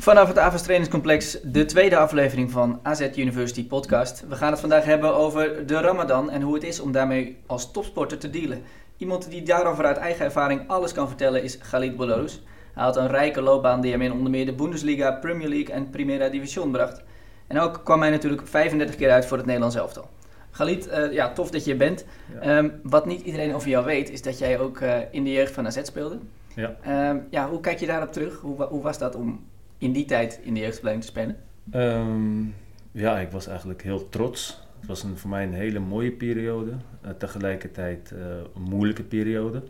Vanaf 0.00 0.28
het 0.28 0.38
Avas 0.38 0.62
Trainingscomplex, 0.62 1.38
de 1.42 1.64
tweede 1.64 1.96
aflevering 1.96 2.50
van 2.50 2.80
AZ 2.82 3.08
University 3.16 3.66
Podcast. 3.66 4.24
We 4.28 4.36
gaan 4.36 4.50
het 4.50 4.60
vandaag 4.60 4.84
hebben 4.84 5.14
over 5.14 5.66
de 5.66 5.80
Ramadan 5.80 6.30
en 6.30 6.42
hoe 6.42 6.54
het 6.54 6.62
is 6.62 6.80
om 6.80 6.92
daarmee 6.92 7.36
als 7.46 7.70
topsporter 7.72 8.18
te 8.18 8.30
dealen. 8.30 8.62
Iemand 8.96 9.30
die 9.30 9.42
daarover 9.42 9.84
uit 9.84 9.96
eigen 9.96 10.24
ervaring 10.24 10.68
alles 10.68 10.92
kan 10.92 11.08
vertellen 11.08 11.42
is 11.42 11.58
Khalid 11.58 11.96
Bolarus. 11.96 12.42
Hij 12.74 12.84
had 12.84 12.96
een 12.96 13.08
rijke 13.08 13.40
loopbaan 13.40 13.80
die 13.80 13.90
hem 13.90 14.02
in 14.02 14.12
onder 14.12 14.30
meer 14.30 14.46
de 14.46 14.52
Bundesliga, 14.52 15.12
Premier 15.12 15.48
League 15.48 15.74
en 15.74 15.90
Primera 15.90 16.28
Division 16.28 16.70
bracht. 16.70 17.02
En 17.46 17.58
ook 17.58 17.80
kwam 17.84 18.00
hij 18.00 18.10
natuurlijk 18.10 18.46
35 18.46 18.96
keer 18.96 19.10
uit 19.10 19.26
voor 19.26 19.36
het 19.36 19.46
Nederlands 19.46 19.76
elftal. 19.76 20.08
Galit, 20.50 20.88
uh, 20.88 21.12
ja, 21.12 21.32
tof 21.32 21.50
dat 21.50 21.64
je 21.64 21.70
er 21.70 21.76
bent. 21.76 22.04
Ja. 22.42 22.58
Um, 22.58 22.80
wat 22.82 23.06
niet 23.06 23.20
iedereen 23.20 23.54
over 23.54 23.68
jou 23.68 23.84
weet, 23.84 24.10
is 24.10 24.22
dat 24.22 24.38
jij 24.38 24.58
ook 24.58 24.80
uh, 24.80 24.96
in 25.10 25.24
de 25.24 25.32
jeugd 25.32 25.52
van 25.52 25.66
AZ 25.66 25.78
speelde. 25.82 26.18
Ja. 26.54 26.76
Um, 27.10 27.26
ja, 27.30 27.48
hoe 27.48 27.60
kijk 27.60 27.78
je 27.78 27.86
daarop 27.86 28.12
terug? 28.12 28.40
Hoe, 28.40 28.62
hoe, 28.62 28.82
was 28.82 28.98
dat 28.98 29.14
om 29.14 29.48
in 29.80 29.92
die 29.92 30.04
tijd 30.04 30.40
in 30.42 30.54
de 30.54 30.60
jeugdopleiding 30.60 31.04
te 31.04 31.10
spelen? 31.10 31.36
Um, 31.74 32.54
ja, 32.92 33.18
ik 33.18 33.30
was 33.30 33.46
eigenlijk 33.46 33.82
heel 33.82 34.08
trots. 34.08 34.60
Het 34.78 34.88
was 34.88 35.02
een, 35.02 35.18
voor 35.18 35.30
mij 35.30 35.44
een 35.44 35.52
hele 35.52 35.78
mooie 35.78 36.10
periode. 36.12 36.70
Uh, 36.70 37.10
tegelijkertijd 37.10 38.10
een 38.54 38.62
moeilijke 38.62 39.02
periode. 39.02 39.62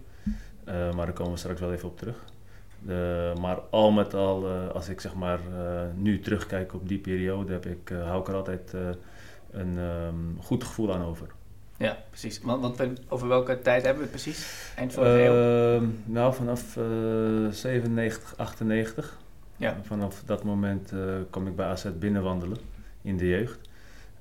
maar 0.65 1.07
daar 1.07 1.13
komen 1.13 1.33
we 1.33 1.39
straks 1.39 1.61
wel 1.61 1.73
even 1.73 1.89
op 1.89 1.99
terug. 1.99 2.25
maar 3.41 3.59
al 3.71 3.91
met 3.91 4.15
al, 4.15 4.49
als 4.49 4.89
ik 4.89 5.01
zeg 5.01 5.15
maar 5.15 5.39
nu 5.95 6.21
terugkijk 6.21 6.75
op 6.75 6.89
die 6.89 6.99
periode, 6.99 7.53
heb 7.53 7.67
ik, 7.67 7.93
hou 8.05 8.21
ik 8.21 8.29
er 8.29 8.35
altijd 8.35 8.75
een 9.51 9.79
um, 9.79 10.37
goed 10.41 10.65
gevoel 10.65 10.95
aan 10.95 11.03
over. 11.03 11.27
Ja, 11.81 11.99
precies. 12.09 12.41
Want, 12.43 12.83
over 13.09 13.29
welke 13.29 13.59
tijd 13.59 13.83
hebben 13.85 14.03
we 14.03 14.11
het 14.11 14.23
precies? 14.23 14.73
Eind 14.77 14.93
vorige 14.93 15.13
uh, 15.13 15.25
eeuw? 15.25 15.83
Nou, 16.05 16.35
vanaf 16.35 16.77
uh, 16.77 17.51
97, 17.51 18.37
98. 18.37 19.19
Ja. 19.61 19.77
Vanaf 19.83 20.23
dat 20.27 20.45
moment 20.45 20.93
uh, 20.93 21.15
kwam 21.31 21.47
ik 21.47 21.57
bij 21.57 21.67
AZ 21.67 21.87
binnenwandelen 21.99 22.59
in 23.03 23.17
de 23.17 23.29
jeugd. 23.29 23.59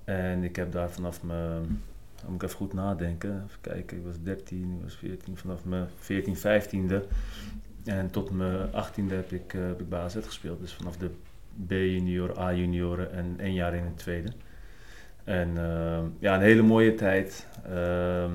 En 0.03 0.43
ik 0.43 0.55
heb 0.55 0.71
daar 0.71 0.89
vanaf 0.89 1.23
mijn, 1.23 1.81
moet 2.27 2.35
ik 2.35 2.43
even 2.43 2.55
goed 2.55 2.73
nadenken, 2.73 3.43
even 3.47 3.61
kijken, 3.61 3.97
ik 3.97 4.03
was 4.03 4.15
13, 4.23 4.73
ik 4.77 4.83
was 4.83 4.95
14, 4.95 5.37
vanaf 5.37 5.65
mijn 5.65 5.87
14, 5.99 6.37
15e 6.37 6.95
en 7.83 8.09
tot 8.11 8.31
mijn 8.31 8.67
18e 8.67 9.07
heb 9.07 9.31
ik, 9.31 9.53
uh, 9.53 9.67
heb 9.67 9.79
ik 9.79 9.89
bij 9.89 9.99
AZ 9.99 10.17
gespeeld. 10.21 10.59
Dus 10.59 10.73
vanaf 10.73 10.97
de 10.97 11.09
B-junior, 11.67 12.39
A-junioren 12.39 13.11
en 13.11 13.35
één 13.37 13.53
jaar 13.53 13.75
in 13.75 13.83
het 13.83 13.97
tweede. 13.97 14.31
En 15.23 15.49
uh, 15.49 15.99
ja, 16.19 16.35
een 16.35 16.41
hele 16.41 16.61
mooie 16.61 16.95
tijd. 16.95 17.47
Uh, 17.69 18.25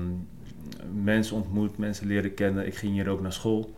mensen 1.03 1.35
ontmoet, 1.35 1.77
mensen 1.77 2.07
leren 2.07 2.33
kennen. 2.33 2.65
Ik 2.65 2.75
ging 2.75 2.93
hier 2.93 3.09
ook 3.09 3.21
naar 3.21 3.33
school. 3.33 3.75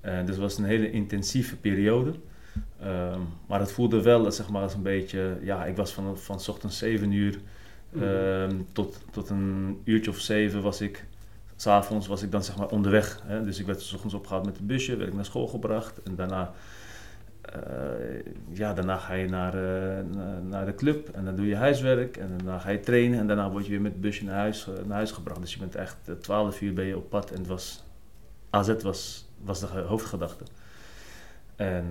Dus 0.00 0.26
het 0.26 0.36
was 0.36 0.58
een 0.58 0.64
hele 0.64 0.90
intensieve 0.90 1.56
periode. 1.56 2.14
Uh, 2.82 3.16
maar 3.46 3.60
het 3.60 3.72
voelde 3.72 4.02
wel 4.02 4.32
zeg 4.32 4.48
maar, 4.48 4.62
als 4.62 4.74
een 4.74 4.82
beetje... 4.82 5.38
Ja, 5.42 5.64
ik 5.64 5.76
was 5.76 5.92
van, 5.92 6.18
van 6.18 6.40
ochtends 6.48 6.78
7 6.78 7.12
uur 7.12 7.38
mm. 7.92 8.66
tot, 8.72 9.00
tot 9.10 9.30
een 9.30 9.80
uurtje 9.84 10.10
of 10.10 10.18
zeven 10.18 10.62
was 10.62 10.80
ik... 10.80 11.04
S'avonds 11.56 12.06
was 12.06 12.22
ik 12.22 12.30
dan 12.30 12.44
zeg 12.44 12.56
maar 12.56 12.68
onderweg. 12.68 13.20
Hè? 13.24 13.44
Dus 13.44 13.58
ik 13.58 13.66
werd 13.66 13.80
s 13.80 13.92
ochtends 13.92 14.14
opgehaald 14.14 14.44
met 14.44 14.56
het 14.56 14.66
busje, 14.66 14.96
werd 14.96 15.08
ik 15.08 15.14
naar 15.14 15.24
school 15.24 15.46
gebracht. 15.46 16.02
En 16.02 16.14
daarna 16.14 16.52
uh, 17.56 18.22
ja, 18.52 18.74
daarna 18.74 18.96
ga 18.96 19.14
je 19.14 19.28
naar, 19.28 19.54
uh, 19.54 20.04
naar 20.42 20.66
de 20.66 20.74
club 20.74 21.08
en 21.08 21.24
dan 21.24 21.36
doe 21.36 21.46
je 21.46 21.56
huiswerk 21.56 22.16
en 22.16 22.28
daarna 22.36 22.58
ga 22.58 22.70
je 22.70 22.80
trainen 22.80 23.18
en 23.18 23.26
daarna 23.26 23.50
word 23.50 23.64
je 23.64 23.70
weer 23.70 23.80
met 23.80 23.92
het 23.92 24.00
busje 24.00 24.24
naar 24.24 24.34
huis, 24.34 24.66
naar 24.86 24.96
huis 24.96 25.10
gebracht. 25.10 25.40
Dus 25.40 25.52
je 25.52 25.58
bent 25.58 25.74
echt 25.74 25.96
12 26.20 26.60
uur 26.60 26.72
ben 26.74 26.84
je 26.84 26.96
op 26.96 27.10
pad 27.10 27.30
en 27.30 27.38
het 27.38 27.46
was, 27.46 27.84
AZ 28.50 28.82
was, 28.82 29.28
was 29.44 29.60
de 29.60 29.66
hoofdgedachte. 29.66 30.44
En 31.58 31.84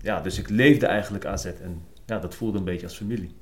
ja, 0.00 0.20
dus 0.20 0.38
ik 0.38 0.48
leefde 0.48 0.86
eigenlijk 0.86 1.26
AZ 1.26 1.44
en 1.44 1.82
ja, 2.06 2.18
dat 2.18 2.34
voelde 2.34 2.58
een 2.58 2.64
beetje 2.64 2.86
als 2.86 2.96
familie. 2.96 3.34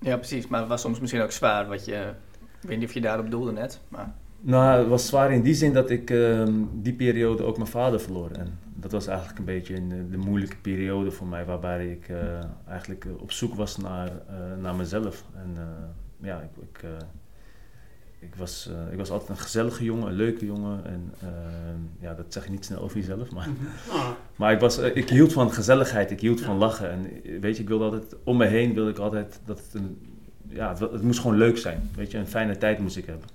Ja, 0.00 0.16
precies. 0.16 0.46
Maar 0.46 0.60
het 0.60 0.68
was 0.68 0.80
soms 0.80 1.00
misschien 1.00 1.22
ook 1.22 1.32
zwaar, 1.32 1.66
wat 1.66 1.84
je, 1.84 2.12
ik 2.60 2.68
weet 2.68 2.78
niet 2.78 2.88
of 2.88 2.94
je 2.94 3.00
daarop 3.00 3.30
doelde 3.30 3.52
net, 3.52 3.80
maar... 3.88 4.14
Nou, 4.40 4.78
het 4.78 4.88
was 4.88 5.06
zwaar 5.06 5.32
in 5.32 5.42
die 5.42 5.54
zin 5.54 5.72
dat 5.72 5.90
ik 5.90 6.10
uh, 6.10 6.42
die 6.72 6.92
periode 6.92 7.42
ook 7.42 7.56
mijn 7.56 7.68
vader 7.68 8.00
verloor. 8.00 8.30
En 8.30 8.58
dat 8.74 8.92
was 8.92 9.06
eigenlijk 9.06 9.38
een 9.38 9.44
beetje 9.44 9.76
een, 9.76 10.10
de 10.10 10.16
moeilijke 10.16 10.56
periode 10.56 11.10
voor 11.10 11.26
mij, 11.26 11.44
waarbij 11.44 11.86
ik 11.86 12.08
uh, 12.08 12.18
eigenlijk 12.68 13.06
op 13.18 13.32
zoek 13.32 13.54
was 13.54 13.76
naar, 13.76 14.08
uh, 14.08 14.62
naar 14.62 14.74
mezelf. 14.74 15.24
En 15.34 15.56
ja, 16.20 16.40
ik, 16.40 16.62
ik, 16.62 16.84
ik, 18.26 18.34
was, 18.34 18.70
ik 18.90 18.96
was 18.96 19.10
altijd 19.10 19.30
een 19.30 19.36
gezellige 19.36 19.84
jongen, 19.84 20.08
een 20.08 20.14
leuke 20.14 20.46
jongen. 20.46 20.84
En 20.84 21.14
ja, 22.00 22.14
dat 22.14 22.26
zeg 22.28 22.44
je 22.44 22.50
niet 22.50 22.64
snel 22.64 22.80
over 22.80 22.96
jezelf, 22.96 23.30
maar, 23.30 23.48
oh. 23.88 24.10
maar 24.36 24.52
ik, 24.52 24.60
was, 24.60 24.78
ik 24.78 25.10
hield 25.10 25.32
van 25.32 25.52
gezelligheid, 25.52 26.10
ik 26.10 26.20
hield 26.20 26.40
van 26.40 26.56
lachen. 26.56 26.90
En 26.90 27.10
weet 27.40 27.56
je, 27.56 27.62
ik 27.62 27.68
wilde 27.68 27.84
altijd, 27.84 28.16
om 28.24 28.36
me 28.36 28.46
heen 28.46 28.74
wilde 28.74 28.90
ik 28.90 28.98
altijd 28.98 29.40
dat 29.44 29.58
het 29.58 29.74
een, 29.74 29.98
ja, 30.48 30.68
het, 30.68 30.78
het 30.78 31.02
moest 31.02 31.20
gewoon 31.20 31.36
leuk 31.36 31.58
zijn. 31.58 31.90
Weet 31.94 32.10
je, 32.10 32.18
een 32.18 32.26
fijne 32.26 32.58
tijd 32.58 32.78
moest 32.78 32.96
ik 32.96 33.06
hebben. 33.06 33.28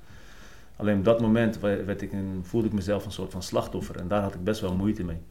Alleen 0.75 0.97
op 0.97 1.06
dat 1.06 1.22
moment 1.22 1.59
werd 1.59 2.02
ik 2.02 2.12
een, 2.12 2.40
voelde 2.44 2.68
ik 2.68 2.73
mezelf 2.73 3.06
een 3.06 3.12
soort 3.12 3.31
van 3.31 3.44
slachtoffer 3.44 3.96
en 3.96 4.08
daar 4.08 4.22
had 4.22 4.34
ik 4.34 4.44
best 4.44 4.62
wel 4.62 4.75
moeite 4.75 5.03
mee. 5.03 5.22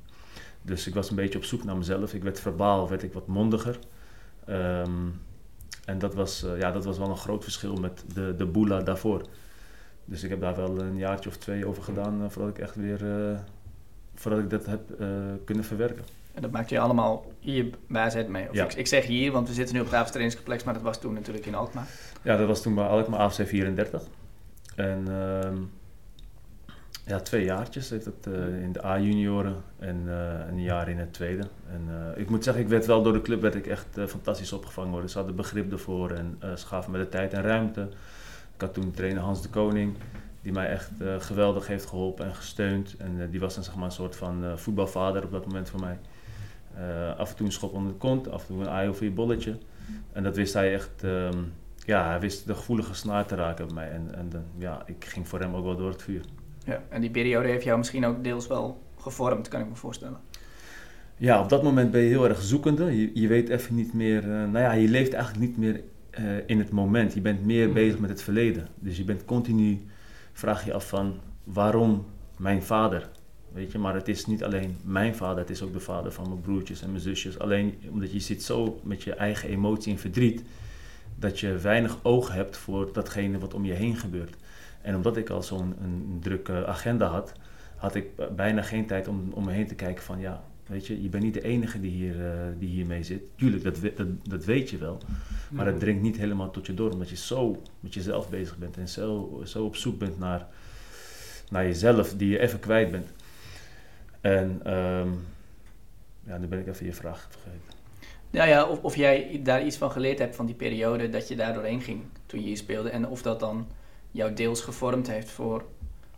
Dus 0.62 0.86
ik 0.86 0.94
was 0.94 1.10
een 1.10 1.16
beetje 1.16 1.38
op 1.38 1.44
zoek 1.44 1.64
naar 1.64 1.76
mezelf. 1.76 2.14
Ik 2.14 2.22
werd 2.22 2.40
verbaal, 2.40 2.88
werd 2.88 3.02
ik 3.02 3.12
wat 3.12 3.26
mondiger. 3.26 3.78
Um, 4.48 5.20
en 5.84 5.98
dat 5.98 6.14
was, 6.14 6.44
ja, 6.58 6.72
dat 6.72 6.84
was 6.84 6.98
wel 6.98 7.08
een 7.08 7.16
groot 7.16 7.42
verschil 7.42 7.74
met 7.74 8.04
de, 8.14 8.34
de 8.36 8.46
boela 8.46 8.80
daarvoor. 8.80 9.22
Dus 10.10 10.22
ik 10.22 10.30
heb 10.30 10.40
daar 10.40 10.56
wel 10.56 10.80
een 10.80 10.96
jaartje 10.96 11.28
of 11.28 11.36
twee 11.36 11.66
over 11.66 11.82
gedaan 11.82 12.22
uh, 12.22 12.28
voordat 12.28 12.56
ik 12.56 12.62
echt 12.62 12.74
weer, 12.74 13.02
uh, 13.02 13.38
voordat 14.14 14.40
ik 14.40 14.50
dat 14.50 14.66
heb 14.66 14.80
kunnen 15.44 15.64
verwerken. 15.64 16.04
En 16.34 16.42
dat 16.42 16.50
maakte 16.50 16.74
je 16.74 16.80
allemaal 16.80 17.32
hier 17.38 17.70
bij 17.88 18.02
AZ 18.02 18.24
mee? 18.28 18.48
Of 18.48 18.54
ja. 18.54 18.64
ik, 18.64 18.74
ik, 18.74 18.86
zeg 18.86 19.06
hier, 19.06 19.32
want 19.32 19.48
we 19.48 19.54
zitten 19.54 19.74
nu 19.74 19.80
op 19.80 19.86
het 19.86 19.94
Avond 19.94 20.10
trainingscomplex, 20.10 20.64
maar 20.64 20.74
dat 20.74 20.82
was 20.82 21.00
toen 21.00 21.14
natuurlijk 21.14 21.46
in 21.46 21.54
Alkmaar. 21.54 21.86
Ja, 22.22 22.36
dat 22.36 22.46
was 22.46 22.62
toen 22.62 22.74
bij 22.74 22.84
Alkmaar 22.84 23.20
AFC 23.20 23.46
34. 23.46 24.02
En 24.76 25.04
uh, 25.08 25.50
ja, 27.06 27.20
twee 27.20 27.44
jaartjes 27.44 27.90
heeft 27.90 28.04
het 28.04 28.26
uh, 28.28 28.62
in 28.62 28.72
de 28.72 28.84
A-junioren 28.84 29.56
en 29.78 30.02
uh, 30.06 30.48
een 30.48 30.62
jaar 30.62 30.88
in 30.88 30.98
het 30.98 31.12
tweede. 31.12 31.42
En 31.72 31.88
uh, 31.88 32.20
ik 32.20 32.30
moet 32.30 32.44
zeggen, 32.44 32.62
ik 32.62 32.68
werd 32.68 32.86
wel 32.86 33.02
door 33.02 33.12
de 33.12 33.22
club 33.22 33.40
werd 33.40 33.54
ik 33.54 33.66
echt 33.66 33.86
fantastisch 34.06 34.52
opgevangen 34.52 34.90
worden. 34.90 35.10
Ze 35.10 35.16
hadden 35.16 35.36
begrip 35.36 35.72
ervoor 35.72 36.10
en 36.10 36.38
ze 36.56 36.66
gaven 36.66 36.90
me 36.92 36.98
de 36.98 37.08
tijd 37.08 37.32
en 37.32 37.42
ruimte. 37.42 37.88
Ik 38.60 38.66
had 38.66 38.74
toen 38.74 38.90
trainer 38.90 39.22
Hans 39.22 39.42
de 39.42 39.48
Koning, 39.48 39.94
die 40.42 40.52
mij 40.52 40.68
echt 40.68 40.90
geweldig 41.18 41.66
heeft 41.66 41.86
geholpen 41.86 42.26
en 42.26 42.34
gesteund. 42.34 42.96
En 42.96 43.30
die 43.30 43.40
was 43.40 43.54
dan 43.54 43.64
zeg 43.64 43.74
maar 43.74 43.84
een 43.84 43.92
soort 43.92 44.16
van 44.16 44.58
voetbalvader 44.58 45.24
op 45.24 45.30
dat 45.30 45.46
moment 45.46 45.70
voor 45.70 45.80
mij. 45.80 45.98
af 47.16 47.30
en 47.30 47.36
toe 47.36 47.46
een 47.46 47.52
schop 47.52 47.72
onder 47.72 47.92
de 47.92 47.98
kont, 47.98 48.30
af 48.30 48.40
en 48.40 48.46
toe 48.46 48.60
een 48.60 48.68
aai 48.68 48.88
over 48.88 49.04
je 49.04 49.10
bolletje. 49.10 49.58
En 50.12 50.22
dat 50.22 50.36
wist 50.36 50.54
hij 50.54 50.74
echt... 50.74 51.02
Um, 51.02 51.52
ja, 51.76 52.08
hij 52.08 52.20
wist 52.20 52.46
de 52.46 52.54
gevoelige 52.54 52.94
snaar 52.94 53.26
te 53.26 53.34
raken 53.34 53.66
bij 53.66 53.74
mij. 53.74 53.90
En, 53.90 54.14
en 54.14 54.30
ja, 54.58 54.82
ik 54.86 55.04
ging 55.04 55.28
voor 55.28 55.40
hem 55.40 55.54
ook 55.54 55.64
wel 55.64 55.76
door 55.76 55.90
het 55.90 56.02
vuur. 56.02 56.24
Ja, 56.64 56.82
en 56.88 57.00
die 57.00 57.10
periode 57.10 57.48
heeft 57.48 57.64
jou 57.64 57.78
misschien 57.78 58.06
ook 58.06 58.24
deels 58.24 58.46
wel 58.46 58.82
gevormd, 58.98 59.48
kan 59.48 59.60
ik 59.60 59.68
me 59.68 59.74
voorstellen. 59.74 60.18
Ja, 61.16 61.40
op 61.40 61.48
dat 61.48 61.62
moment 61.62 61.90
ben 61.90 62.00
je 62.00 62.08
heel 62.08 62.28
erg 62.28 62.40
zoekende. 62.40 63.00
Je, 63.00 63.10
je 63.14 63.28
weet 63.28 63.48
even 63.48 63.74
niet 63.74 63.94
meer... 63.94 64.24
Uh, 64.24 64.30
nou 64.30 64.58
ja, 64.58 64.72
je 64.72 64.88
leeft 64.88 65.12
eigenlijk 65.12 65.46
niet 65.46 65.56
meer 65.56 65.82
uh, 66.20 66.36
in 66.46 66.58
het 66.58 66.70
moment. 66.70 67.14
Je 67.14 67.20
bent 67.20 67.44
meer 67.44 67.68
mm. 67.68 67.74
bezig 67.74 67.98
met 67.98 68.10
het 68.10 68.22
verleden. 68.22 68.68
Dus 68.74 68.96
je 68.96 69.04
bent 69.04 69.24
continu... 69.24 69.86
Vraag 70.32 70.64
je 70.64 70.72
af 70.72 70.88
van... 70.88 71.14
Waarom 71.44 72.06
mijn 72.36 72.62
vader? 72.62 73.08
Weet 73.52 73.72
je, 73.72 73.78
maar 73.78 73.94
het 73.94 74.08
is 74.08 74.26
niet 74.26 74.44
alleen 74.44 74.76
mijn 74.82 75.14
vader. 75.14 75.38
Het 75.38 75.50
is 75.50 75.62
ook 75.62 75.72
de 75.72 75.80
vader 75.80 76.12
van 76.12 76.28
mijn 76.28 76.40
broertjes 76.40 76.82
en 76.82 76.90
mijn 76.90 77.02
zusjes. 77.02 77.38
Alleen 77.38 77.78
omdat 77.90 78.12
je 78.12 78.20
zit 78.20 78.42
zo 78.42 78.80
met 78.82 79.02
je 79.02 79.14
eigen 79.14 79.48
emotie 79.48 79.92
in 79.92 79.98
verdriet 79.98 80.42
dat 81.18 81.40
je 81.40 81.56
weinig 81.56 81.98
oog 82.02 82.32
hebt 82.32 82.56
voor 82.56 82.92
datgene 82.92 83.38
wat 83.38 83.54
om 83.54 83.64
je 83.64 83.72
heen 83.72 83.96
gebeurt. 83.96 84.36
En 84.82 84.96
omdat 84.96 85.16
ik 85.16 85.30
al 85.30 85.42
zo'n 85.42 85.74
drukke 86.20 86.66
agenda 86.66 87.06
had, 87.06 87.32
had 87.76 87.94
ik 87.94 88.36
bijna 88.36 88.62
geen 88.62 88.86
tijd 88.86 89.08
om, 89.08 89.30
om 89.32 89.44
me 89.44 89.52
heen 89.52 89.66
te 89.66 89.74
kijken 89.74 90.02
van 90.02 90.20
ja, 90.20 90.42
weet 90.70 90.86
je, 90.86 91.02
je 91.02 91.08
bent 91.08 91.22
niet 91.22 91.34
de 91.34 91.42
enige 91.42 91.80
die, 91.80 91.90
hier, 91.90 92.16
uh, 92.16 92.30
die 92.58 92.68
hiermee 92.68 93.02
zit. 93.02 93.22
Tuurlijk, 93.36 93.62
dat, 93.62 93.76
dat, 93.96 94.06
dat 94.22 94.44
weet 94.44 94.70
je 94.70 94.78
wel. 94.78 94.98
Maar 95.50 95.66
het 95.66 95.80
dringt 95.80 96.02
niet 96.02 96.16
helemaal 96.16 96.50
tot 96.50 96.66
je 96.66 96.74
door, 96.74 96.90
omdat 96.90 97.08
je 97.08 97.16
zo 97.16 97.62
met 97.80 97.94
jezelf 97.94 98.28
bezig 98.28 98.58
bent 98.58 98.76
en 98.76 98.88
zo, 98.88 99.40
zo 99.44 99.64
op 99.64 99.76
zoek 99.76 99.98
bent 99.98 100.18
naar, 100.18 100.46
naar 101.50 101.64
jezelf, 101.64 102.14
die 102.16 102.28
je 102.28 102.38
even 102.38 102.60
kwijt 102.60 102.90
bent. 102.90 103.12
En 104.20 104.74
um, 104.76 105.26
ja, 106.26 106.38
nu 106.38 106.46
ben 106.46 106.58
ik 106.58 106.66
even 106.66 106.86
je 106.86 106.92
vraag 106.92 107.28
vergeten. 107.30 107.78
Ja, 108.30 108.44
ja 108.44 108.64
of, 108.64 108.82
of 108.82 108.96
jij 108.96 109.40
daar 109.42 109.64
iets 109.64 109.76
van 109.76 109.90
geleerd 109.90 110.18
hebt 110.18 110.36
van 110.36 110.46
die 110.46 110.54
periode 110.54 111.08
dat 111.08 111.28
je 111.28 111.36
daar 111.36 111.54
doorheen 111.54 111.80
ging 111.80 112.02
toen 112.26 112.40
je 112.40 112.46
hier 112.46 112.56
speelde. 112.56 112.90
En 112.90 113.08
of 113.08 113.22
dat 113.22 113.40
dan 113.40 113.66
jou 114.10 114.34
deels 114.34 114.60
gevormd 114.60 115.10
heeft 115.10 115.30
voor 115.30 115.64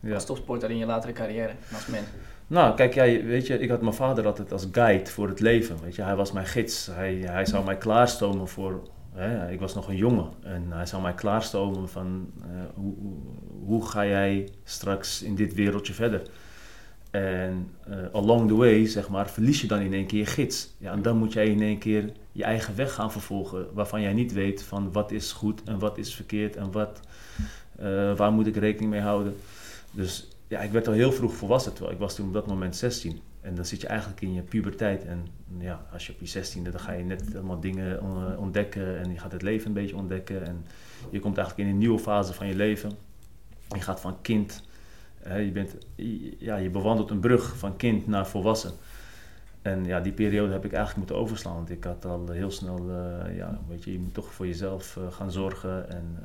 ja. 0.00 0.14
als 0.14 0.26
topsporter 0.26 0.70
in 0.70 0.76
je 0.76 0.86
latere 0.86 1.12
carrière 1.12 1.54
als 1.72 1.86
man. 1.86 2.04
Nou, 2.52 2.74
kijk, 2.74 2.94
jij, 2.94 3.24
weet 3.24 3.46
je, 3.46 3.58
ik 3.58 3.68
had 3.68 3.80
mijn 3.80 3.94
vader 3.94 4.26
altijd 4.26 4.52
als 4.52 4.68
guide 4.72 5.10
voor 5.10 5.28
het 5.28 5.40
leven. 5.40 5.76
Weet 5.82 5.94
je, 5.94 6.02
hij 6.02 6.16
was 6.16 6.32
mijn 6.32 6.46
gids. 6.46 6.86
Hij, 6.86 7.14
hij 7.14 7.46
zou 7.46 7.64
mij 7.64 7.76
klaarstomen 7.76 8.48
voor. 8.48 8.82
Hè, 9.12 9.50
ik 9.50 9.60
was 9.60 9.74
nog 9.74 9.88
een 9.88 9.96
jongen 9.96 10.30
en 10.42 10.66
hij 10.68 10.86
zou 10.86 11.02
mij 11.02 11.14
klaarstomen 11.14 11.88
van 11.88 12.30
uh, 12.38 12.44
hoe, 12.74 12.94
hoe, 13.64 13.86
ga 13.86 14.06
jij 14.06 14.48
straks 14.64 15.22
in 15.22 15.34
dit 15.34 15.54
wereldje 15.54 15.92
verder. 15.92 16.22
En 17.10 17.70
uh, 17.88 17.96
along 18.12 18.48
the 18.48 18.54
way, 18.54 18.86
zeg 18.86 19.08
maar, 19.08 19.30
verlies 19.30 19.60
je 19.60 19.66
dan 19.66 19.80
in 19.80 19.92
één 19.92 20.06
keer 20.06 20.18
je 20.18 20.26
gids. 20.26 20.68
Ja, 20.78 20.92
en 20.92 21.02
dan 21.02 21.16
moet 21.16 21.32
jij 21.32 21.46
in 21.46 21.62
één 21.62 21.78
keer 21.78 22.12
je 22.32 22.44
eigen 22.44 22.76
weg 22.76 22.94
gaan 22.94 23.12
vervolgen, 23.12 23.66
waarvan 23.72 24.00
jij 24.00 24.12
niet 24.12 24.32
weet 24.32 24.62
van 24.62 24.92
wat 24.92 25.10
is 25.10 25.32
goed 25.32 25.62
en 25.64 25.78
wat 25.78 25.98
is 25.98 26.14
verkeerd 26.14 26.56
en 26.56 26.72
wat, 26.72 27.00
uh, 27.80 28.16
waar 28.16 28.32
moet 28.32 28.46
ik 28.46 28.56
rekening 28.56 28.90
mee 28.90 29.00
houden. 29.00 29.36
Dus 29.90 30.31
ja, 30.52 30.60
ik 30.60 30.70
werd 30.70 30.88
al 30.88 30.92
heel 30.92 31.12
vroeg 31.12 31.34
volwassen, 31.34 31.72
terwijl 31.72 31.94
ik 31.94 32.00
was 32.00 32.14
toen 32.14 32.26
op 32.26 32.32
dat 32.32 32.46
moment 32.46 32.76
16. 32.76 33.20
En 33.40 33.54
dan 33.54 33.64
zit 33.64 33.80
je 33.80 33.86
eigenlijk 33.86 34.20
in 34.20 34.32
je 34.34 34.42
puberteit. 34.42 35.04
En 35.04 35.26
ja, 35.58 35.86
als 35.92 36.06
je 36.06 36.12
op 36.12 36.20
je 36.20 36.42
16e, 36.42 36.70
dan 36.70 36.80
ga 36.80 36.92
je 36.92 37.04
net 37.04 37.34
allemaal 37.34 37.60
dingen 37.60 38.02
ontdekken 38.38 38.98
en 38.98 39.10
je 39.12 39.18
gaat 39.18 39.32
het 39.32 39.42
leven 39.42 39.66
een 39.66 39.72
beetje 39.72 39.96
ontdekken. 39.96 40.46
En 40.46 40.66
je 41.10 41.20
komt 41.20 41.36
eigenlijk 41.36 41.68
in 41.68 41.74
een 41.74 41.80
nieuwe 41.80 41.98
fase 41.98 42.32
van 42.32 42.46
je 42.46 42.54
leven. 42.54 42.92
Je 43.68 43.80
gaat 43.80 44.00
van 44.00 44.20
kind, 44.20 44.62
je, 45.24 45.50
bent, 45.52 45.76
ja, 46.38 46.56
je 46.56 46.70
bewandelt 46.70 47.10
een 47.10 47.20
brug 47.20 47.56
van 47.56 47.76
kind 47.76 48.06
naar 48.06 48.26
volwassen. 48.26 48.72
En 49.62 49.84
ja, 49.84 50.00
die 50.00 50.12
periode 50.12 50.52
heb 50.52 50.64
ik 50.64 50.72
eigenlijk 50.72 50.98
moeten 50.98 51.16
overslaan. 51.16 51.54
Want 51.54 51.70
ik 51.70 51.84
had 51.84 52.04
al 52.04 52.28
heel 52.30 52.50
snel, 52.50 52.88
uh, 52.88 53.36
ja, 53.36 53.60
weet 53.68 53.84
je, 53.84 53.92
je 53.92 53.98
moet 53.98 54.14
toch 54.14 54.32
voor 54.32 54.46
jezelf 54.46 54.96
uh, 54.96 55.12
gaan 55.12 55.32
zorgen. 55.32 55.90
En 55.90 56.18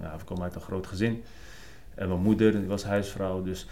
ja, 0.00 0.12
ik 0.12 0.20
kom 0.24 0.42
uit 0.42 0.54
een 0.54 0.60
groot 0.60 0.86
gezin. 0.86 1.22
En 1.94 2.08
mijn 2.08 2.20
moeder, 2.20 2.52
die 2.52 2.66
was 2.66 2.84
huisvrouw. 2.84 3.42
Dus 3.42 3.66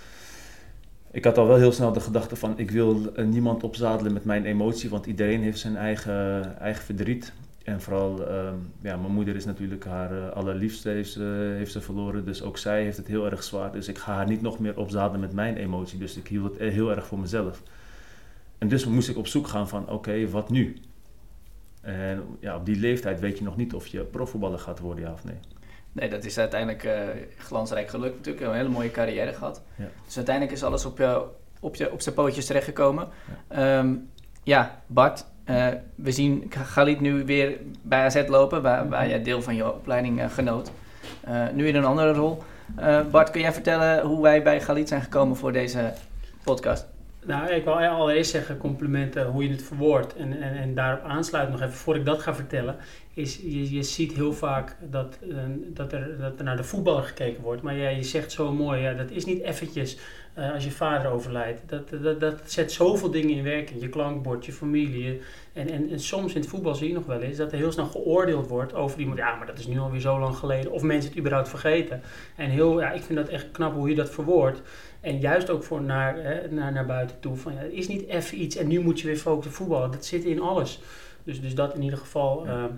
ik 1.11 1.25
had 1.25 1.39
al 1.39 1.47
wel 1.47 1.57
heel 1.57 1.73
snel 1.73 1.93
de 1.93 2.01
gedachte 2.01 2.37
van 2.37 2.59
ik 2.59 2.71
wil 2.71 3.15
eh, 3.15 3.25
niemand 3.25 3.63
opzadelen 3.63 4.13
met 4.13 4.25
mijn 4.25 4.45
emotie, 4.45 4.91
want 4.91 5.07
iedereen 5.07 5.43
heeft 5.43 5.59
zijn 5.59 5.77
eigen, 5.77 6.59
eigen 6.59 6.85
verdriet. 6.85 7.33
En 7.65 7.81
vooral, 7.81 8.21
uh, 8.21 8.51
ja, 8.81 8.97
mijn 8.97 9.13
moeder 9.13 9.37
is 9.37 9.45
natuurlijk 9.45 9.85
haar 9.85 10.13
uh, 10.13 10.29
allerliefste, 10.31 10.89
heeft 10.89 11.15
heeft 11.57 11.73
ze 11.73 11.81
verloren. 11.81 12.25
Dus 12.25 12.43
ook 12.43 12.59
zij 12.59 12.83
heeft 12.83 12.97
het 12.97 13.07
heel 13.07 13.31
erg 13.31 13.43
zwaar. 13.43 13.73
Dus 13.73 13.89
ik 13.89 13.99
ga 13.99 14.15
haar 14.15 14.29
niet 14.29 14.43
nog 14.43 14.59
meer 14.59 14.77
opzadelen 14.77 15.21
met 15.21 15.33
mijn 15.33 15.57
emotie. 15.57 15.99
Dus 15.99 16.17
ik 16.17 16.29
hield 16.29 16.59
het 16.59 16.73
heel 16.73 16.91
erg 16.91 17.07
voor 17.07 17.19
mezelf. 17.19 17.63
En 18.59 18.69
dus 18.69 18.87
moest 18.87 19.09
ik 19.09 19.17
op 19.17 19.27
zoek 19.27 19.47
gaan 19.47 19.69
van, 19.69 19.89
oké, 19.89 20.29
wat 20.29 20.51
nu? 20.51 20.77
En 21.81 22.23
ja, 22.41 22.57
op 22.57 22.67
die 22.67 22.77
leeftijd 22.77 23.21
weet 23.21 23.39
je 23.39 23.45
nog 23.45 23.57
niet 23.57 23.75
of 23.75 23.87
je 23.87 24.01
profvoetballer 24.01 24.59
gaat 24.59 24.79
worden, 24.79 25.05
ja 25.05 25.13
of 25.13 25.25
nee. 25.25 25.39
Nee, 25.93 26.09
dat 26.09 26.25
is 26.25 26.39
uiteindelijk 26.39 26.85
uh, 26.85 26.93
glansrijk 27.39 27.89
gelukt 27.89 28.17
natuurlijk. 28.17 28.47
Een 28.47 28.55
hele 28.55 28.69
mooie 28.69 28.91
carrière 28.91 29.33
gehad. 29.33 29.63
Ja. 29.75 29.85
Dus 30.05 30.17
uiteindelijk 30.17 30.57
is 30.57 30.63
alles 30.63 30.85
op, 30.85 30.99
je, 30.99 31.25
op, 31.61 31.75
je, 31.75 31.93
op 31.93 32.01
zijn 32.01 32.15
pootjes 32.15 32.47
terechtgekomen. 32.47 33.09
Ja, 33.51 33.79
um, 33.79 34.11
ja 34.43 34.83
Bart, 34.87 35.25
uh, 35.45 35.67
we 35.95 36.13
zien 36.13 36.51
Galit 36.51 37.01
nu 37.01 37.25
weer 37.25 37.57
bij 37.83 38.05
AZ 38.05 38.23
lopen, 38.29 38.63
waar, 38.63 38.89
waar 38.89 39.09
jij 39.09 39.23
deel 39.23 39.43
van 39.43 39.55
je 39.55 39.73
opleiding 39.73 40.21
uh, 40.21 40.31
genoot. 40.31 40.71
nu 41.53 41.69
in 41.69 41.75
een 41.75 41.85
andere 41.85 42.13
rol. 42.13 42.43
Bart, 43.11 43.31
kun 43.31 43.41
jij 43.41 43.53
vertellen 43.53 44.07
hoe 44.07 44.23
wij 44.23 44.43
bij 44.43 44.61
Galit 44.61 44.89
zijn 44.89 45.03
gekomen 45.03 45.37
voor 45.37 45.53
deze 45.53 45.93
podcast? 46.45 46.87
Nou, 47.27 47.51
ik 47.51 47.65
wil 47.65 47.75
allereerst 47.75 48.31
zeggen 48.31 48.57
complimenten 48.57 49.27
hoe 49.27 49.45
je 49.45 49.51
het 49.51 49.63
verwoordt. 49.63 50.17
En, 50.17 50.43
en, 50.43 50.57
en 50.57 50.75
daarop 50.75 51.05
aansluiten 51.05 51.53
nog 51.53 51.63
even, 51.63 51.75
voor 51.75 51.97
ik 51.97 52.05
dat 52.05 52.23
ga 52.23 52.35
vertellen, 52.35 52.77
is 53.15 53.37
je, 53.37 53.75
je 53.75 53.83
ziet 53.83 54.13
heel 54.13 54.33
vaak 54.33 54.77
dat, 54.91 55.19
uh, 55.23 55.39
dat, 55.67 55.93
er, 55.93 56.19
dat 56.19 56.39
er 56.39 56.45
naar 56.45 56.57
de 56.57 56.65
voetballer 56.65 57.03
gekeken 57.03 57.43
wordt. 57.43 57.63
Maar 57.63 57.77
ja, 57.77 57.89
je 57.89 58.03
zegt 58.03 58.33
zo 58.33 58.53
mooi, 58.53 58.81
ja, 58.81 58.93
dat 58.93 59.11
is 59.11 59.25
niet 59.25 59.43
eventjes 59.43 59.99
uh, 60.39 60.53
als 60.53 60.65
je 60.65 60.71
vader 60.71 61.11
overlijdt. 61.11 61.61
Dat, 61.67 62.03
dat, 62.03 62.21
dat 62.21 62.41
zet 62.45 62.73
zoveel 62.73 63.11
dingen 63.11 63.37
in 63.37 63.43
werking. 63.43 63.81
Je 63.81 63.89
klankbord, 63.89 64.47
je 64.47 64.53
familie. 64.53 65.21
En, 65.53 65.69
en, 65.71 65.91
en 65.91 66.01
soms 66.01 66.35
in 66.35 66.41
het 66.41 66.51
voetbal 66.51 66.75
zie 66.75 66.89
je 66.89 66.95
nog 66.95 67.07
wel 67.07 67.21
eens 67.21 67.37
dat 67.37 67.53
er 67.53 67.59
heel 67.59 67.73
snel 67.73 67.87
geoordeeld 67.87 68.49
wordt 68.49 68.75
over 68.75 69.01
iemand. 69.01 69.19
Ja, 69.19 69.35
maar 69.35 69.47
dat 69.47 69.59
is 69.59 69.67
nu 69.67 69.79
alweer 69.79 70.01
zo 70.01 70.19
lang 70.19 70.37
geleden. 70.37 70.73
Of 70.73 70.83
mensen 70.83 71.11
het 71.11 71.19
überhaupt 71.19 71.49
vergeten. 71.49 72.03
En 72.37 72.51
heel, 72.51 72.81
ja, 72.81 72.91
ik 72.91 73.03
vind 73.03 73.19
dat 73.19 73.29
echt 73.29 73.51
knap 73.51 73.75
hoe 73.75 73.89
je 73.89 73.95
dat 73.95 74.11
verwoordt. 74.11 74.63
En 75.01 75.19
juist 75.19 75.51
ook 75.51 75.65
voor 75.65 75.83
naar, 75.83 76.17
hè, 76.17 76.51
naar, 76.51 76.73
naar 76.73 76.87
buiten 76.87 77.21
toe. 77.21 77.37
Van, 77.37 77.53
ja, 77.53 77.59
het 77.59 77.73
is 77.73 77.89
niet 77.89 78.07
even 78.07 78.41
iets 78.43 78.57
en 78.57 78.67
nu 78.67 78.81
moet 78.81 79.01
je 79.01 79.07
weer 79.07 79.17
focussen 79.17 79.53
voetballen. 79.53 79.91
Dat 79.91 80.05
zit 80.05 80.25
in 80.25 80.41
alles. 80.41 80.81
Dus, 81.31 81.41
dus 81.41 81.55
dat 81.55 81.75
in 81.75 81.83
ieder 81.83 81.99
geval. 81.99 82.47
Ja. 82.47 82.71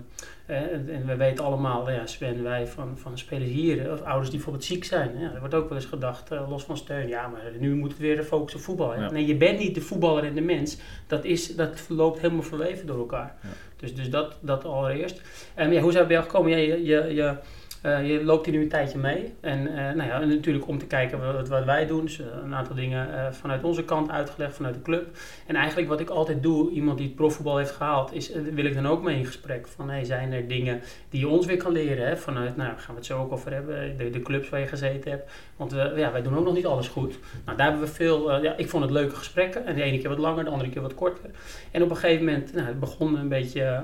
Uh, 0.47 0.57
en 0.71 1.05
we 1.05 1.15
weten 1.15 1.45
allemaal, 1.45 1.91
ja, 1.91 2.05
Sven, 2.05 2.43
wij 2.43 2.67
van, 2.67 2.97
van 2.97 3.17
spelers 3.17 3.49
hier, 3.49 3.91
of 3.91 4.01
ouders 4.01 4.29
die 4.29 4.35
bijvoorbeeld 4.35 4.65
ziek 4.65 4.83
zijn. 4.83 5.11
Ja, 5.19 5.33
er 5.33 5.39
wordt 5.39 5.53
ook 5.53 5.69
wel 5.69 5.77
eens 5.77 5.87
gedacht, 5.87 6.31
uh, 6.31 6.49
los 6.49 6.63
van 6.63 6.77
steun, 6.77 7.07
ja, 7.07 7.27
maar 7.27 7.41
nu 7.59 7.75
moet 7.75 7.89
het 7.89 7.99
weer 7.99 8.15
de 8.15 8.23
focus 8.23 8.55
op 8.55 8.61
voetbal. 8.61 8.95
Ja. 8.95 9.11
Nee, 9.11 9.25
je 9.25 9.35
bent 9.35 9.59
niet 9.59 9.75
de 9.75 9.81
voetballer 9.81 10.23
en 10.23 10.35
de 10.35 10.41
mens. 10.41 10.77
Dat, 11.07 11.25
is, 11.25 11.55
dat 11.55 11.85
loopt 11.89 12.19
helemaal 12.19 12.43
verweven 12.43 12.87
door 12.87 12.97
elkaar. 12.97 13.35
Dus, 13.75 13.95
dus 13.95 14.09
dat, 14.09 14.37
dat 14.41 14.65
allereerst. 14.65 15.21
En 15.53 15.71
ja, 15.71 15.81
hoe 15.81 15.91
zijn 15.91 16.03
we 16.03 16.09
bij 16.09 16.17
jou 16.17 16.29
gekomen? 16.29 16.51
Ja, 16.51 16.57
je, 16.57 16.83
je, 16.83 17.13
je 17.13 17.35
uh, 17.83 18.09
je 18.09 18.23
loopt 18.23 18.45
hier 18.45 18.55
nu 18.55 18.61
een 18.61 18.69
tijdje 18.69 18.97
mee. 18.97 19.33
En 19.41 19.59
uh, 19.67 19.75
nou 19.75 20.03
ja, 20.03 20.19
natuurlijk 20.19 20.67
om 20.67 20.77
te 20.77 20.85
kijken 20.85 21.33
wat, 21.33 21.47
wat 21.47 21.65
wij 21.65 21.87
doen. 21.87 22.01
Dus 22.01 22.21
een 22.43 22.55
aantal 22.55 22.75
dingen 22.75 23.33
vanuit 23.33 23.63
onze 23.63 23.83
kant 23.83 24.11
uitgelegd, 24.11 24.55
vanuit 24.55 24.73
de 24.73 24.81
club. 24.81 25.17
En 25.47 25.55
eigenlijk 25.55 25.89
wat 25.89 25.99
ik 25.99 26.09
altijd 26.09 26.43
doe, 26.43 26.71
iemand 26.71 26.97
die 26.97 27.07
het 27.07 27.15
profvoetbal 27.15 27.57
heeft 27.57 27.71
gehaald, 27.71 28.13
is, 28.13 28.31
wil 28.53 28.65
ik 28.65 28.73
dan 28.73 28.87
ook 28.87 29.03
mee 29.03 29.17
in 29.17 29.25
gesprek. 29.25 29.67
Van 29.67 29.89
hey, 29.89 30.03
zijn 30.03 30.31
er 30.31 30.47
dingen 30.47 30.81
die 31.09 31.19
je 31.19 31.27
ons 31.27 31.45
weer 31.45 31.57
kan 31.57 31.71
leren? 31.71 32.07
Hè? 32.07 32.17
Vanuit, 32.17 32.57
nou 32.57 32.69
gaan 32.77 32.93
we 32.93 32.95
het 32.95 33.05
zo 33.05 33.19
ook 33.19 33.31
over 33.31 33.53
hebben, 33.53 33.97
de, 33.97 34.09
de 34.09 34.21
clubs 34.21 34.49
waar 34.49 34.59
je 34.59 34.67
gezeten 34.67 35.11
hebt. 35.11 35.31
Want 35.55 35.71
ja, 35.71 36.11
wij 36.11 36.21
doen 36.21 36.37
ook 36.37 36.45
nog 36.45 36.53
niet 36.53 36.65
alles 36.65 36.87
goed. 36.87 37.19
Nou, 37.45 37.57
daar 37.57 37.67
hebben 37.67 37.87
we 37.87 37.93
veel, 37.93 38.41
ja, 38.43 38.57
ik 38.57 38.69
vond 38.69 38.83
het 38.83 38.91
leuke 38.91 39.15
gesprekken. 39.15 39.65
En 39.65 39.75
de 39.75 39.81
ene 39.81 39.97
keer 39.97 40.09
wat 40.09 40.17
langer, 40.17 40.43
de 40.43 40.49
andere 40.49 40.69
keer 40.69 40.81
wat 40.81 40.95
korter. 40.95 41.29
En 41.71 41.83
op 41.83 41.89
een 41.89 41.95
gegeven 41.95 42.25
moment, 42.25 42.53
nou, 42.53 42.67
het 42.67 42.79
begon 42.79 43.17
een 43.17 43.29
beetje 43.29 43.83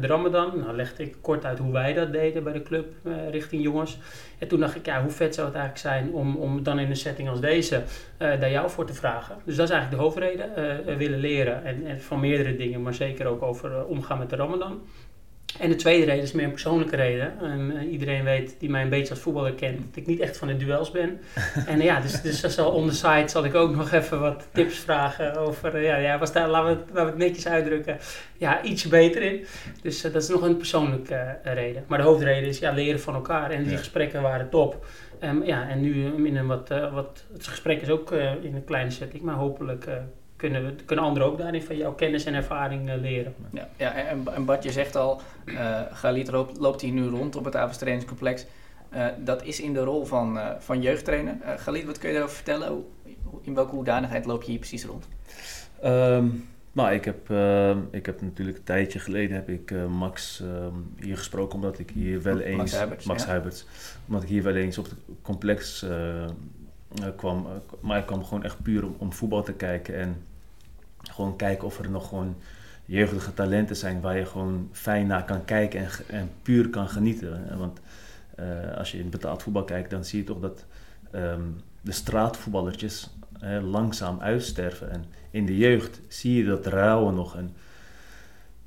de 0.00 0.06
Ramadan. 0.06 0.58
Nou 0.58 0.76
legde 0.76 1.02
ik 1.02 1.16
kort 1.20 1.44
uit 1.44 1.58
hoe 1.58 1.72
wij 1.72 1.92
dat 1.92 2.12
deden 2.12 2.44
bij 2.44 2.52
de 2.52 2.62
club 2.62 2.86
richting 3.36 3.62
jongens. 3.62 3.98
En 4.38 4.48
toen 4.48 4.60
dacht 4.60 4.76
ik, 4.76 4.86
ja, 4.86 5.02
hoe 5.02 5.10
vet 5.10 5.34
zou 5.34 5.46
het 5.46 5.56
eigenlijk 5.56 5.86
zijn 5.86 6.12
om, 6.12 6.36
om 6.36 6.62
dan 6.62 6.78
in 6.78 6.90
een 6.90 6.96
setting 6.96 7.28
als 7.28 7.40
deze 7.40 7.76
uh, 7.76 8.40
daar 8.40 8.50
jou 8.50 8.70
voor 8.70 8.86
te 8.86 8.94
vragen. 8.94 9.36
Dus 9.44 9.56
dat 9.56 9.68
is 9.68 9.74
eigenlijk 9.74 10.02
de 10.02 10.08
hoofdreden. 10.08 10.50
Uh, 10.88 10.96
willen 10.96 11.18
leren 11.18 11.64
en, 11.64 11.86
en, 11.86 12.00
van 12.00 12.20
meerdere 12.20 12.56
dingen, 12.56 12.82
maar 12.82 12.94
zeker 12.94 13.26
ook 13.26 13.42
over 13.42 13.70
uh, 13.70 13.88
omgaan 13.88 14.18
met 14.18 14.30
de 14.30 14.36
Ramadan. 14.36 14.80
En 15.58 15.68
de 15.68 15.76
tweede 15.76 16.04
reden 16.04 16.22
is 16.22 16.32
meer 16.32 16.44
een 16.44 16.50
persoonlijke 16.50 16.96
reden. 16.96 17.40
En, 17.40 17.72
uh, 17.74 17.92
iedereen 17.92 18.24
weet 18.24 18.56
die 18.58 18.70
mij 18.70 18.82
een 18.82 18.88
beetje 18.88 19.10
als 19.10 19.22
voetballer 19.22 19.54
kent, 19.54 19.78
dat 19.78 19.96
ik 19.96 20.06
niet 20.06 20.20
echt 20.20 20.36
van 20.36 20.48
de 20.48 20.56
duels 20.56 20.90
ben. 20.90 21.20
en 21.66 21.80
ja, 21.80 22.00
dus, 22.00 22.20
dus 22.20 22.40
zal 22.40 22.70
on 22.70 22.88
the 22.88 22.94
side 22.94 23.28
zal 23.28 23.44
ik 23.44 23.54
ook 23.54 23.76
nog 23.76 23.92
even 23.92 24.20
wat 24.20 24.48
tips 24.52 24.78
vragen 24.78 25.36
over, 25.36 25.76
uh, 25.76 25.84
ja, 25.84 25.96
ja 25.96 26.18
was 26.18 26.32
daar, 26.32 26.48
laten, 26.48 26.68
we 26.68 26.80
het, 26.80 26.88
laten 26.88 27.04
we 27.04 27.10
het 27.10 27.18
netjes 27.18 27.46
uitdrukken, 27.46 27.98
ja, 28.36 28.62
iets 28.62 28.88
beter 28.88 29.22
in. 29.22 29.44
Dus 29.82 30.04
uh, 30.04 30.12
dat 30.12 30.22
is 30.22 30.28
nog 30.28 30.42
een 30.42 30.56
persoonlijke 30.56 31.38
reden. 31.42 31.84
Maar 31.86 31.98
de 31.98 32.04
hoofdreden 32.04 32.48
is 32.48 32.58
ja, 32.58 32.72
leren 32.72 33.00
van 33.00 33.14
elkaar. 33.14 33.50
En 33.50 33.62
die 33.62 33.72
ja. 33.72 33.78
gesprekken 33.78 34.22
waren 34.22 34.48
top. 34.48 34.86
Um, 35.22 35.44
ja, 35.44 35.68
en 35.68 35.80
nu 35.80 36.26
in 36.26 36.36
een 36.36 36.46
wat, 36.46 36.68
wat, 36.92 37.24
het 37.32 37.46
gesprek 37.46 37.82
is 37.82 37.88
ook 37.88 38.12
in 38.42 38.54
een 38.54 38.64
kleine 38.64 38.90
setting, 38.90 39.22
maar 39.22 39.34
hopelijk 39.34 39.86
kunnen, 40.36 40.64
we, 40.64 40.74
kunnen 40.84 41.04
anderen 41.04 41.28
ook 41.28 41.38
daarin 41.38 41.62
van 41.62 41.76
jouw 41.76 41.92
kennis 41.92 42.24
en 42.24 42.34
ervaring 42.34 42.88
uh, 42.88 42.96
leren. 42.96 43.34
Ja, 43.52 43.68
ja 43.76 43.94
en, 43.94 44.22
en 44.34 44.44
Bart, 44.44 44.62
je 44.62 44.72
zegt 44.72 44.96
al, 44.96 45.20
uh, 45.44 45.80
Galit 45.92 46.30
loopt, 46.30 46.58
loopt 46.58 46.80
hier 46.80 46.92
nu 46.92 47.06
rond 47.06 47.36
op 47.36 47.44
het 47.44 47.56
Avens 47.56 47.78
trainingscomplex. 47.78 48.46
Uh, 48.94 49.06
dat 49.18 49.44
is 49.44 49.60
in 49.60 49.72
de 49.72 49.80
rol 49.80 50.04
van, 50.04 50.38
van 50.58 50.82
jeugdtrainer. 50.82 51.36
Galit, 51.56 51.84
wat 51.84 51.98
kun 51.98 52.08
je 52.08 52.14
daarover 52.14 52.36
vertellen? 52.36 52.84
In 53.42 53.54
welke 53.54 53.74
hoedanigheid 53.74 54.26
loop 54.26 54.42
je 54.42 54.50
hier 54.50 54.58
precies 54.58 54.84
rond? 54.84 55.08
Um, 55.84 56.48
nou, 56.72 56.92
ik 56.92 57.04
heb, 57.04 57.30
ik 57.90 58.06
heb 58.06 58.20
natuurlijk 58.20 58.58
een 58.58 58.64
tijdje 58.64 58.98
geleden 58.98 59.36
heb 59.36 59.48
ik 59.48 59.74
Max 59.88 60.42
hier 61.00 61.16
gesproken, 61.16 61.54
omdat 61.54 61.78
ik 61.78 61.90
hier 61.90 62.22
wel 62.22 62.40
eens... 62.40 62.56
Max 62.56 62.80
Huberts, 62.80 63.06
Max 63.06 63.24
ja. 63.24 63.42
Omdat 64.06 64.22
ik 64.22 64.28
hier 64.28 64.42
wel 64.42 64.54
eens 64.54 64.78
op 64.78 64.84
het 64.84 64.94
complex 65.22 65.82
uh, 67.02 67.08
kwam. 67.16 67.46
maar 67.80 67.98
ik 67.98 68.06
kwam 68.06 68.24
gewoon 68.24 68.44
echt 68.44 68.62
puur 68.62 68.84
om, 68.84 68.94
om, 68.98 69.12
voetbal 69.12 69.42
te 69.42 69.52
kijken. 69.52 69.98
En 69.98 70.16
gewoon 71.16 71.36
kijken 71.36 71.66
of 71.66 71.78
er 71.78 71.90
nog 71.90 72.08
gewoon 72.08 72.36
jeugdige 72.84 73.34
talenten 73.34 73.76
zijn 73.76 74.00
waar 74.00 74.18
je 74.18 74.26
gewoon 74.26 74.68
fijn 74.72 75.06
naar 75.06 75.24
kan 75.24 75.44
kijken 75.44 75.80
en, 75.80 75.88
en 76.08 76.30
puur 76.42 76.70
kan 76.70 76.88
genieten. 76.88 77.58
Want 77.58 77.80
uh, 78.40 78.76
als 78.76 78.92
je 78.92 78.98
in 78.98 79.10
betaald 79.10 79.42
voetbal 79.42 79.64
kijkt, 79.64 79.90
dan 79.90 80.04
zie 80.04 80.18
je 80.18 80.24
toch 80.24 80.40
dat 80.40 80.64
um, 81.14 81.60
de 81.80 81.92
straatvoetballertjes 81.92 83.10
langzaam 83.62 84.20
uitsterven. 84.20 84.90
En 84.90 85.04
in 85.30 85.46
de 85.46 85.56
jeugd 85.56 86.00
zie 86.08 86.36
je 86.36 86.44
dat 86.44 86.66
rouwen 86.66 87.14
nog. 87.14 87.36
En 87.36 87.56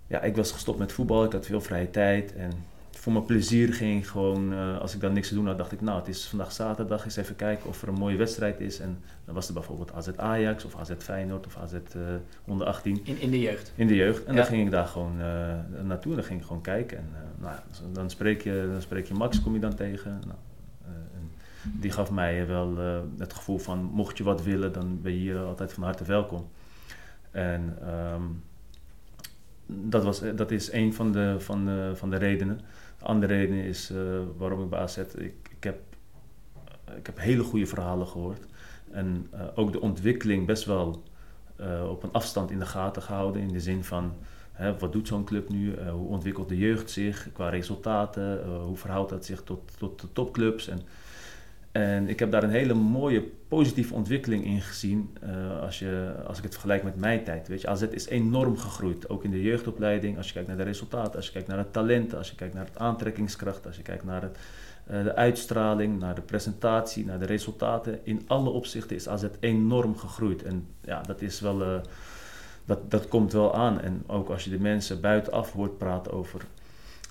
ja, 0.07 0.21
ik 0.21 0.35
was 0.35 0.51
gestopt 0.51 0.79
met 0.79 0.91
voetbal, 0.91 1.23
ik 1.23 1.31
had 1.31 1.45
veel 1.45 1.61
vrije 1.61 1.89
tijd. 1.89 2.35
En 2.35 2.51
voor 2.99 3.13
mijn 3.13 3.25
plezier 3.25 3.73
ging 3.73 3.99
ik 4.01 4.07
gewoon, 4.07 4.53
eh, 4.53 4.79
als 4.79 4.93
ik 4.93 5.01
dan 5.01 5.13
niks 5.13 5.27
te 5.27 5.33
doen 5.33 5.47
had, 5.47 5.57
dacht 5.57 5.71
ik, 5.71 5.81
nou, 5.81 5.99
het 5.99 6.07
is 6.07 6.25
vandaag 6.25 6.51
zaterdag, 6.51 7.05
eens 7.05 7.15
even 7.15 7.35
kijken 7.35 7.69
of 7.69 7.81
er 7.81 7.87
een 7.87 7.93
mooie 7.93 8.17
wedstrijd 8.17 8.59
is. 8.59 8.79
En 8.79 8.97
dan 9.25 9.35
was 9.35 9.47
er 9.47 9.53
bijvoorbeeld 9.53 9.93
AZ 9.93 10.09
Ajax 10.15 10.65
of 10.65 10.75
AZ 10.75 10.91
Feyenoord 10.97 11.45
of 11.45 11.57
AZ 11.57 11.73
uh, 11.73 12.01
onder 12.45 12.67
18. 12.67 12.99
In, 13.03 13.19
in 13.19 13.29
de 13.29 13.39
jeugd? 13.39 13.71
In 13.75 13.87
de 13.87 13.95
jeugd. 13.95 14.25
En 14.25 14.35
dan 14.35 14.45
ging 14.45 14.65
ik 14.65 14.71
daar 14.71 14.85
gewoon 14.85 15.15
uh, 15.19 15.83
naartoe, 15.83 16.15
dan 16.15 16.23
ging 16.23 16.39
ik 16.39 16.45
gewoon 16.45 16.61
kijken. 16.61 16.97
En 16.97 17.11
nou, 17.37 17.55
dan, 17.91 18.09
spreek 18.09 18.41
je, 18.41 18.69
dan 18.71 18.81
spreek 18.81 19.07
je 19.07 19.13
Max, 19.13 19.41
kom 19.41 19.53
je 19.53 19.59
dan 19.59 19.75
tegen. 19.75 20.21
Nou, 20.25 20.39
die 21.63 21.91
gaf 21.91 22.11
mij 22.11 22.47
wel 22.47 22.77
het 23.17 23.33
gevoel 23.33 23.57
van, 23.57 23.79
mocht 23.93 24.17
je 24.17 24.23
wat 24.23 24.43
willen, 24.43 24.73
dan 24.73 25.01
ben 25.01 25.11
je 25.11 25.19
hier 25.19 25.37
altijd 25.37 25.73
van 25.73 25.83
harte 25.83 26.03
welkom. 26.03 26.47
En 27.31 27.77
um, 28.13 28.43
dat, 29.65 30.03
was, 30.03 30.21
dat 30.35 30.51
is 30.51 30.71
een 30.71 30.93
van 30.93 31.11
de, 31.11 31.35
van 31.37 31.65
de, 31.65 31.91
van 31.95 32.09
de 32.09 32.17
redenen. 32.17 32.59
De 32.99 33.05
andere 33.05 33.33
reden 33.33 33.63
is 33.63 33.91
uh, 33.91 34.19
waarom 34.37 34.63
ik 34.63 34.69
bij 34.69 34.79
AZ... 34.79 34.97
Ik, 34.97 35.33
ik, 35.57 35.63
heb, 35.63 35.79
ik 36.97 37.05
heb 37.05 37.19
hele 37.19 37.43
goede 37.43 37.65
verhalen 37.65 38.07
gehoord. 38.07 38.45
En 38.91 39.27
uh, 39.33 39.41
ook 39.55 39.71
de 39.71 39.81
ontwikkeling 39.81 40.45
best 40.45 40.65
wel 40.65 41.03
uh, 41.59 41.89
op 41.89 42.03
een 42.03 42.11
afstand 42.11 42.51
in 42.51 42.59
de 42.59 42.65
gaten 42.65 43.01
gehouden. 43.01 43.41
In 43.41 43.53
de 43.53 43.59
zin 43.59 43.83
van, 43.83 44.13
wat 44.79 44.91
doet 44.91 45.07
zo'n 45.07 45.23
club 45.23 45.49
nu? 45.49 45.79
hoe 45.89 46.07
ontwikkelt 46.07 46.49
de 46.49 46.57
jeugd 46.57 46.91
zich 46.91 47.29
qua 47.33 47.49
resultaten? 47.49 48.47
hoe 48.61 48.77
verhoudt 48.77 49.09
dat 49.09 49.25
zich 49.25 49.43
tot, 49.43 49.77
tot 49.77 50.01
de 50.01 50.11
topclubs? 50.13 50.67
En 50.67 50.81
en 51.71 52.07
ik 52.07 52.19
heb 52.19 52.31
daar 52.31 52.43
een 52.43 52.49
hele 52.49 52.73
mooie 52.73 53.23
positieve 53.47 53.93
ontwikkeling 53.93 54.45
in 54.45 54.61
gezien 54.61 55.17
uh, 55.23 55.61
als, 55.61 55.79
je, 55.79 56.13
als 56.27 56.37
ik 56.37 56.43
het 56.43 56.53
vergelijk 56.53 56.83
met 56.83 56.95
mijn 56.95 57.23
tijd. 57.23 57.47
Weet 57.47 57.61
je, 57.61 57.67
AZ 57.67 57.81
is 57.81 58.07
enorm 58.07 58.57
gegroeid, 58.57 59.09
ook 59.09 59.23
in 59.23 59.31
de 59.31 59.41
jeugdopleiding. 59.41 60.17
Als 60.17 60.27
je 60.27 60.33
kijkt 60.33 60.47
naar 60.47 60.57
de 60.57 60.63
resultaten, 60.63 61.15
als 61.15 61.25
je 61.25 61.31
kijkt 61.31 61.47
naar 61.47 61.57
het 61.57 61.73
talent, 61.73 62.15
als 62.15 62.29
je 62.29 62.35
kijkt 62.35 62.53
naar 62.53 62.65
het 62.65 62.77
aantrekkingskracht, 62.77 63.65
als 63.65 63.75
je 63.75 63.81
kijkt 63.81 64.03
naar 64.03 64.21
het, 64.21 64.37
uh, 64.91 65.03
de 65.03 65.15
uitstraling, 65.15 65.99
naar 65.99 66.15
de 66.15 66.21
presentatie, 66.21 67.05
naar 67.05 67.19
de 67.19 67.25
resultaten. 67.25 67.99
In 68.03 68.21
alle 68.27 68.49
opzichten 68.49 68.95
is 68.95 69.07
AZ 69.07 69.25
enorm 69.39 69.97
gegroeid. 69.97 70.43
En 70.43 70.67
ja, 70.81 71.01
dat 71.01 71.21
is 71.21 71.39
wel... 71.39 71.61
Uh, 71.61 71.79
dat, 72.65 72.91
dat 72.91 73.07
komt 73.07 73.33
wel 73.33 73.55
aan. 73.55 73.81
En 73.81 74.03
ook 74.07 74.29
als 74.29 74.43
je 74.43 74.49
de 74.49 74.59
mensen 74.59 75.01
buitenaf 75.01 75.51
hoort 75.51 75.77
praten 75.77 76.11
over 76.11 76.41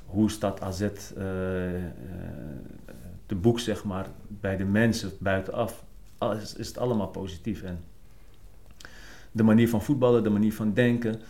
hoe 0.06 0.30
staat 0.30 0.60
AZ 0.60 0.88
de 3.28 3.34
boek, 3.34 3.60
zeg 3.60 3.84
maar, 3.84 4.06
bij 4.28 4.56
de 4.56 4.64
mensen 4.64 5.10
buitenaf, 5.18 5.84
is, 6.42 6.54
is 6.54 6.68
het 6.68 6.78
allemaal 6.78 7.08
positief. 7.08 7.62
En 7.62 7.84
de 9.32 9.42
manier 9.42 9.68
van 9.68 9.82
voetballen, 9.82 10.22
de 10.22 10.30
manier 10.30 10.54
van 10.54 10.72
denken. 10.74 11.20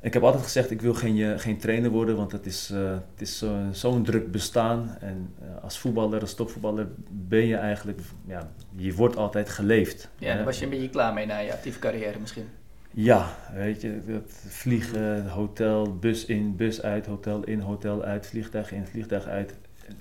Ik 0.00 0.12
heb 0.12 0.22
altijd 0.22 0.42
gezegd, 0.42 0.70
ik 0.70 0.80
wil 0.80 0.94
geen, 0.94 1.40
geen 1.40 1.58
trainer 1.58 1.90
worden, 1.90 2.16
want 2.16 2.32
het 2.32 2.46
is, 2.46 2.70
uh, 2.70 2.90
het 2.90 3.20
is 3.20 3.38
zo'n 3.38 3.74
zo 3.74 4.02
druk 4.02 4.30
bestaan. 4.30 4.96
En 5.00 5.34
uh, 5.42 5.62
als 5.62 5.78
voetballer, 5.78 6.20
als 6.20 6.34
topvoetballer, 6.34 6.88
ben 7.10 7.46
je 7.46 7.56
eigenlijk, 7.56 8.00
ja, 8.26 8.50
je 8.76 8.94
wordt 8.94 9.16
altijd 9.16 9.48
geleefd. 9.48 10.08
Ja, 10.18 10.34
daar 10.34 10.44
was 10.44 10.58
je 10.58 10.64
een 10.64 10.70
beetje 10.70 10.90
klaar 10.90 11.12
mee 11.12 11.26
na 11.26 11.38
je 11.38 11.52
actieve 11.52 11.78
carrière 11.78 12.18
misschien. 12.18 12.48
Ja, 12.90 13.36
weet 13.54 13.80
je, 13.80 14.00
het 14.06 14.44
vliegen, 14.46 15.28
hotel, 15.28 15.98
bus 15.98 16.24
in, 16.24 16.56
bus 16.56 16.82
uit, 16.82 17.06
hotel 17.06 17.44
in, 17.44 17.60
hotel 17.60 18.02
uit, 18.02 18.26
vliegtuig 18.26 18.72
in, 18.72 18.86
vliegtuig 18.86 19.26
uit 19.26 19.54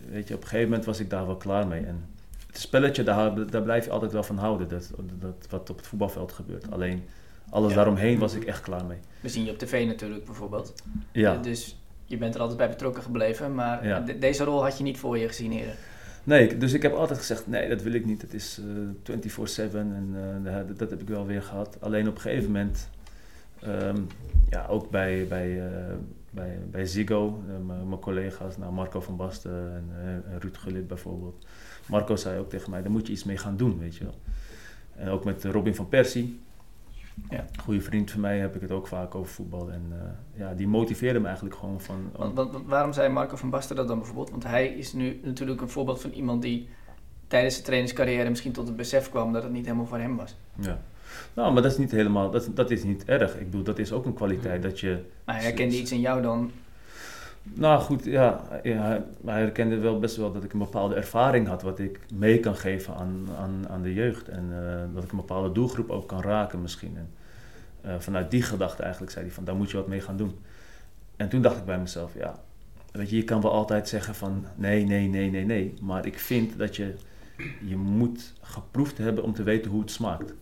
weet 0.09 0.27
je, 0.27 0.33
op 0.33 0.41
een 0.41 0.47
gegeven 0.47 0.69
moment 0.69 0.85
was 0.85 0.99
ik 0.99 1.09
daar 1.09 1.25
wel 1.25 1.37
klaar 1.37 1.67
mee. 1.67 1.85
En 1.85 2.05
het 2.47 2.59
spelletje, 2.59 3.03
daar, 3.03 3.49
daar 3.51 3.61
blijf 3.61 3.85
je 3.85 3.91
altijd 3.91 4.11
wel 4.11 4.23
van 4.23 4.37
houden, 4.37 4.67
dat, 4.67 4.91
dat, 5.19 5.47
wat 5.49 5.69
op 5.69 5.77
het 5.77 5.87
voetbalveld 5.87 6.31
gebeurt. 6.31 6.71
Alleen 6.71 7.03
alles 7.49 7.73
daaromheen 7.73 8.19
was 8.19 8.33
ik 8.33 8.43
echt 8.43 8.61
klaar 8.61 8.85
mee. 8.85 8.97
We 9.19 9.29
zien 9.29 9.45
je 9.45 9.51
op 9.51 9.57
tv 9.57 9.87
natuurlijk 9.87 10.25
bijvoorbeeld. 10.25 10.73
Ja. 11.11 11.37
Dus 11.37 11.77
je 12.05 12.17
bent 12.17 12.35
er 12.35 12.39
altijd 12.39 12.57
bij 12.57 12.69
betrokken 12.69 13.03
gebleven, 13.03 13.55
maar 13.55 14.03
deze 14.19 14.43
rol 14.43 14.63
had 14.63 14.77
je 14.77 14.83
niet 14.83 14.97
voor 14.97 15.17
je 15.17 15.27
gezien 15.27 15.51
eerder. 15.51 15.75
Nee, 16.23 16.57
dus 16.57 16.73
ik 16.73 16.81
heb 16.81 16.93
altijd 16.93 17.19
gezegd, 17.19 17.47
nee, 17.47 17.69
dat 17.69 17.81
wil 17.81 17.93
ik 17.93 18.05
niet. 18.05 18.21
Het 18.21 18.33
is 18.33 18.59
uh, 19.05 19.13
eh, 19.13 19.71
24-7 19.71 19.73
en 19.73 20.15
uh, 20.43 20.67
dat, 20.67 20.79
dat, 20.79 20.89
heb 20.89 21.01
ik 21.01 21.07
wel 21.07 21.25
weer 21.25 21.41
gehad. 21.41 21.77
Alleen 21.79 22.07
op 22.07 22.15
een 22.15 22.21
gegeven 22.21 22.45
moment, 22.45 22.89
um, 23.67 24.07
ja, 24.49 24.65
ook 24.67 24.89
bij, 24.89 25.27
bij, 25.27 25.49
uh, 25.49 25.95
bij, 26.29 26.59
bij 26.71 26.85
Ziggo, 26.85 27.43
uh, 27.47 27.85
mijn 27.87 27.99
collega's, 27.99 28.57
nou 28.57 28.73
Marco 28.73 29.01
van 29.01 29.15
Basten 29.15 29.73
en, 29.75 29.89
uh, 30.03 30.33
en 30.33 30.39
Ruud 30.39 30.57
Gullit 30.57 30.87
bijvoorbeeld. 30.87 31.45
Marco 31.87 32.15
zei 32.15 32.39
ook 32.39 32.49
tegen 32.49 32.69
mij, 32.69 32.81
daar 32.81 32.91
moet 32.91 33.07
je 33.07 33.13
iets 33.13 33.23
mee 33.23 33.37
gaan 33.37 33.57
doen, 33.57 33.79
weet 33.79 33.95
je 33.95 34.03
wel. 34.03 34.19
En 34.95 35.09
ook 35.09 35.23
met 35.23 35.43
Robin 35.43 35.75
van 35.75 35.89
Persie, 35.89 36.39
ja. 37.29 37.39
een 37.39 37.61
goede 37.63 37.81
vriend 37.81 38.11
van 38.11 38.19
mij, 38.19 38.37
heb 38.37 38.55
ik 38.55 38.61
het 38.61 38.71
ook 38.71 38.87
vaak 38.87 39.15
over 39.15 39.33
voetbal. 39.33 39.71
En 39.71 39.83
uh, 39.91 39.97
ja, 40.39 40.53
die 40.53 40.67
motiveerde 40.67 41.19
me 41.19 41.25
eigenlijk 41.25 41.55
gewoon 41.55 41.81
van... 41.81 42.11
Want, 42.15 42.35
want, 42.35 42.65
waarom 42.65 42.93
zei 42.93 43.09
Marco 43.09 43.35
van 43.35 43.49
Basten 43.49 43.75
dat 43.75 43.87
dan 43.87 43.97
bijvoorbeeld? 43.97 44.29
Want 44.29 44.43
hij 44.43 44.67
is 44.67 44.93
nu 44.93 45.19
natuurlijk 45.23 45.61
een 45.61 45.69
voorbeeld 45.69 46.01
van 46.01 46.11
iemand 46.11 46.41
die 46.41 46.69
tijdens 47.27 47.53
zijn 47.53 47.65
trainingscarrière 47.65 48.29
misschien 48.29 48.51
tot 48.51 48.67
het 48.67 48.75
besef 48.75 49.09
kwam 49.09 49.33
dat 49.33 49.43
het 49.43 49.51
niet 49.51 49.65
helemaal 49.65 49.85
voor 49.85 49.97
hem 49.97 50.15
was. 50.15 50.35
Ja. 50.55 50.81
Nou, 51.33 51.53
maar 51.53 51.61
dat 51.61 51.71
is 51.71 51.77
niet 51.77 51.91
helemaal, 51.91 52.31
dat, 52.31 52.49
dat 52.53 52.71
is 52.71 52.83
niet 52.83 53.05
erg. 53.05 53.33
Ik 53.35 53.45
bedoel, 53.45 53.63
dat 53.63 53.79
is 53.79 53.91
ook 53.91 54.05
een 54.05 54.13
kwaliteit 54.13 54.63
dat 54.63 54.79
je... 54.79 54.99
Maar 55.25 55.35
hij 55.35 55.43
herkende 55.43 55.77
iets 55.77 55.91
in 55.91 55.99
jou 55.99 56.21
dan? 56.21 56.51
Nou 57.43 57.81
goed, 57.81 58.05
ja, 58.05 58.41
ja, 58.63 59.03
hij 59.25 59.39
herkende 59.39 59.77
wel 59.77 59.99
best 59.99 60.15
wel 60.15 60.31
dat 60.31 60.43
ik 60.43 60.53
een 60.53 60.59
bepaalde 60.59 60.95
ervaring 60.95 61.47
had 61.47 61.61
wat 61.61 61.79
ik 61.79 61.99
mee 62.13 62.39
kan 62.39 62.55
geven 62.55 62.95
aan, 62.95 63.27
aan, 63.37 63.65
aan 63.69 63.81
de 63.81 63.93
jeugd. 63.93 64.27
En 64.27 64.49
uh, 64.51 64.93
dat 64.93 65.03
ik 65.03 65.11
een 65.11 65.17
bepaalde 65.17 65.51
doelgroep 65.51 65.89
ook 65.89 66.07
kan 66.07 66.21
raken 66.21 66.61
misschien. 66.61 66.97
En 66.97 67.09
uh, 67.85 67.99
vanuit 67.99 68.31
die 68.31 68.41
gedachte 68.41 68.83
eigenlijk 68.83 69.11
zei 69.11 69.25
hij 69.25 69.33
van, 69.33 69.43
daar 69.43 69.55
moet 69.55 69.71
je 69.71 69.77
wat 69.77 69.87
mee 69.87 70.01
gaan 70.01 70.17
doen. 70.17 70.39
En 71.15 71.29
toen 71.29 71.41
dacht 71.41 71.57
ik 71.57 71.65
bij 71.65 71.79
mezelf, 71.79 72.13
ja, 72.13 72.39
weet 72.91 73.09
je, 73.09 73.15
je 73.15 73.23
kan 73.23 73.41
wel 73.41 73.51
altijd 73.51 73.87
zeggen 73.87 74.15
van 74.15 74.45
nee, 74.55 74.85
nee, 74.85 75.07
nee, 75.07 75.29
nee, 75.29 75.45
nee. 75.45 75.73
Maar 75.81 76.05
ik 76.05 76.19
vind 76.19 76.57
dat 76.57 76.75
je, 76.75 76.93
je 77.65 77.77
moet 77.77 78.33
geproefd 78.41 78.97
hebben 78.97 79.23
om 79.23 79.33
te 79.33 79.43
weten 79.43 79.71
hoe 79.71 79.81
het 79.81 79.91
smaakt. 79.91 80.33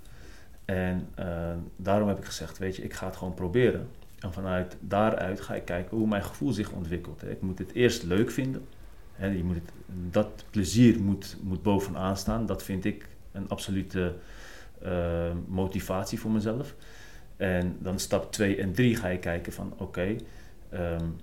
En 0.68 1.10
uh, 1.20 1.54
daarom 1.76 2.08
heb 2.08 2.18
ik 2.18 2.26
gezegd, 2.26 2.58
weet 2.58 2.76
je, 2.76 2.84
ik 2.84 2.94
ga 2.94 3.06
het 3.06 3.16
gewoon 3.16 3.34
proberen. 3.34 3.88
En 4.20 4.34
vanuit 4.34 4.78
daaruit 4.80 5.42
ga 5.42 5.56
ik 5.56 5.66
kijken 5.66 5.98
hoe 5.98 6.08
mijn 6.08 6.24
gevoel 6.24 6.52
zich 6.52 6.72
ontwikkelt. 6.72 7.22
Hè. 7.22 7.30
Ik 7.30 7.42
moet 7.42 7.60
het 7.60 7.74
eerst 7.74 8.04
leuk 8.04 8.32
vinden. 8.32 8.66
Hè. 9.14 9.28
Je 9.28 9.44
moet 9.44 9.58
dat 10.10 10.46
plezier 10.50 11.00
moet, 11.00 11.38
moet 11.42 11.64
bovenaan 11.64 12.18
staan. 12.18 12.46
Dat 12.46 12.64
vind 12.64 12.86
ik 12.86 13.08
een 13.32 13.50
absolute 13.50 14.16
uh, 14.84 15.32
motivatie 15.48 16.20
voor 16.20 16.32
mezelf. 16.32 16.76
En 17.38 17.78
dan 17.80 18.00
stap 18.00 18.32
2 18.32 18.58
en 18.58 18.74
3 18.74 18.96
ga 18.96 19.08
je 19.08 19.20
kijken 19.20 19.54
van 19.54 19.74
oké, 19.78 20.16
um, 20.74 21.16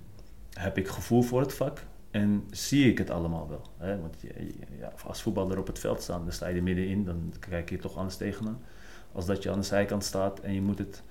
heb 0.53 0.77
ik 0.77 0.87
gevoel 0.87 1.21
voor 1.21 1.39
het 1.39 1.53
vak? 1.53 1.83
En 2.11 2.43
zie 2.51 2.89
ik 2.89 2.97
het 2.97 3.09
allemaal 3.09 3.49
wel? 3.49 3.61
Hè? 3.77 3.99
Want 3.99 4.15
ja, 4.79 4.93
als 5.05 5.21
voetballer 5.21 5.59
op 5.59 5.67
het 5.67 5.79
veld 5.79 6.01
staan, 6.01 6.23
dan 6.23 6.33
sta 6.33 6.47
je 6.47 6.55
er 6.55 6.63
middenin, 6.63 7.05
dan 7.05 7.33
kijk 7.39 7.69
je 7.69 7.77
toch 7.77 7.97
anders 7.97 8.17
tegenaan 8.17 8.61
als 9.15 9.25
dat 9.25 9.43
je 9.43 9.51
aan 9.51 9.59
de 9.59 9.65
zijkant 9.65 10.03
staat 10.03 10.39
en 10.39 10.53
je 10.53 10.61
moet 10.61 10.77
het 10.77 11.03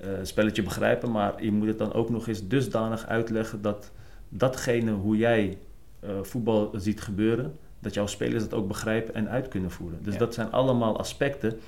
uh, 0.00 0.08
spelletje 0.22 0.62
begrijpen, 0.62 1.10
maar 1.10 1.44
je 1.44 1.52
moet 1.52 1.68
het 1.68 1.78
dan 1.78 1.92
ook 1.92 2.10
nog 2.10 2.28
eens 2.28 2.48
dusdanig 2.48 3.06
uitleggen 3.06 3.62
dat 3.62 3.90
datgene 4.28 4.92
hoe 4.92 5.16
jij 5.16 5.58
uh, 6.04 6.10
voetbal 6.22 6.70
ziet 6.74 7.00
gebeuren, 7.00 7.56
dat 7.78 7.94
jouw 7.94 8.06
spelers 8.06 8.42
dat 8.42 8.54
ook 8.54 8.68
begrijpen 8.68 9.14
en 9.14 9.28
uit 9.28 9.48
kunnen 9.48 9.70
voeren. 9.70 9.98
Dus 10.02 10.16
dat 10.16 10.34
zijn 10.34 10.50
allemaal 10.50 10.98
aspecten 10.98 11.58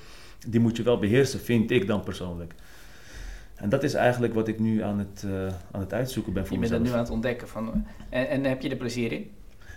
die 0.47 0.59
moet 0.59 0.77
je 0.77 0.83
wel 0.83 0.99
beheersen, 0.99 1.39
vind 1.39 1.71
ik 1.71 1.87
dan 1.87 2.01
persoonlijk. 2.03 2.53
En 3.55 3.69
dat 3.69 3.83
is 3.83 3.93
eigenlijk 3.93 4.33
wat 4.33 4.47
ik 4.47 4.59
nu 4.59 4.83
aan 4.83 4.99
het, 4.99 5.23
uh, 5.25 5.47
aan 5.71 5.79
het 5.79 5.93
uitzoeken 5.93 6.33
ben 6.33 6.47
voor 6.47 6.59
mezelf. 6.59 6.77
Je 6.77 6.83
bent 6.83 6.93
nu 6.93 6.99
aan 6.99 7.05
het 7.05 7.13
ontdekken. 7.13 7.47
Van, 7.47 7.85
en, 8.09 8.29
en 8.29 8.43
heb 8.43 8.61
je 8.61 8.69
er 8.69 8.75
plezier 8.75 9.11
in? 9.11 9.31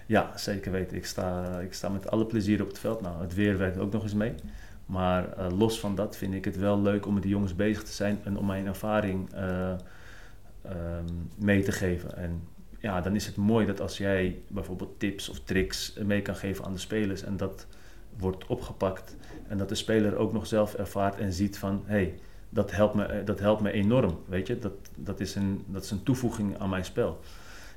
Ja, 0.06 0.32
zeker 0.36 0.72
weten. 0.72 0.96
Ik 0.96 1.06
sta, 1.06 1.58
ik 1.60 1.72
sta 1.72 1.88
met 1.88 2.10
alle 2.10 2.26
plezier 2.26 2.62
op 2.62 2.68
het 2.68 2.78
veld. 2.78 3.00
Nou, 3.00 3.20
het 3.20 3.34
weer 3.34 3.58
werkt 3.58 3.78
ook 3.78 3.92
nog 3.92 4.02
eens 4.02 4.14
mee. 4.14 4.34
Maar 4.86 5.38
uh, 5.38 5.58
los 5.58 5.80
van 5.80 5.94
dat 5.94 6.16
vind 6.16 6.34
ik 6.34 6.44
het 6.44 6.56
wel 6.56 6.80
leuk 6.80 7.06
om 7.06 7.14
met 7.14 7.22
de 7.22 7.28
jongens 7.28 7.54
bezig 7.54 7.82
te 7.82 7.92
zijn 7.92 8.20
en 8.24 8.38
om 8.38 8.46
mijn 8.46 8.66
ervaring 8.66 9.34
uh, 9.34 9.72
um, 10.66 11.30
mee 11.36 11.62
te 11.62 11.72
geven. 11.72 12.16
En 12.16 12.42
ja, 12.78 13.00
dan 13.00 13.14
is 13.14 13.26
het 13.26 13.36
mooi 13.36 13.66
dat 13.66 13.80
als 13.80 13.98
jij 13.98 14.42
bijvoorbeeld 14.48 14.98
tips 14.98 15.28
of 15.28 15.40
tricks 15.40 15.94
mee 16.04 16.22
kan 16.22 16.36
geven 16.36 16.64
aan 16.64 16.72
de 16.72 16.78
spelers 16.78 17.22
en 17.22 17.36
dat 17.36 17.66
wordt 18.18 18.46
opgepakt 18.46 19.16
en 19.48 19.58
dat 19.58 19.68
de 19.68 19.74
speler 19.74 20.16
ook 20.16 20.32
nog 20.32 20.46
zelf 20.46 20.74
ervaart 20.74 21.18
en 21.18 21.32
ziet 21.32 21.58
van 21.58 21.82
hé, 21.84 21.94
hey, 21.94 22.18
dat, 22.48 22.70
helpt 22.70 22.94
me, 22.94 23.22
dat 23.24 23.40
helpt 23.40 23.62
me 23.62 23.72
enorm. 23.72 24.18
Weet 24.26 24.46
je, 24.46 24.58
dat, 24.58 24.72
dat, 24.96 25.20
is 25.20 25.34
een, 25.34 25.64
dat 25.66 25.84
is 25.84 25.90
een 25.90 26.02
toevoeging 26.02 26.58
aan 26.58 26.68
mijn 26.68 26.84
spel. 26.84 27.20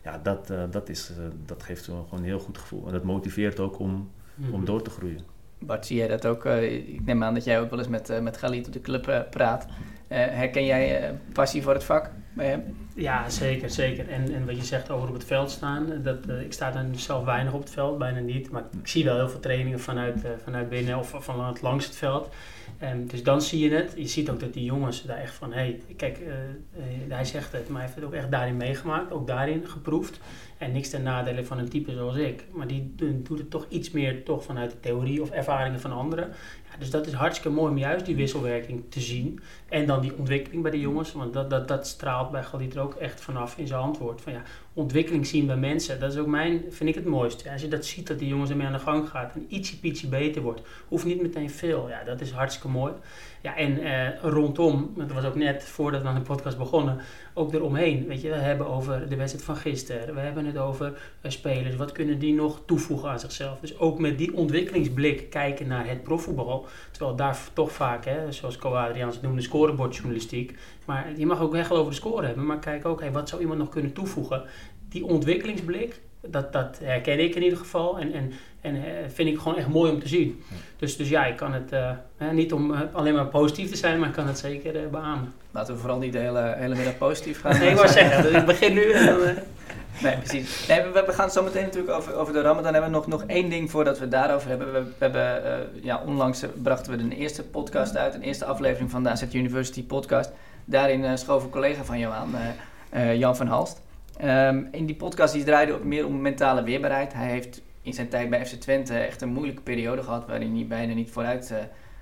Ja, 0.03 0.17
dat, 0.23 0.49
uh, 0.51 0.63
dat, 0.71 0.89
is, 0.89 1.11
dat 1.45 1.63
geeft 1.63 1.85
gewoon 1.85 2.07
een 2.11 2.23
heel 2.23 2.39
goed 2.39 2.57
gevoel. 2.57 2.85
En 2.85 2.91
dat 2.91 3.03
motiveert 3.03 3.59
ook 3.59 3.79
om, 3.79 3.89
mm 3.89 4.09
-hmm. 4.35 4.53
om 4.53 4.65
door 4.65 4.81
te 4.81 4.89
groeien. 4.89 5.36
Bart, 5.59 5.85
zie 5.85 5.97
jij 5.97 6.07
dat 6.07 6.25
ook? 6.25 6.45
Uh, 6.45 6.73
ik 6.73 7.05
neem 7.05 7.23
aan 7.23 7.33
dat 7.33 7.43
jij 7.43 7.59
ook 7.59 7.69
wel 7.69 7.79
eens 7.79 7.87
met, 7.87 8.09
uh, 8.09 8.19
met 8.19 8.37
Galit 8.37 8.67
op 8.67 8.73
de 8.73 8.81
club 8.81 9.07
uh, 9.07 9.19
praat. 9.29 9.65
herken 10.07 10.65
jij 10.65 11.11
passie 11.33 11.61
voor 11.61 11.73
het 11.73 11.83
vak? 11.83 12.09
bij 12.33 12.47
hem? 12.47 12.77
Ja, 12.95 13.29
zeker, 13.29 13.69
zeker. 13.69 14.09
En, 14.09 14.33
en 14.33 14.45
wat 14.45 14.55
je 14.55 14.63
zegt 14.63 14.89
over 14.89 15.07
op 15.07 15.13
het 15.13 15.23
veld 15.23 15.51
staan, 15.51 16.01
dat, 16.03 16.17
ik 16.43 16.53
sta 16.53 16.71
dan 16.71 16.95
zelf 16.95 17.25
weinig 17.25 17.53
op 17.53 17.59
het 17.59 17.69
veld, 17.69 17.97
bijna 17.97 18.19
niet. 18.19 18.51
Maar 18.51 18.63
ik 18.81 18.87
zie 18.87 19.03
wel 19.03 19.15
heel 19.15 19.29
veel 19.29 19.39
trainingen 19.39 19.79
vanuit, 19.79 20.21
vanuit 20.43 20.69
binnen 20.69 20.97
of 20.97 21.15
vanuit 21.19 21.61
langs 21.61 21.85
het 21.85 21.95
veld. 21.95 22.29
Dus 23.05 23.23
dan 23.23 23.41
zie 23.41 23.69
je 23.69 23.75
het. 23.75 23.93
Je 23.95 24.07
ziet 24.07 24.29
ook 24.29 24.39
dat 24.39 24.53
die 24.53 24.63
jongens 24.63 25.03
daar 25.03 25.17
echt 25.17 25.33
van, 25.33 25.53
hé, 25.53 25.59
hey, 25.59 25.81
kijk, 25.95 26.19
uh, 26.19 26.33
hij 27.09 27.25
zegt 27.25 27.51
het, 27.51 27.67
maar 27.67 27.77
hij 27.77 27.85
heeft 27.85 27.95
het 27.95 28.05
ook 28.05 28.13
echt 28.13 28.31
daarin 28.31 28.57
meegemaakt, 28.57 29.11
ook 29.11 29.27
daarin 29.27 29.67
geproefd. 29.67 30.19
En 30.57 30.71
niks 30.71 30.89
ten 30.89 31.03
nadele 31.03 31.45
van 31.45 31.57
een 31.57 31.69
type 31.69 31.91
zoals 31.91 32.15
ik. 32.15 32.45
Maar 32.51 32.67
die 32.67 32.93
doet 32.95 33.37
het 33.37 33.49
toch 33.49 33.65
iets 33.69 33.91
meer 33.91 34.23
toch 34.23 34.43
vanuit 34.43 34.71
de 34.71 34.79
theorie 34.79 35.21
of 35.21 35.29
ervaringen 35.29 35.79
van 35.79 35.91
anderen. 35.91 36.29
Dus 36.79 36.89
dat 36.89 37.07
is 37.07 37.13
hartstikke 37.13 37.57
mooi 37.57 37.71
om 37.71 37.77
juist 37.77 38.05
die 38.05 38.15
wisselwerking 38.15 38.83
te 38.89 38.99
zien. 38.99 39.39
En 39.69 39.85
dan 39.85 40.01
die 40.01 40.17
ontwikkeling 40.17 40.61
bij 40.61 40.71
de 40.71 40.79
jongens. 40.79 41.11
Want 41.11 41.33
dat, 41.33 41.49
dat, 41.49 41.67
dat 41.67 41.87
straalt 41.87 42.31
bij 42.31 42.43
Galit 42.43 42.75
er 42.75 42.81
ook 42.81 42.95
echt 42.95 43.21
vanaf 43.21 43.57
in 43.57 43.67
zijn 43.67 43.79
antwoord. 43.79 44.21
Van 44.21 44.33
ja, 44.33 44.41
ontwikkeling 44.73 45.27
zien 45.27 45.45
bij 45.45 45.57
mensen. 45.57 45.99
Dat 45.99 46.11
is 46.11 46.17
ook 46.17 46.27
mijn, 46.27 46.63
vind 46.69 46.89
ik 46.89 46.95
het 46.95 47.05
mooiste. 47.05 47.51
Als 47.51 47.61
je 47.61 47.67
dat 47.67 47.85
ziet, 47.85 48.07
dat 48.07 48.19
die 48.19 48.27
jongens 48.27 48.49
ermee 48.49 48.67
aan 48.67 48.73
de 48.73 48.79
gang 48.79 49.09
gaat. 49.09 49.33
En 49.33 49.45
ietsje 49.47 49.79
pietje 49.79 50.07
beter 50.07 50.41
wordt. 50.41 50.61
Hoeft 50.87 51.05
niet 51.05 51.21
meteen 51.21 51.49
veel. 51.49 51.89
Ja, 51.89 52.03
dat 52.03 52.21
is 52.21 52.31
hartstikke 52.31 52.67
mooi. 52.67 52.93
Ja, 53.47 53.55
en 53.55 53.83
eh, 53.83 54.21
rondom, 54.21 54.93
dat 54.95 55.11
was 55.11 55.25
ook 55.25 55.35
net 55.35 55.63
voordat 55.63 56.01
we 56.01 56.07
aan 56.07 56.15
de 56.15 56.21
podcast 56.21 56.57
begonnen, 56.57 56.97
ook 57.33 57.53
eromheen. 57.53 58.07
Weet 58.07 58.21
je, 58.21 58.29
we 58.29 58.35
hebben 58.35 58.67
over 58.67 59.09
de 59.09 59.15
wedstrijd 59.15 59.45
van 59.45 59.55
gisteren. 59.55 60.15
We 60.15 60.19
hebben 60.19 60.45
het 60.45 60.57
over 60.57 60.87
uh, 60.87 61.31
spelers. 61.31 61.75
Wat 61.75 61.91
kunnen 61.91 62.19
die 62.19 62.33
nog 62.33 62.61
toevoegen 62.65 63.09
aan 63.09 63.19
zichzelf? 63.19 63.59
Dus 63.59 63.77
ook 63.79 63.99
met 63.99 64.17
die 64.17 64.33
ontwikkelingsblik 64.33 65.29
kijken 65.29 65.67
naar 65.67 65.87
het 65.87 66.03
profvoetbal. 66.03 66.67
Terwijl 66.91 67.15
daar 67.15 67.39
toch 67.53 67.71
vaak, 67.71 68.05
hè, 68.05 68.31
zoals 68.31 68.57
Co 68.57 68.73
Adriaans 68.73 69.21
noemde, 69.21 69.41
scorebordjournalistiek. 69.41 70.57
Maar 70.85 71.11
je 71.17 71.25
mag 71.25 71.41
ook 71.41 71.55
echt 71.55 71.69
wel 71.69 71.77
over 71.77 71.91
de 71.91 71.97
score 71.97 72.25
hebben. 72.25 72.45
Maar 72.45 72.59
kijk 72.59 72.85
ook, 72.85 72.99
hey, 72.99 73.11
wat 73.11 73.29
zou 73.29 73.41
iemand 73.41 73.59
nog 73.59 73.69
kunnen 73.69 73.93
toevoegen? 73.93 74.43
Die 74.89 75.05
ontwikkelingsblik, 75.05 76.01
dat, 76.31 76.53
dat 76.53 76.79
herken 76.83 77.19
ik 77.19 77.35
in 77.35 77.43
ieder 77.43 77.57
geval. 77.57 77.99
En, 77.99 78.13
en, 78.13 78.33
en 78.61 78.75
uh, 78.75 78.81
vind 79.07 79.29
ik 79.29 79.37
gewoon 79.37 79.57
echt 79.57 79.67
mooi 79.67 79.91
om 79.91 79.99
te 79.99 80.07
zien. 80.07 80.43
Dus, 80.77 80.97
dus 80.97 81.09
ja, 81.09 81.25
ik 81.25 81.35
kan 81.35 81.53
het 81.53 81.71
uh, 81.73 81.91
niet 82.31 82.53
om 82.53 82.71
uh, 82.71 82.79
alleen 82.91 83.13
maar 83.13 83.27
positief 83.27 83.69
te 83.69 83.77
zijn, 83.77 83.99
maar 83.99 84.07
ik 84.07 84.13
kan 84.13 84.27
het 84.27 84.37
zeker 84.37 84.89
beamen. 84.89 85.33
Laten 85.51 85.73
we 85.73 85.79
vooral 85.79 85.97
niet 85.97 86.13
de 86.13 86.19
hele, 86.19 86.53
hele 86.57 86.75
middag 86.75 86.97
positief 86.97 87.41
gaan. 87.41 87.57
nee, 87.59 87.69
ik 87.69 87.75
wou 87.75 87.87
zeggen, 87.87 88.35
ik 88.39 88.45
begin 88.45 88.73
nu 88.73 88.91
en 88.91 89.05
dan... 89.05 89.19
Nee, 90.01 90.17
precies. 90.17 90.67
Nee, 90.67 90.81
we, 90.81 91.03
we, 91.05 91.13
gaan 91.13 91.31
zo 91.31 91.43
meteen 91.43 91.63
natuurlijk 91.63 91.93
over, 91.93 92.15
over 92.15 92.33
de 92.33 92.41
Ramadan 92.41 92.73
hebben. 92.73 92.91
Nog, 92.91 93.07
nog 93.07 93.23
één 93.23 93.49
ding 93.49 93.71
voordat 93.71 93.95
we 93.95 94.01
het 94.01 94.11
daarover 94.11 94.49
hebben. 94.49 94.73
We, 94.73 94.83
we 94.83 94.93
hebben, 94.97 95.41
ja, 95.81 96.03
onlangs 96.05 96.45
brachten 96.63 96.91
we 96.91 97.07
de 97.07 97.15
eerste 97.15 97.43
podcast 97.43 97.97
uit, 97.97 98.13
een 98.13 98.21
eerste 98.21 98.45
aflevering 98.45 98.91
van 98.91 99.03
de 99.03 99.09
AZ 99.09 99.23
University 99.31 99.83
podcast. 99.83 100.31
Daarin 100.65 101.17
schoof 101.17 101.43
een 101.43 101.49
collega 101.49 101.83
van 101.83 101.99
jou 101.99 102.13
aan, 102.13 103.17
Jan 103.17 103.35
van 103.35 103.47
Halst. 103.47 103.81
Um, 104.23 104.67
in 104.71 104.85
die 104.85 104.95
podcast 104.95 105.33
die 105.33 105.43
draaide 105.43 105.73
ook 105.73 105.83
meer 105.83 106.05
om 106.05 106.21
mentale 106.21 106.63
weerbaarheid. 106.63 107.13
Hij 107.13 107.29
heeft 107.29 107.61
in 107.81 107.93
zijn 107.93 108.09
tijd 108.09 108.29
bij 108.29 108.45
FC 108.45 108.53
Twente 108.53 108.97
echt 108.97 109.21
een 109.21 109.29
moeilijke 109.29 109.61
periode 109.61 110.03
gehad 110.03 110.25
waarin 110.27 110.55
hij 110.55 110.67
bijna 110.67 110.93
niet 110.93 111.09
vooruit 111.09 111.51
uh, 111.51 111.57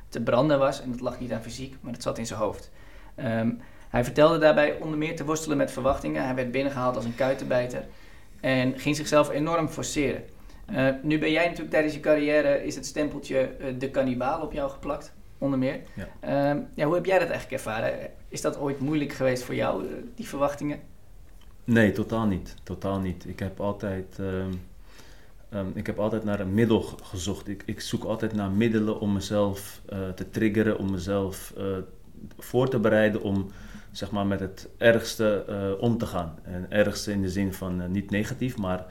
te 0.09 0.21
branden 0.21 0.59
was. 0.59 0.81
En 0.81 0.91
dat 0.91 0.99
lag 0.99 1.19
niet 1.19 1.31
aan 1.31 1.41
fysiek, 1.41 1.75
maar 1.81 1.93
dat 1.93 2.01
zat 2.01 2.17
in 2.17 2.25
zijn 2.25 2.39
hoofd. 2.39 2.71
Um, 3.15 3.59
hij 3.89 4.03
vertelde 4.03 4.37
daarbij 4.37 4.77
onder 4.79 4.97
meer 4.97 5.15
te 5.15 5.25
worstelen 5.25 5.57
met 5.57 5.71
verwachtingen. 5.71 6.25
Hij 6.25 6.35
werd 6.35 6.51
binnengehaald 6.51 6.95
als 6.95 7.05
een 7.05 7.15
kuitenbijter 7.15 7.83
en 8.41 8.79
ging 8.79 8.95
zichzelf 8.95 9.29
enorm 9.29 9.67
forceren. 9.67 10.23
Uh, 10.71 10.89
nu 11.01 11.19
ben 11.19 11.31
jij 11.31 11.43
natuurlijk 11.43 11.71
tijdens 11.71 11.93
je 11.93 11.99
carrière, 11.99 12.65
is 12.65 12.75
het 12.75 12.85
stempeltje 12.85 13.51
uh, 13.59 13.65
de 13.77 13.89
kannibaal 13.89 14.41
op 14.41 14.53
jou 14.53 14.69
geplakt, 14.69 15.13
onder 15.37 15.59
meer. 15.59 15.81
Ja. 15.93 16.49
Um, 16.51 16.67
ja, 16.73 16.85
hoe 16.85 16.95
heb 16.95 17.05
jij 17.05 17.19
dat 17.19 17.29
eigenlijk 17.29 17.63
ervaren? 17.63 17.93
Is 18.27 18.41
dat 18.41 18.59
ooit 18.59 18.79
moeilijk 18.79 19.13
geweest 19.13 19.43
voor 19.43 19.55
jou, 19.55 19.85
die 20.15 20.27
verwachtingen? 20.27 20.79
Nee, 21.65 21.91
totaal 21.91 22.25
niet. 22.25 22.55
Totaal 22.63 22.99
niet. 22.99 23.27
Ik 23.27 23.39
heb 23.39 23.59
altijd, 23.59 24.17
um, 24.19 24.61
um, 25.53 25.71
ik 25.73 25.85
heb 25.85 25.99
altijd 25.99 26.23
naar 26.23 26.39
een 26.39 26.53
middel 26.53 26.81
gezocht. 26.81 27.47
Ik, 27.47 27.63
ik 27.65 27.81
zoek 27.81 28.03
altijd 28.03 28.33
naar 28.33 28.51
middelen 28.51 28.99
om 28.99 29.13
mezelf 29.13 29.81
uh, 29.93 30.09
te 30.09 30.29
triggeren, 30.29 30.77
om 30.77 30.91
mezelf 30.91 31.53
uh, 31.57 31.77
voor 32.37 32.69
te 32.69 32.79
bereiden 32.79 33.21
om 33.21 33.51
zeg 33.91 34.11
maar, 34.11 34.25
met 34.25 34.39
het 34.39 34.69
ergste 34.77 35.45
uh, 35.49 35.81
om 35.83 35.97
te 35.97 36.05
gaan. 36.05 36.39
En 36.43 36.65
ergste 36.69 37.11
in 37.11 37.21
de 37.21 37.29
zin 37.29 37.53
van 37.53 37.91
niet 37.91 38.09
negatief, 38.09 38.57
maar 38.57 38.85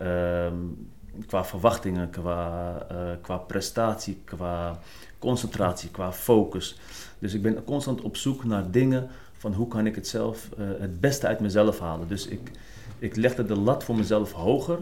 um, 0.00 0.90
qua 1.26 1.44
verwachtingen, 1.44 2.10
qua, 2.10 2.86
qua 3.20 3.36
prestatie, 3.36 4.20
qua 4.24 4.78
concentratie, 5.18 5.90
qua 5.90 6.12
focus. 6.12 6.78
Dus 7.18 7.34
ik 7.34 7.42
ben 7.42 7.64
constant 7.64 8.00
op 8.00 8.16
zoek 8.16 8.44
naar 8.44 8.70
dingen 8.70 9.08
van 9.44 9.52
hoe 9.52 9.68
kan 9.68 9.86
ik 9.86 9.94
het 9.94 10.08
zelf 10.08 10.48
uh, 10.58 10.66
het 10.78 11.00
beste 11.00 11.26
uit 11.26 11.40
mezelf 11.40 11.78
halen. 11.78 12.08
Dus 12.08 12.26
ik, 12.26 12.50
ik 12.98 13.16
legde 13.16 13.44
de 13.44 13.56
lat 13.56 13.84
voor 13.84 13.96
mezelf 13.96 14.32
hoger 14.32 14.78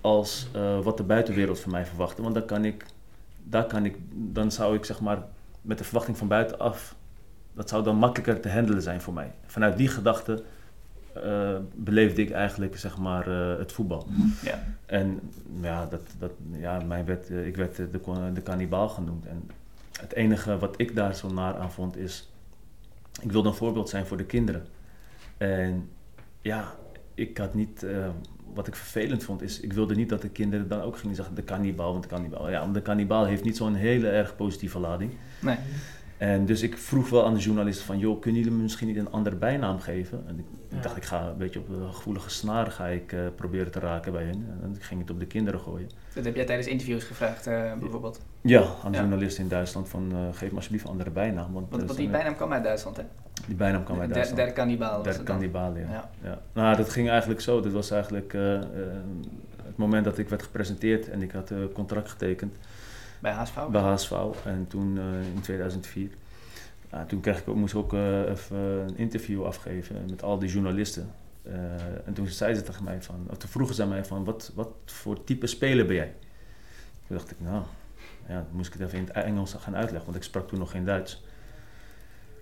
als 0.00 0.48
uh, 0.56 0.80
wat 0.80 0.96
de 0.96 1.02
buitenwereld 1.02 1.60
van 1.60 1.70
mij 1.70 1.86
verwachtte. 1.86 2.22
Want 2.22 2.34
dan, 2.34 2.44
kan 2.44 2.64
ik, 2.64 2.86
daar 3.42 3.64
kan 3.64 3.84
ik, 3.84 3.96
dan 4.12 4.52
zou 4.52 4.76
ik 4.76 4.84
zeg 4.84 5.00
maar 5.00 5.22
met 5.60 5.78
de 5.78 5.84
verwachting 5.84 6.16
van 6.16 6.28
buitenaf, 6.28 6.94
dat 7.52 7.68
zou 7.68 7.84
dan 7.84 7.96
makkelijker 7.96 8.40
te 8.40 8.50
handelen 8.50 8.82
zijn 8.82 9.00
voor 9.00 9.14
mij. 9.14 9.32
Vanuit 9.46 9.76
die 9.76 9.88
gedachte 9.88 10.42
uh, 11.16 11.56
beleefde 11.74 12.22
ik 12.22 12.30
eigenlijk 12.30 12.78
zeg 12.78 12.98
maar 12.98 13.26
het 13.58 13.72
voetbal. 13.72 14.06
Ja. 14.42 14.64
En 14.86 15.20
ja, 15.60 15.86
dat, 15.86 16.02
dat, 16.18 16.32
ja 16.50 16.80
mij 16.86 17.04
werd, 17.04 17.30
ik 17.30 17.56
werd 17.56 17.76
de, 17.76 17.88
de 18.34 18.42
kannibaal 18.42 18.88
genoemd. 18.88 19.26
En 19.26 19.50
het 20.00 20.12
enige 20.12 20.58
wat 20.58 20.74
ik 20.76 20.94
daar 20.94 21.14
zo 21.14 21.32
naar 21.32 21.56
aan 21.56 21.72
vond 21.72 21.96
is 21.96 22.28
ik 23.22 23.32
wilde 23.32 23.48
een 23.48 23.54
voorbeeld 23.54 23.88
zijn 23.88 24.06
voor 24.06 24.16
de 24.16 24.24
kinderen. 24.24 24.66
En 25.36 25.88
ja, 26.40 26.74
ik 27.14 27.38
had 27.38 27.54
niet, 27.54 27.82
uh, 27.82 28.08
wat 28.54 28.66
ik 28.66 28.74
vervelend 28.74 29.24
vond, 29.24 29.42
is 29.42 29.60
ik 29.60 29.72
wilde 29.72 29.94
niet 29.94 30.08
dat 30.08 30.22
de 30.22 30.28
kinderen 30.28 30.68
dan 30.68 30.80
ook 30.80 30.98
gingen 30.98 31.16
zeggen 31.16 31.34
de 31.34 31.42
kannibaal, 31.42 31.90
want 31.90 32.02
de 32.02 32.08
kannibaal. 32.08 32.50
Ja, 32.50 32.60
want 32.60 32.74
de 32.74 32.82
kannibaal 32.82 33.24
heeft 33.24 33.44
niet 33.44 33.56
zo'n 33.56 33.74
hele 33.74 34.08
erg 34.08 34.36
positieve 34.36 34.78
lading. 34.78 35.12
Nee. 35.40 35.56
En 36.24 36.46
dus 36.46 36.62
ik 36.62 36.78
vroeg 36.78 37.08
wel 37.08 37.26
aan 37.26 37.34
de 37.34 37.40
journalisten 37.40 37.86
van, 37.86 37.98
joh, 37.98 38.20
kunnen 38.20 38.40
jullie 38.40 38.56
me 38.56 38.62
misschien 38.62 38.86
niet 38.86 38.96
een 38.96 39.10
andere 39.10 39.36
bijnaam 39.36 39.78
geven? 39.78 40.24
En 40.26 40.38
ik, 40.38 40.44
ja. 40.68 40.76
ik 40.76 40.82
dacht, 40.82 40.96
ik 40.96 41.04
ga 41.04 41.26
een 41.26 41.36
beetje 41.36 41.58
op 41.58 41.68
de 41.68 41.88
gevoelige 41.92 42.30
snaar 42.30 42.70
ga 42.70 42.86
ik 42.86 43.12
uh, 43.12 43.20
proberen 43.34 43.72
te 43.72 43.78
raken 43.78 44.12
bij 44.12 44.24
hen. 44.24 44.34
En 44.34 44.58
dan 44.60 44.76
ging 44.80 45.00
het 45.00 45.10
op 45.10 45.18
de 45.18 45.26
kinderen 45.26 45.60
gooien. 45.60 45.88
Dat 46.14 46.24
heb 46.24 46.34
jij 46.34 46.44
tijdens 46.44 46.68
interviews 46.68 47.04
gevraagd, 47.04 47.46
uh, 47.46 47.74
bijvoorbeeld? 47.74 48.20
Ja, 48.40 48.60
aan 48.60 48.90
de 48.90 48.96
ja. 48.96 49.02
journalisten 49.02 49.42
in 49.42 49.48
Duitsland 49.48 49.88
van, 49.88 50.10
uh, 50.12 50.18
geef 50.32 50.50
me 50.50 50.56
alsjeblieft 50.56 50.84
een 50.84 50.90
andere 50.90 51.10
bijnaam. 51.10 51.52
Want, 51.52 51.70
want, 51.70 51.84
want 51.84 51.98
die 51.98 52.08
bijnaam 52.08 52.36
kwam 52.36 52.52
uit 52.52 52.64
Duitsland, 52.64 52.96
hè? 52.96 53.02
Die 53.46 53.56
bijnaam 53.56 53.84
kwam 53.84 54.00
uit 54.00 54.14
Duitsland. 54.14 54.40
Der 54.42 54.52
Kannibaal. 54.52 55.02
Der 55.02 55.22
Kannibaal, 55.22 55.76
ja. 55.76 55.90
Ja. 55.90 56.10
ja. 56.22 56.40
Nou, 56.52 56.76
dat 56.76 56.88
ging 56.88 57.08
eigenlijk 57.08 57.40
zo. 57.40 57.60
Dit 57.60 57.72
was 57.72 57.90
eigenlijk 57.90 58.32
het 59.64 59.76
moment 59.76 60.04
dat 60.04 60.18
ik 60.18 60.28
werd 60.28 60.42
gepresenteerd 60.42 61.10
en 61.10 61.22
ik 61.22 61.30
had 61.30 61.50
een 61.50 61.72
contract 61.72 62.10
getekend. 62.10 62.56
Bij 63.24 63.32
HSV? 63.32 63.54
Bij 63.70 63.80
HSV. 63.80 64.12
En 64.44 64.66
toen 64.68 64.98
in 65.34 65.40
2004. 65.40 66.10
Nou, 66.90 67.06
toen 67.06 67.20
kreeg 67.20 67.38
ik, 67.38 67.54
moest 67.54 67.74
ik 67.74 67.78
ook 67.78 67.92
uh, 67.92 68.20
even 68.20 68.56
een 68.58 68.96
interview 68.96 69.44
afgeven 69.44 70.04
met 70.10 70.22
al 70.22 70.38
die 70.38 70.48
journalisten. 70.48 71.10
Uh, 71.46 71.52
en 72.06 72.12
toen 72.14 72.26
zei 72.26 72.54
ze 72.54 72.62
tegen 72.62 72.84
mij 72.84 73.02
van, 73.02 73.26
of 73.30 73.36
toen 73.36 73.48
vroegen 73.48 73.74
ze 73.74 73.86
mij 73.86 74.04
van, 74.04 74.24
wat, 74.24 74.52
wat 74.54 74.68
voor 74.84 75.24
type 75.24 75.46
speler 75.46 75.86
ben 75.86 75.96
jij? 75.96 76.14
Toen 77.06 77.16
dacht 77.16 77.30
ik, 77.30 77.40
nou, 77.40 77.62
ja, 78.28 78.34
dan 78.34 78.46
moest 78.52 78.74
ik 78.74 78.80
het 78.80 78.82
even 78.88 78.98
in 78.98 79.04
het 79.04 79.24
Engels 79.24 79.54
gaan 79.54 79.76
uitleggen, 79.76 80.04
want 80.04 80.16
ik 80.16 80.22
sprak 80.22 80.48
toen 80.48 80.58
nog 80.58 80.70
geen 80.70 80.84
Duits. 80.84 81.24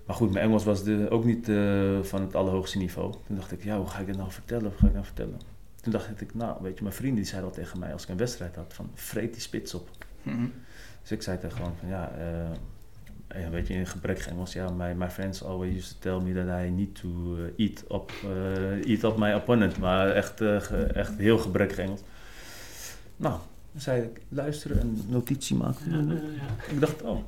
Maar 0.06 0.16
goed, 0.16 0.32
mijn 0.32 0.44
Engels 0.44 0.64
was 0.64 0.84
de, 0.84 1.06
ook 1.10 1.24
niet 1.24 1.48
uh, 1.48 2.02
van 2.02 2.20
het 2.20 2.34
allerhoogste 2.34 2.78
niveau. 2.78 3.14
Toen 3.26 3.36
dacht 3.36 3.52
ik, 3.52 3.64
ja, 3.64 3.76
hoe 3.76 3.88
ga 3.88 3.98
ik 3.98 4.06
dit 4.06 4.16
nou 4.16 4.30
vertellen? 4.30 4.64
Hoe 4.64 4.78
ga 4.78 4.86
ik 4.86 4.92
nou 4.92 5.04
vertellen? 5.04 5.40
Toen 5.80 5.92
dacht 5.92 6.20
ik, 6.20 6.34
nou, 6.34 6.62
weet 6.62 6.76
je, 6.76 6.82
mijn 6.82 6.94
vrienden 6.94 7.16
die 7.16 7.26
zeiden 7.30 7.50
al 7.50 7.56
tegen 7.56 7.78
mij 7.78 7.92
als 7.92 8.02
ik 8.02 8.08
een 8.08 8.16
wedstrijd 8.16 8.56
had, 8.56 8.74
van 8.74 8.90
vreet 8.94 9.32
die 9.32 9.42
spits 9.42 9.74
op. 9.74 9.88
Mm 10.22 10.32
-hmm. 10.32 10.52
Dus 11.02 11.12
ik 11.12 11.22
zei 11.22 11.38
tegen 11.38 11.56
gewoon 11.56 11.74
van, 11.80 11.88
ja, 11.88 12.12
ja, 13.38 13.50
weet 13.50 13.66
je, 13.66 13.74
in 13.74 13.86
gebrek 13.86 14.18
Engels, 14.18 14.52
ja, 14.52 14.70
my, 14.70 14.92
my 14.92 15.10
friends 15.10 15.44
always 15.44 15.76
used 15.76 16.00
to 16.00 16.10
tell 16.10 16.32
me 16.32 16.44
that 16.44 16.60
I 16.64 16.70
need 16.70 16.94
to 16.94 17.36
uh, 17.36 17.66
eat, 17.66 17.84
up, 17.90 18.12
uh, 18.24 18.90
eat 18.90 19.02
up 19.02 19.16
my 19.16 19.32
opponent. 19.32 19.78
Maar 19.78 20.10
echt, 20.10 20.40
uh, 20.40 20.96
echt 20.96 21.18
heel 21.18 21.38
gebrek 21.38 21.72
Engels. 21.72 22.00
Nou, 23.16 23.38
dan 23.72 23.80
zei 23.80 24.02
ik, 24.02 24.20
luisteren 24.28 24.80
en 24.80 25.00
notitie 25.08 25.56
maken. 25.56 25.90
Ja, 25.90 26.12
ja. 26.12 26.72
Ik 26.72 26.80
dacht, 26.80 27.02
oh, 27.02 27.10
oké, 27.10 27.24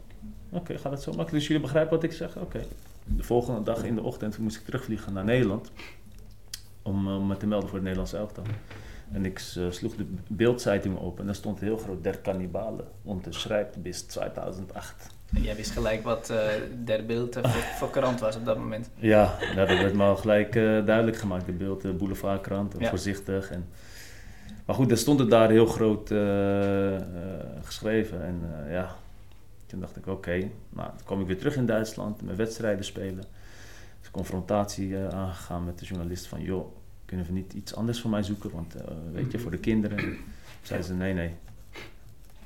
okay, 0.48 0.78
gaat 0.78 0.92
het 0.92 1.02
zo 1.02 1.10
makkelijk? 1.10 1.38
Dus 1.38 1.46
jullie 1.46 1.62
begrijpen 1.62 1.94
wat 1.94 2.02
ik 2.02 2.12
zeg? 2.12 2.36
Oké. 2.36 2.44
Okay. 2.44 2.66
De 3.04 3.22
volgende 3.22 3.62
dag 3.62 3.84
in 3.84 3.94
de 3.94 4.02
ochtend 4.02 4.38
moest 4.38 4.56
ik 4.56 4.64
terugvliegen 4.64 5.12
naar 5.12 5.24
Nederland. 5.24 5.70
Om, 6.82 7.08
om 7.08 7.26
me 7.26 7.36
te 7.36 7.46
melden 7.46 7.68
voor 7.68 7.78
het 7.78 7.82
Nederlandse 7.84 8.16
elftal. 8.16 8.44
En 9.12 9.24
ik 9.24 9.38
sloeg 9.70 9.96
de 9.96 10.06
beeldzeitung 10.28 10.98
open 10.98 11.20
en 11.20 11.26
daar 11.26 11.34
stond 11.34 11.60
heel 11.60 11.76
groot 11.76 12.04
der 12.04 12.18
Kannibalen. 12.18 12.84
Unterschrijft 13.08 13.82
bis 13.82 14.02
2008. 14.02 15.06
Jij 15.30 15.56
wist 15.56 15.70
gelijk 15.70 16.02
wat 16.02 16.30
uh, 16.30 16.38
der 16.84 17.06
beeld 17.06 17.34
voor, 17.34 17.50
voor, 17.50 17.90
krant 17.90 18.20
was 18.20 18.36
op 18.36 18.44
dat 18.44 18.58
moment. 18.58 18.90
Ja, 18.94 19.38
dat 19.54 19.68
werd 19.68 19.94
me 19.94 20.02
al 20.02 20.16
gelijk 20.16 20.54
uh, 20.54 20.86
duidelijk 20.86 21.16
gemaakt. 21.16 21.46
De 21.46 21.52
beeld, 21.52 21.82
de 21.82 21.92
boulevardkrant, 21.92 22.74
ja. 22.78 22.88
voorzichtig. 22.88 23.50
En, 23.50 23.66
maar 24.64 24.76
goed, 24.76 24.90
er 24.90 24.98
stond 24.98 25.18
het 25.18 25.30
daar 25.30 25.50
heel 25.50 25.66
groot 25.66 26.08
geschreven. 27.62 28.24
En 28.24 28.40
ja, 28.70 28.96
toen 29.74 29.82
dacht 29.82 29.96
ik, 29.96 30.06
oké, 30.06 30.16
okay, 30.16 30.50
nou, 30.68 30.88
dan 30.88 31.04
kom 31.04 31.20
ik 31.20 31.26
weer 31.26 31.38
terug 31.38 31.56
in 31.56 31.66
Duitsland, 31.66 32.22
mijn 32.22 32.36
wedstrijden 32.36 32.84
spelen. 32.84 33.24
is 34.02 34.10
confrontatie 34.10 34.96
eh, 34.96 35.08
aangegaan 35.08 35.64
met 35.64 35.78
de 35.78 35.84
journalist 35.84 36.26
van, 36.26 36.42
joh, 36.42 36.66
kunnen 37.04 37.26
we 37.26 37.32
niet 37.32 37.52
iets 37.52 37.74
anders 37.74 38.00
voor 38.00 38.10
mij 38.10 38.22
zoeken? 38.22 38.50
Want 38.52 38.74
eh, 38.74 38.84
weet 39.12 39.32
je, 39.32 39.38
voor 39.38 39.50
de 39.50 39.58
kinderen. 39.58 40.16
Zeiden 40.62 40.88
ze, 40.88 40.94
nee, 40.94 41.14
nee. 41.14 41.34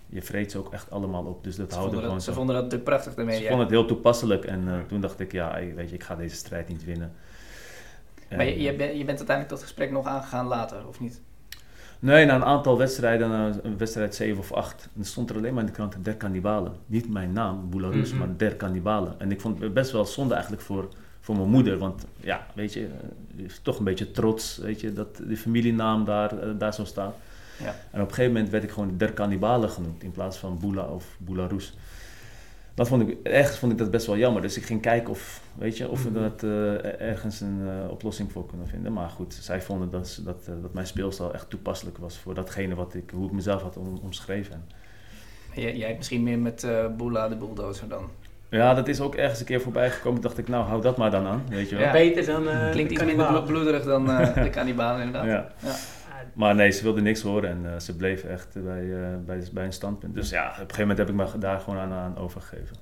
Je 0.06 0.22
vreet 0.22 0.50
ze 0.50 0.58
ook 0.58 0.72
echt 0.72 0.90
allemaal 0.90 1.24
op, 1.24 1.44
dus 1.44 1.56
dat 1.56 1.72
houden 1.74 1.96
we 1.98 2.02
gewoon 2.04 2.20
ze 2.20 2.30
zo. 2.30 2.36
vonden 2.36 2.54
dat 2.54 2.64
natuurlijk 2.64 2.90
prachtig, 2.90 3.14
de 3.14 3.32
Ze 3.32 3.40
vonden 3.40 3.58
het 3.58 3.70
heel 3.70 3.86
toepasselijk 3.86 4.44
en 4.44 4.68
eh, 4.68 4.74
toen 4.88 5.00
dacht 5.00 5.20
ik, 5.20 5.32
ja, 5.32 5.58
weet 5.74 5.88
je, 5.88 5.94
ik 5.94 6.02
ga 6.02 6.14
deze 6.16 6.36
strijd 6.36 6.68
niet 6.68 6.84
winnen. 6.84 7.12
Maar 8.36 8.44
je, 8.44 8.60
je, 8.60 8.74
bent, 8.76 8.90
je 8.90 9.04
bent 9.04 9.18
uiteindelijk 9.18 9.48
dat 9.48 9.62
gesprek 9.62 9.90
nog 9.90 10.06
aangegaan 10.06 10.46
later, 10.46 10.88
of 10.88 11.00
niet? 11.00 11.20
Nee, 11.98 12.24
na 12.26 12.34
een 12.34 12.44
aantal 12.44 12.78
wedstrijden, 12.78 13.28
na 13.28 13.52
een 13.62 13.78
wedstrijd 13.78 14.14
7 14.14 14.38
of 14.38 14.52
8, 14.52 14.88
dan 14.92 15.04
stond 15.04 15.30
er 15.30 15.36
alleen 15.36 15.52
maar 15.54 15.60
in 15.62 15.68
de 15.68 15.74
krant 15.74 16.04
Der 16.04 16.16
Cannibalen. 16.16 16.72
Niet 16.86 17.08
mijn 17.12 17.32
naam, 17.32 17.70
Boularus, 17.70 18.10
Mhm. 18.10 18.18
maar 18.18 18.36
Der 18.36 18.56
Cannibalen. 18.56 19.14
En 19.20 19.30
ik 19.30 19.40
vond 19.40 19.60
het 19.60 19.74
best 19.74 19.90
wel 19.90 20.04
zonde 20.06 20.32
eigenlijk 20.34 20.62
voor, 20.62 20.88
voor 21.28 21.36
mijn 21.36 21.48
moeder, 21.48 21.78
want 21.78 22.06
ja, 22.20 22.46
weet 22.54 22.72
je, 22.72 22.88
is 23.36 23.58
toch 23.62 23.78
een 23.78 23.84
beetje 23.84 24.10
trots, 24.10 24.56
weet 24.56 24.80
je, 24.80 24.92
dat 24.92 25.20
die 25.26 25.36
familienaam 25.36 26.04
daar, 26.04 26.38
eh, 26.38 26.48
daar 26.58 26.74
zo 26.74 26.84
staat. 26.84 27.14
Ja. 27.62 27.74
En 27.90 28.00
op 28.00 28.08
een 28.08 28.14
gegeven 28.14 28.32
moment 28.32 28.50
werd 28.50 28.64
ik 28.64 28.70
gewoon 28.70 28.96
Der 28.96 29.12
Cannibalen 29.12 29.70
genoemd 29.70 30.02
in 30.02 30.10
plaats 30.10 30.36
van 30.36 30.58
Boula 30.58 30.82
of 30.82 31.16
Boularus. 31.18 31.76
Dat 32.74 32.88
vond 32.88 33.08
ik, 33.08 33.16
ergens 33.22 33.58
vond 33.58 33.72
ik 33.72 33.78
dat 33.78 33.90
best 33.90 34.06
wel 34.06 34.16
jammer, 34.16 34.42
dus 34.42 34.56
ik 34.56 34.62
ging 34.64 34.80
kijken 34.80 35.10
of, 35.10 35.42
weet 35.54 35.76
je, 35.76 35.88
of 35.88 36.02
we 36.02 36.10
Mhm. 36.10 36.20
dat 36.20 36.42
eh, 36.42 37.00
ergens 37.00 37.40
een 37.40 37.60
eh, 37.66 37.90
oplossing 37.90 38.32
voor 38.32 38.46
kunnen 38.46 38.68
vinden. 38.68 38.92
Maar 38.92 39.08
goed, 39.08 39.34
zij 39.34 39.62
vonden 39.62 39.90
dat, 39.90 40.20
dat, 40.24 40.44
dat 40.62 40.72
mijn 40.72 40.86
speelstijl 40.86 41.34
echt 41.34 41.50
toepasselijk 41.50 41.98
was 41.98 42.18
voor 42.18 42.34
datgene 42.34 42.74
wat 42.74 42.94
ik, 42.94 43.10
hoe 43.10 43.26
ik 43.26 43.32
mezelf 43.32 43.62
had 43.62 43.76
om, 43.76 43.98
omschreven. 44.02 44.64
Jij, 45.54 45.76
jij 45.76 45.86
hebt 45.86 45.98
misschien 45.98 46.22
meer 46.22 46.38
met 46.38 46.66
Boela 46.96 47.28
de 47.28 47.36
Bulldozer 47.36 47.88
dan. 47.88 48.10
Ja, 48.50 48.74
dat 48.74 48.88
is 48.88 49.00
ook 49.00 49.14
ergens 49.14 49.40
een 49.40 49.46
keer 49.46 49.60
voorbij 49.60 49.90
gekomen. 49.90 50.20
Dacht 50.20 50.38
ik, 50.38 50.48
nou, 50.48 50.64
hou 50.64 50.82
dat 50.82 50.96
maar 50.96 51.10
dan 51.10 51.26
aan, 51.26 51.44
weet 51.48 51.68
je 51.68 51.76
wel. 51.76 51.84
Ja. 51.84 51.92
Beter 51.92 52.26
dan 52.26 52.48
eh 52.48 52.70
Klinkt 52.70 52.92
iets 52.92 53.04
minder 53.04 53.42
bloederig 53.42 53.84
dan 53.84 54.10
eh, 54.10 54.34
de 54.44 54.50
kannibalen 54.50 55.06
inderdaad. 55.06 55.26
Ja. 55.62 55.74
Maar 56.32 56.54
nee, 56.54 56.70
ze 56.70 56.82
wilde 56.82 57.00
niks 57.00 57.22
horen 57.22 57.50
en 57.50 57.72
eh, 57.72 57.80
ze 57.80 57.96
bleef 57.96 58.24
echt 58.24 58.62
bij, 58.64 58.92
eh, 58.92 59.08
bij, 59.26 59.42
bij 59.52 59.64
een 59.64 59.72
standpunt. 59.72 60.14
Dus 60.14 60.30
ja, 60.30 60.44
op 60.44 60.50
een 60.50 60.58
gegeven 60.58 60.80
moment 60.80 60.98
heb 60.98 61.08
ik 61.08 61.14
me 61.14 61.38
daar 61.38 61.60
gewoon 61.60 61.78
aan, 61.78 61.92
aan 61.92 62.18
overgegeven. 62.18 62.76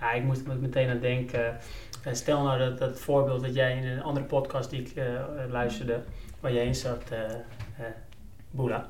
Ja, 0.00 0.12
ik 0.12 0.22
moest 0.22 0.46
er 0.46 0.56
meteen 0.56 0.88
aan 0.88 1.00
denken. 1.00 1.56
Stel 2.12 2.42
nou 2.42 2.58
dat, 2.58 2.78
dat 2.78 3.00
voorbeeld 3.00 3.42
dat 3.42 3.54
jij 3.54 3.76
in 3.76 3.86
een 3.86 4.02
andere 4.02 4.26
podcast 4.26 4.70
die 4.70 4.80
ik 4.80 4.92
luisterde, 5.50 6.00
waar 6.40 6.52
jij 6.52 6.66
in 6.66 6.74
zat, 6.74 7.02
Boela. 8.58 8.86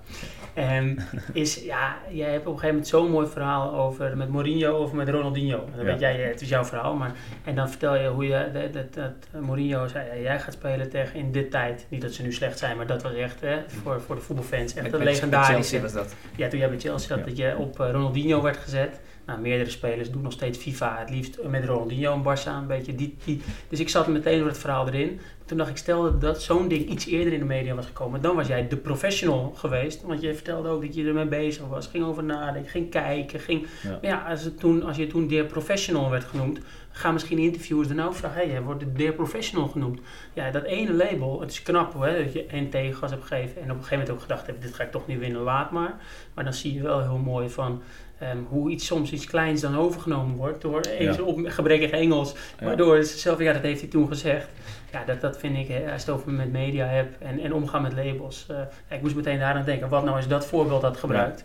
Ehm, 0.55 0.97
is, 1.33 1.65
ja, 1.65 1.97
jij 2.11 2.31
hebt 2.31 2.47
op 2.47 2.53
een 2.53 2.59
gegeven 2.59 2.69
moment 2.69 2.89
zo'n 2.89 3.11
mooi 3.11 3.27
verhaal 3.27 3.75
over 3.75 4.17
met 4.17 4.29
Mourinho 4.29 4.83
of 4.83 4.93
met 4.93 5.09
Ronaldinho. 5.09 5.65
En 5.65 5.77
dan 5.77 5.85
weet 5.85 6.01
jij, 6.01 6.23
eh, 6.23 6.31
het 6.31 6.41
is 6.41 6.49
jouw 6.49 6.65
verhaal, 6.65 6.95
maar 6.95 7.13
en 7.45 7.55
dan 7.55 7.69
vertel 7.69 7.97
je 7.97 8.09
hoe 8.09 8.27
je, 8.27 8.51
dat, 8.53 8.73
dat, 8.73 8.95
dat 8.95 9.43
Mourinho 9.43 9.87
zei, 9.87 10.23
jij 10.23 10.41
gaat 10.41 10.53
spelen 10.53 10.91
tegen 10.91 11.19
in 11.19 11.33
dit 11.33 11.51
tijd. 11.51 11.87
Niet 11.89 12.03
dat 12.03 12.13
ze 12.13 12.23
nu 12.23 12.33
slecht 12.33 12.59
zijn, 12.59 12.77
maar 12.77 12.87
dat 12.87 13.03
was 13.03 13.15
echt 13.15 13.41
hè, 13.41 13.59
voor, 13.83 14.01
voor 14.01 14.15
de 14.15 14.21
voetbalfans 14.21 14.75
echt 14.75 14.83
Met, 14.83 14.93
een 14.93 15.03
legendarische. 15.03 15.81
Was 15.81 15.93
dat. 15.93 16.15
Ja, 16.37 16.49
toen 16.49 16.59
jij 16.59 16.69
bij 16.69 16.79
Chelsea 16.79 17.17
zat, 17.17 17.27
dat 17.27 17.37
je 17.37 17.57
op 17.57 17.81
eh, 17.81 17.91
Ronaldinho 17.91 18.43
werd 18.43 18.57
gezet. 18.57 19.01
Nou, 19.29 19.41
meerdere 19.41 19.71
spelers 19.71 20.11
doen 20.11 20.23
nog 20.23 20.33
steeds 20.33 20.59
FIFA. 20.59 20.99
Het 20.99 21.11
liefst 21.11 21.39
met 21.43 21.65
Ronaldinho 21.65 22.13
en 22.13 22.23
Barça 22.23 22.47
een 22.47 22.67
beetje. 22.67 22.95
Die, 22.95 23.17
die. 23.25 23.41
Dus 23.69 23.81
ik 23.81 23.89
zat 23.89 24.07
meteen 24.07 24.39
door 24.39 24.49
het 24.49 24.59
verhaal 24.59 24.87
erin. 24.87 25.21
Toen 25.45 25.59
dacht 25.59 25.71
ik, 25.71 25.77
stel 25.77 26.03
dat, 26.03 26.21
dat 26.21 26.43
zo'n 26.43 26.69
ding 26.69 26.89
iets 26.89 27.07
eerder 27.07 27.33
in 27.33 27.39
de 27.39 27.45
media 27.45 27.75
was 27.75 27.87
gekomen. 27.87 28.21
Dan 28.21 28.37
was 28.37 28.47
jij 28.47 28.69
de 28.69 28.77
professional 28.77 29.53
geweest. 29.57 30.03
Want 30.03 30.21
je 30.21 30.35
vertelde 30.35 30.69
ook 30.69 30.83
dat 30.83 30.95
je 30.95 31.07
ermee 31.07 31.27
bezig 31.27 31.67
was. 31.67 31.87
Ging 31.87 32.05
over 32.05 32.25
nadenken, 32.25 32.71
ging 32.71 32.91
kijken. 32.91 33.41
Ging, 33.41 33.67
Ja. 33.83 33.91
Maar 33.91 33.99
ja, 34.11 34.25
als, 34.29 34.45
het 34.45 34.61
toen, 34.61 34.83
als 34.83 34.97
je 34.97 35.07
toen 35.07 35.27
de 35.27 35.45
professional 35.45 36.11
werd 36.11 36.25
genoemd. 36.25 36.59
Gaan 36.91 37.13
misschien 37.13 37.39
interviewers 37.39 37.89
dan 37.89 38.01
ook 38.01 38.15
vragen. 38.15 38.37
Hé, 38.37 38.45
hey, 38.45 38.53
jij 38.53 38.63
wordt 38.63 38.81
de 38.81 38.93
dear 38.93 39.13
professional 39.13 39.69
genoemd. 39.69 40.01
Ja, 40.33 40.51
dat 40.51 40.65
ene 40.65 40.93
label. 40.93 41.41
Het 41.41 41.51
is 41.51 41.63
knap 41.63 42.03
hè, 42.03 42.25
dat 42.25 42.33
je 42.33 42.47
één 42.47 42.71
tegengas 42.71 43.11
hebt 43.11 43.25
gegeven. 43.25 43.57
En 43.57 43.63
op 43.63 43.77
een 43.77 43.83
gegeven 43.83 43.99
moment 43.99 44.15
ook 44.15 44.21
gedacht 44.21 44.47
hebt, 44.47 44.63
dit 44.63 44.75
ga 44.75 44.83
ik 44.85 44.91
toch 44.91 45.07
niet 45.07 45.19
winnen, 45.19 45.41
laat 45.41 45.71
maar. 45.71 45.95
Maar 46.35 46.45
dan 46.45 46.53
zie 46.53 46.75
je 46.75 46.83
wel 46.83 47.01
heel 47.01 47.19
mooi 47.19 47.49
van 47.49 47.83
ehm, 48.19 48.39
hoe 48.49 48.71
iets, 48.71 48.87
soms 48.87 49.13
iets 49.13 49.25
kleins 49.27 49.61
dan 49.61 49.77
overgenomen 49.77 50.37
wordt 50.37 50.61
door 50.63 50.81
eens 50.81 51.17
Ja. 51.17 51.23
op 51.23 51.41
gebrekkig 51.45 51.91
Engels. 51.91 52.35
Ja. 52.59 52.67
Waardoor 52.67 53.03
ze 53.05 53.19
zelf, 53.19 53.39
ja, 53.39 53.53
dat 53.53 53.63
heeft 53.63 53.81
hij 53.81 53.91
toen 53.91 54.09
gezegd. 54.09 54.49
Ja, 54.93 55.05
dat, 55.05 55.21
dat 55.21 55.39
vind 55.39 55.57
ik, 55.57 55.69
als 55.69 55.79
je 55.79 55.81
het 55.91 56.09
over 56.11 56.31
met 56.33 56.53
media 56.53 56.87
hebt 56.87 57.19
en, 57.19 57.41
en 57.41 57.53
omgaan 57.55 57.83
met 57.83 57.93
labels. 57.93 58.47
eh, 58.49 58.57
ja, 58.89 58.97
ik 58.97 59.03
moest 59.03 59.15
meteen 59.15 59.39
daaraan 59.39 59.65
denken, 59.65 59.89
wat 59.89 60.05
nou 60.05 60.21
je 60.21 60.27
dat 60.27 60.47
voorbeeld 60.47 60.83
had 60.83 60.97
gebruikt. 60.97 61.45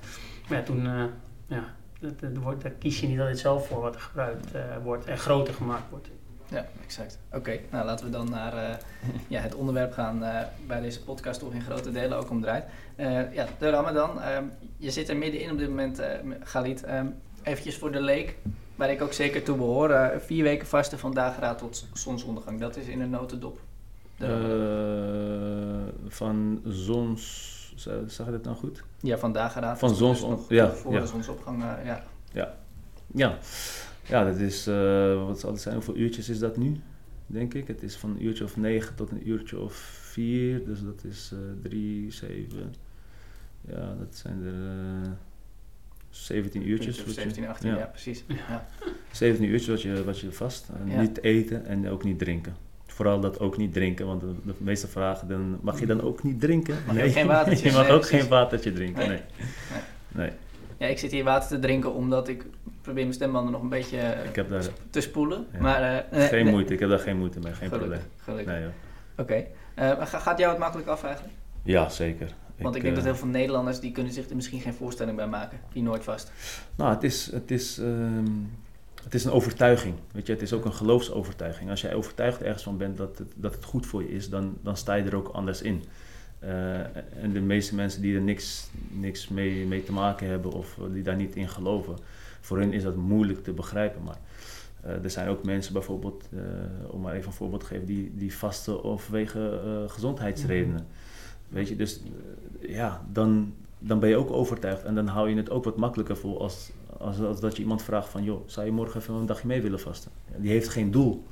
Maar 0.49 0.57
ja, 0.57 0.63
toen, 0.63 0.85
eh, 0.85 1.03
ja, 1.47 1.63
dat, 1.99 2.19
dat 2.19 2.37
wordt, 2.37 2.61
daar 2.61 2.71
kies 2.71 2.99
je 2.99 3.07
niet 3.07 3.19
altijd 3.19 3.39
zelf 3.39 3.67
voor 3.67 3.81
wat 3.81 3.95
er 3.95 4.01
gebruikt 4.01 4.53
eh, 4.53 4.61
wordt 4.83 5.05
en 5.05 5.17
groter 5.17 5.53
gemaakt 5.53 5.89
wordt. 5.89 6.07
Ja, 6.47 6.65
exact. 6.83 7.19
Oké, 7.33 7.59
nou 7.69 7.85
laten 7.85 8.05
we 8.05 8.11
dan 8.11 8.29
naar 8.29 8.79
ja, 9.27 9.39
het 9.41 9.55
onderwerp 9.55 9.93
gaan 9.93 10.19
waar 10.67 10.81
deze 10.81 11.03
podcast 11.03 11.39
toch 11.39 11.53
in 11.53 11.61
grote 11.61 11.91
delen 11.91 12.17
ook 12.17 12.29
om 12.29 12.41
draait. 12.41 12.63
Eh, 12.95 13.33
ja, 13.33 13.47
de 13.59 13.69
Ramadan. 13.69 14.21
Ehm, 14.21 14.43
je 14.77 14.91
zit 14.91 15.09
er 15.09 15.17
middenin 15.17 15.51
op 15.51 15.57
dit 15.57 15.69
moment, 15.69 15.99
eh 15.99 16.09
Galit. 16.43 16.83
Ehm 16.83 17.05
eventjes 17.43 17.77
voor 17.77 17.91
de 17.91 18.01
leek, 18.01 18.37
waar 18.75 18.91
ik 18.91 19.01
ook 19.01 19.13
zeker 19.13 19.43
toe 19.43 19.57
behoor. 19.57 19.89
eh, 19.89 20.19
vier 20.19 20.43
weken 20.43 20.67
vasten 20.67 20.99
van 20.99 21.13
dageraad 21.13 21.57
tot 21.57 21.87
zonsondergang. 21.93 22.59
Dat 22.59 22.75
is 22.77 22.87
in 22.87 23.01
een 23.01 23.09
notendop. 23.09 23.59
Eh, 24.17 24.29
van 26.07 26.61
zons... 26.67 27.51
Zag 28.07 28.25
je 28.25 28.31
dat 28.31 28.43
nou 28.43 28.55
goed? 28.57 28.83
ja, 28.99 29.17
van 29.17 29.31
dageraad. 29.33 29.79
van 29.79 29.89
dus 29.89 29.97
zons- 29.97 30.21
nog 30.21 30.49
ja, 30.49 30.71
voor 30.71 30.93
ja. 30.93 30.99
de 30.99 31.07
zonsopgang. 31.07 31.63
eh, 31.63 31.85
ja. 31.85 32.03
Ja. 33.13 33.37
Ja, 34.05 34.23
dat 34.25 34.35
is... 34.37 34.67
eh, 34.67 35.25
wat 35.25 35.39
zal 35.39 35.51
het 35.51 35.61
zijn? 35.61 35.75
Hoeveel 35.75 35.95
uurtjes 35.95 36.29
is 36.29 36.39
dat 36.39 36.57
nu? 36.57 36.81
Denk 37.25 37.53
ik. 37.53 37.67
Het 37.67 37.83
is 37.83 37.95
van 37.95 38.09
een 38.09 38.25
uurtje 38.25 38.43
of 38.43 38.57
negen 38.57 38.95
tot 38.95 39.11
een 39.11 39.29
uurtje 39.29 39.59
of 39.59 40.01
vier. 40.13 40.65
Dus 40.65 40.83
dat 40.83 41.03
is 41.03 41.31
eh 41.33 41.39
drie, 41.69 42.11
zeven... 42.11 42.73
Ja, 43.69 43.95
dat 43.99 44.15
zijn 44.15 44.43
er... 44.45 44.53
eh 45.05 45.11
17 46.09 46.67
uurtjes. 46.69 46.99
Of 46.99 47.05
wat 47.05 47.15
je- 47.15 47.21
17, 47.21 47.47
18, 47.47 47.69
ja, 47.69 47.77
ja. 47.77 47.85
precies. 47.85 48.23
Ja. 48.27 48.67
17 49.11 49.45
uurtjes 49.45 49.67
wat 49.67 49.81
je, 49.81 50.03
wat 50.03 50.19
je 50.19 50.31
vast. 50.31 50.69
Ja. 50.87 51.01
Niet 51.01 51.23
eten 51.23 51.65
en 51.65 51.89
ook 51.89 52.03
niet 52.03 52.19
drinken. 52.19 52.55
Vooral 52.85 53.19
dat 53.19 53.39
ook 53.39 53.57
niet 53.57 53.73
drinken, 53.73 54.05
want 54.05 54.21
de, 54.21 54.33
de 54.45 54.53
meeste 54.57 54.87
vragen, 54.87 55.27
dan, 55.27 55.59
mag 55.61 55.79
je 55.79 55.85
dan 55.85 56.01
ook 56.01 56.23
niet 56.23 56.39
drinken? 56.39 56.75
Mag 56.87 57.13
geen 57.13 57.27
watertjes? 57.27 57.61
je 57.71 57.77
mag 57.77 57.85
Nee, 57.87 57.91
ook 57.93 57.99
precies. 58.01 58.19
geen 58.19 58.29
watertje 58.29 58.73
drinken, 58.73 59.07
Nee. 59.07 59.07
nee. 59.07 59.21
Nee, 60.11 60.31
ja, 60.77 60.87
ik 60.87 60.97
zit 60.97 61.11
hier 61.11 61.23
water 61.23 61.49
te 61.49 61.59
drinken 61.59 61.93
omdat 61.93 62.27
ik 62.27 62.45
probeer 62.81 63.03
mijn 63.03 63.13
stembanden 63.15 63.51
nog 63.51 63.61
een 63.61 63.69
beetje 63.69 63.97
eh, 63.97 64.29
ik 64.29 64.35
heb 64.35 64.49
daar 64.49 64.63
te 64.89 65.01
spoelen. 65.01 65.45
Ja. 65.53 65.59
Maar, 65.61 65.81
eh, 65.81 66.17
nee, 66.17 66.27
geen 66.27 66.43
nee. 66.43 66.53
moeite, 66.53 66.73
ik 66.73 66.79
heb 66.79 66.89
daar 66.89 66.99
geen 66.99 67.17
moeite 67.17 67.39
mee, 67.39 67.53
geen 67.53 67.69
Gelukkig, 67.69 67.99
probleem. 68.23 68.45
gelukkig. 68.45 68.53
Nee. 68.53 68.67
Oké. 69.17 69.33
Eh, 69.33 69.43
gaat 69.99 70.37
jou 70.37 70.51
het 70.51 70.59
makkelijk 70.59 70.87
af 70.87 71.03
eigenlijk? 71.03 71.35
Ja, 71.63 71.89
zeker. 71.89 72.33
Want 72.57 72.75
ik, 72.75 72.81
denk 72.81 72.95
dat 72.95 73.03
eh, 73.03 73.09
heel 73.09 73.19
veel 73.19 73.29
Nederlanders 73.31 73.79
die 73.79 73.91
kunnen 73.91 74.13
zich 74.13 74.29
er 74.29 74.35
misschien 74.35 74.59
geen 74.59 74.73
voorstelling 74.73 75.17
bij 75.17 75.27
maken. 75.27 75.59
Die 75.73 75.83
nooit 75.83 76.03
vast. 76.03 76.31
Nou, 76.75 76.93
het 76.93 77.03
is, 77.03 77.31
het, 77.31 77.51
is, 77.51 77.77
ehm, 77.77 78.25
het 79.03 79.13
is 79.13 79.25
een 79.25 79.31
overtuiging. 79.31 79.95
Weet 80.11 80.27
je, 80.27 80.33
het 80.33 80.41
is 80.41 80.53
ook 80.53 80.65
een 80.65 80.73
geloofsovertuiging. 80.73 81.69
Als 81.69 81.81
jij 81.81 81.93
overtuigd 81.93 82.41
ergens 82.41 82.63
van 82.63 82.77
bent 82.77 82.97
dat 82.97 83.17
het, 83.17 83.31
dat 83.35 83.53
het 83.53 83.63
goed 83.63 83.85
voor 83.85 84.01
je 84.01 84.11
is, 84.11 84.29
dan, 84.29 84.57
dan 84.61 84.77
sta 84.77 84.93
je 84.93 85.03
er 85.03 85.15
ook 85.15 85.27
anders 85.27 85.61
in. 85.61 85.83
Eh, 86.39 86.79
en 87.21 87.31
de 87.33 87.41
meeste 87.41 87.75
mensen 87.75 88.01
die 88.01 88.15
er 88.15 88.21
niks, 88.21 88.69
niks 88.89 89.27
mee, 89.27 89.65
mee 89.65 89.83
te 89.83 89.91
maken 89.91 90.27
hebben 90.27 90.51
of 90.51 90.79
die 90.91 91.03
daar 91.03 91.15
niet 91.15 91.35
in 91.35 91.49
geloven, 91.49 91.97
voor 92.41 92.59
hen 92.59 92.73
is 92.73 92.83
dat 92.83 92.95
moeilijk 92.95 93.43
te 93.43 93.51
begrijpen. 93.51 94.03
Maar 94.03 94.15
eh, 94.15 94.22
er 94.83 95.09
zijn 95.09 95.27
ook 95.27 95.43
mensen 95.43 95.73
bijvoorbeeld, 95.73 96.29
eh, 96.35 96.93
om 96.93 97.01
maar 97.01 97.13
even 97.13 97.27
een 97.27 97.33
voorbeeld 97.33 97.61
te 97.61 97.67
geven, 97.67 97.85
die, 97.85 98.11
die 98.15 98.37
vasten 98.37 98.83
of 98.83 99.03
vanwege 99.03 99.61
eh, 99.65 99.91
gezondheidsredenen. 99.91 100.87
Weet 101.49 101.67
je, 101.67 101.75
dus 101.75 102.01
eh, 102.61 102.69
ja, 102.75 103.05
dan, 103.11 103.53
dan 103.79 103.99
ben 103.99 104.09
je 104.09 104.17
ook 104.17 104.31
overtuigd 104.31 104.83
en 104.83 104.95
dan 104.95 105.07
hou 105.07 105.29
je 105.29 105.35
het 105.35 105.49
ook 105.49 105.63
wat 105.63 105.77
makkelijker 105.77 106.17
voor 106.17 106.39
als, 106.39 106.71
als, 106.97 107.19
als 107.19 107.39
dat 107.39 107.55
je 107.55 107.61
iemand 107.61 107.83
vraagt 107.83 108.09
van, 108.09 108.23
joh, 108.23 108.41
zou 108.45 108.65
je 108.65 108.71
morgen 108.71 108.99
even 108.99 109.13
een 109.13 109.25
dagje 109.25 109.47
mee 109.47 109.61
willen 109.61 109.79
vasten? 109.79 110.11
Die 110.37 110.51
heeft 110.51 110.69
geen 110.69 110.91
doel. 110.91 111.23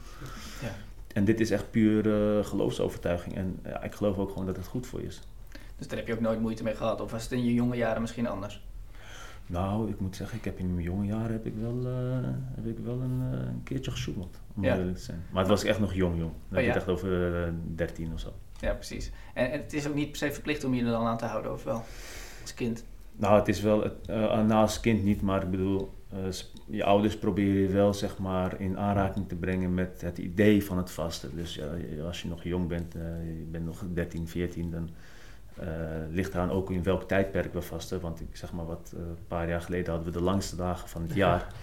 Ja. 0.62 0.76
En 1.14 1.26
dit 1.26 1.40
is 1.40 1.52
echt 1.52 1.72
puur 1.72 2.14
eh, 2.14 2.46
geloofsovertuiging 2.46 3.36
en 3.36 3.60
ja, 3.64 3.84
ik 3.84 3.94
geloof 3.94 4.18
ook 4.18 4.30
gewoon 4.30 4.46
dat 4.46 4.56
het 4.56 4.68
goed 4.68 4.88
voor 4.88 5.02
je 5.02 5.08
is. 5.08 5.22
Dus 5.78 5.88
daar 5.88 5.98
heb 5.98 6.08
je 6.08 6.14
ook 6.14 6.20
nooit 6.20 6.40
moeite 6.40 6.64
mee 6.64 6.76
gehad. 6.76 7.02
Of 7.02 7.12
was 7.12 7.24
het 7.24 7.32
in 7.32 7.46
je 7.46 7.54
jonge 7.54 7.76
jaren 7.76 8.02
misschien 8.02 8.28
anders? 8.28 8.64
Nou, 9.48 9.90
ik 9.90 10.00
moet 10.00 10.16
zeggen, 10.16 10.38
ik 10.38 10.44
heb 10.46 10.60
in 10.60 10.74
mijn 10.74 10.86
jonge 10.86 11.06
jaren 11.06 11.32
heb 11.32 11.46
ik 11.46 11.54
wel, 11.56 11.86
eh, 11.86 12.30
heb 12.56 12.66
ik 12.66 12.78
wel 12.84 13.02
een, 13.02 13.22
eh, 13.32 13.40
een 13.40 13.64
keertje 13.64 13.92
gesjoemeld, 13.92 14.40
om 14.56 14.64
Ja. 14.64 14.78
eerlijk 14.78 14.98
te 14.98 15.04
zijn. 15.04 15.24
Maar 15.32 15.42
het 15.42 15.50
was 15.52 15.64
echt 15.64 15.80
nog 15.80 15.94
jong, 15.94 16.18
jong. 16.18 16.32
Dan 16.32 16.40
heb 16.50 16.60
je 16.60 16.66
ja? 16.66 16.68
het 16.74 16.78
echt 16.82 16.88
over 16.92 17.44
eh, 17.44 17.54
13 17.76 18.14
of 18.14 18.20
zo. 18.20 18.34
Ja, 18.60 18.74
precies. 18.74 19.12
En, 19.34 19.52
en 19.52 19.62
het 19.62 19.74
is 19.74 19.88
ook 19.88 19.96
niet 19.96 20.08
per 20.10 20.18
se 20.18 20.32
verplicht 20.32 20.64
om 20.64 20.74
je 20.74 20.84
er 20.84 20.92
dan 20.92 21.06
aan 21.06 21.18
te 21.18 21.26
houden, 21.26 21.52
of 21.54 21.64
wel? 21.64 21.84
Als 22.42 22.54
kind. 22.54 22.84
Nou, 23.16 23.40
het 23.40 23.48
is 23.48 23.62
wel, 23.62 23.84
het, 23.84 23.94
eh, 24.08 24.46
naast 24.46 24.80
kind 24.80 25.04
niet, 25.04 25.22
maar 25.22 25.44
ik 25.44 25.50
bedoel, 25.52 25.94
eh, 26.10 26.20
je 26.68 26.84
ouders 26.84 27.18
proberen 27.18 27.62
je 27.62 27.68
wel 27.68 27.94
zeg 27.94 28.18
maar 28.18 28.60
in 28.62 28.78
aanraking 28.78 29.28
te 29.28 29.36
brengen 29.36 29.74
met 29.74 30.02
het 30.02 30.18
idee 30.18 30.64
van 30.64 30.78
het 30.78 30.92
vasten. 30.92 31.36
Dus 31.36 31.56
ja, 31.56 32.04
als 32.06 32.22
je 32.22 32.28
nog 32.28 32.44
jong 32.44 32.68
bent, 32.68 32.96
eh, 32.96 33.02
je 33.28 33.46
bent 33.52 33.66
nog 33.66 33.84
13, 33.94 34.28
14, 34.28 34.72
dan 34.72 34.90
eh, 35.62 35.67
ligt 36.10 36.34
eraan 36.34 36.52
ook 36.52 36.71
in 36.71 36.84
welk 36.84 37.08
tijdperk 37.08 37.54
we 37.54 37.62
vasten. 37.62 38.02
Want 38.02 38.21
ik 38.21 38.36
zeg 38.36 38.52
maar 38.52 38.65
wat, 38.65 38.93
eh, 38.95 39.00
een 39.00 39.28
paar 39.28 39.50
jaar 39.50 39.62
geleden 39.62 39.93
hadden 39.93 40.13
we 40.13 40.17
de 40.17 40.24
langste 40.24 40.56
dagen 40.56 40.89
van 40.89 41.02
het 41.02 41.13
jaar. 41.13 41.54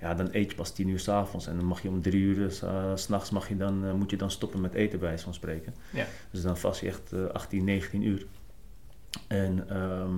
ja, 0.00 0.14
dan 0.14 0.28
eet 0.32 0.50
je 0.50 0.56
pas 0.56 0.72
tien 0.72 0.88
uur 0.88 1.00
s'avonds. 1.00 1.46
En 1.46 1.56
dan 1.56 1.64
mag 1.64 1.82
je 1.82 1.88
om 1.88 2.02
drie 2.02 2.20
uur 2.20 2.50
s 2.50 2.62
s'nachts 2.94 3.30
mag 3.30 3.48
je 3.48 3.56
dan, 3.56 3.96
moet 3.96 4.10
je 4.10 4.16
dan 4.16 4.30
stoppen 4.30 4.60
met 4.60 4.74
eten, 4.74 4.98
bij 4.98 5.18
van 5.18 5.34
spreken. 5.34 5.74
Ja. 5.90 6.04
Dus 6.30 6.42
dan 6.42 6.56
vast 6.56 6.80
je 6.80 6.86
echt 6.86 7.32
18, 7.32 7.64
19 7.64 8.02
uur. 8.02 8.26
En 9.26 9.68
ehm, 9.68 10.12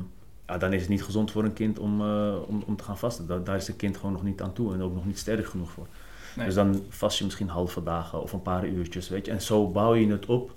ja, 0.47 0.59
dan 0.59 0.73
is 0.73 0.81
het 0.81 0.91
niet 0.91 1.03
gezond 1.03 1.31
voor 1.31 1.45
een 1.45 1.53
kind 1.53 1.79
om, 1.79 2.01
om, 2.41 2.63
om 2.67 2.77
te 2.77 2.85
gaan 2.85 2.99
vasten. 2.99 3.45
daar 3.45 3.57
is 3.57 3.67
het 3.67 3.77
kind 3.77 3.97
gewoon 3.97 4.13
nog 4.13 4.23
niet 4.23 4.43
aan 4.43 4.53
toe 4.53 4.75
en 4.75 4.83
ook 4.83 4.95
nog 4.95 5.07
niet 5.07 5.19
sterk 5.19 5.47
genoeg 5.47 5.71
voor. 5.71 5.87
Dus 6.35 6.55
dan 6.55 6.83
vast 6.89 7.19
je 7.19 7.25
misschien 7.25 7.49
halve 7.49 7.83
dagen 7.83 8.23
of 8.23 8.33
een 8.33 8.43
paar 8.43 8.67
uurtjes, 8.67 9.09
weet 9.09 9.27
je. 9.27 9.33
En 9.33 9.43
zo 9.43 9.69
bouw 9.69 9.95
je 9.95 10.11
het 10.11 10.27
op 10.27 10.55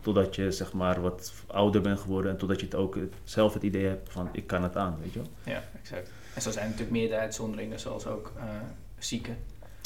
totdat 0.00 0.34
je 0.34 0.50
zeg 0.50 0.72
maar 0.72 1.00
wat 1.00 1.32
ouder 1.46 1.80
bent 1.80 2.00
geworden 2.00 2.30
en 2.30 2.36
totdat 2.36 2.60
je 2.60 2.66
het 2.66 2.74
ook 2.74 2.98
zelf 3.24 3.54
het 3.54 3.62
idee 3.62 3.86
hebt 3.86 4.12
van 4.12 4.28
ik 4.32 4.46
kan 4.46 4.62
het 4.62 4.76
aan, 4.76 4.96
weet 5.02 5.12
je 5.12 5.18
wel. 5.18 5.28
Ja, 5.54 5.62
exact. 5.80 6.10
En 6.34 6.42
zo 6.42 6.50
zijn 6.50 6.64
er 6.64 6.70
natuurlijk 6.70 6.96
meerdere 6.96 7.20
uitzonderingen, 7.20 7.80
zoals 7.80 8.06
ook 8.06 8.32
uh, 8.36 8.42
zieken. 8.98 9.36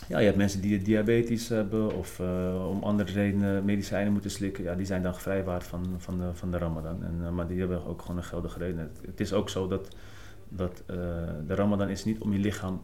Ja, 0.09 0.19
je 0.19 0.25
hebt 0.25 0.37
mensen 0.37 0.61
die 0.61 0.83
diabetes 0.83 1.49
hebben 1.49 1.95
of 1.97 2.19
uh, 2.19 2.69
om 2.69 2.83
andere 2.83 3.13
redenen 3.13 3.65
medicijnen 3.65 4.13
moeten 4.13 4.31
slikken. 4.31 4.65
Ja, 4.65 4.75
die 4.75 4.87
zijn 4.87 5.03
dan 5.03 5.15
gevrijwaard 5.15 5.65
van, 5.65 5.95
van, 5.99 6.19
de, 6.19 6.35
van 6.35 6.51
de 6.51 6.59
ramadan. 6.59 7.05
En, 7.05 7.19
uh, 7.23 7.31
maar 7.31 7.47
die 7.47 7.59
hebben 7.59 7.87
ook 7.87 8.01
gewoon 8.01 8.17
een 8.17 8.25
geldige 8.25 8.59
reden. 8.59 8.79
Het, 8.79 9.01
het 9.07 9.21
is 9.21 9.33
ook 9.33 9.49
zo 9.49 9.69
dat, 9.69 9.89
dat 10.49 10.83
de 11.47 11.55
ramadan 11.55 11.89
is 11.89 12.05
niet 12.05 12.21
om 12.21 12.33
je 12.33 12.39
lichaam 12.39 12.83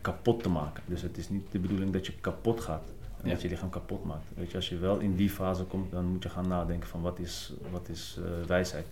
kapot 0.00 0.42
te 0.42 0.48
maken. 0.48 0.82
Dus 0.86 1.02
het 1.02 1.18
is 1.18 1.28
niet 1.28 1.52
de 1.52 1.58
bedoeling 1.58 1.92
dat 1.92 2.06
je 2.06 2.12
kapot 2.20 2.60
gaat 2.60 2.93
en 3.24 3.30
dat 3.30 3.42
je 3.42 3.48
lichaam 3.48 3.70
kapot 3.70 4.04
maakt. 4.04 4.24
Weet 4.34 4.50
je, 4.50 4.56
als 4.56 4.68
je 4.68 4.78
wel 4.78 4.98
in 4.98 5.16
die 5.16 5.30
fase 5.30 5.64
komt, 5.64 5.90
dan 5.90 6.04
moet 6.04 6.22
je 6.22 6.28
gaan 6.28 6.48
nadenken 6.48 6.88
van 6.88 7.00
wat 7.00 7.18
is, 7.18 7.52
wat 7.70 7.88
is 7.88 8.18
uh, 8.18 8.46
wijsheid. 8.46 8.86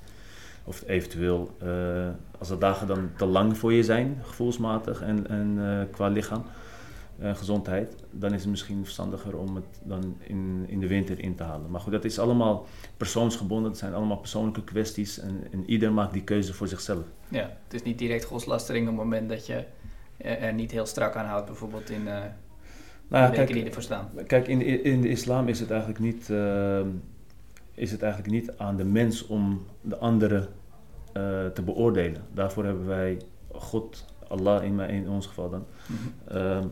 Of 0.65 0.83
eventueel, 0.87 1.57
uh, 1.63 2.09
als 2.39 2.49
de 2.49 2.59
dagen 2.59 2.87
dan 2.87 3.11
te 3.17 3.27
lang 3.27 3.59
voor 3.59 3.73
je 3.73 3.85
zijn, 3.85 4.19
gevoelsmatig 4.23 5.03
en, 5.03 5.29
en 5.29 5.57
uh, 5.59 5.81
qua 5.91 6.09
lichaam, 6.09 6.45
gezondheid, 7.33 7.95
dan 8.11 8.35
is 8.35 8.41
het 8.41 8.51
misschien 8.51 8.83
verstandiger 8.85 9.37
om 9.37 9.55
het 9.55 9.81
dan 9.83 10.17
in, 10.19 10.65
in 10.67 10.81
de 10.81 10.87
winter 10.87 11.21
in 11.21 11.35
te 11.35 11.43
halen. 11.43 11.71
Maar 11.71 11.81
goed, 11.81 11.93
dat 11.93 12.05
is 12.05 12.19
allemaal 12.19 12.67
persoonsgebonden, 12.97 13.71
het 13.71 13.81
zijn 13.81 13.95
allemaal 13.95 14.17
persoonlijke 14.17 14.65
kwesties 14.65 15.19
en, 15.19 15.47
en 15.51 15.71
ieder 15.71 15.93
maakt 15.93 16.13
die 16.13 16.23
keuze 16.23 16.55
voor 16.55 16.69
zichzelf. 16.69 17.05
Ja, 17.29 17.57
het 17.65 17.75
is 17.75 17.83
niet 17.83 17.99
direct 17.99 18.25
godslastering 18.25 18.89
op 18.89 18.95
het 18.95 19.03
moment 19.05 19.29
dat 19.29 19.47
je 19.47 19.65
er 20.17 20.53
niet 20.53 20.71
heel 20.71 20.87
strak 20.87 21.17
aan 21.17 21.27
houdt, 21.27 21.47
bijvoorbeeld 21.47 21.91
in 21.91 22.09
nou, 23.13 23.31
de 23.31 23.37
kijk, 23.37 23.53
die 23.53 23.65
ervoor 23.65 23.83
staan. 23.83 24.11
Kijk, 24.27 24.49
in, 24.49 24.85
in 24.85 25.01
de 25.01 25.09
islam 25.09 25.49
is 25.49 25.61
het, 25.61 25.71
eigenlijk 25.71 26.01
niet, 26.01 26.29
uh, 26.29 26.81
is 27.75 27.91
het 27.91 28.03
eigenlijk 28.03 28.33
niet 28.33 28.53
aan 28.57 28.77
de 28.77 28.85
mens 28.85 29.27
om 29.27 29.67
de 29.81 29.99
andere 29.99 30.37
uh, 30.37 31.47
te 31.47 31.63
beoordelen. 31.65 32.23
Daarvoor 32.35 32.65
hebben 32.65 32.87
wij 32.87 33.21
God, 33.53 34.05
Allah 34.29 34.65
in, 34.65 34.81
in 34.81 35.09
ons 35.09 35.27
geval 35.27 35.51
dan, 35.51 35.65
mm 35.87 35.97
-hmm. 36.29 36.71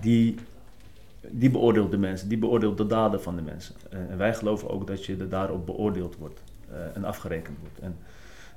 die, 0.00 0.34
die 1.30 1.50
beoordeelt 1.50 1.90
de 1.90 1.98
mensen, 1.98 2.28
die 2.28 2.38
beoordeelt 2.38 2.78
de 2.78 2.86
daden 2.86 3.22
van 3.22 3.36
de 3.36 3.42
mensen. 3.42 3.74
en 3.90 4.18
wij 4.18 4.34
geloven 4.34 4.70
ook 4.70 4.86
dat 4.86 5.04
je 5.04 5.16
er 5.16 5.28
daarop 5.28 5.66
beoordeeld 5.66 6.16
wordt 6.16 6.42
en 6.94 7.04
afgerekend 7.04 7.58
wordt. 7.58 7.78
En, 7.78 7.96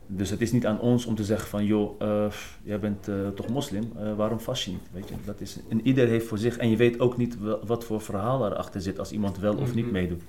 dus 0.08 0.30
het 0.30 0.42
is 0.42 0.52
niet 0.52 0.66
aan 0.66 0.80
ons 0.80 1.06
om 1.06 1.16
te 1.16 1.24
zeggen 1.24 1.50
van, 1.50 1.66
joh, 1.66 2.02
uh, 2.02 2.32
jij 2.64 2.80
bent 2.80 3.08
uh, 3.08 3.28
toch 3.28 3.48
moslim, 3.48 3.92
uh, 3.98 4.16
waarom 4.16 4.40
vast 4.40 4.64
je 4.64 4.72
niet? 4.72 4.88
Weet 4.92 5.10
je? 5.10 5.16
Dat 5.26 5.42
is, 5.42 5.60
en 5.70 5.88
ieder 5.88 6.08
heeft 6.08 6.28
voor 6.28 6.38
zich, 6.38 6.58
en 6.58 6.70
je 6.70 6.76
weet 6.76 7.00
ook 7.00 7.18
niet 7.18 7.38
wat 7.66 7.86
voor 7.86 8.02
verhaal 8.02 8.46
erachter 8.46 8.82
zit 8.82 9.00
als 9.00 9.12
iemand 9.12 9.38
wel 9.38 9.56
of 9.58 9.74
niet 9.74 9.86
mhm. 9.86 9.94
meedoet. 9.94 10.22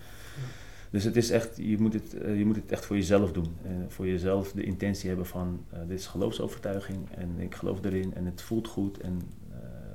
Dus 0.91 1.05
het 1.05 1.17
is 1.17 1.31
echt, 1.31 1.57
je 1.57 1.79
moet 1.79 1.93
het, 1.93 2.17
je 2.37 2.45
moet 2.45 2.57
het 2.57 2.73
echt 2.73 2.87
voor 2.87 2.97
jezelf 2.97 3.33
doen. 3.33 3.57
voor 3.89 4.07
jezelf 4.07 4.53
de 4.53 4.63
intentie 4.63 5.09
hebben 5.09 5.27
van, 5.27 5.65
dit 5.89 5.99
is 5.99 6.07
geloofsovertuiging 6.07 6.99
en 7.11 7.29
ik 7.39 7.55
geloof 7.55 7.85
erin 7.85 8.15
en 8.15 8.25
het 8.25 8.43
voelt 8.43 8.69
goed. 8.69 9.01
En 9.01 9.21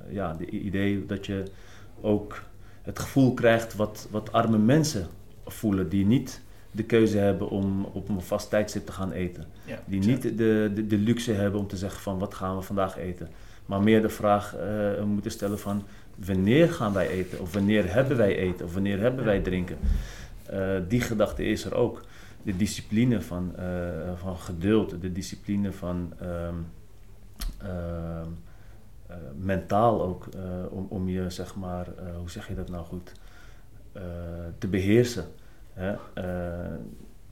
ja, 0.09 0.33
de 0.33 0.49
idee 0.49 1.05
dat 1.05 1.25
je 1.25 1.43
ook 2.01 2.43
het 2.81 2.99
gevoel 2.99 3.33
krijgt 3.33 3.75
wat, 3.75 4.07
wat 4.11 4.31
arme 4.31 4.57
mensen 4.57 5.07
voelen 5.45 5.89
die 5.89 6.05
niet 6.05 6.41
de 6.77 6.83
keuze 6.83 7.17
hebben 7.17 7.49
om 7.49 7.83
op 7.83 8.09
een 8.09 8.21
vast 8.21 8.49
tijdstip 8.49 8.85
te 8.85 8.91
gaan 8.91 9.11
eten. 9.11 9.45
die 9.85 9.99
niet 9.99 10.21
de, 10.21 10.35
de, 10.73 10.87
de, 10.87 10.97
luxe 10.97 11.31
hebben 11.31 11.59
om 11.59 11.67
te 11.67 11.77
zeggen 11.77 12.01
van 12.01 12.19
wat 12.19 12.33
gaan 12.33 12.55
we 12.55 12.61
vandaag 12.61 12.97
eten. 12.97 13.29
Maar 13.65 13.81
meer 13.81 14.01
de 14.01 14.09
vraag 14.09 14.55
uh, 14.55 15.03
moeten 15.03 15.31
stellen 15.31 15.59
van 15.59 15.83
wanneer 16.15 16.69
gaan 16.69 16.93
wij 16.93 17.07
eten? 17.07 17.39
Of 17.39 17.53
wanneer 17.53 17.93
hebben 17.93 18.17
wij 18.17 18.37
eten? 18.37 18.65
Of 18.65 18.73
wanneer 18.73 18.99
hebben 18.99 19.25
wij 19.25 19.39
drinken? 19.39 19.77
Uh, 20.53 20.77
die 20.87 21.01
gedachte 21.01 21.43
is 21.43 21.65
er 21.65 21.75
ook. 21.75 22.01
De 22.43 22.55
discipline 22.55 23.21
van, 23.21 23.53
uh, 23.59 23.65
van 24.15 24.37
geduld, 24.37 25.01
de 25.01 25.11
discipline 25.11 25.71
van 25.71 26.13
um, 26.21 26.65
mentaal 29.39 30.03
ook, 30.03 30.27
om, 30.69 30.85
om 30.89 31.09
je 31.09 31.29
zeg 31.29 31.55
maar, 31.55 31.87
hoe 32.17 32.29
zeg 32.29 32.47
je 32.47 32.55
dat 32.55 32.69
nou 32.69 32.85
goed, 32.85 33.11
te 34.57 34.67
beheersen. 34.67 35.25
Hè? 35.77 35.91
Uh, 35.91 36.75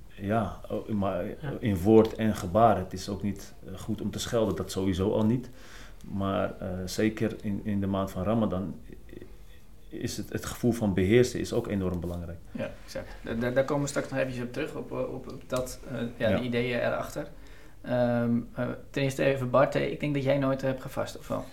ja, 0.07 0.61
maar 0.87 1.25
in 1.59 1.77
woord 1.77 2.15
en 2.15 2.35
gebaar. 2.35 2.77
Het 2.77 2.93
is 2.93 3.09
ook 3.09 3.23
niet 3.23 3.53
eh, 3.65 3.79
goed 3.79 4.01
om 4.01 4.11
te 4.11 4.19
schelden, 4.19 4.55
dat 4.55 4.71
sowieso 4.71 5.11
al 5.11 5.25
niet. 5.25 5.49
Maar 6.11 6.53
uh, 6.61 6.67
zeker 6.85 7.35
in, 7.41 7.61
in 7.63 7.79
de 7.79 7.87
maand 7.87 8.11
van 8.11 8.23
Ramadan 8.23 8.75
is 9.89 10.17
het, 10.17 10.29
het 10.29 10.45
gevoel 10.45 10.71
van 10.71 10.93
beheersen 10.93 11.39
is 11.39 11.53
ook 11.53 11.67
enorm 11.67 11.99
belangrijk. 11.99 12.37
Ja, 12.51 12.69
exact. 12.83 13.39
Daar, 13.39 13.53
daar 13.53 13.65
komen 13.65 13.83
we 13.83 13.89
straks 13.89 14.09
nog 14.09 14.19
even 14.19 14.43
op 14.43 14.53
terug, 14.53 14.75
op, 14.75 14.91
op, 14.91 15.31
op 15.31 15.43
dat, 15.47 15.79
uh, 15.91 15.99
ja, 16.17 16.29
ja, 16.29 16.37
de 16.37 16.43
ideeën 16.43 16.79
erachter. 16.79 17.27
Um, 17.89 18.49
ten 18.89 19.03
eerste 19.03 19.23
even 19.23 19.49
Bart, 19.49 19.75
ik 19.75 19.99
denk 19.99 20.13
dat 20.13 20.23
jij 20.23 20.37
nooit 20.37 20.61
hebt 20.61 20.81
gevast, 20.81 21.17
of 21.17 21.27
wel? 21.27 21.45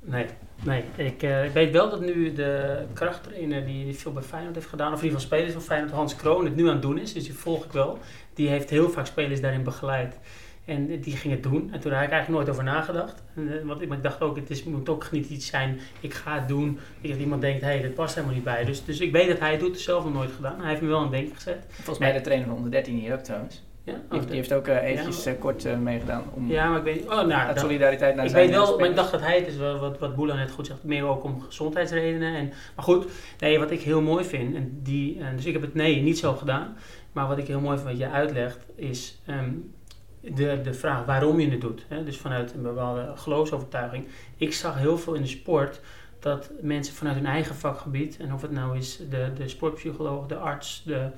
Nee, 0.00 0.26
nee. 0.64 0.84
Ik, 0.96 1.22
uh, 1.22 1.44
ik 1.44 1.52
weet 1.52 1.72
wel 1.72 1.90
dat 1.90 2.00
nu 2.00 2.32
de 2.32 2.82
krachttrainer 2.92 3.66
die, 3.66 3.84
die 3.84 3.94
veel 3.94 4.12
bij 4.12 4.22
Feyenoord 4.22 4.54
heeft 4.54 4.66
gedaan, 4.66 4.92
of 4.92 5.02
ieder 5.02 5.20
geval 5.20 5.36
spelers 5.36 5.52
van 5.52 5.62
Feyenoord, 5.62 5.92
Hans 5.92 6.16
Kroon, 6.16 6.44
het 6.44 6.56
nu 6.56 6.66
aan 6.66 6.72
het 6.72 6.82
doen 6.82 6.98
is. 6.98 7.12
Dus 7.12 7.24
die 7.24 7.34
volg 7.34 7.64
ik 7.64 7.72
wel. 7.72 7.98
Die 8.34 8.48
heeft 8.48 8.70
heel 8.70 8.90
vaak 8.90 9.06
spelers 9.06 9.40
daarin 9.40 9.62
begeleid. 9.62 10.18
En 10.64 11.00
die 11.00 11.16
ging 11.16 11.34
het 11.34 11.42
doen. 11.42 11.72
En 11.72 11.80
toen 11.80 11.92
had 11.92 12.02
ik 12.02 12.10
eigenlijk 12.10 12.28
nooit 12.28 12.48
over 12.48 12.64
nagedacht. 12.64 13.22
En, 13.34 13.58
eh, 13.58 13.66
want 13.66 13.80
ik 13.80 14.02
dacht 14.02 14.20
ook, 14.20 14.36
het 14.36 14.50
is, 14.50 14.64
moet 14.64 14.88
ook 14.88 15.10
niet 15.10 15.28
iets 15.28 15.46
zijn, 15.46 15.80
ik 16.00 16.14
ga 16.14 16.38
het 16.38 16.48
doen. 16.48 16.78
Dat 17.02 17.16
iemand 17.16 17.40
denkt, 17.40 17.60
hé, 17.60 17.66
hey, 17.66 17.82
dat 17.82 17.94
past 17.94 18.14
helemaal 18.14 18.34
niet 18.34 18.44
bij. 18.44 18.64
Dus, 18.64 18.84
dus 18.84 19.00
ik 19.00 19.12
weet 19.12 19.28
dat 19.28 19.38
hij 19.38 19.50
het 19.50 19.60
doet, 19.60 19.80
zelf 19.80 20.04
nog 20.04 20.12
nooit 20.12 20.32
gedaan. 20.32 20.60
Hij 20.60 20.68
heeft 20.68 20.82
me 20.82 20.88
wel 20.88 21.00
aan 21.00 21.10
denken 21.10 21.34
gezet. 21.34 21.64
Volgens 21.68 21.98
mij 21.98 22.12
de 22.12 22.20
trainer 22.20 22.46
van 22.46 22.54
113 22.54 22.98
hier 22.98 23.12
ook 23.12 23.20
trouwens. 23.20 23.62
Ja? 23.84 24.00
Die, 24.10 24.24
die, 24.24 24.34
heeft 24.34 24.52
ook 24.52 24.68
uh, 24.68 24.82
eventjes 24.82 25.24
ja, 25.24 25.32
uh, 25.32 25.38
kort 25.38 25.64
uh, 25.64 25.78
meegedaan 25.78 26.24
om 26.34 26.50
ja, 26.50 26.68
maar 26.68 26.78
ik 26.78 26.84
weet, 26.84 27.08
oh, 27.08 27.22
nou, 27.22 27.58
solidariteit 27.58 28.14
naar 28.14 28.24
ik 28.24 28.30
zijn 28.30 28.46
weet 28.46 28.56
wel, 28.56 28.78
maar 28.78 28.88
ik 28.88 28.96
dacht 28.96 29.10
dat 29.10 29.20
hij 29.20 29.38
het 29.38 29.46
is 29.46 29.56
wel 29.56 29.78
wat, 29.78 29.98
wat 29.98 30.16
Boela 30.16 30.34
net 30.34 30.50
goed 30.50 30.66
zegt, 30.66 30.84
meer 30.84 31.04
ook 31.04 31.24
om 31.24 31.40
gezondheidsredenen. 31.40 32.34
En, 32.34 32.52
maar 32.76 32.84
goed, 32.84 33.06
nee, 33.38 33.58
wat 33.58 33.70
ik 33.70 33.80
heel 33.80 34.00
mooi 34.00 34.24
vind, 34.24 34.54
en 34.54 34.80
die, 34.82 35.20
en 35.20 35.36
dus 35.36 35.44
ik 35.44 35.52
heb 35.52 35.62
het 35.62 35.74
nee 35.74 36.02
niet 36.02 36.18
zo 36.18 36.32
gedaan, 36.32 36.76
maar 37.12 37.28
wat 37.28 37.38
ik 37.38 37.46
heel 37.46 37.60
mooi 37.60 37.76
vind 37.76 37.88
wat 37.88 37.98
je 37.98 38.08
uitlegt, 38.08 38.58
is 38.74 39.20
um, 39.26 39.72
de, 40.20 40.60
de 40.62 40.74
vraag 40.74 41.04
waarom 41.04 41.40
je 41.40 41.50
het 41.50 41.60
doet. 41.60 41.84
Hè? 41.88 42.04
Dus 42.04 42.16
vanuit 42.16 42.54
een 42.54 42.62
bepaalde 42.62 43.12
geloofsovertuiging. 43.14 44.06
Ik 44.36 44.52
zag 44.52 44.78
heel 44.78 44.98
veel 44.98 45.14
in 45.14 45.22
de 45.22 45.28
sport 45.28 45.80
dat 46.18 46.50
mensen 46.60 46.94
vanuit 46.94 47.16
hun 47.16 47.26
eigen 47.26 47.54
vakgebied, 47.54 48.16
en 48.16 48.34
of 48.34 48.42
het 48.42 48.50
nou 48.50 48.78
is 48.78 49.00
de, 49.10 49.32
de 49.36 49.48
sportpsycholoog, 49.48 50.26
de 50.26 50.36
arts, 50.36 50.82
de, 50.84 51.08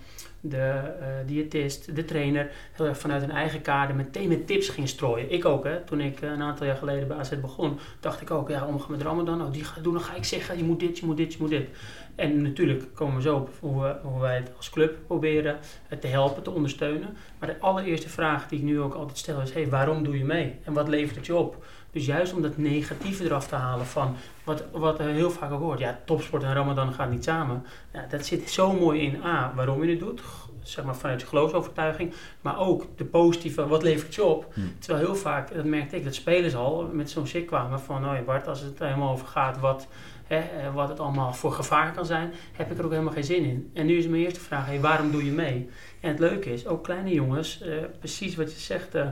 de 0.45 0.83
uh, 1.01 1.07
diëtist, 1.27 1.97
de 1.97 2.05
trainer, 2.05 2.51
heel 2.73 2.87
erg 2.87 2.99
vanuit 2.99 3.21
hun 3.21 3.31
eigen 3.31 3.63
kader 3.63 3.97
meteen 3.97 4.29
met 4.29 4.47
tips 4.47 4.69
ging 4.69 4.89
strooien. 4.89 5.33
Ik 5.33 5.45
ook, 5.45 5.65
hè. 5.65 5.81
toen 5.81 6.01
ik 6.01 6.23
uh, 6.23 6.31
een 6.31 6.43
aantal 6.43 6.67
jaar 6.67 6.77
geleden 6.77 7.09
bij 7.09 7.17
AZ 7.17 7.41
begon, 7.41 7.79
dacht 8.01 8.21
ik 8.21 8.31
ook, 8.31 8.49
ja, 8.49 8.67
omgaan 8.67 8.91
met 8.91 9.03
Ramadan, 9.03 9.43
oh, 9.43 9.53
die 9.53 9.65
doen, 9.83 9.93
dan 9.93 10.03
ga 10.03 10.15
ik 10.15 10.25
zeggen, 10.25 10.57
je 10.57 10.65
moet 10.65 10.81
dit, 10.81 10.99
je 10.99 11.07
moet 11.07 11.17
dit, 11.17 11.33
je 11.33 11.39
moet 11.41 11.51
dit. 11.51 11.69
En 12.15 12.43
natuurlijk 12.43 12.95
komen 12.95 13.17
we 13.17 13.23
zo 13.23 13.37
op 13.37 13.51
hoe, 13.61 13.83
we, 13.83 13.97
hoe 14.03 14.21
wij 14.21 14.37
het 14.37 14.51
als 14.57 14.71
club 14.71 14.97
proberen 15.07 15.59
te 16.01 16.07
helpen, 16.07 16.43
te 16.43 16.51
ondersteunen. 16.51 17.17
Maar 17.39 17.49
de 17.49 17.61
allereerste 17.61 18.09
vraag 18.09 18.49
die 18.49 18.59
ik 18.59 18.65
nu 18.65 18.81
ook 18.81 18.95
altijd 18.95 19.19
stel 19.19 19.41
is, 19.41 19.53
hey, 19.53 19.69
waarom 19.69 20.05
doe 20.05 20.19
je 20.19 20.25
mee? 20.25 20.59
En 20.65 20.73
wat 20.73 20.89
levert 20.89 21.17
het 21.17 21.27
je 21.27 21.35
op? 21.35 21.65
Dus 21.93 22.07
juist 22.07 22.35
om 22.35 22.43
dat 22.43 22.57
negatieve 22.57 23.25
eraf 23.25 23.49
te 23.49 23.55
halen 23.55 23.87
van 23.87 24.17
wat, 24.45 24.65
wat 24.73 24.99
heel 24.99 25.31
vaak 25.31 25.53
ook 25.53 25.61
hoort. 25.61 25.79
Ja, 25.79 25.99
topsport 26.05 26.43
en 26.43 26.55
Ramadan 26.55 26.93
gaan 26.93 27.11
niet 27.11 27.25
samen. 27.25 27.67
Ja, 27.93 28.07
dat 28.11 28.27
zit 28.27 28.51
zo 28.51 28.73
mooi 28.73 29.01
in 29.01 29.25
A, 29.25 29.53
waarom 29.55 29.85
je 29.85 29.91
het 29.91 30.01
doet. 30.01 30.23
Zeg 30.63 30.85
maar 30.85 30.97
vanuit 30.97 31.21
je 31.21 31.27
geloofsovertuiging. 31.27 32.13
Maar 32.41 32.59
ook 32.59 32.87
de 32.97 33.05
positieve, 33.05 33.67
wat 33.67 33.83
levert 33.83 34.15
je 34.15 34.25
op? 34.25 34.53
Hmm. 34.55 34.75
Terwijl 34.79 35.05
heel 35.05 35.15
vaak, 35.15 35.55
dat 35.55 35.65
merkte 35.65 35.97
ik, 35.97 36.05
dat 36.05 36.15
spelers 36.15 36.55
al 36.55 36.91
met 36.93 37.11
zo'n 37.11 37.27
shit 37.27 37.45
kwamen 37.45 37.81
van... 37.81 38.09
Oh 38.09 38.15
ja 38.15 38.23
Bart, 38.23 38.49
als 38.49 38.61
het 38.61 38.79
helemaal 38.79 39.13
over 39.13 39.27
gaat 39.27 39.61
wat, 39.61 39.87
hè, 40.27 40.39
eh, 40.39 40.75
wat 40.75 40.89
het 40.89 41.01
allemaal 41.01 41.35
voor 41.35 41.53
gevaar 41.53 41.93
kan 41.93 42.07
zijn... 42.07 42.33
heb 42.53 42.71
ik 42.71 42.79
er 42.79 42.85
ook 42.85 42.91
helemaal 42.91 43.13
geen 43.13 43.25
zin 43.25 43.45
in. 43.45 43.71
En 43.75 43.87
nu 43.87 43.97
is 43.97 44.07
mijn 44.07 44.23
eerste 44.23 44.41
vraag, 44.41 44.67
hey, 44.67 44.81
waarom 44.81 45.11
doe 45.11 45.25
je 45.25 45.33
mee? 45.33 45.71
En 46.01 46.09
het 46.09 46.19
leuke 46.19 46.53
is, 46.53 46.67
ook 46.67 46.85
kleine 46.85 47.13
jongens, 47.13 47.63
uh, 47.63 47.75
precies 47.99 48.37
wat 48.37 48.53
je 48.53 48.59
zegt, 48.59 48.95
uh, 48.95 49.07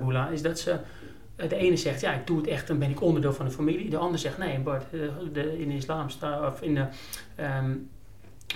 Boela... 0.00 0.28
is 0.28 0.42
dat 0.42 0.58
ze 0.58 0.78
de 1.48 1.56
ene 1.56 1.76
zegt, 1.76 2.00
ja, 2.00 2.12
ik 2.12 2.26
doe 2.26 2.36
het 2.36 2.46
echt, 2.46 2.66
dan 2.66 2.78
ben 2.78 2.90
ik 2.90 3.00
onderdeel 3.00 3.32
van 3.32 3.46
de 3.46 3.52
familie. 3.52 3.90
De 3.90 3.96
ander 3.96 4.18
zegt, 4.18 4.38
nee, 4.38 4.58
Bart, 4.58 4.90
de, 5.32 5.58
in 5.58 5.68
de 5.68 5.74
islam 5.74 6.08
staat, 6.08 6.52
of 6.52 6.62
in 6.62 6.74
de, 6.74 6.86
um, 7.42 7.90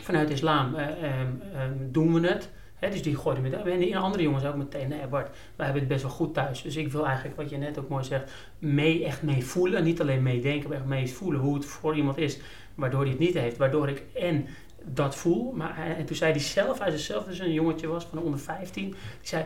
vanuit 0.03 0.29
de 0.29 0.35
islam 0.35 0.75
uh, 0.75 0.81
um, 0.81 1.43
um, 1.61 1.93
doen 1.93 2.21
we 2.21 2.29
het. 2.29 2.51
Dus 2.91 3.03
die 3.03 3.17
gooide 3.17 3.41
meteen. 3.41 3.67
En 3.67 3.79
die 3.79 3.99
andere 3.99 4.23
jongens 4.23 4.45
ook 4.45 4.57
meteen, 4.57 4.89
nee 4.89 5.07
Bart, 5.07 5.37
wij 5.57 5.65
hebben 5.65 5.83
het 5.83 5.93
best 5.93 6.03
wel 6.03 6.13
goed 6.13 6.35
thuis. 6.35 6.63
Dus 6.63 6.77
ik 6.77 6.93
wil 6.93 7.07
eigenlijk, 7.07 7.37
wat 7.37 7.51
je 7.51 7.57
net 7.57 7.79
ook 7.79 7.89
mooi 7.89 8.05
zegt, 8.05 8.33
mee, 8.59 9.05
echt 9.05 9.23
mee 9.23 9.45
voelen. 9.45 9.85
Niet 9.85 10.01
alleen 10.01 10.23
meedenken, 10.23 10.69
maar 10.69 10.79
echt 10.79 10.87
mee 10.87 11.09
voelen 11.09 11.41
hoe 11.41 11.55
het 11.55 11.65
voor 11.65 11.97
iemand 11.97 12.19
is. 12.19 12.39
Waardoor 12.75 13.01
hij 13.01 13.11
het 13.11 13.19
niet 13.19 13.35
heeft. 13.35 13.57
Waardoor 13.57 13.89
ik 13.89 14.03
en 14.15 14.47
dat 14.85 15.17
voel. 15.17 15.53
Maar 15.53 15.79
en 15.97 16.05
toen 16.05 16.17
zei 16.17 16.31
hij 16.31 16.41
zelf 16.41 16.81
uit 16.81 16.93
zichzelf, 16.93 17.25
dus 17.25 17.39
een 17.39 17.53
jongetje 17.53 17.87
was 17.87 18.05
van 18.05 18.19
onder 18.19 18.41
15. 18.41 18.85
Die 18.85 18.97
zei, 19.21 19.45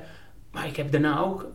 maar 0.51 0.67
ik 0.67 0.77
heb 0.77 0.93
daarna 0.93 1.21
ook 1.21 1.47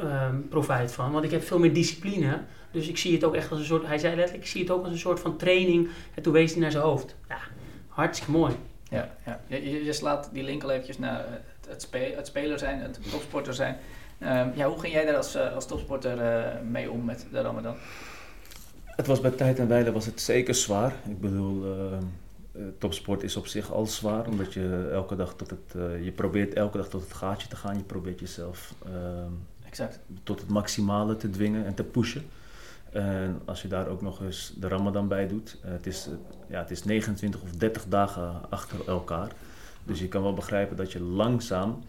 uh, 0.00 0.28
profijt 0.48 0.92
van. 0.92 1.12
Want 1.12 1.24
ik 1.24 1.30
heb 1.30 1.42
veel 1.42 1.58
meer 1.58 1.74
discipline. 1.74 2.40
Dus 2.70 2.88
ik 2.88 2.98
zie 2.98 3.14
het 3.14 3.24
ook 3.24 3.34
echt 3.34 3.50
als 3.50 3.58
een 3.58 3.64
soort, 3.64 3.86
hij 3.86 3.98
zei 3.98 4.16
letterlijk, 4.16 4.44
ik 4.44 4.50
zie 4.50 4.60
het 4.60 4.70
ook 4.70 4.82
als 4.82 4.92
een 4.92 4.98
soort 4.98 5.20
van 5.20 5.36
training. 5.36 5.88
En 6.14 6.22
toen 6.22 6.32
wees 6.32 6.52
hij 6.52 6.60
naar 6.60 6.70
zijn 6.70 6.82
hoofd. 6.82 7.14
Ja, 7.28 7.38
hartstikke 7.88 8.32
mooi. 8.32 8.54
Ja, 8.90 9.14
ja. 9.26 9.40
Je, 9.46 9.84
je 9.84 9.92
slaat 9.92 10.30
die 10.32 10.42
link 10.42 10.62
al 10.62 10.70
eventjes 10.70 10.98
naar 10.98 11.24
het, 11.28 11.68
het, 11.68 11.82
spe, 11.82 12.12
het 12.16 12.26
speler 12.26 12.58
zijn, 12.58 12.80
het 12.80 13.10
topsporter 13.10 13.54
zijn. 13.54 13.76
Um, 14.22 14.52
ja, 14.54 14.68
hoe 14.68 14.80
ging 14.80 14.92
jij 14.92 15.04
daar 15.04 15.16
als, 15.16 15.36
uh, 15.36 15.54
als 15.54 15.66
topsporter 15.66 16.18
uh, 16.18 16.60
mee 16.70 16.90
om 16.90 17.04
met 17.04 17.26
de 17.32 17.40
Ramadan? 17.40 17.74
Het 18.84 19.06
was 19.06 19.20
bij 19.20 19.30
tijd 19.30 19.58
en 19.58 19.68
wijle 19.68 19.92
was 19.92 20.06
het 20.06 20.20
zeker 20.20 20.54
zwaar. 20.54 20.92
Ik 21.08 21.20
bedoel, 21.20 21.64
uh, 21.64 21.98
topsport 22.78 23.22
is 23.22 23.36
op 23.36 23.46
zich 23.46 23.72
al 23.72 23.86
zwaar, 23.86 24.26
omdat 24.26 24.52
je 24.52 24.88
elke 24.92 25.16
dag 25.16 25.34
tot 25.34 25.50
het, 25.50 25.72
je 26.02 26.12
probeert 26.12 26.54
elke 26.54 26.76
dag 26.76 26.88
tot 26.88 27.02
het 27.02 27.12
gaatje 27.12 27.48
te 27.48 27.56
gaan. 27.56 27.76
Je 27.76 27.82
probeert 27.82 28.20
jezelf 28.20 28.74
ehm, 28.84 29.32
exact. 29.66 30.00
tot 30.22 30.40
het 30.40 30.48
maximale 30.48 31.16
te 31.16 31.30
dwingen 31.30 31.66
en 31.66 31.74
te 31.74 31.84
pushen. 31.84 32.22
En 32.92 33.40
als 33.44 33.62
je 33.62 33.68
daar 33.68 33.88
ook 33.88 34.02
nog 34.02 34.22
eens 34.22 34.52
de 34.56 34.68
Ramadan 34.68 35.08
bij 35.08 35.28
doet, 35.28 35.58
uh, 35.64 35.70
het, 35.70 35.86
is, 35.86 36.08
ja, 36.46 36.58
het 36.58 36.70
is 36.70 36.84
29 36.84 37.42
of 37.42 37.50
30 37.50 37.84
dagen 37.88 38.50
achter 38.50 38.88
elkaar. 38.88 39.32
Dus 39.84 40.00
je 40.00 40.08
kan 40.08 40.22
wel 40.22 40.34
begrijpen 40.34 40.76
dat 40.76 40.92
je 40.92 41.00
langzaam, 41.00 41.82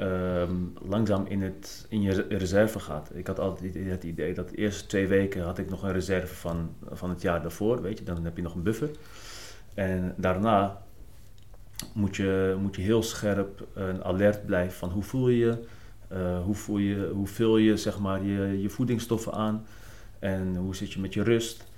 um, 0.00 0.74
langzaam 0.88 1.26
in, 1.26 1.42
het, 1.42 1.86
in 1.88 2.02
je 2.02 2.26
reserve 2.28 2.78
gaat. 2.78 3.10
Ik 3.14 3.26
had 3.26 3.38
altijd 3.38 3.74
het 3.74 4.04
idee 4.04 4.34
dat 4.34 4.48
de 4.48 4.56
eerste 4.56 4.86
twee 4.86 5.06
weken 5.06 5.42
had 5.42 5.58
ik 5.58 5.70
nog 5.70 5.82
een 5.82 5.92
reserve 5.92 6.34
van, 6.34 6.74
van 6.90 7.10
het 7.10 7.22
jaar 7.22 7.42
daarvoor, 7.42 7.82
weet 7.82 7.98
je, 7.98 8.04
dan 8.04 8.24
heb 8.24 8.36
je 8.36 8.42
nog 8.42 8.54
een 8.54 8.62
buffer. 8.62 8.90
En 9.74 10.14
daarna 10.16 10.82
moet 11.92 12.16
je, 12.16 12.56
moet 12.60 12.76
je 12.76 12.82
heel 12.82 13.02
scherp 13.02 13.66
en 13.74 14.04
alert 14.04 14.46
blijven 14.46 14.78
van 14.78 14.90
hoe 14.90 15.02
voel 15.02 15.28
je 15.28 15.38
je, 15.38 15.58
uh, 16.12 16.42
hoe, 16.44 16.54
voel 16.54 16.78
je 16.78 17.10
hoe 17.14 17.26
vul 17.26 17.56
je, 17.56 17.76
zeg 17.76 17.98
maar, 17.98 18.24
je, 18.24 18.60
je 18.62 18.68
voedingsstoffen 18.68 19.32
aan. 19.32 19.66
En 20.18 20.56
hoe 20.56 20.76
zit 20.76 20.92
je 20.92 21.00
met 21.00 21.14
je 21.14 21.22
rust? 21.22 21.68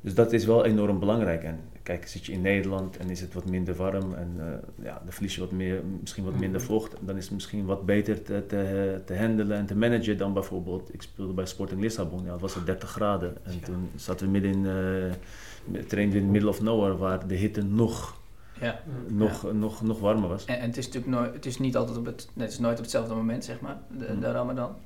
Dus 0.00 0.14
dat 0.14 0.32
is 0.32 0.44
wel 0.44 0.64
enorm 0.64 0.98
belangrijk. 0.98 1.42
En 1.42 1.60
kijk, 1.82 2.06
zit 2.08 2.26
je 2.26 2.32
in 2.32 2.40
Nederland 2.40 2.96
en 2.96 3.10
is 3.10 3.20
het 3.20 3.34
wat 3.34 3.50
minder 3.50 3.74
warm 3.74 4.14
en 4.14 4.34
uh, 4.38 4.44
ja, 4.84 5.00
dan 5.04 5.12
verlies 5.12 5.34
je 5.34 5.40
wat 5.40 5.50
meer, 5.50 5.82
misschien 6.00 6.24
wat 6.24 6.38
minder 6.38 6.60
vocht. 6.60 6.94
Dan 7.00 7.16
is 7.16 7.24
het 7.24 7.32
misschien 7.32 7.64
wat 7.64 7.86
beter 7.86 8.22
te, 8.22 8.46
te, 8.46 9.00
te 9.04 9.16
handelen 9.16 9.56
en 9.56 9.66
te 9.66 9.76
managen 9.76 10.18
dan 10.18 10.32
bijvoorbeeld, 10.32 10.94
ik 10.94 11.02
speelde 11.02 11.32
bij 11.32 11.46
Sporting 11.46 11.80
Lissabon, 11.80 12.24
ja, 12.24 12.32
het 12.32 12.40
was 12.40 12.54
het 12.54 12.66
30 12.66 12.90
graden. 12.90 13.36
En 13.42 13.52
ja. 13.52 13.66
toen 13.66 13.90
zaten 13.96 14.26
we 14.26 14.32
midden 14.32 14.52
in, 14.52 14.64
uh, 14.64 15.12
trainden 15.86 16.18
in 16.18 16.24
the 16.24 16.30
middle 16.30 16.48
of 16.48 16.62
nowhere, 16.62 16.96
waar 16.96 17.26
de 17.26 17.34
hitte 17.34 17.62
nog 17.62 18.20
ja. 18.60 18.80
nog, 19.06 19.42
ja. 19.42 19.52
nog, 19.52 19.82
nog 19.82 20.00
warmer 20.00 20.28
was. 20.28 20.44
En, 20.44 20.58
en, 20.58 20.66
het 20.66 20.76
is 20.76 20.86
natuurlijk 20.86 21.14
nooit, 21.16 21.34
het 21.34 21.46
is 21.46 21.58
niet 21.58 21.76
altijd 21.76 21.98
op 21.98 22.04
het, 22.04 22.28
het 22.36 22.50
is 22.50 22.58
nooit 22.58 22.76
op 22.76 22.82
hetzelfde 22.82 23.14
moment, 23.14 23.44
zeg 23.44 23.60
maar, 23.60 23.76
de, 23.98 24.12
mm. 24.12 24.20
de 24.20 24.30
Ramadan. 24.32 24.76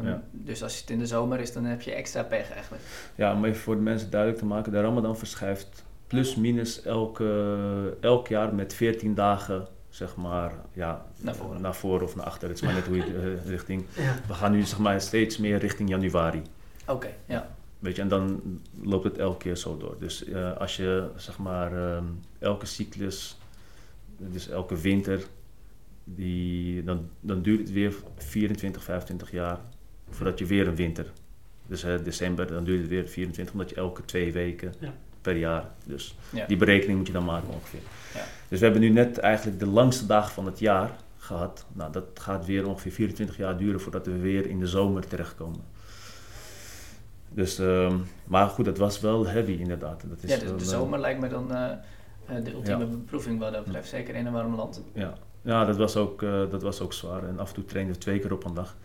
Um, 0.00 0.06
ja. 0.06 0.22
Dus 0.30 0.62
als 0.62 0.80
het 0.80 0.90
in 0.90 0.98
de 0.98 1.06
zomer 1.06 1.40
is, 1.40 1.52
dan 1.52 1.64
heb 1.64 1.82
je 1.82 1.92
extra 1.92 2.22
pech 2.22 2.50
eigenlijk. 2.50 2.82
Ja, 3.14 3.34
om 3.34 3.44
even 3.44 3.60
voor 3.60 3.74
de 3.74 3.80
mensen 3.80 4.10
duidelijk 4.10 4.40
te 4.40 4.46
maken, 4.46 4.72
de 4.72 4.80
Ramadan 4.80 5.16
verschuift 5.16 5.84
plus 6.06 6.36
minus 6.36 6.82
elke, 6.82 7.96
elk 8.00 8.28
jaar 8.28 8.54
met 8.54 8.74
14 8.74 9.14
dagen 9.14 9.66
zeg 9.88 10.16
maar, 10.16 10.52
ja, 10.72 11.04
naar 11.16 11.34
voren. 11.34 11.60
naar 11.60 11.74
voren 11.74 12.06
of 12.06 12.16
naar 12.16 12.24
achter. 12.24 12.48
Het 12.48 12.56
is 12.56 12.62
maar 12.62 12.74
net 12.74 12.86
hoe 12.86 12.96
je 12.96 13.06
uh, 13.06 13.46
richting... 13.46 13.86
Ja. 13.96 14.14
We 14.26 14.34
gaan 14.34 14.52
nu 14.52 14.62
zeg 14.62 14.78
maar 14.78 15.00
steeds 15.00 15.38
meer 15.38 15.58
richting 15.58 15.88
januari. 15.88 16.42
Oké, 16.82 16.92
okay, 16.92 17.14
ja. 17.26 17.48
Weet 17.84 17.96
je, 17.96 18.02
en 18.02 18.08
dan 18.08 18.40
loopt 18.82 19.04
het 19.04 19.18
elke 19.18 19.38
keer 19.38 19.56
zo 19.56 19.76
door. 19.76 19.96
Dus 19.98 20.26
uh, 20.26 20.56
als 20.56 20.76
je 20.76 21.08
zeg 21.16 21.38
maar 21.38 21.96
um, 21.96 22.20
elke 22.38 22.66
cyclus, 22.66 23.38
dus 24.16 24.48
elke 24.48 24.80
winter, 24.80 25.24
die, 26.04 26.84
dan, 26.84 27.08
dan 27.20 27.42
duurt 27.42 27.60
het 27.60 27.72
weer 27.72 27.94
24, 28.16 28.82
25 28.84 29.30
jaar 29.30 29.58
voordat 30.10 30.38
je 30.38 30.46
weer 30.46 30.68
een 30.68 30.76
winter. 30.76 31.12
Dus 31.66 31.84
uh, 31.84 31.94
december, 32.04 32.46
dan 32.46 32.64
duurt 32.64 32.80
het 32.80 32.88
weer 32.88 33.08
24, 33.08 33.54
omdat 33.54 33.70
je 33.70 33.76
elke 33.76 34.04
twee 34.04 34.32
weken 34.32 34.74
ja. 34.80 34.94
per 35.20 35.36
jaar. 35.36 35.70
Dus 35.86 36.16
ja. 36.32 36.46
die 36.46 36.56
berekening 36.56 36.98
moet 36.98 37.06
je 37.06 37.12
dan 37.12 37.24
maken 37.24 37.48
ongeveer. 37.48 37.80
Ja. 38.14 38.24
Dus 38.48 38.58
we 38.58 38.64
hebben 38.64 38.82
nu 38.82 38.88
net 38.88 39.18
eigenlijk 39.18 39.58
de 39.58 39.66
langste 39.66 40.06
dag 40.06 40.32
van 40.32 40.46
het 40.46 40.58
jaar 40.58 40.96
gehad. 41.16 41.66
Nou, 41.72 41.92
dat 41.92 42.04
gaat 42.14 42.46
weer 42.46 42.68
ongeveer 42.68 42.92
24 42.92 43.36
jaar 43.36 43.56
duren 43.56 43.80
voordat 43.80 44.06
we 44.06 44.18
weer 44.18 44.46
in 44.46 44.58
de 44.58 44.66
zomer 44.66 45.06
terechtkomen. 45.06 45.73
Dus, 47.34 47.60
uh, 47.60 47.94
maar 48.24 48.48
goed, 48.48 48.66
het 48.66 48.78
was 48.78 49.00
wel 49.00 49.26
heavy 49.26 49.52
inderdaad. 49.52 50.04
Dat 50.08 50.22
is 50.22 50.30
ja, 50.30 50.38
dus 50.38 50.48
wel, 50.48 50.56
de 50.56 50.64
zomer 50.64 50.98
lijkt 50.98 51.20
me 51.20 51.28
dan 51.28 51.52
uh, 51.52 52.44
de 52.44 52.52
ultieme 52.52 52.86
beproeving 52.86 53.38
wat 53.38 53.52
dat 53.52 53.64
betreft, 53.64 53.88
zeker 53.88 54.14
in 54.14 54.26
een 54.26 54.32
warm 54.32 54.54
land. 54.54 54.82
Ja, 54.92 55.14
ja 55.42 55.64
dat, 55.64 55.76
was 55.76 55.96
ook, 55.96 56.22
uh, 56.22 56.50
dat 56.50 56.62
was 56.62 56.80
ook 56.80 56.92
zwaar. 56.92 57.28
En 57.28 57.38
af 57.38 57.48
en 57.48 57.54
toe 57.54 57.64
trainde 57.64 57.92
we 57.92 57.98
twee 57.98 58.18
keer 58.18 58.32
op 58.32 58.44
een 58.44 58.54
dag. 58.54 58.76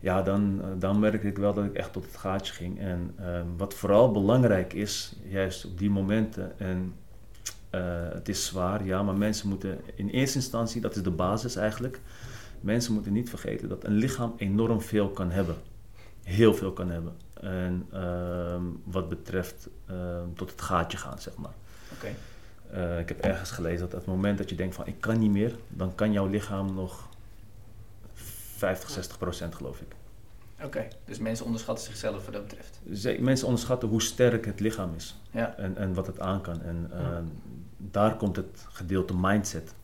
Ja, 0.00 0.22
dan, 0.22 0.60
dan 0.78 0.98
merkte 0.98 1.26
ik 1.26 1.38
wel 1.38 1.54
dat 1.54 1.64
ik 1.64 1.74
echt 1.74 1.92
tot 1.92 2.04
het 2.04 2.16
gaatje 2.16 2.52
ging. 2.52 2.78
En 2.78 3.14
uh, 3.20 3.40
wat 3.56 3.74
vooral 3.74 4.10
belangrijk 4.10 4.72
is, 4.72 5.16
juist 5.28 5.64
op 5.64 5.78
die 5.78 5.90
momenten, 5.90 6.58
en 6.58 6.94
het 8.14 8.28
is 8.28 8.46
zwaar, 8.46 8.84
ja, 8.84 9.02
maar 9.02 9.16
mensen 9.16 9.48
moeten 9.48 9.80
in 9.94 10.08
eerste 10.08 10.36
instantie, 10.36 10.80
dat 10.80 10.96
is 10.96 11.02
de 11.02 11.10
basis 11.10 11.56
eigenlijk, 11.56 12.00
mensen 12.60 12.92
moeten 12.92 13.12
niet 13.12 13.30
vergeten 13.30 13.68
dat 13.68 13.84
een 13.84 13.92
lichaam 13.92 14.34
enorm 14.36 14.80
veel 14.80 15.08
kan 15.08 15.30
hebben. 15.30 15.56
Heel 16.22 16.54
veel 16.54 16.72
kan 16.72 16.90
hebben. 16.90 17.12
En 17.40 17.88
uh, 17.94 18.56
wat 18.84 19.08
betreft 19.08 19.68
tot 20.34 20.50
het 20.50 20.60
gaatje 20.60 20.98
gaan, 20.98 21.18
zeg 21.18 21.36
maar. 21.36 21.54
Okay. 21.92 22.14
Uh, 22.74 22.98
ik 22.98 23.08
heb 23.08 23.20
ergens 23.20 23.50
gelezen 23.50 23.78
dat 23.78 23.92
op 23.92 23.98
het 23.98 24.06
moment 24.06 24.38
dat 24.38 24.50
je 24.50 24.56
denkt 24.56 24.74
van 24.74 24.86
ik 24.86 25.00
kan 25.00 25.18
niet 25.18 25.30
meer, 25.30 25.56
dan 25.68 25.94
kan 25.94 26.12
jouw 26.12 26.26
lichaam 26.26 26.74
nog 26.74 27.08
50, 28.56 28.90
60 28.90 29.18
procent 29.18 29.54
geloof 29.54 29.80
ik. 29.80 29.94
Oké, 30.56 30.66
okay. 30.66 30.88
dus 31.04 31.18
mensen 31.18 31.44
onderschatten 31.44 31.84
zichzelf 31.84 32.24
wat 32.24 32.34
dat 32.34 32.46
betreft. 32.46 32.80
Ze, 32.94 33.16
mensen 33.20 33.46
onderschatten 33.46 33.88
hoe 33.88 34.02
sterk 34.02 34.44
het 34.44 34.60
lichaam 34.60 34.94
is 34.94 35.20
ja. 35.30 35.56
en, 35.56 35.76
en 35.76 35.94
wat 35.94 36.06
het 36.06 36.20
aan 36.20 36.40
kan. 36.40 36.62
En 36.62 36.90
uh, 36.92 37.00
ja. 37.00 37.22
daar 37.76 38.16
komt 38.16 38.36
het 38.36 38.66
gedeelte 38.68 39.14
mindset. 39.16 39.74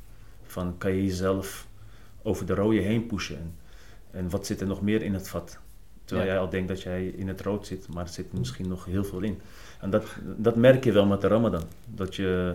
Van 0.42 0.78
kan 0.78 0.92
je 0.92 1.04
jezelf 1.04 1.66
over 2.22 2.46
de 2.46 2.54
rode 2.54 2.80
heen 2.80 3.06
pushen 3.06 3.36
en, 3.36 3.54
en 4.10 4.30
wat 4.30 4.46
zit 4.46 4.60
er 4.60 4.66
nog 4.66 4.80
meer 4.80 5.02
in 5.02 5.14
het 5.14 5.28
vat? 5.28 5.58
Terwijl 6.04 6.28
ja. 6.28 6.34
jij 6.34 6.44
al 6.44 6.50
denkt 6.50 6.68
dat 6.68 6.82
jij 6.82 7.06
in 7.06 7.28
het 7.28 7.40
rood 7.40 7.66
zit, 7.66 7.88
maar 7.94 8.04
er 8.04 8.10
zit 8.10 8.32
misschien 8.32 8.68
nog 8.68 8.84
heel 8.84 9.04
veel 9.04 9.20
in. 9.20 9.40
En 9.80 9.90
dat, 9.90 10.04
dat 10.36 10.56
merk 10.56 10.84
je 10.84 10.92
wel 10.92 11.06
met 11.06 11.20
de 11.20 11.26
Ramadan. 11.26 11.64
Dat, 11.86 12.16
je, 12.16 12.54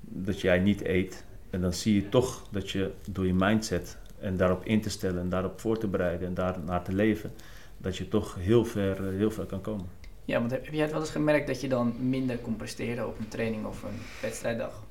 dat 0.00 0.40
jij 0.40 0.58
niet 0.58 0.84
eet. 0.84 1.24
En 1.50 1.60
dan 1.60 1.72
zie 1.72 1.94
je 1.94 2.08
toch 2.08 2.46
dat 2.50 2.70
je 2.70 2.90
door 3.10 3.26
je 3.26 3.34
mindset 3.34 3.98
en 4.18 4.36
daarop 4.36 4.64
in 4.64 4.80
te 4.80 4.90
stellen 4.90 5.20
en 5.20 5.28
daarop 5.28 5.60
voor 5.60 5.78
te 5.78 5.86
bereiden 5.86 6.28
en 6.28 6.34
daar 6.34 6.56
naar 6.64 6.82
te 6.82 6.92
leven, 6.92 7.32
dat 7.78 7.96
je 7.96 8.08
toch 8.08 8.36
heel 8.38 8.64
ver, 8.64 9.02
heel 9.02 9.30
ver 9.30 9.44
kan 9.44 9.60
komen. 9.60 9.86
Ja, 10.24 10.38
want 10.38 10.50
heb 10.50 10.66
jij 10.66 10.82
het 10.82 10.90
wel 10.90 11.00
eens 11.00 11.10
gemerkt 11.10 11.46
dat 11.46 11.60
je 11.60 11.68
dan 11.68 12.08
minder 12.08 12.38
kon 12.38 12.56
presteren 12.56 13.06
op 13.06 13.18
een 13.18 13.28
training 13.28 13.64
of 13.64 13.82
een 13.82 13.98
wedstrijddag? 14.22 14.82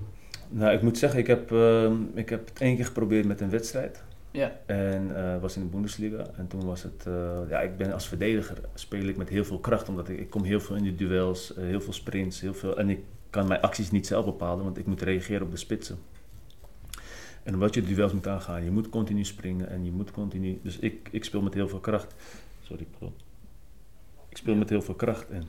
Nou, 0.50 0.74
ik 0.74 0.82
moet 0.82 0.98
zeggen, 0.98 1.20
ik 1.20 1.28
heb, 1.28 1.52
uh, 1.52 1.92
ik 2.14 2.30
heb 2.30 2.48
het 2.48 2.60
één 2.60 2.76
keer 2.76 2.86
geprobeerd 2.86 3.26
met 3.26 3.42
een 3.42 3.50
wedstrijd. 3.50 4.04
Ja. 4.36 4.60
En 4.66 5.08
uh, 5.08 5.42
was 5.42 5.56
in 5.56 5.62
de 5.62 5.68
Bundesliga. 5.68 6.26
En 6.38 6.48
toen 6.48 6.66
was 6.66 6.84
het, 6.84 7.06
uh, 7.08 7.40
ja, 7.50 7.60
ik 7.62 7.78
ben 7.78 7.94
als 7.94 8.08
verdediger 8.08 8.58
speel 8.74 9.08
ik 9.08 9.18
met 9.18 9.30
heel 9.30 9.46
veel 9.46 9.60
kracht, 9.60 9.90
omdat 9.90 10.10
ik, 10.10 10.20
ik 10.20 10.30
kom 10.30 10.44
heel 10.44 10.60
veel 10.60 10.76
in 10.76 10.84
de 10.84 10.96
duels, 10.96 11.58
uh, 11.58 11.64
heel 11.64 11.82
veel 11.82 11.94
sprints, 11.94 12.42
heel 12.42 12.54
veel. 12.54 12.78
En 12.78 12.90
ik 12.90 13.00
kan 13.30 13.48
mijn 13.48 13.62
acties 13.62 13.92
niet 13.92 14.08
zelf 14.08 14.26
bepalen, 14.26 14.64
want 14.64 14.78
ik 14.78 14.86
moet 14.86 15.02
reageren 15.02 15.46
op 15.46 15.52
de 15.52 15.58
spitsen. 15.58 15.98
En 17.44 17.54
omdat 17.54 17.74
je 17.74 17.84
duels 17.84 18.14
moet 18.14 18.28
aangaan, 18.28 18.64
je 18.64 18.72
moet 18.72 18.90
continu 18.90 19.26
springen 19.26 19.70
en 19.70 19.86
je 19.86 19.92
moet 19.92 20.12
continu. 20.12 20.60
Dus 20.64 20.80
ik, 20.80 21.10
ik 21.12 21.24
speel 21.24 21.42
met 21.42 21.54
heel 21.54 21.68
veel 21.68 21.80
kracht. 21.80 22.16
Sorry, 22.64 22.86
pardon. 22.92 23.14
Ik 24.30 24.38
speel 24.38 24.54
ja. 24.54 24.60
met 24.60 24.70
heel 24.70 24.82
veel 24.82 24.94
kracht 24.94 25.30
en 25.30 25.44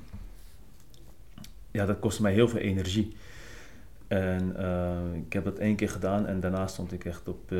ja, 1.71 1.87
dat 1.87 1.99
kostte 1.99 2.23
mij 2.23 2.33
heel 2.33 2.49
veel 2.49 2.61
energie. 2.61 3.17
En 4.09 4.55
uh, 4.59 5.21
ik 5.25 5.33
heb 5.33 5.45
dat 5.45 5.59
één 5.59 5.77
keer 5.77 5.89
gedaan 5.89 6.27
en 6.27 6.41
daarna 6.41 6.67
stond 6.67 6.93
ik 6.93 7.05
echt 7.05 7.29
op, 7.29 7.51
uh, 7.51 7.59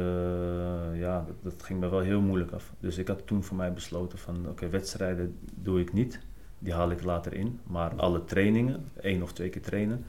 ja, 0.95 1.25
dat, 1.27 1.37
dat, 1.43 1.63
ging 1.63 1.81
me 1.81 1.89
wel 1.89 2.01
heel 2.01 2.21
moeilijk 2.21 2.53
af. 2.53 2.73
Dus 2.81 2.99
ik 2.99 3.09
had 3.09 3.27
toen 3.27 3.45
voor 3.45 3.57
mij 3.57 3.73
besloten 3.73 4.19
van, 4.19 4.37
oké, 4.39 4.49
okay, 4.49 4.71
wedstrijden 4.71 5.39
doe 5.55 5.81
ik 5.81 5.93
niet, 5.93 6.21
die 6.59 6.73
haal 6.73 6.91
ik 6.91 7.03
later 7.03 7.35
in. 7.35 7.61
Maar 7.67 7.95
alle 7.97 8.25
trainingen, 8.25 8.85
één 9.01 9.23
of 9.23 9.33
twee 9.33 9.49
keer 9.49 9.63
trainen, 9.63 10.05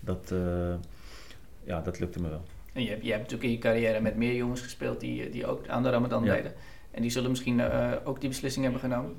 dat, 0.00 0.30
uh, 0.32 0.74
ja, 1.64 1.80
dat 1.80 1.98
lukte 1.98 2.20
me 2.20 2.28
wel. 2.28 2.42
En 2.72 2.82
je 2.82 2.88
hebt, 2.88 3.04
je 3.04 3.10
hebt 3.10 3.22
natuurlijk 3.22 3.48
in 3.48 3.56
je 3.56 3.58
carrière 3.58 4.00
met 4.00 4.16
meer 4.16 4.34
jongens 4.34 4.60
gespeeld 4.60 5.00
die, 5.00 5.30
die 5.30 5.46
ook 5.46 5.68
aan 5.68 5.82
de 5.82 5.90
Ramadan 5.90 6.24
ja. 6.24 6.34
deden. 6.34 6.52
En 6.90 7.02
die 7.02 7.10
zullen 7.10 7.30
misschien 7.30 7.62
ook 8.04 8.20
die 8.20 8.28
beslissing 8.28 8.64
hebben 8.64 8.80
genomen? 8.80 9.14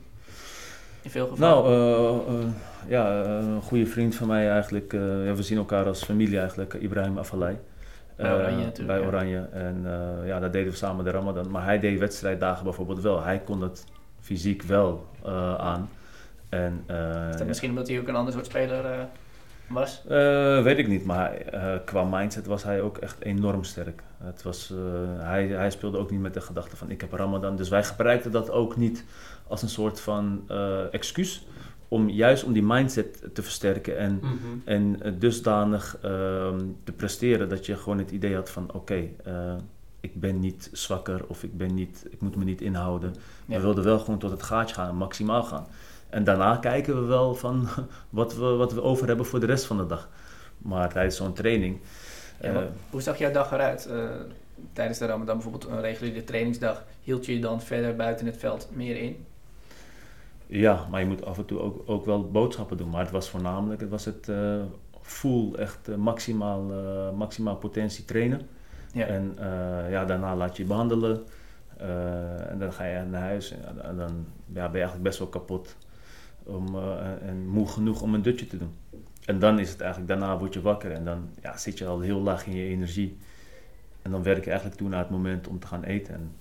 In 1.02 1.10
veel 1.10 1.28
gevallen? 1.28 1.64
Nou, 1.64 2.30
uh, 2.32 2.40
uh, 2.40 2.46
ja, 2.88 3.24
een 3.24 3.62
goede 3.62 3.86
vriend 3.86 4.16
van 4.16 4.28
mij 4.28 4.50
eigenlijk. 4.50 4.92
Ja, 4.92 5.34
we 5.34 5.44
zien 5.44 5.58
elkaar 5.58 5.86
als 5.86 6.04
familie 6.04 6.40
eigenlijk, 6.40 6.74
Ibrahim 6.74 7.18
Afalai. 7.18 7.58
Bij 8.16 8.34
Oranje 8.34 8.60
Eh, 8.60 8.66
natuurlijk, 8.66 8.88
Bij 8.88 9.00
ja. 9.00 9.06
Oranje. 9.08 9.48
En 9.52 9.82
eh, 9.86 10.28
ja, 10.28 10.40
dat 10.40 10.54
deden 10.54 10.72
we 10.72 10.78
samen 10.78 11.06
de 11.06 11.12
Ramadan. 11.12 11.52
Maar 11.52 11.64
hij 11.64 11.80
deed 11.80 12.00
wedstrijddagen 12.00 12.64
bijvoorbeeld 12.64 13.02
wel. 13.02 13.24
Hij 13.24 13.40
kon 13.40 13.62
het 13.62 13.84
fysiek 14.20 14.62
wel 14.62 15.06
eh, 15.26 15.56
aan. 15.56 15.90
En, 16.50 16.84
eh, 16.86 17.30
Is 17.30 17.38
dat 17.38 17.48
misschien 17.48 17.70
omdat 17.70 17.88
hij 17.88 18.00
ook 18.00 18.08
een 18.08 18.16
ander 18.16 18.34
soort 18.34 18.46
speler 18.46 18.86
eh, 18.86 19.00
was? 19.72 20.02
Eh, 20.08 20.64
weet 20.64 20.78
ik 20.78 20.88
niet, 20.88 21.06
maar 21.06 21.36
eh, 21.36 21.74
qua 21.86 22.04
mindset 22.04 22.46
was 22.46 22.64
hij 22.64 22.82
ook 22.82 22.98
echt 22.98 23.22
enorm 23.22 23.64
sterk. 23.64 24.04
Het 24.24 24.44
was, 24.44 24.72
eh, 24.72 24.78
hij, 25.26 25.48
hij 25.48 25.72
speelde 25.72 25.98
ook 25.98 26.12
niet 26.12 26.20
met 26.22 26.34
de 26.34 26.42
gedachte 26.42 26.76
van 26.78 26.90
ik 26.90 27.02
heb 27.02 27.14
Ramadan. 27.14 27.56
Dus 27.56 27.70
wij 27.70 27.84
gebruikten 27.84 28.32
dat 28.32 28.52
ook 28.52 28.78
niet 28.78 29.06
als 29.48 29.62
een 29.62 29.70
soort 29.70 30.00
van 30.00 30.50
excuus. 30.92 31.48
Om 31.88 32.10
juist 32.10 32.44
om 32.44 32.54
die 32.54 32.64
mindset 32.64 33.24
te 33.34 33.44
versterken 33.44 33.98
en, 33.98 34.20
Mhm. 34.22 34.36
en 34.66 35.00
dusdanig 35.20 35.98
ehm, 36.02 36.60
te 36.84 36.92
presteren 36.92 37.50
dat 37.50 37.66
je 37.66 37.76
gewoon 37.78 37.98
het 37.98 38.12
idee 38.12 38.36
had 38.36 38.50
van 38.50 38.74
oké, 38.74 39.08
ik 40.00 40.20
ben 40.20 40.40
niet 40.40 40.70
zwakker 40.72 41.22
of 41.28 41.44
ik, 41.44 41.58
ben 41.58 41.74
niet, 41.74 42.06
ik 42.10 42.22
moet 42.22 42.36
me 42.36 42.44
niet 42.44 42.62
inhouden. 42.62 43.14
Ja. 43.46 43.56
We 43.56 43.62
wilden 43.62 43.84
wel 43.84 44.00
gewoon 44.00 44.20
tot 44.20 44.32
het 44.32 44.44
gaatje 44.44 44.76
gaan 44.76 44.96
maximaal 44.96 45.44
gaan. 45.44 45.68
En 46.12 46.24
daarna 46.24 46.58
kijken 46.58 47.02
we 47.02 47.06
wel 47.08 47.36
van 47.36 47.68
wat 48.10 48.36
we, 48.36 48.46
wat 48.46 48.74
we 48.74 48.82
over 48.82 49.08
hebben 49.08 49.26
voor 49.26 49.40
de 49.40 49.46
rest 49.46 49.66
van 49.66 49.78
de 49.78 49.86
dag. 49.86 50.10
Maar 50.58 50.94
tijdens 50.94 51.16
zo'n 51.16 51.34
training. 51.34 51.80
Ja, 52.42 52.54
eh, 52.54 52.62
hoe 52.90 53.02
zag 53.02 53.18
jouw 53.18 53.32
dag 53.32 53.52
eruit? 53.52 53.86
eh, 53.86 54.10
tijdens 54.74 54.98
de 54.98 55.06
Ramadan 55.06 55.36
bijvoorbeeld 55.36 55.68
een 55.72 55.82
reguliere 55.82 56.24
trainingsdag. 56.24 56.84
Hield 57.04 57.26
je 57.26 57.34
je 57.34 57.40
dan 57.40 57.62
verder 57.62 57.96
buiten 57.96 58.26
het 58.26 58.38
veld 58.38 58.70
meer 58.74 58.98
in? 58.98 59.26
ja, 60.48 60.88
maar 60.90 61.00
je 61.00 61.06
moet 61.06 61.26
af 61.26 61.38
en 61.38 61.46
toe 61.46 61.60
ook, 61.60 61.84
ook 61.86 62.06
wel 62.06 62.32
boodschappen 62.32 62.78
doen. 62.78 62.90
Maar 62.90 63.02
het 63.02 63.12
was 63.12 63.30
voornamelijk 63.30 63.82
het, 63.82 63.90
was 63.90 64.06
het 64.06 64.30
eh, 64.30 64.62
full, 65.02 65.54
echt 65.54 65.98
maximaal, 65.98 66.62
maximaal 67.16 67.56
potentie 67.56 68.06
trainen. 68.06 68.42
Ja. 68.94 69.06
En 69.06 69.36
ja, 69.90 70.06
daarna 70.06 70.36
laat 70.36 70.58
je 70.58 70.62
je 70.64 70.68
behandelen. 70.70 71.24
Eh, 71.82 72.52
en 72.52 72.60
dan 72.60 72.74
ga 72.74 72.84
je 72.86 73.04
naar 73.04 73.22
huis. 73.22 73.52
En, 73.52 73.84
en 73.84 73.98
dan 73.98 74.26
ja, 74.46 74.64
ben 74.64 74.72
je 74.72 74.78
eigenlijk 74.78 75.04
best 75.04 75.20
wel 75.20 75.28
kapot. 75.28 75.76
Om, 76.56 76.76
eh, 76.76 77.28
en 77.28 77.48
moe 77.48 77.68
genoeg 77.68 78.02
om 78.02 78.14
een 78.14 78.22
dutje 78.22 78.48
te 78.48 78.58
doen. 78.58 78.74
En 79.26 79.40
dan 79.40 79.60
is 79.60 79.70
het 79.70 79.82
eigenlijk, 79.82 80.12
daarna 80.12 80.38
word 80.38 80.54
je 80.54 80.62
wakker. 80.62 80.92
En 80.92 81.06
dan 81.06 81.30
ja, 81.42 81.58
zit 81.58 81.78
je 81.78 81.86
al 81.86 82.00
heel 82.00 82.20
laag 82.20 82.46
in 82.46 82.56
je 82.56 82.64
energie. 82.64 83.18
En 84.02 84.12
dan 84.12 84.24
werk 84.24 84.44
je 84.44 84.50
eigenlijk 84.50 84.80
toe 84.80 84.90
naar 84.90 85.00
het 85.00 85.10
moment 85.10 85.48
om 85.48 85.60
te 85.60 85.68
gaan 85.68 85.84
eten. 85.84 86.14
En 86.14 86.32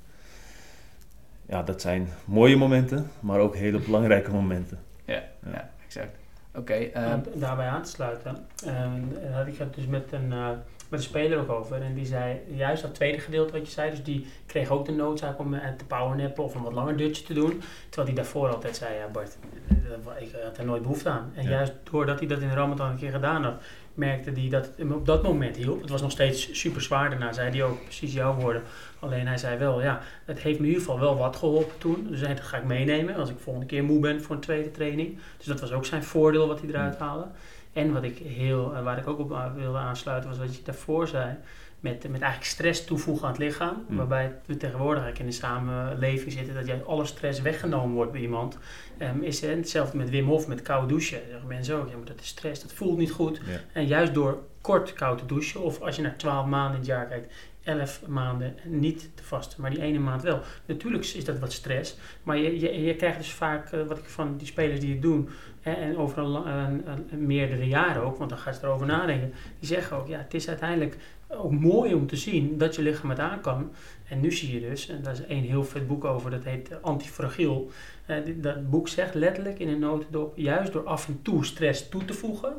ja, 1.46 1.62
dat 1.62 1.80
zijn 1.80 2.08
mooie 2.24 2.56
momenten, 2.56 3.11
maar 3.20 3.38
ook 3.38 3.56
hele 3.56 3.78
belangrijke 3.78 4.30
momenten. 4.30 4.78
Ja, 5.04 5.14
Ja. 5.14 5.50
ja. 5.52 5.70
exact. 5.84 6.16
Oké, 6.54 6.72
ehm, 6.74 7.14
Om 7.14 7.40
daarbij 7.40 7.66
aan 7.68 7.82
te 7.82 7.90
sluiten, 7.90 8.46
ehm, 8.64 9.32
had 9.32 9.46
ik 9.46 9.56
het 9.58 9.74
dus 9.74 9.86
met 9.86 10.12
een, 10.12 10.32
eh, 10.32 10.48
met 10.91 11.01
een 11.01 11.07
speler 11.07 11.38
ook 11.38 11.51
over. 11.51 11.82
En 11.82 11.95
die 11.95 12.07
zei, 12.07 12.41
juist 12.55 12.82
dat 12.82 12.95
tweede 12.95 13.18
gedeelte 13.18 13.53
wat 13.53 13.66
je 13.66 13.72
zei, 13.72 13.91
dus 13.91 14.03
die 14.03 14.26
kreeg 14.47 14.70
ook 14.70 14.86
de 14.86 14.93
noodzaak 14.93 15.38
om 15.38 15.55
eh, 15.55 15.68
te 15.76 15.84
powernappen 15.84 16.45
of 16.45 16.55
een 16.55 16.62
wat 16.62 16.72
langer 16.72 16.97
dutje 16.97 17.24
te 17.24 17.34
doen. 17.34 17.62
Terwijl 17.88 18.07
hij 18.07 18.16
daarvoor 18.22 18.49
altijd 18.49 18.76
zei, 18.76 18.95
ja 18.95 19.07
Bart, 19.12 19.36
eh, 19.68 20.22
ik 20.22 20.32
had 20.45 20.59
er 20.59 20.64
nooit 20.64 20.82
behoefte 20.82 21.09
aan. 21.09 21.32
En 21.34 21.43
Ja. 21.45 21.51
juist 21.51 21.72
doordat 21.91 22.18
hij 22.18 22.28
dat 22.28 22.41
in 22.41 22.49
de 22.49 22.55
Ramadan 22.55 22.91
een 22.91 22.99
keer 22.99 23.11
gedaan 23.11 23.45
had, 23.45 23.62
merkte 23.95 24.30
hij 24.30 24.49
dat 24.49 24.66
het 24.66 24.76
hem 24.76 24.93
op 24.93 25.07
dat 25.07 25.22
moment 25.22 25.57
hielp. 25.57 25.80
Het 25.80 25.91
was 25.91 26.03
nog 26.03 26.11
steeds 26.11 26.59
super 26.61 26.82
zwaar 26.82 27.11
daarna, 27.11 27.32
zei 27.32 27.51
hij 27.51 27.62
ook, 27.62 27.82
precies 27.84 28.12
jouw 28.12 28.34
woorden. 28.34 28.62
Alleen 28.99 29.26
hij 29.26 29.38
zei 29.38 29.59
wel, 29.59 29.82
ja, 29.82 30.01
het 30.24 30.38
heeft 30.38 30.59
me 30.59 30.66
in 30.66 30.72
ieder 30.72 30.84
geval 30.86 31.01
wel 31.01 31.16
wat 31.16 31.36
geholpen 31.36 31.78
toen. 31.78 32.07
Dus 32.11 32.20
hij, 32.20 32.34
dat 32.34 32.45
ga 32.45 32.57
ik 32.57 32.64
meenemen 32.64 33.14
als 33.14 33.30
ik 33.30 33.38
volgende 33.38 33.66
keer 33.68 33.84
moe 33.84 34.01
ben 34.01 34.22
voor 34.22 34.34
een 34.34 34.41
tweede 34.41 34.70
training. 34.70 35.18
Dus 35.36 35.47
dat 35.47 35.61
was 35.61 35.72
ook 35.72 35.84
zijn 35.84 36.03
voordeel 36.05 36.47
wat 36.47 36.61
hij 36.61 36.68
eruit 36.68 36.99
haalde. 36.99 37.26
En 37.73 37.93
wat 37.93 38.03
ik 38.03 38.18
heel, 38.18 38.75
eh, 38.75 38.83
waar 38.83 38.99
ik 38.99 39.07
ook 39.07 39.18
op 39.18 39.33
aan- 39.33 39.55
wilde 39.55 39.79
aansluiten, 39.79 40.31
was 40.31 40.39
wat 40.39 40.57
je 40.57 40.62
daarvoor 40.62 41.09
zei. 41.09 41.37
Met, 41.81 42.03
met 42.03 42.21
eigenlijk 42.21 42.51
stress 42.51 42.85
toevoegen 42.85 43.25
aan 43.25 43.33
het 43.33 43.41
lichaam. 43.41 43.85
Mm. 43.89 43.97
Waarbij 43.97 44.35
we 44.47 44.57
tegenwoordig 44.57 45.03
eigenlijk 45.03 45.18
in 45.18 45.27
de 45.41 45.47
samenleving 45.47 46.33
zitten 46.33 46.55
dat 46.55 46.66
juist 46.66 46.87
alle 46.87 47.05
stress 47.05 47.41
weggenomen 47.41 47.95
wordt 47.95 48.12
bij 48.12 48.21
iemand. 48.21 48.59
Ehm, 48.99 49.23
is 49.23 49.41
het 49.41 49.51
hetzelfde 49.57 49.97
met 49.97 50.11
Wim 50.11 50.27
Hof, 50.27 50.47
met 50.47 50.62
koude 50.62 50.87
douchen. 50.87 51.21
Zeggen 51.31 51.49
mensen 51.49 51.77
ook, 51.77 51.89
ja, 51.89 51.97
maar 51.97 52.07
dat 52.07 52.21
is 52.21 52.27
stress, 52.27 52.62
dat 52.62 52.73
voelt 52.73 52.99
niet 52.99 53.11
goed. 53.11 53.41
Ja. 53.47 53.61
En 53.73 53.87
juist 53.87 54.14
door 54.14 54.39
kort 54.61 54.93
koud 54.93 55.18
te 55.18 55.27
douchen, 55.27 55.62
of 55.62 55.81
als 55.81 55.97
je 55.97 56.03
naar 56.03 56.16
12 56.16 56.47
maanden 56.47 56.73
in 56.73 56.79
het 56.79 56.87
jaar 56.87 57.07
kijkt, 57.07 57.33
11 57.62 58.07
maanden 58.07 58.55
niet 58.64 59.11
te 59.14 59.25
vasten, 59.25 59.61
maar 59.61 59.71
die 59.71 59.83
ene 59.83 59.99
maand 59.99 60.23
wel. 60.23 60.41
Natuurlijk 60.66 61.05
is 61.05 61.25
dat 61.25 61.39
wat 61.39 61.53
stress, 61.53 61.97
maar 62.23 62.37
je, 62.37 62.61
je, 62.61 62.83
je 62.83 62.97
krijgt 62.97 63.18
dus 63.18 63.33
vaak, 63.33 63.73
eh, 63.73 63.87
wat 63.87 63.99
ik 63.99 64.05
van 64.05 64.37
die 64.37 64.47
spelers 64.47 64.81
die 64.81 64.93
het 64.93 65.03
doen, 65.03 65.29
en 65.62 65.96
over 65.96 66.22
een, 66.22 66.84
meerdere 67.11 67.68
jaren 67.68 68.02
ook, 68.02 68.16
want 68.16 68.30
dan 68.30 68.38
gaan 68.38 68.54
ze 68.54 68.64
erover 68.64 68.86
nadenken, 68.86 69.32
die 69.58 69.68
zeggen 69.68 69.96
ook, 69.96 70.08
ja, 70.08 70.18
het 70.18 70.34
is 70.34 70.48
uiteindelijk 70.48 70.96
ook 71.28 71.52
mooi 71.52 71.94
om 71.94 72.06
te 72.06 72.16
zien 72.16 72.58
dat 72.58 72.74
je 72.74 72.82
lichaam 72.82 73.11
het 73.11 73.18
aan 73.18 73.40
kan. 73.40 73.70
En 74.08 74.20
nu 74.20 74.32
zie 74.32 74.54
je 74.54 74.68
dus, 74.68 74.88
en 74.88 75.02
daar 75.02 75.12
is 75.12 75.26
één 75.26 75.44
heel 75.44 75.64
vet 75.64 75.86
boek 75.86 76.04
over, 76.04 76.30
dat 76.30 76.44
heet 76.44 76.82
Antifragiel. 76.82 77.70
Eh, 78.06 78.16
dat 78.36 78.70
boek 78.70 78.88
zegt 78.88 79.14
letterlijk 79.14 79.58
in 79.58 79.68
een 79.68 79.78
notendop, 79.78 80.36
juist 80.36 80.72
door 80.72 80.84
af 80.84 81.08
en 81.08 81.18
toe 81.22 81.44
stress 81.44 81.88
toe 81.88 82.04
te 82.04 82.14
voegen, 82.14 82.52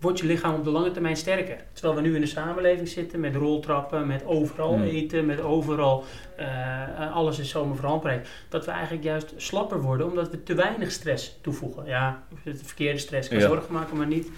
wordt 0.00 0.18
je 0.18 0.26
lichaam 0.26 0.54
op 0.54 0.64
de 0.64 0.70
lange 0.70 0.90
termijn 0.90 1.16
sterker. 1.16 1.56
Terwijl 1.72 1.94
we 1.94 2.00
nu 2.00 2.14
in 2.14 2.20
de 2.20 2.26
samenleving 2.26 2.88
zitten 2.88 3.20
met 3.20 3.34
roltrappen, 3.34 4.06
met 4.06 4.24
overal 4.24 4.74
Hmm. 4.74 4.82
eten, 4.82 5.26
met 5.26 5.40
overal 5.40 6.04
eh, 6.36 7.14
alles 7.14 7.38
is 7.38 7.48
zomaar 7.50 7.76
verhandbereid. 7.76 8.28
Dat 8.48 8.64
we 8.64 8.70
eigenlijk 8.70 9.04
juist 9.04 9.32
slapper 9.36 9.80
worden 9.82 10.06
omdat 10.10 10.30
we 10.30 10.42
te 10.42 10.54
weinig 10.54 10.90
stress 10.90 11.38
toevoegen. 11.40 11.86
Ja, 11.86 12.22
het 12.42 12.60
verkeerde 12.64 12.98
stress 12.98 13.28
kan 13.28 13.38
Ja. 13.38 13.46
zorgen 13.46 13.72
maken, 13.74 13.96
maar 13.96 14.06
niet. 14.06 14.28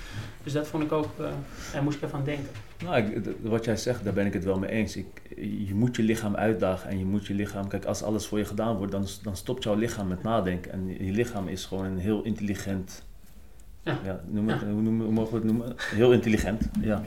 Dus 0.45 0.53
dat 0.53 0.67
vond 0.67 0.83
ik 0.83 0.93
ook, 0.93 1.09
eh 1.19 1.25
daar 1.73 1.83
moest 1.83 1.97
ik 1.97 2.03
even 2.03 2.19
aan 2.19 2.25
denken. 2.25 2.49
Nou, 2.85 2.97
ik, 2.97 3.31
wat 3.41 3.65
jij 3.65 3.77
zegt, 3.77 4.05
daar 4.05 4.13
ben 4.13 4.27
ik 4.27 4.33
het 4.33 4.45
wel 4.45 4.59
mee 4.59 4.71
eens. 4.71 4.97
Ik, 4.97 5.07
je 5.67 5.75
moet 5.75 5.97
je 5.97 6.03
lichaam 6.03 6.37
uitdagen 6.37 6.91
en 6.91 6.99
je 6.99 7.05
moet 7.05 7.27
je 7.27 7.35
lichaam... 7.35 7.69
Kijk, 7.69 7.85
als 7.85 8.03
alles 8.03 8.27
voor 8.27 8.39
je 8.39 8.45
gedaan 8.45 8.77
wordt, 8.77 8.93
dan, 8.93 9.07
dan 9.23 9.37
stopt 9.37 9.63
jouw 9.63 9.75
lichaam 9.75 10.09
met 10.09 10.23
nadenken. 10.23 10.73
En 10.73 10.89
je, 10.89 11.05
je 11.05 11.13
lichaam 11.13 11.49
is 11.49 11.65
gewoon 11.65 11.85
een 11.85 11.99
heel 11.99 12.23
intelligent... 12.23 13.05
Ja. 13.85 14.21
noem 14.27 14.49
het, 14.49 14.61
Ja. 14.61 14.67
Hoe, 14.67 14.83
noemen, 14.83 15.05
hoe 15.05 15.15
mogen 15.15 15.33
we 15.33 15.37
het 15.39 15.47
noemen? 15.57 15.75
Heel 15.77 16.13
intelligent, 16.13 16.69
ja. 16.81 17.03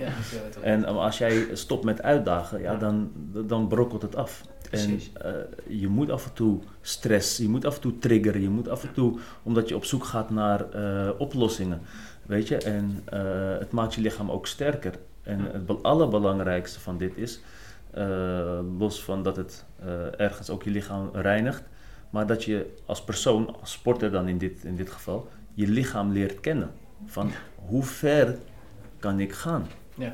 En 0.61 0.85
als 0.85 1.17
jij 1.17 1.47
stopt 1.55 1.83
met 1.83 2.01
uitdagen, 2.01 2.61
ja, 2.61 2.71
Ja. 2.71 2.77
dan, 2.77 3.11
dan 3.47 3.67
brokkelt 3.67 4.01
het 4.01 4.15
af. 4.15 4.41
Precies. 4.69 5.11
En 5.13 5.35
eh, 5.35 5.79
je 5.79 5.87
moet 5.87 6.09
af 6.11 6.25
en 6.25 6.33
toe 6.33 6.59
stress, 6.81 7.37
je 7.37 7.49
moet 7.49 7.65
af 7.65 7.75
en 7.75 7.81
toe 7.81 7.97
triggeren, 7.97 8.41
je 8.41 8.49
moet 8.49 8.69
af 8.69 8.83
en 8.83 8.93
toe, 8.93 9.19
omdat 9.43 9.69
je 9.69 9.75
op 9.75 9.85
zoek 9.85 10.03
gaat 10.03 10.29
naar 10.29 10.69
eh, 10.71 11.09
oplossingen, 11.17 11.81
weet 12.25 12.47
je, 12.47 12.57
en 12.57 13.01
eh, 13.05 13.21
het 13.59 13.71
maakt 13.71 13.93
je 13.93 14.01
lichaam 14.01 14.31
ook 14.31 14.47
sterker. 14.47 14.93
En 15.23 15.37
Ja. 15.43 15.51
het 15.51 15.65
be- 15.65 15.73
allerbelangrijkste 15.81 16.79
van 16.79 16.97
dit 16.97 17.17
is, 17.17 17.41
eh, 17.91 18.59
los 18.79 19.03
van 19.03 19.23
dat 19.23 19.35
het 19.35 19.65
eh, 19.85 20.19
ergens 20.19 20.49
ook 20.49 20.63
je 20.63 20.69
lichaam 20.71 21.09
reinigt, 21.13 21.63
maar 22.09 22.27
dat 22.27 22.43
je 22.43 22.73
als 22.85 23.03
persoon, 23.03 23.55
als 23.59 23.71
sporter 23.71 24.11
dan 24.11 24.27
in 24.27 24.37
dit, 24.37 24.63
in 24.63 24.75
dit 24.75 24.89
geval, 24.91 25.27
je 25.53 25.67
lichaam 25.67 26.11
leert 26.11 26.39
kennen. 26.39 26.71
Van 27.05 27.31
hoe 27.55 27.83
ver 27.83 28.37
kan 28.99 29.19
ik 29.19 29.33
gaan? 29.33 29.67
Ja. 29.95 30.13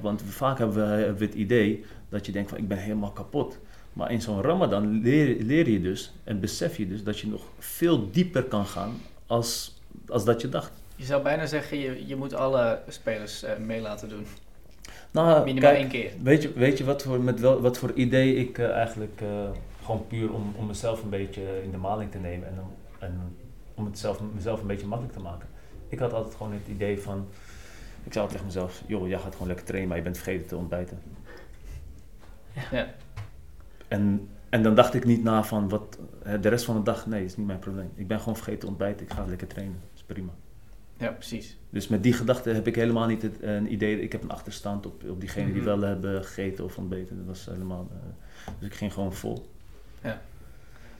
Want 0.00 0.22
vaak 0.22 0.58
hebben 0.58 0.76
we, 0.76 0.82
hebben 0.82 1.18
we 1.18 1.24
het 1.24 1.34
idee 1.34 1.84
dat 2.08 2.26
je 2.26 2.32
denkt 2.32 2.50
van 2.50 2.58
ik 2.58 2.68
ben 2.68 2.78
helemaal 2.78 3.10
kapot. 3.10 3.58
Maar 3.92 4.10
in 4.10 4.20
zo'n 4.20 4.42
ramadan 4.42 5.00
leer, 5.00 5.42
leer 5.42 5.68
je 5.68 5.80
dus 5.80 6.12
en 6.24 6.40
besef 6.40 6.76
je 6.76 6.88
dus 6.88 7.04
dat 7.04 7.18
je 7.18 7.26
nog 7.26 7.42
veel 7.58 8.10
dieper 8.10 8.42
kan 8.42 8.66
gaan 8.66 9.00
als, 9.26 9.80
als 10.08 10.24
dat 10.24 10.40
je 10.40 10.48
dacht. 10.48 10.72
Je 10.96 11.04
zou 11.04 11.22
bijna 11.22 11.46
zeggen, 11.46 11.78
je, 11.78 12.06
je 12.06 12.16
moet 12.16 12.34
alle 12.34 12.80
spelers 12.88 13.42
eh, 13.42 13.56
mee 13.56 13.80
laten 13.80 14.08
doen. 14.08 14.26
Nou, 15.10 15.44
Minimaal 15.44 15.70
kijk, 15.70 15.82
één 15.82 15.88
keer. 15.88 16.12
Weet 16.22 16.42
je, 16.42 16.52
weet 16.52 16.78
je 16.78 16.84
wat, 16.84 17.02
voor, 17.02 17.20
met 17.20 17.40
wel, 17.40 17.60
wat 17.60 17.78
voor 17.78 17.92
idee 17.92 18.34
ik 18.34 18.58
eh, 18.58 18.70
eigenlijk, 18.70 19.20
eh, 19.20 19.50
gewoon 19.84 20.06
puur 20.06 20.32
om, 20.32 20.54
om 20.56 20.66
mezelf 20.66 21.02
een 21.02 21.10
beetje 21.10 21.42
in 21.62 21.70
de 21.70 21.76
maling 21.76 22.10
te 22.10 22.18
nemen 22.18 22.48
en, 22.48 22.54
en 22.98 23.36
om 23.80 23.86
het 23.86 23.98
zelf, 23.98 24.20
mezelf 24.34 24.60
een 24.60 24.66
beetje 24.66 24.86
makkelijk 24.86 25.16
te 25.16 25.22
maken. 25.22 25.48
Ik 25.88 25.98
had 25.98 26.12
altijd 26.12 26.34
gewoon 26.34 26.52
het 26.52 26.68
idee 26.68 27.00
van, 27.00 27.26
ik 28.04 28.12
zei 28.12 28.24
altijd 28.24 28.30
tegen 28.30 28.46
mezelf, 28.46 28.82
joh, 28.86 29.08
jij 29.08 29.18
gaat 29.18 29.32
gewoon 29.32 29.46
lekker 29.46 29.64
trainen, 29.66 29.88
maar 29.88 29.98
je 29.98 30.04
bent 30.04 30.16
vergeten 30.18 30.46
te 30.46 30.56
ontbijten. 30.56 30.98
Ja. 32.70 32.86
En, 33.88 34.28
en 34.48 34.62
dan 34.62 34.74
dacht 34.74 34.94
ik 34.94 35.04
niet 35.04 35.22
na 35.22 35.44
van, 35.44 35.68
wat, 35.68 35.98
hè, 36.22 36.40
de 36.40 36.48
rest 36.48 36.64
van 36.64 36.76
de 36.76 36.82
dag, 36.82 37.06
nee, 37.06 37.24
is 37.24 37.36
niet 37.36 37.46
mijn 37.46 37.58
probleem. 37.58 37.90
Ik 37.94 38.06
ben 38.08 38.18
gewoon 38.18 38.34
vergeten 38.36 38.60
te 38.60 38.66
ontbijten, 38.66 39.06
ik 39.06 39.12
ga 39.12 39.24
lekker 39.24 39.46
trainen, 39.46 39.76
dat 39.80 39.90
is 39.94 40.02
prima. 40.02 40.30
ja, 40.96 41.10
precies. 41.10 41.56
Dus 41.70 41.88
met 41.88 42.02
die 42.02 42.12
gedachte 42.12 42.50
heb 42.50 42.66
ik 42.66 42.74
helemaal 42.74 43.06
niet 43.06 43.22
het, 43.22 43.42
een 43.42 43.72
idee. 43.72 44.00
Ik 44.00 44.12
heb 44.12 44.22
een 44.22 44.30
achterstand 44.30 44.86
op, 44.86 45.02
op 45.08 45.20
diegenen 45.20 45.52
die 45.52 45.62
Mhm. 45.62 45.64
wel 45.64 45.80
hebben 45.80 46.24
gegeten 46.24 46.64
of 46.64 46.78
ontbeten. 46.78 47.16
Dat 47.16 47.26
was 47.26 47.46
helemaal. 47.46 47.88
eh, 47.92 48.52
dus 48.58 48.68
ik 48.68 48.74
ging 48.74 48.92
gewoon 48.92 49.12
vol. 49.12 49.48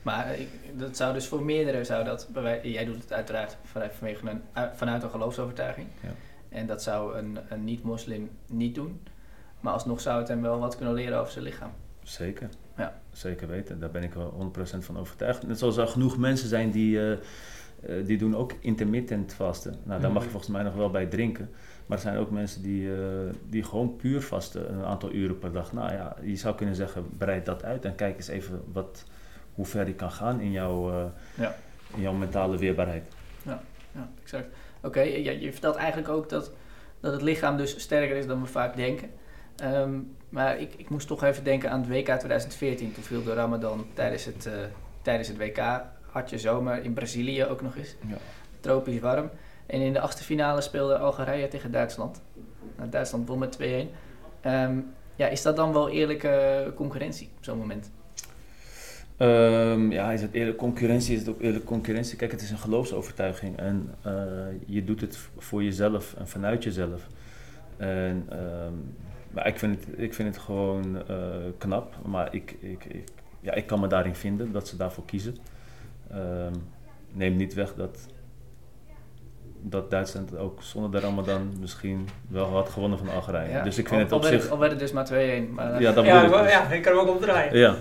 Maar 0.01 0.35
ik, 0.39 0.47
dat 0.77 0.97
zou 0.97 1.13
dus 1.13 1.27
voor 1.27 1.43
meerdere, 1.43 1.83
zou 1.83 2.03
dat, 2.03 2.27
jij 2.63 2.85
doet 2.85 3.01
het 3.01 3.13
uiteraard 3.13 3.57
vanuit, 3.63 3.93
vanwege 3.93 4.29
een, 4.29 4.41
uit- 4.53 4.71
vanuit 4.77 5.03
een 5.03 5.09
geloofsovertuiging. 5.09 5.87
Ja. 6.01 6.09
En 6.49 6.65
dat 6.67 6.83
zou 6.83 7.17
een, 7.17 7.37
een 7.49 7.63
niet-moslim 7.63 8.29
niet 8.47 8.75
doen. 8.75 9.01
Maar 9.59 9.73
alsnog 9.73 10.01
zou 10.01 10.19
het 10.19 10.27
hem 10.27 10.41
wel 10.41 10.59
wat 10.59 10.75
kunnen 10.75 10.93
leren 10.93 11.19
over 11.19 11.31
zijn 11.31 11.43
lichaam. 11.45 11.71
Zeker. 12.03 12.49
Ja. 12.77 12.99
Zeker 13.11 13.47
weten. 13.47 13.79
Daar 13.79 13.91
ben 13.91 14.03
ik 14.03 14.13
wel 14.13 14.51
100% 14.57 14.77
van 14.77 14.97
overtuigd. 14.97 15.47
Net 15.47 15.59
zoals 15.59 15.77
er 15.77 15.87
genoeg 15.87 16.17
mensen 16.17 16.47
zijn 16.49 16.71
die, 16.71 16.99
eh, 16.99 17.11
eh, 17.11 18.05
die 18.05 18.17
doen 18.17 18.35
ook 18.35 18.53
intermittent 18.59 19.33
vasten. 19.33 19.75
Nou, 19.83 20.01
daar 20.01 20.11
mag 20.11 20.21
je 20.21 20.27
Mhm. 20.29 20.31
volgens 20.37 20.51
mij 20.51 20.63
nog 20.63 20.73
wel 20.75 20.89
bij 20.89 21.05
drinken. 21.05 21.49
Maar 21.85 21.97
er 21.97 22.03
zijn 22.03 22.17
ook 22.17 22.31
mensen 22.31 22.61
die, 22.61 22.93
eh, 22.93 22.99
die 23.49 23.63
gewoon 23.63 23.95
puur 23.95 24.21
vasten, 24.21 24.73
een 24.73 24.83
aantal 24.83 25.11
uren 25.13 25.39
per 25.39 25.51
dag. 25.51 25.73
Nou 25.73 25.91
ja, 25.91 26.15
je 26.21 26.35
zou 26.35 26.55
kunnen 26.55 26.75
zeggen, 26.75 27.09
breid 27.17 27.45
dat 27.45 27.63
uit 27.63 27.85
en 27.85 27.95
kijk 27.95 28.15
eens 28.17 28.27
even 28.27 28.61
wat, 28.73 29.03
hoe 29.55 29.65
ver 29.65 29.87
je 29.87 29.93
kan 29.93 30.11
gaan 30.11 30.39
in 30.39 30.51
jouw, 30.51 30.89
eh, 30.91 31.03
Ja. 31.35 31.55
in 31.95 32.01
jouw 32.01 32.13
mentale 32.13 32.57
weerbaarheid. 32.57 33.03
Ja, 33.93 34.09
exact. 34.21 34.47
Oké, 34.81 35.01
ja, 35.01 35.31
je 35.31 35.51
vertelt 35.51 35.75
eigenlijk 35.75 36.09
ook 36.09 36.29
dat, 36.29 36.51
dat 36.99 37.11
het 37.11 37.21
lichaam 37.21 37.57
dus 37.57 37.79
sterker 37.79 38.15
is 38.15 38.27
dan 38.27 38.41
we 38.41 38.47
vaak 38.47 38.75
denken. 38.75 39.09
Ehm, 39.55 39.99
maar 40.29 40.59
ik, 40.59 40.73
ik 40.77 40.89
moest 40.89 41.07
toch 41.07 41.23
even 41.23 41.43
denken 41.43 41.71
aan 41.71 41.79
het 41.79 41.89
WK 41.89 42.05
2014. 42.05 42.91
Toen 42.93 43.03
viel 43.03 43.23
de 43.23 43.33
Ramadan 43.33 43.85
tijdens 43.93 44.25
het, 44.25 44.45
eh, 44.45 44.53
tijdens 45.01 45.27
het 45.27 45.37
WK. 45.37 45.61
Had 46.11 46.29
je 46.29 46.37
zomer 46.39 46.83
in 46.83 46.93
Brazilië 46.93 47.45
ook 47.45 47.61
nog 47.61 47.77
eens. 47.77 47.95
Ja. 48.07 48.17
Tropisch 48.59 48.99
warm. 48.99 49.29
En 49.65 49.81
in 49.81 49.93
de 49.93 49.99
achtste 49.99 50.23
finale 50.23 50.61
speelde 50.61 50.97
Algerije 50.97 51.47
tegen 51.47 51.71
Duitsland. 51.71 52.21
Nou, 52.77 52.89
Duitsland 52.89 53.27
won 53.27 53.39
met 53.39 53.51
2-1. 53.51 53.89
Ehm, 54.41 54.79
ja, 55.15 55.27
is 55.27 55.41
dat 55.41 55.55
dan 55.55 55.73
wel 55.73 55.89
eerlijke 55.89 56.71
concurrentie 56.75 57.29
op 57.37 57.43
zo'n 57.43 57.57
moment? 57.57 57.91
Ehm, 59.21 59.91
ja, 59.91 60.11
is 60.11 60.21
het 60.21 60.33
eerlijk 60.33 60.57
concurrentie? 60.57 61.13
Is 61.13 61.19
het 61.19 61.29
ook 61.29 61.41
eerlijk 61.41 61.65
concurrentie? 61.65 62.17
Kijk, 62.17 62.31
het 62.31 62.41
is 62.41 62.51
een 62.51 62.57
geloofsovertuiging 62.57 63.57
en 63.57 63.89
eh, 64.01 64.13
je 64.65 64.83
doet 64.83 65.01
het 65.01 65.17
voor 65.37 65.63
jezelf 65.63 66.13
en 66.17 66.27
vanuit 66.27 66.63
jezelf. 66.63 67.07
En, 67.77 68.25
ehm, 68.29 68.73
maar 69.31 69.47
ik 69.47 69.59
vind 69.59 69.79
het, 69.79 69.99
ik 69.99 70.13
vind 70.13 70.35
het 70.35 70.43
gewoon 70.43 71.07
eh, 71.07 71.17
knap, 71.57 71.95
maar 72.05 72.35
ik, 72.35 72.55
ik, 72.59 73.03
ja, 73.39 73.53
ik 73.53 73.67
kan 73.67 73.79
me 73.79 73.87
daarin 73.87 74.15
vinden 74.15 74.51
dat 74.51 74.67
ze 74.67 74.77
daarvoor 74.77 75.05
kiezen. 75.05 75.35
Ehm, 76.11 76.53
neem 77.11 77.35
niet 77.35 77.53
weg 77.53 77.75
dat, 77.75 78.07
dat 79.63 79.91
Duitsland 79.91 80.37
ook 80.37 80.61
zonder 80.63 80.91
de 80.91 80.99
Ramadan 80.99 81.53
misschien 81.59 82.07
wel 82.27 82.45
had 82.45 82.69
gewonnen 82.69 82.97
van 82.97 83.09
Algerije. 83.09 83.49
Ja, 83.51 83.63
Dus 83.63 83.77
ik 83.77 83.83
al- 83.83 83.89
vind 83.89 84.01
het 84.01 84.11
al 84.11 84.17
op 84.17 84.23
werd 84.23 84.41
zich... 84.41 84.51
Al 84.51 84.57
werd 84.57 84.71
het 84.71 84.79
dus 84.79 84.91
maar 84.91 85.07
2-1. 85.07 85.49
Maar, 85.53 85.81
Ja, 85.81 85.91
dat 85.91 86.05
ja, 86.05 86.23
ik 86.23 86.31
dus. 86.31 86.51
ja, 86.51 86.71
ik 86.71 86.81
kan 86.81 86.97
hem 86.97 87.01
ook 87.07 87.15
omdraaien. 87.15 87.57
Ja, 87.59 87.75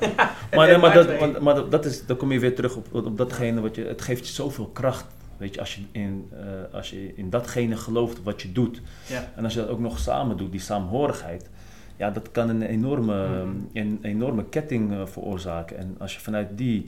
maar, 0.55 0.67
nee, 0.69 0.79
maar, 0.79 0.95
dat, 0.95 1.21
maar, 1.21 1.43
maar 1.43 1.69
dat- 1.71 1.85
is, 1.85 2.07
dan 2.07 2.17
kom 2.17 2.33
je 2.33 2.39
weer 2.39 2.55
terug 2.55 2.77
op, 2.77 2.95
op 2.95 3.17
datgene 3.19 3.61
wat 3.61 3.75
je. 3.75 3.85
Het 3.85 4.03
geeft 4.03 4.27
je 4.27 4.33
zoveel 4.33 4.67
kracht. 4.67 5.05
Weet 5.37 5.55
je, 5.55 5.61
als 5.61 5.75
je, 5.75 5.83
in, 5.93 6.29
eh, 6.33 6.75
als 6.75 6.91
je 6.91 7.13
in 7.17 7.31
datgene 7.31 7.77
gelooft 7.77 8.23
wat 8.23 8.43
je 8.43 8.53
doet. 8.53 8.81
Ja. 9.07 9.33
En 9.37 9.45
als 9.45 9.55
je 9.55 9.61
dat 9.61 9.69
ook 9.69 9.79
nog 9.81 9.99
samen 9.99 10.37
doet, 10.37 10.51
die 10.51 10.61
saamhorigheid. 10.61 11.49
Ja, 11.97 12.11
dat 12.11 12.31
kan 12.31 12.49
een 12.49 12.63
enorme, 12.63 13.27
Mhm. 13.29 13.49
een 13.73 13.99
enorme 14.03 14.45
ketting 14.45 14.93
eh, 14.93 15.07
veroorzaken. 15.07 15.79
En 15.79 15.97
als 15.99 16.15
je 16.15 16.21
vanuit 16.21 16.49
die. 16.59 16.87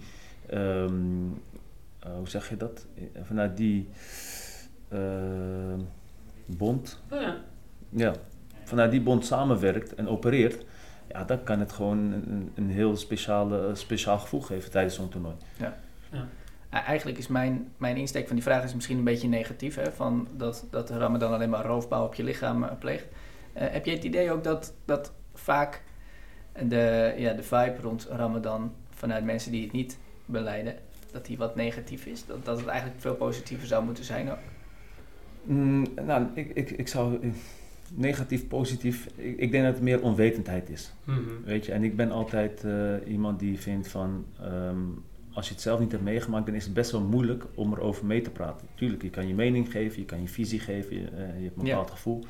ehm, 0.48 0.92
eh, 1.98 2.10
hoe 2.18 2.28
zeg 2.28 2.48
je 2.48 2.56
dat? 2.56 2.86
Eh, 2.94 3.02
Vanuit 3.22 3.56
die. 3.56 3.88
Ehm, 4.92 5.80
bond. 6.46 7.02
Oh 7.10 7.20
ja. 7.20 7.36
Ja, 7.88 8.12
vanuit 8.64 8.90
die 8.90 9.00
bond 9.00 9.26
samenwerkt 9.26 9.94
en 9.94 10.08
opereert, 10.08 10.64
ja, 11.08 11.24
dan 11.24 11.44
kan 11.44 11.60
het 11.60 11.72
gewoon 11.72 11.98
een, 11.98 12.52
een 12.54 12.70
heel 12.70 12.96
speciale, 12.96 13.74
speciaal 13.74 14.18
gevoel 14.18 14.40
geven 14.40 14.70
tijdens 14.70 14.94
zo'n 14.94 15.08
toernooi. 15.08 15.34
E- 16.70 16.76
Eigenlijk 16.78 17.18
is 17.18 17.28
mijn, 17.28 17.72
mijn 17.76 17.96
insteek 17.96 18.26
van 18.26 18.34
die 18.36 18.44
vraag 18.44 18.64
is 18.64 18.74
misschien 18.74 18.98
een 18.98 19.04
beetje 19.04 19.28
negatief. 19.28 19.74
Hè? 19.74 19.92
Van 19.92 20.28
dat, 20.36 20.66
dat 20.70 20.88
de 20.88 20.98
Ramadan 20.98 21.32
alleen 21.32 21.50
maar 21.50 21.64
roofbouw 21.66 22.04
op 22.04 22.14
je 22.14 22.24
lichaam 22.24 22.64
eh, 22.64 22.70
pleegt. 22.78 23.06
Eh, 23.52 23.66
heb 23.70 23.84
je 23.84 23.90
het 23.90 24.04
idee 24.04 24.30
ook 24.32 24.44
dat, 24.44 24.74
dat 24.84 25.12
vaak 25.34 25.82
de, 26.68 27.14
ja, 27.16 27.32
de 27.32 27.42
vibe 27.42 27.76
rond 27.82 28.06
Ramadan 28.10 28.72
vanuit 28.90 29.24
mensen 29.24 29.52
die 29.52 29.62
het 29.62 29.72
niet 29.72 29.98
beleiden, 30.26 30.74
dat 31.12 31.26
die 31.26 31.38
wat 31.38 31.56
negatief 31.56 32.06
is? 32.06 32.26
Dat, 32.26 32.44
dat 32.44 32.58
het 32.58 32.66
eigenlijk 32.68 33.00
veel 33.00 33.14
positiever 33.14 33.66
zou 33.66 33.84
moeten 33.84 34.04
zijn 34.04 34.30
ook? 34.30 34.38
Mm, 35.42 35.84
nou, 36.06 36.26
ik, 36.34 36.50
ik, 36.54 36.70
ik 36.70 36.88
zou 36.88 37.18
eh, 37.22 37.28
negatief, 37.94 38.48
positief, 38.48 39.06
ik, 39.16 39.38
ik 39.38 39.50
denk 39.50 39.64
dat 39.64 39.72
het 39.74 39.82
meer 39.82 40.02
onwetendheid 40.02 40.70
is. 40.70 40.92
Mhm. 41.04 41.18
Weet 41.44 41.66
je, 41.66 41.72
en 41.72 41.84
ik 41.84 41.96
ben 41.96 42.10
altijd 42.10 42.64
eh, 42.64 42.92
iemand 43.06 43.38
die 43.38 43.58
vindt 43.58 43.88
van, 43.88 44.24
ehm, 44.40 44.76
als 45.32 45.46
je 45.48 45.52
het 45.54 45.62
zelf 45.62 45.80
niet 45.80 45.92
hebt 45.92 46.04
meegemaakt, 46.04 46.46
dan 46.46 46.54
is 46.54 46.64
het 46.64 46.74
best 46.74 46.90
wel 46.90 47.00
moeilijk 47.00 47.44
om 47.54 47.72
erover 47.72 48.06
mee 48.06 48.20
te 48.20 48.30
praten. 48.30 48.66
Tuurlijk, 48.74 49.02
je 49.02 49.10
kan 49.10 49.28
je 49.28 49.34
mening 49.34 49.70
geven, 49.70 49.98
je 50.00 50.04
kan 50.06 50.20
je 50.20 50.28
visie 50.28 50.60
geven, 50.60 50.96
je, 50.96 51.06
eh, 51.06 51.18
je 51.38 51.44
hebt 51.44 51.56
een 51.56 51.64
Ja. 51.66 51.70
bepaald 51.74 51.90
gevoel. 51.90 52.24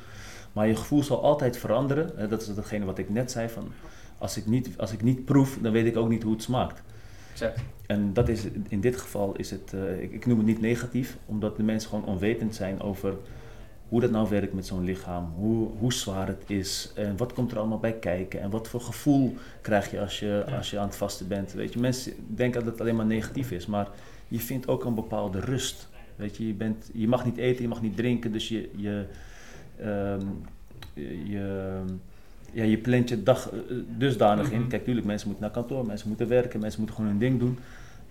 Maar 0.53 0.67
je 0.67 0.75
gevoel 0.75 1.03
zal 1.03 1.23
altijd 1.23 1.57
veranderen. 1.57 2.29
dat 2.29 2.41
is 2.41 2.53
datgene 2.55 2.85
wat 2.85 2.97
ik 2.97 3.09
net 3.09 3.31
zei, 3.31 3.49
van 3.49 3.67
als 4.17 4.37
ik, 4.37 4.45
niet, 4.45 4.69
als 4.77 4.91
ik 4.91 5.01
niet 5.03 5.25
proef, 5.25 5.57
dan 5.61 5.71
weet 5.71 5.85
ik 5.85 5.97
ook 5.97 6.09
niet 6.09 6.23
hoe 6.23 6.33
het 6.33 6.41
smaakt. 6.43 6.83
Exact. 7.33 7.59
En 7.85 8.13
dat 8.13 8.29
is, 8.29 8.43
in 8.67 8.81
dit 8.81 8.97
geval 8.97 9.35
is 9.35 9.51
het, 9.51 9.73
eh, 9.73 10.01
ik, 10.01 10.11
ik 10.11 10.25
noem 10.25 10.37
het 10.37 10.47
niet 10.47 10.61
negatief, 10.61 11.17
omdat 11.25 11.57
de 11.57 11.63
mensen 11.63 11.89
gewoon 11.89 12.05
onwetend 12.05 12.55
zijn 12.55 12.81
over 12.81 13.13
hoe 13.89 14.01
dat 14.01 14.11
nou 14.11 14.29
werkt 14.29 14.53
met 14.53 14.65
zo'n 14.65 14.83
lichaam, 14.83 15.33
hoe, 15.35 15.69
hoe 15.79 15.93
zwaar 15.93 16.27
het 16.27 16.43
is 16.47 16.91
en 16.95 17.17
wat 17.17 17.33
komt 17.33 17.51
er 17.51 17.57
allemaal 17.57 17.79
bij 17.79 17.93
kijken 17.93 18.41
en 18.41 18.49
wat 18.49 18.67
voor 18.67 18.81
gevoel 18.81 19.35
krijg 19.61 19.91
je 19.91 19.99
als 20.01 20.19
je, 20.19 20.43
Ja. 20.47 20.55
als 20.57 20.69
je 20.69 20.79
aan 20.79 20.87
het 20.87 20.95
vasten 20.95 21.27
bent. 21.27 21.53
Weet 21.53 21.73
je, 21.73 21.79
mensen 21.79 22.13
denken 22.27 22.63
dat 22.63 22.71
het 22.71 22.81
alleen 22.81 22.95
maar 22.95 23.05
negatief 23.05 23.51
is, 23.51 23.65
maar 23.65 23.87
je 24.27 24.39
vindt 24.39 24.67
ook 24.67 24.85
een 24.85 24.95
bepaalde 24.95 25.39
rust. 25.39 25.87
Weet 26.15 26.37
je, 26.37 26.47
je, 26.47 26.53
bent, 26.53 26.89
je 26.93 27.07
mag 27.07 27.25
niet 27.25 27.37
eten, 27.37 27.61
je 27.61 27.67
mag 27.67 27.81
niet 27.81 27.95
drinken, 27.95 28.31
dus 28.31 28.47
je, 28.47 28.69
je, 28.75 29.05
ehm, 29.79 30.25
je, 30.93 31.29
je, 31.29 31.79
ja, 32.53 32.63
je 32.63 32.77
plant 32.77 33.09
je 33.09 33.23
dag 33.23 33.49
eh, 33.51 33.57
dusdanig 33.97 34.51
in. 34.51 34.59
Mhm. 34.59 34.69
Kijk, 34.69 34.83
tuurlijk, 34.83 35.05
mensen 35.05 35.27
moeten 35.27 35.45
naar 35.45 35.55
kantoor, 35.55 35.85
mensen 35.85 36.07
moeten 36.07 36.27
werken, 36.27 36.59
mensen 36.59 36.79
moeten 36.79 36.95
gewoon 36.97 37.11
hun 37.11 37.19
ding 37.21 37.39
doen. 37.39 37.57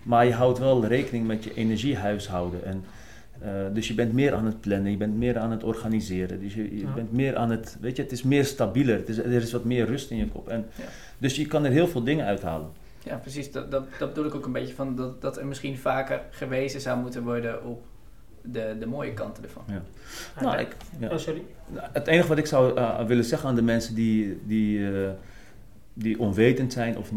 Maar 0.03 0.25
je 0.25 0.33
houdt 0.33 0.59
wel 0.59 0.85
rekening 0.85 1.27
met 1.27 1.43
je 1.43 1.53
energiehuishouden. 1.53 2.65
En, 2.65 2.83
eh, 3.41 3.49
dus 3.73 3.87
je 3.87 3.93
bent 3.93 4.13
meer 4.13 4.33
aan 4.33 4.45
het 4.45 4.61
plannen, 4.61 4.91
je 4.91 4.97
bent 4.97 5.17
meer 5.17 5.37
aan 5.37 5.51
het 5.51 5.63
organiseren. 5.63 6.39
Dus 6.39 6.53
je, 6.53 6.75
je 6.75 6.79
Ja. 6.81 6.93
bent 6.93 7.11
meer 7.11 7.35
aan 7.35 7.49
het, 7.51 7.77
weet 7.81 7.95
je, 7.95 8.01
het 8.01 8.11
is 8.11 8.23
meer 8.23 8.45
stabieler. 8.45 8.97
Het 8.97 9.09
is, 9.09 9.17
er 9.17 9.31
is 9.31 9.51
wat 9.51 9.63
meer 9.63 9.85
rust 9.85 10.11
in 10.11 10.17
je 10.17 10.27
kop. 10.27 10.47
En, 10.47 10.65
Ja. 10.75 10.83
Dus 11.17 11.35
je 11.35 11.45
kan 11.45 11.65
er 11.65 11.71
heel 11.71 11.87
veel 11.87 12.03
dingen 12.03 12.25
uithalen. 12.25 12.67
Ja, 13.03 13.15
precies. 13.15 13.51
Dat, 13.51 13.71
dat, 13.71 13.83
dat 13.99 14.09
bedoel 14.13 14.25
ik 14.25 14.35
ook 14.35 14.45
een 14.45 14.51
beetje 14.51 14.73
van 14.73 14.95
dat, 14.95 15.21
dat 15.21 15.37
er 15.37 15.45
misschien 15.45 15.77
vaker 15.77 16.21
gewezen 16.29 16.81
zou 16.81 16.99
moeten 16.99 17.23
worden 17.23 17.65
op 17.65 17.83
de, 18.43 18.75
de 18.79 18.85
mooie 18.85 19.13
kanten 19.13 19.43
ervan. 19.43 19.63
Nou, 20.41 20.57
ik, 20.57 20.75
ja. 20.99 21.09
Oh, 21.09 21.17
sorry. 21.17 21.43
Nou, 21.67 21.87
Het 21.91 22.07
enige 22.07 22.27
wat 22.27 22.37
ik 22.37 22.45
zou 22.45 22.77
eh, 22.77 23.05
willen 23.05 23.23
zeggen 23.23 23.49
aan 23.49 23.55
de 23.55 23.61
mensen 23.61 23.95
die, 23.95 24.41
die, 24.45 24.91
eh, 24.91 25.09
die 25.93 26.19
onwetend 26.19 26.73
zijn 26.73 26.97
of, 26.97 27.11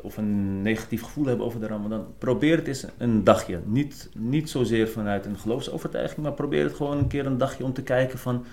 of 0.00 0.16
een 0.16 0.62
negatief 0.62 1.02
gevoel 1.02 1.26
hebben 1.26 1.46
over 1.46 1.60
de 1.60 1.66
Ramadan, 1.66 2.06
probeer 2.18 2.56
het 2.56 2.66
eens 2.66 2.86
een 2.98 3.24
dagje. 3.24 3.60
Niet, 3.64 4.10
niet 4.14 4.50
zozeer 4.50 4.88
vanuit 4.88 5.26
een 5.26 5.38
geloofsovertuiging, 5.38 6.22
maar 6.22 6.32
probeer 6.32 6.64
het 6.64 6.74
gewoon 6.74 6.98
een 6.98 7.08
keer 7.08 7.26
een 7.26 7.38
dagje 7.38 7.64
om 7.64 7.72
te 7.72 7.82
kijken 7.82 8.18
van 8.18 8.44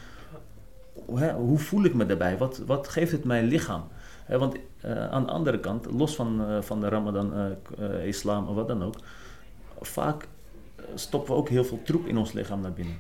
hè, 1.16 1.34
hoe 1.34 1.60
voel 1.60 1.84
ik 1.84 1.94
me 1.94 2.06
daarbij? 2.06 2.38
Wat, 2.38 2.62
wat 2.66 2.88
geeft 2.88 3.12
het 3.12 3.24
mijn 3.24 3.46
lichaam? 3.46 3.84
Hè, 4.26 4.38
want 4.38 4.56
eh, 4.82 5.10
aan 5.10 5.26
de 5.26 5.32
andere 5.32 5.60
kant, 5.60 5.92
los 5.92 6.16
van, 6.16 6.42
eh, 6.42 6.62
van 6.62 6.80
de 6.80 6.90
Ramadan, 6.90 7.56
islam 8.04 8.48
of 8.48 8.56
wat 8.56 8.68
dan 8.68 8.84
ook, 8.84 8.96
vaak 9.82 10.28
stoppen 10.96 11.34
we 11.34 11.40
ook 11.40 11.50
heel 11.50 11.64
veel 11.64 11.82
troep 11.84 12.08
in 12.08 12.18
ons 12.18 12.32
lichaam 12.32 12.62
naar 12.62 12.74
binnen. 12.74 12.98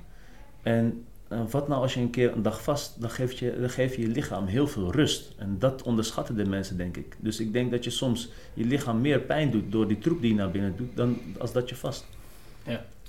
En 0.61 1.05
eh, 1.27 1.41
wat 1.49 1.67
nou 1.67 1.81
als 1.81 1.93
je 1.93 1.99
een 1.99 2.09
keer 2.09 2.31
een 2.31 2.41
dag 2.41 2.63
vast, 2.63 3.01
dan 3.01 3.09
geef, 3.09 3.31
je, 3.31 3.59
dan 3.59 3.69
geef 3.69 3.95
je 3.95 4.01
je 4.01 4.07
lichaam 4.07 4.45
heel 4.45 4.67
veel 4.67 4.91
rust. 4.91 5.33
En 5.37 5.59
dat 5.59 5.83
onderschatten 5.83 6.35
de 6.35 6.45
mensen, 6.45 6.77
denk 6.77 6.97
ik. 6.97 7.15
Dus 7.19 7.39
ik 7.39 7.53
denk 7.53 7.71
dat 7.71 7.83
je 7.83 7.89
soms 7.89 8.31
je 8.53 8.65
lichaam 8.65 9.01
meer 9.01 9.19
pijn 9.19 9.51
doet 9.51 9.71
door 9.71 9.87
die 9.87 9.97
troep 9.97 10.21
die 10.21 10.29
je 10.29 10.37
naar 10.37 10.51
binnen 10.51 10.75
doet, 10.75 10.95
dan 10.95 11.17
als 11.37 11.51
dat 11.51 11.69
je 11.69 11.75
vast. 11.75 12.05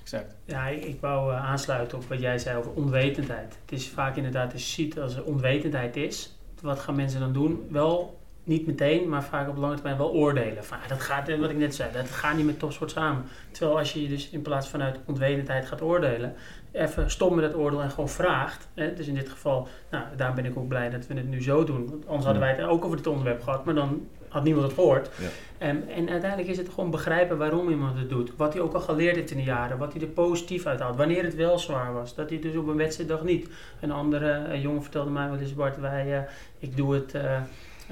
Exact. 0.02 0.34
Ja, 0.44 0.68
ik, 0.68 0.84
ik 0.84 1.00
wou 1.00 1.32
eh, 1.32 1.44
aansluiten 1.44 1.98
op 1.98 2.04
wat 2.04 2.20
jij 2.20 2.38
zei 2.38 2.58
over 2.58 2.72
onwetendheid. 2.72 3.58
Het 3.60 3.72
is 3.72 3.88
vaak 3.88 4.16
inderdaad, 4.16 4.52
als 4.52 4.66
je 4.66 4.82
ziet 4.82 5.00
als 5.00 5.16
er 5.16 5.24
onwetendheid 5.24 5.96
is, 5.96 6.36
wat 6.60 6.78
gaan 6.78 6.96
mensen 6.96 7.20
dan 7.20 7.32
doen? 7.32 7.66
Wel 7.70 8.20
niet 8.44 8.66
meteen, 8.66 9.08
maar 9.08 9.24
vaak 9.24 9.48
op 9.48 9.56
lange 9.56 9.74
termijn 9.74 9.96
wel 9.96 10.12
oordelen. 10.12 10.64
Van, 10.64 10.78
ah, 10.82 10.88
dat 10.88 11.00
gaat, 11.00 11.28
eh, 11.28 11.38
wat 11.38 11.50
ik 11.50 11.56
net 11.56 11.74
zei, 11.74 11.92
dat 11.92 12.10
gaat 12.10 12.36
niet 12.36 12.46
met 12.46 12.58
topsport 12.58 12.90
samen. 12.90 13.24
Terwijl 13.50 13.78
als 13.78 13.92
je 13.92 14.02
je 14.02 14.08
dus 14.08 14.30
in 14.30 14.42
plaats 14.42 14.68
vanuit 14.68 14.98
onwetendheid 15.06 15.66
gaat 15.66 15.82
oordelen, 15.82 16.34
even 16.72 17.10
stop 17.10 17.34
met 17.34 17.44
het 17.44 17.54
oordeel 17.54 17.82
en 17.82 17.90
gewoon 17.90 18.08
vraagt. 18.08 18.68
Hè? 18.74 18.94
Dus 18.94 19.06
in 19.06 19.14
dit 19.14 19.28
geval, 19.28 19.68
nou, 19.90 20.04
daarom 20.16 20.36
ben 20.36 20.44
ik 20.44 20.56
ook 20.56 20.68
blij 20.68 20.90
dat 20.90 21.06
we 21.06 21.14
het 21.14 21.28
nu 21.28 21.42
zo 21.42 21.64
doen. 21.64 21.88
Want 21.90 22.06
anders 22.06 22.24
hadden 22.24 22.42
wij 22.42 22.54
het 22.54 22.66
ook 22.66 22.84
over 22.84 22.96
dit 22.96 23.06
onderwerp 23.06 23.42
gehad, 23.42 23.64
maar 23.64 23.74
dan 23.74 24.06
had 24.28 24.44
niemand 24.44 24.66
het 24.66 24.74
gehoord. 24.74 25.10
Ja. 25.20 25.28
En, 25.58 25.88
en 25.88 26.08
uiteindelijk 26.08 26.50
is 26.50 26.56
het 26.56 26.68
gewoon 26.68 26.90
begrijpen 26.90 27.38
waarom 27.38 27.70
iemand 27.70 27.98
het 27.98 28.08
doet. 28.08 28.32
Wat 28.36 28.52
hij 28.52 28.62
ook 28.62 28.72
al 28.72 28.80
geleerd 28.80 29.16
heeft 29.16 29.30
in 29.30 29.36
de 29.36 29.42
jaren. 29.42 29.78
Wat 29.78 29.92
hij 29.92 30.02
er 30.02 30.08
positief 30.08 30.66
uit 30.66 30.80
haalt. 30.80 30.96
Wanneer 30.96 31.24
het 31.24 31.34
wel 31.34 31.58
zwaar 31.58 31.92
was. 31.92 32.14
Dat 32.14 32.30
hij 32.30 32.38
dus 32.38 32.56
op 32.56 32.66
een 32.68 32.76
wedstrijddag 32.76 33.22
niet. 33.22 33.48
Een 33.80 33.92
andere 33.92 34.32
eh, 34.32 34.62
jongen 34.62 34.82
vertelde 34.82 35.10
mij 35.10 35.28
wel 35.28 35.38
eens, 35.38 35.54
Bart, 35.54 35.80
wij, 35.80 36.18
eh, 36.18 36.22
ik 36.58 36.76
doe 36.76 36.94
het... 36.94 37.14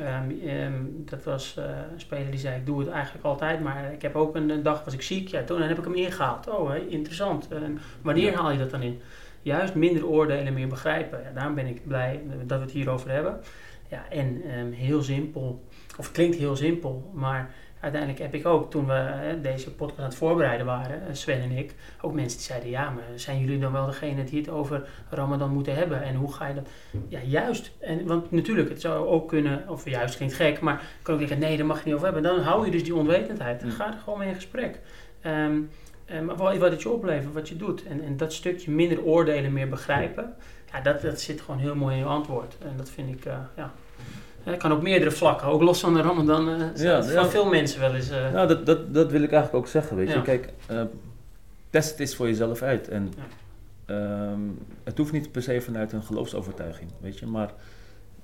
ehm, 0.07 0.31
ehm, 0.49 0.83
dat 0.95 1.25
was 1.25 1.57
eh, 1.59 1.65
een 1.93 2.01
speler 2.01 2.31
die 2.31 2.41
zei, 2.41 2.57
ik 2.57 2.67
doe 2.67 2.81
het 2.81 2.89
eigenlijk 2.89 3.25
altijd, 3.25 3.61
maar 3.61 3.93
ik 3.93 4.03
heb 4.03 4.15
ook 4.17 4.35
een, 4.35 4.51
een 4.51 4.63
dag 4.63 4.85
was 4.85 4.95
ik 4.95 5.03
ziek, 5.03 5.29
ja, 5.29 5.43
toen 5.43 5.63
heb 5.63 5.79
ik 5.79 5.85
hem 5.85 5.95
ingehaald. 5.95 6.49
Oh, 6.49 6.75
interessant. 6.89 7.49
En 7.49 7.79
wanneer 8.03 8.31
Ja. 8.31 8.39
haal 8.39 8.51
je 8.51 8.59
dat 8.59 8.71
dan 8.71 8.83
in? 8.83 9.01
Juist 9.43 9.75
minder 9.75 10.07
oordelen, 10.07 10.53
meer 10.55 10.69
begrijpen. 10.69 11.23
Ja, 11.23 11.31
daarom 11.35 11.55
ben 11.55 11.67
ik 11.67 11.87
blij 11.87 12.21
dat 12.47 12.59
we 12.59 12.65
het 12.65 12.73
hierover 12.75 13.11
hebben. 13.11 13.41
Ja, 13.89 14.05
en 14.11 14.43
ehm, 14.43 14.71
heel 14.73 15.03
simpel, 15.03 15.65
of 15.99 16.13
klinkt 16.13 16.37
heel 16.37 16.57
simpel, 16.57 17.11
maar 17.15 17.55
uiteindelijk 17.81 18.23
heb 18.23 18.35
ik 18.35 18.47
ook, 18.47 18.71
toen 18.71 18.87
we 18.87 18.93
hè, 18.93 19.41
deze 19.41 19.75
podcast 19.75 19.99
aan 19.99 20.05
het 20.05 20.15
voorbereiden 20.15 20.67
waren, 20.67 21.07
eh, 21.07 21.15
Sven 21.15 21.41
en 21.41 21.51
ik, 21.51 21.75
ook 22.01 22.13
mensen 22.13 22.39
die 22.39 22.47
zeiden, 22.47 22.71
ja, 22.71 22.91
maar 22.91 23.05
zijn 23.15 23.41
jullie 23.41 23.59
dan 23.59 23.73
wel 23.73 23.87
degene 23.87 24.25
die 24.25 24.41
het 24.41 24.49
over 24.49 24.89
Ramadan 25.11 25.51
moeten 25.51 25.75
hebben? 25.75 26.03
En 26.03 26.15
hoe 26.15 26.33
ga 26.33 26.47
je 26.47 26.55
dat? 26.55 26.69
Ja, 27.09 27.21
juist. 27.25 27.73
En, 27.79 28.07
want 28.07 28.31
natuurlijk, 28.31 28.69
het 28.69 28.81
zou 28.81 29.07
ook 29.07 29.29
kunnen, 29.29 29.69
of 29.69 29.89
juist 29.89 30.17
klinkt 30.17 30.35
gek, 30.35 30.61
maar 30.61 30.83
kan 31.03 31.15
ook 31.15 31.21
zeggen, 31.21 31.39
nee, 31.39 31.57
daar 31.57 31.67
mag 31.67 31.79
je 31.79 31.85
niet 31.85 31.95
over 31.95 32.07
hebben. 32.07 32.23
Dan 32.23 32.41
hou 32.41 32.65
je 32.65 32.71
dus 32.71 32.85
die 32.85 32.95
onwetendheid. 32.95 33.61
Dan 33.61 33.71
ga 33.71 33.87
er 33.87 33.99
gewoon 33.99 34.19
mee 34.19 34.29
in 34.29 34.35
gesprek. 34.35 34.81
Ehm, 35.21 35.61
eh, 36.05 36.21
maar 36.21 36.37
wat, 36.37 36.57
wat 36.57 36.71
het 36.71 36.83
je 36.83 36.91
oplevert, 36.91 37.35
wat 37.35 37.49
je 37.49 37.57
doet. 37.57 37.87
En, 37.87 38.03
en 38.05 38.17
dat 38.17 38.33
stukje 38.33 38.71
minder 38.71 39.03
oordelen, 39.03 39.53
meer 39.53 39.69
begrijpen. 39.69 40.35
Ja, 40.73 40.81
dat, 40.81 41.01
dat 41.01 41.21
zit 41.21 41.41
gewoon 41.41 41.61
heel 41.61 41.75
mooi 41.75 41.95
in 41.95 42.01
je 42.01 42.07
antwoord. 42.07 42.57
En 42.63 42.77
dat 42.77 42.91
vind 42.91 43.09
ik, 43.09 43.25
eh, 43.25 43.39
ja. 43.57 43.73
Het 44.43 44.57
kan 44.59 44.73
op 44.73 44.83
meerdere 44.83 45.11
vlakken, 45.11 45.47
ook 45.47 45.63
los 45.63 45.81
van 45.81 45.95
de 45.95 46.01
Ramadan. 46.01 46.49
eh 46.49 46.83
Ja, 46.83 47.03
van 47.03 47.13
ja. 47.13 47.27
veel 47.27 47.49
mensen 47.49 47.81
wel 47.81 47.95
eens. 47.95 48.11
eh, 48.11 48.33
Nou, 48.33 48.49
dat, 48.49 48.67
dat, 48.67 48.95
dat 48.95 49.11
wil 49.11 49.23
ik 49.23 49.33
eigenlijk 49.33 49.65
ook 49.65 49.71
zeggen, 49.71 49.97
weet 49.97 50.09
je. 50.09 50.15
Ja. 50.15 50.21
Kijk, 50.21 50.53
eh, 50.67 50.83
test 51.71 51.91
het 51.91 52.01
eens 52.01 52.15
voor 52.17 52.27
jezelf 52.27 52.63
uit. 52.63 52.89
En 52.89 53.13
ehm, 53.87 54.41
het 54.85 54.99
hoeft 54.99 55.13
niet 55.13 55.33
per 55.33 55.43
se 55.43 55.61
vanuit 55.61 55.93
een 55.93 56.03
geloofsovertuiging, 56.03 56.91
weet 57.01 57.19
je. 57.19 57.27
Maar 57.27 57.53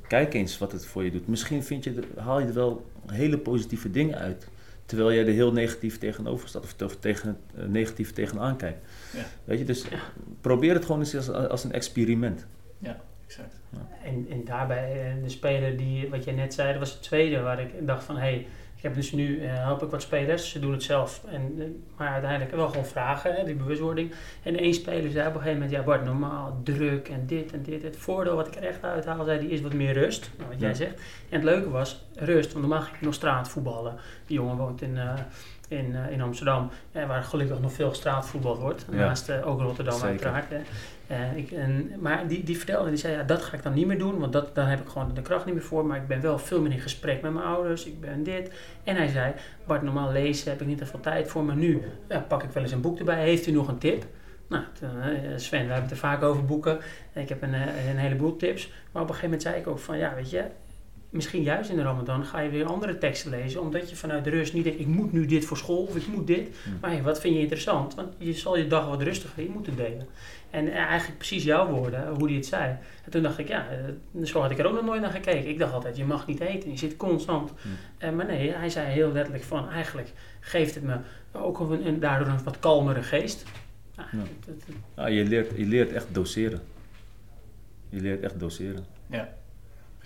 kijk 0.09 0.35
eens 0.35 0.59
wat 0.59 0.73
het 0.73 0.87
voor 0.87 1.05
je 1.05 1.11
doet. 1.11 1.29
Misschien 1.29 1.65
vind 1.65 1.85
je 1.85 1.95
haal 2.17 2.41
je 2.41 2.47
er 2.47 2.55
wel 2.55 2.87
hele 3.07 3.39
positieve 3.39 3.91
dingen 3.91 4.19
uit. 4.19 4.49
Terwijl 4.87 5.13
jij 5.13 5.27
er 5.27 5.33
heel 5.33 5.53
negatief 5.53 5.99
tegenover 5.99 6.49
staat. 6.49 6.63
Of, 6.63 6.75
of 6.85 6.97
tegen 6.97 7.29
het 7.29 7.63
eh, 7.63 7.69
negatief 7.69 8.13
tegenaan 8.13 8.57
kijkt. 8.57 8.87
Ja. 9.15 9.23
Weet 9.45 9.59
je, 9.59 9.65
dus 9.65 9.85
probeer 10.41 10.75
het 10.75 10.85
gewoon 10.85 11.01
eens 11.01 11.17
als, 11.17 11.31
als 11.31 11.65
een 11.65 11.73
experiment. 11.73 12.47
Exact. 13.27 13.55
En, 14.05 14.27
en 14.31 14.45
daarbij, 14.45 14.93
eh, 14.93 15.23
de 15.23 15.29
speler 15.29 15.77
die, 15.77 16.11
wat 16.11 16.25
jij 16.25 16.35
net 16.35 16.55
zei, 16.55 16.71
dat 16.71 16.79
was 16.79 16.93
de 16.93 17.01
tweede 17.01 17.41
waar 17.41 17.61
ik 17.61 17.87
dacht 17.87 18.05
van, 18.05 18.15
hé, 18.15 18.21
hey, 18.21 18.47
ik 18.77 18.83
heb 18.83 18.95
dus 18.95 19.13
nu, 19.13 19.41
eh, 19.41 19.55
help 19.55 19.83
ik 19.83 19.91
wat 19.91 20.03
spelers, 20.03 20.51
ze 20.51 20.59
doen 20.59 20.73
het 20.73 20.83
zelf. 20.83 21.25
En, 21.29 21.55
eh, 21.59 21.65
maar 21.97 22.13
uiteindelijk 22.13 22.51
wel 22.55 22.69
gewoon 22.69 22.87
vragen, 22.87 23.35
hè, 23.35 23.45
die 23.45 23.55
bewustwording. 23.55 24.15
En 24.43 24.59
één 24.59 24.75
speler 24.75 25.11
zei 25.11 25.29
op 25.29 25.35
een 25.35 25.41
gegeven 25.41 25.61
moment, 25.61 25.71
ja 25.71 25.83
Bart, 25.83 26.05
normaal 26.05 26.61
druk 26.63 27.09
en 27.09 27.27
dit 27.27 27.53
en 27.53 27.63
dit. 27.63 27.83
Het 27.83 27.97
voordeel 27.97 28.37
wat 28.37 28.47
ik 28.47 28.57
er 28.57 28.63
echt 28.63 28.83
uithaal, 28.83 29.25
zei 29.25 29.41
die 29.41 29.49
is 29.49 29.61
wat 29.61 29.73
meer 29.73 29.93
rust, 29.93 30.31
nou, 30.37 30.51
wat 30.51 30.61
jij 30.61 30.75
zegt. 30.75 30.95
En 31.29 31.37
het 31.37 31.45
leuke 31.45 31.71
was, 31.71 32.07
rust, 32.15 32.53
want 32.53 32.67
normaal 32.67 32.83
ging 32.83 32.97
ik 32.97 33.03
nog 33.03 33.15
straatvoetballen. 33.15 33.95
Die 34.27 34.37
jongen 34.37 34.57
woont 34.57 34.83
in... 34.83 34.99
in, 35.69 35.95
in 36.11 36.21
Amsterdam, 36.21 36.71
waar 36.93 37.23
gelukkig 37.23 37.61
nog 37.61 37.73
veel 37.73 37.95
straatvoetbal 37.95 38.59
wordt. 38.59 38.87
Ja. 38.91 38.97
Naast 38.97 39.43
ook 39.43 39.61
Rotterdam 39.61 39.99
Zeker. 39.99 40.09
uiteraard. 40.09 40.49
Hè. 40.49 40.59
Eh, 41.07 41.37
ik, 41.37 41.51
en, 41.51 41.93
maar 42.01 42.29
die, 42.29 42.45
die 42.45 42.57
vertelde, 42.57 42.89
die 42.89 42.99
zei, 42.99 43.15
ja, 43.15 43.23
dat 43.23 43.43
ga 43.43 43.57
ik 43.57 43.63
dan 43.63 43.75
niet 43.75 43.87
meer 43.87 43.99
doen, 43.99 44.19
want 44.19 44.33
dat, 44.33 44.55
daar 44.55 44.69
heb 44.69 44.81
ik 44.81 44.89
gewoon 44.89 45.15
de 45.15 45.23
kracht 45.23 45.45
niet 45.45 45.55
meer 45.55 45.65
voor. 45.65 45.87
Maar 45.87 45.97
ik 45.97 46.07
ben 46.07 46.21
wel 46.21 46.39
veel 46.39 46.61
meer 46.61 46.73
in 46.73 46.81
gesprek 46.81 47.23
met 47.23 47.33
mijn 47.33 47.47
ouders, 47.47 47.87
ik 47.87 48.01
ben 48.01 48.23
dit. 48.23 48.51
En 48.85 48.97
hij 48.97 49.09
zei, 49.09 49.33
Bart, 49.67 49.83
normaal 49.83 50.13
lezen 50.13 50.51
heb 50.51 50.61
ik 50.61 50.67
niet 50.67 50.79
zoveel 50.79 51.01
tijd 51.01 51.29
voor, 51.29 51.45
maar 51.45 51.57
nu 51.57 51.83
ja, 52.09 52.19
pak 52.19 52.43
ik 52.43 52.51
wel 52.51 52.63
eens 52.63 52.73
een 52.73 52.81
boek 52.81 52.99
erbij. 52.99 53.23
Heeft 53.23 53.47
u 53.47 53.51
nog 53.51 53.69
een 53.69 53.79
tip? 53.79 54.05
Nou, 54.49 54.65
toen, 54.79 55.01
eh, 55.01 55.37
Sven, 55.37 55.67
we 55.67 55.73
hebben 55.73 55.83
het 55.83 55.91
er 55.91 55.97
vaak 55.97 56.23
over 56.23 56.45
boeken. 56.45 56.79
Ik 57.13 57.29
heb 57.29 57.43
een, 57.43 57.55
eh, 57.55 57.89
een 57.91 57.97
heleboel 57.97 58.37
tips. 58.37 58.73
Maar 58.93 59.03
op 59.03 59.09
een 59.09 59.15
gegeven 59.15 59.25
moment 59.25 59.43
zei 59.43 59.57
ik 59.57 59.67
ook 59.67 59.79
van, 59.79 59.99
ja, 59.99 60.15
weet 60.15 60.31
je, 60.31 60.45
misschien 61.11 61.43
juist 61.43 61.71
in 61.71 61.77
de 61.77 61.83
Ramadan 61.83 62.25
ga 62.25 62.41
je 62.41 62.51
weer 62.51 62.65
andere 62.65 62.99
teksten 62.99 63.31
lezen, 63.31 63.61
omdat 63.61 63.91
je 63.91 63.97
vanuit 63.97 64.25
de 64.25 64.31
rust 64.31 64.53
niet 64.53 64.65
denkt, 64.65 64.81
ik 64.81 64.87
moet 64.87 65.13
nu 65.13 65.27
dit 65.27 65.45
voor 65.45 65.57
school 65.57 65.83
of 65.83 65.97
ik 65.97 66.07
moet 66.07 66.27
dit. 66.27 66.49
Hmm. 66.65 66.79
Maar 66.81 66.91
hey, 66.91 67.03
wat 67.03 67.21
vind 67.21 67.35
je 67.35 67.41
interessant? 67.41 67.95
Want 67.95 68.15
je 68.19 68.33
zal 68.33 68.57
je 68.57 68.67
dag 68.67 68.89
wat 68.89 69.03
rustiger 69.03 69.43
in 69.43 69.51
moeten 69.51 69.77
delen. 69.77 70.07
En 70.57 70.73
eigenlijk 70.73 71.19
precies 71.19 71.45
jouw 71.45 71.69
woorden, 71.69 72.09
hoe 72.09 72.27
die 72.27 72.37
het 72.37 72.47
zei. 72.47 72.77
En 73.05 73.11
toen 73.11 73.23
dacht 73.23 73.39
ik, 73.39 73.49
ja, 73.49 73.67
eh, 73.69 74.25
zo 74.25 74.41
had 74.41 74.51
ik 74.51 74.59
er 74.59 74.67
ook 74.67 74.75
nog 74.75 74.85
nooit 74.85 75.01
naar 75.01 75.11
gekeken. 75.11 75.49
Ik 75.49 75.59
dacht 75.59 75.73
altijd, 75.73 75.97
je 75.97 76.05
mag 76.05 76.27
niet 76.27 76.41
eten, 76.41 76.71
je 76.71 76.77
zit 76.77 76.97
constant. 76.97 77.53
Eh, 77.99 78.11
maar 78.11 78.27
nee, 78.27 78.53
hij 78.53 78.69
zei 78.69 78.87
heel 78.87 79.13
letterlijk 79.13 79.45
van, 79.45 79.71
eigenlijk 79.71 80.13
geeft 80.41 80.75
het 80.75 80.85
me 80.85 80.97
ook 81.33 81.61
een, 81.61 81.87
een, 81.87 82.01
daardoor 82.01 82.29
een 82.29 82.45
wat 82.45 82.59
kalmere 82.59 83.03
geest. 83.03 83.45
Nou, 83.97 84.09
Ja. 84.13 84.23
Ja, 84.97 85.07
je, 85.07 85.25
leert, 85.25 85.57
je 85.57 85.67
leert 85.67 85.93
echt 85.93 86.15
doseren. 86.15 86.61
Je 87.89 88.01
leert 88.01 88.23
echt 88.23 88.41
doseren. 88.41 88.85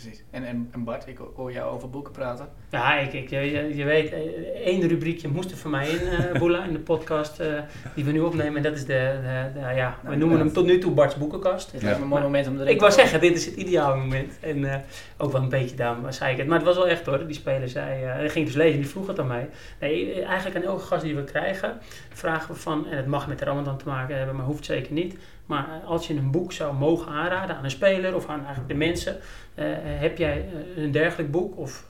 Precies. 0.02 0.22
En, 0.30 0.44
en, 0.44 0.68
en 0.72 0.84
Bart, 0.84 1.06
ik 1.08 1.18
hoor 1.36 1.52
jou 1.52 1.70
over 1.74 1.90
boeken 1.90 2.12
praten. 2.12 2.48
Ja, 2.70 2.98
ik, 2.98 3.12
ik, 3.12 3.30
je, 3.30 3.40
je- 3.76 3.84
weet, 3.84 4.12
eh, 4.12 4.18
één 4.64 4.88
rubriekje 4.88 5.28
moest 5.28 5.50
er 5.50 5.56
voor 5.56 5.70
mij 5.70 5.88
in, 5.88 5.98
eh 6.08 6.32
Boela, 6.40 6.64
in 6.64 6.72
de 6.72 6.78
podcast 6.78 7.40
eh, 7.40 7.46
die 7.94 8.04
we 8.04 8.12
nu 8.12 8.20
opnemen. 8.20 8.56
En 8.56 8.62
dat 8.62 8.72
is 8.74 8.84
de, 8.86 9.18
de, 9.22 9.60
de- 9.60 9.74
ja, 9.74 9.96
we 10.02 10.06
Nou, 10.08 10.18
noemen 10.18 10.38
hem 10.38 10.52
tot 10.52 10.66
nu 10.66 10.78
toe 10.78 10.92
Bart's 10.92 11.16
Boekenkast. 11.16 11.72
Dit 11.72 11.80
Ja. 11.80 11.88
me 11.96 12.02
een 12.02 12.08
mooi 12.08 12.22
moment 12.22 12.46
om 12.46 12.54
erin 12.54 12.66
Ik 12.66 12.74
te 12.74 12.80
wou 12.80 12.92
zeggen, 12.92 13.20
dit 13.20 13.36
is 13.36 13.46
het 13.46 13.54
ideale 13.54 13.96
moment. 13.96 14.38
En 14.40 14.84
ook 15.18 15.32
wel 15.32 15.42
een 15.42 15.48
beetje 15.48 15.76
daarom 15.76 16.12
zei 16.12 16.32
ik 16.32 16.38
het. 16.38 16.46
Maar 16.46 16.56
het 16.58 16.66
was 16.66 16.76
wel 16.76 16.88
echt 16.88 17.06
hoor, 17.06 17.26
die 17.26 17.34
speler 17.36 17.68
zei, 17.68 18.02
hij 18.04 18.28
ging 18.28 18.46
dus 18.46 18.54
lezen, 18.54 18.80
die 18.80 18.88
vroeg 18.88 19.06
het 19.06 19.18
aan 19.18 19.26
mij. 19.26 19.48
Nee, 19.80 20.22
eigenlijk 20.24 20.56
aan 20.56 20.62
elke 20.72 20.82
gast 20.84 21.02
die 21.02 21.14
we 21.14 21.24
krijgen, 21.24 21.78
vragen 22.12 22.54
we 22.54 22.60
van, 22.60 22.86
en 22.86 22.96
het 22.96 23.06
mag 23.06 23.28
met 23.28 23.38
de 23.38 23.44
Ramadan 23.44 23.78
te 23.78 23.86
maken 23.88 24.16
hebben, 24.16 24.36
maar 24.36 24.44
hoeft 24.44 24.64
zeker 24.64 24.92
niet. 24.92 25.16
Maar 25.50 25.80
eh, 25.82 25.88
als 25.88 26.06
je 26.06 26.14
een 26.14 26.30
boek 26.30 26.52
zou 26.52 26.76
mogen 26.76 27.12
aanraden 27.12 27.56
aan 27.56 27.64
een 27.64 27.70
speler 27.70 28.14
of 28.14 28.26
aan 28.28 28.38
eigenlijk 28.38 28.68
de 28.68 28.74
mensen, 28.74 29.16
eh, 29.54 29.66
heb 29.82 30.18
jij 30.18 30.48
eh, 30.76 30.82
een 30.82 30.90
dergelijk 30.90 31.30
boek? 31.30 31.56
Of, 31.58 31.88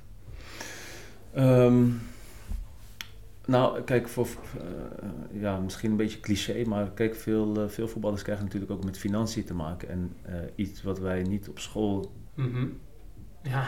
Ehm, 1.35 1.87
nou, 3.47 3.81
kijk, 3.83 4.09
voor, 4.09 4.27
ja, 5.33 5.59
misschien 5.59 5.91
een 5.91 5.97
beetje 5.97 6.21
cliché, 6.21 6.65
maar 6.67 6.91
kijk, 6.91 7.15
veel, 7.15 7.69
veel 7.69 7.89
voetballers 7.89 8.23
krijgen 8.23 8.45
natuurlijk 8.45 8.73
ook 8.73 8.85
met 8.85 8.99
financiën 8.99 9.45
te 9.45 9.55
maken. 9.55 9.89
En 9.89 10.17
iets 10.55 10.83
wat 10.83 10.99
wij 10.99 11.23
niet 11.23 11.49
op 11.49 11.59
school, 11.59 12.13
Mhm. 12.35 12.67
ja, 13.43 13.65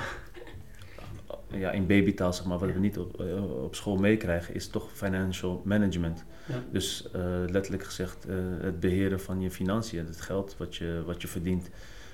ja, 1.49 1.71
in 1.71 1.87
babytaal 1.87 2.33
zeg 2.33 2.45
maar, 2.45 2.59
wat 2.59 2.73
we 2.73 2.79
niet 2.79 2.99
op, 2.99 3.21
eh, 3.21 3.63
op 3.65 3.75
school 3.75 3.97
meekrijgen, 3.97 4.55
is 4.55 4.69
toch 4.69 4.91
financial 4.93 5.63
management. 5.65 6.25
Ja. 6.47 6.55
Dus 6.71 7.11
eh, 7.13 7.23
letterlijk 7.47 7.85
gezegd, 7.85 8.27
eh, 8.27 8.35
het 8.61 8.81
beheren 8.81 9.21
van 9.21 9.41
je 9.41 9.51
financiën, 9.51 10.07
het 10.07 10.21
geld 10.21 10.57
wat 10.59 10.77
je, 10.77 11.03
wat 11.07 11.23
je 11.23 11.29
verdient, 11.29 11.71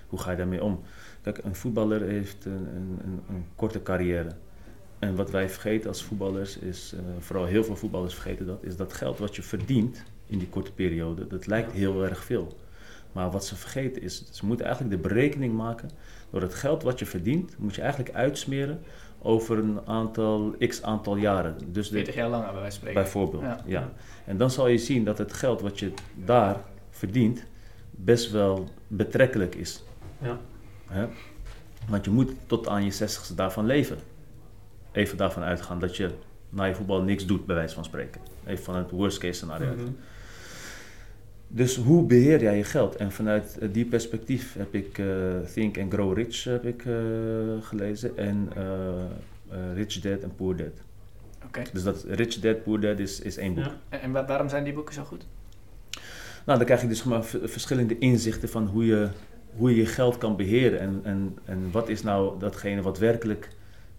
hoe 0.07 0.19
ga 0.19 0.31
je 0.31 0.37
daarmee 0.37 0.63
om? 0.63 0.81
Kijk, 1.23 1.39
een 1.45 1.55
voetballer 1.55 2.03
heeft 2.03 2.45
een, 2.45 2.69
een, 2.75 3.21
een, 3.29 3.45
korte 3.55 3.83
carrière. 3.83 4.31
En 4.99 5.15
wat 5.15 5.31
wij 5.31 5.49
vergeten 5.49 5.89
als 5.89 6.03
voetballers 6.03 6.59
is, 6.59 6.95
vooral 7.19 7.45
heel 7.45 7.65
veel 7.65 7.77
voetballers 7.77 8.15
vergeten 8.15 8.47
dat, 8.47 8.65
is 8.65 8.77
dat 8.77 8.93
geld 8.93 9.19
wat 9.19 9.37
je 9.37 9.43
verdient 9.43 10.05
in 10.27 10.39
die 10.39 10.49
korte 10.49 10.73
periode, 10.73 11.27
dat 11.27 11.47
lijkt 11.47 11.73
heel 11.73 12.05
erg 12.05 12.25
veel. 12.25 12.57
Maar 13.13 13.31
wat 13.31 13.47
ze 13.47 13.57
vergeten 13.57 14.03
is, 14.03 14.25
ze 14.31 14.47
moeten 14.47 14.67
eigenlijk 14.67 15.03
de 15.03 15.09
berekening 15.09 15.55
maken, 15.55 15.91
door 16.31 16.43
het 16.43 16.55
geld 16.55 16.83
wat 16.83 16.99
je 16.99 17.07
verdient, 17.07 17.59
moet 17.59 17.75
je 17.75 17.81
eigenlijk 17.81 18.15
uitsmeren 18.15 18.81
over 19.23 19.59
een 19.59 19.79
aantal, 19.87 20.55
x 20.69 20.83
aantal 20.83 21.17
jaren. 21.17 21.57
Dus 21.67 21.89
de, 21.89 21.95
40 21.95 22.15
jaar 22.15 22.29
lang, 22.29 22.43
bij 22.45 22.53
wijze 22.53 22.65
van 22.71 22.73
spreken. 22.73 23.03
Bijvoorbeeld, 23.03 23.43
Ja. 23.43 23.61
ja. 23.67 23.91
En 24.25 24.37
dan 24.37 24.51
zal 24.51 24.69
je 24.69 24.79
zien 24.79 25.05
dat 25.05 25.19
het 25.19 25.33
geld 25.33 25.61
wat 25.61 25.79
je 25.79 25.93
daar 26.15 26.57
verdient 26.91 27.45
best 27.91 28.31
wel 28.31 28.69
betrekkelijk 28.87 29.55
is. 29.55 29.83
Ja. 30.19 30.39
Hè? 30.87 31.07
Want 31.89 32.05
je 32.05 32.11
moet 32.11 32.33
tot 32.47 32.69
aan 32.69 32.85
je 32.85 32.91
zestigste 32.91 33.35
daarvan 33.35 33.67
leven. 33.67 33.99
Even 34.93 35.17
daarvan 35.17 35.43
uitgaan 35.43 35.79
dat 35.79 35.97
je 35.97 36.11
na 36.49 36.65
je 36.65 36.75
voetbal 36.75 37.03
niks 37.03 37.27
doet, 37.27 37.47
bij 37.47 37.55
wijze 37.57 37.75
van 37.75 37.85
spreken. 37.85 38.21
Even 38.47 38.65
van 38.65 38.77
het 38.77 38.91
worst 38.91 39.19
case 39.19 39.33
scenario. 39.33 39.75
Mhm. 39.75 39.87
Dus 41.49 41.77
hoe 41.77 42.05
beheer 42.05 42.43
jij 42.43 42.57
je 42.57 42.65
geld? 42.65 42.97
En 42.97 43.13
vanuit 43.13 43.59
eh, 43.59 43.69
die 43.73 43.85
perspectief 43.85 44.55
heb 44.59 44.75
ik 44.75 44.99
eh, 44.99 45.07
Think 45.55 45.79
and 45.79 45.93
Grow 45.93 46.17
Rich 46.17 46.45
heb 46.45 46.65
ik, 46.65 46.85
eh, 46.87 46.95
gelezen 47.61 48.17
en 48.17 48.49
Rich 49.75 50.01
Dad 50.01 50.21
en 50.21 50.33
Poor 50.37 50.57
Dad. 50.57 50.67
Oké. 51.47 51.63
Dus 51.73 51.83
dat 51.83 52.05
Rich 52.09 52.39
Dad, 52.41 52.63
Poor 52.63 52.81
Dad 52.81 52.99
is, 52.99 53.21
is 53.21 53.37
één 53.37 53.55
boek. 53.55 53.65
Ja. 53.65 53.77
En, 53.89 54.01
en 54.01 54.13
wa- 54.13 54.27
waarom 54.27 54.49
zijn 54.49 54.65
die 54.65 54.73
boeken 54.73 54.95
zo 54.95 55.03
goed? 55.05 55.27
Nou, 56.47 56.59
dan 56.59 56.65
krijg 56.67 56.81
je 56.83 56.89
dus 56.89 57.05
maar 57.05 57.25
verschillende 57.25 57.99
inzichten 57.99 58.49
van 58.49 58.67
hoe 58.67 58.87
je, 58.87 59.09
hoe 59.57 59.71
je 59.71 59.77
je 59.77 59.87
geld 59.87 60.19
kan 60.19 60.37
beheren. 60.37 60.81
En, 60.81 61.01
en, 61.03 61.37
en 61.45 61.69
wat 61.71 61.89
is 61.89 62.03
nou 62.03 62.39
datgene 62.39 62.83
wat 62.83 62.99
werkelijk. 62.99 63.49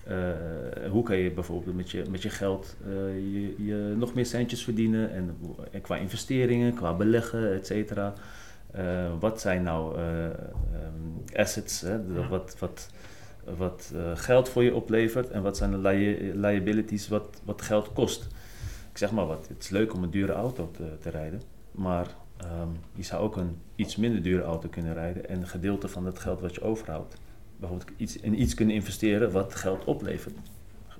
Eh, 0.10 0.89
hoe 0.91 1.03
kan 1.03 1.18
je 1.18 1.32
bijvoorbeeld 1.32 1.76
met 1.76 1.91
je, 1.91 2.03
met 2.10 2.22
je 2.22 2.30
geld 2.30 2.76
eh, 2.86 2.89
je, 3.16 3.66
je 3.66 3.93
nog 3.97 4.14
meer 4.14 4.26
centjes 4.26 4.64
verdienen? 4.64 5.12
En, 5.12 5.38
qua 5.82 5.95
investeringen, 5.95 6.74
qua 6.74 6.93
beleggen, 6.93 7.53
et 7.53 7.66
cetera. 7.68 8.14
Eh, 8.72 9.12
wat 9.20 9.41
zijn 9.41 9.64
nou 9.64 9.97
eh, 9.97 10.26
ehm, 10.26 10.34
assets, 11.34 11.82
hè, 11.82 12.07
de- 12.07 12.20
Ja. 12.20 12.28
wat, 12.28 12.55
wat, 12.60 12.89
wat 13.57 13.93
geld 14.14 14.49
voor 14.49 14.64
je 14.64 14.76
oplevert? 14.76 15.30
En 15.30 15.41
wat 15.41 15.57
zijn 15.57 15.72
de 15.72 15.78
lia- 15.78 16.34
liabilities, 16.34 17.07
wat, 17.07 17.41
wat 17.43 17.62
geld 17.62 17.93
kost? 17.93 18.28
Ik 18.91 18.97
zeg 18.97 19.12
maar 19.12 19.26
wat, 19.28 19.47
het 19.47 19.64
is 19.64 19.70
leuk 19.70 19.93
om 19.93 20.03
een 20.03 20.12
dure 20.12 20.32
auto 20.34 20.72
te, 20.72 20.84
te 20.99 21.10
rijden. 21.10 21.41
Maar 21.72 22.07
ehm, 22.38 22.68
je 22.95 23.03
zou 23.03 23.22
ook 23.24 23.38
een 23.38 23.57
iets 23.76 23.95
minder 23.95 24.22
dure 24.22 24.41
auto 24.43 24.70
kunnen 24.70 24.93
rijden 24.93 25.30
en 25.30 25.41
een 25.41 25.47
gedeelte 25.47 25.88
van 25.88 26.05
het 26.05 26.20
geld 26.20 26.41
wat 26.41 26.55
je 26.55 26.62
overhoudt, 26.62 27.16
bijvoorbeeld 27.60 27.89
iets, 27.97 28.18
in 28.18 28.41
iets 28.41 28.53
kunnen 28.53 28.76
investeren 28.76 29.32
wat 29.32 29.55
geld 29.55 29.84
oplevert 29.86 30.36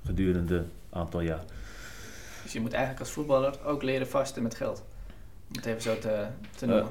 gedurende 0.04 0.56
een 0.56 0.64
aantal 0.90 1.20
jaar. 1.20 1.44
Dus 2.42 2.52
je 2.52 2.60
moet 2.60 2.72
eigenlijk 2.72 3.02
als 3.04 3.12
voetballer 3.12 3.54
ook 3.64 3.82
leren 3.82 4.08
vasten 4.08 4.42
met 4.42 4.54
geld. 4.54 4.82
Om 5.48 5.56
het 5.56 5.66
even 5.66 5.82
zo 5.82 5.98
te, 5.98 6.24
te 6.56 6.66
noemen. 6.66 6.86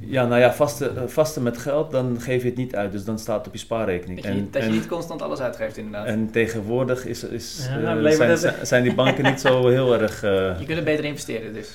Ja, 0.00 0.26
nou 0.26 0.40
ja, 0.40 0.52
vaste, 0.54 0.88
eh, 0.88 1.02
vaste 1.06 1.40
met 1.40 1.58
geld, 1.58 1.90
dan 1.90 2.20
geef 2.20 2.42
je 2.42 2.48
het 2.48 2.56
niet 2.56 2.74
uit. 2.76 2.92
Dus 2.92 3.04
dan 3.04 3.18
staat 3.18 3.38
het 3.38 3.46
op 3.46 3.52
je 3.52 3.58
spaarrekening. 3.58 4.20
Dat 4.22 4.32
je, 4.34 4.40
niet- 4.40 4.52
dat 4.52 4.62
je 4.64 4.70
niet 4.70 4.86
constant 4.86 5.22
alles 5.22 5.40
uitgeeft 5.40 5.76
inderdaad. 5.76 6.06
en 6.06 6.30
tegenwoordig 6.30 7.04
is, 7.06 7.24
is, 7.24 7.66
Ja, 7.68 7.76
eh, 7.76 7.82
nou, 7.82 8.12
zijn, 8.12 8.28
dat- 8.28 8.38
zijn- 8.38 8.66
zijn 8.66 8.82
die 8.82 8.94
banken 8.94 9.24
niet 9.24 9.40
zo 9.40 9.68
heel 9.68 9.94
erg... 10.00 10.22
eh, 10.22 10.30
je 10.58 10.64
kunt 10.64 10.76
het 10.76 10.84
beter 10.84 11.04
investeren 11.04 11.52
dus. 11.52 11.70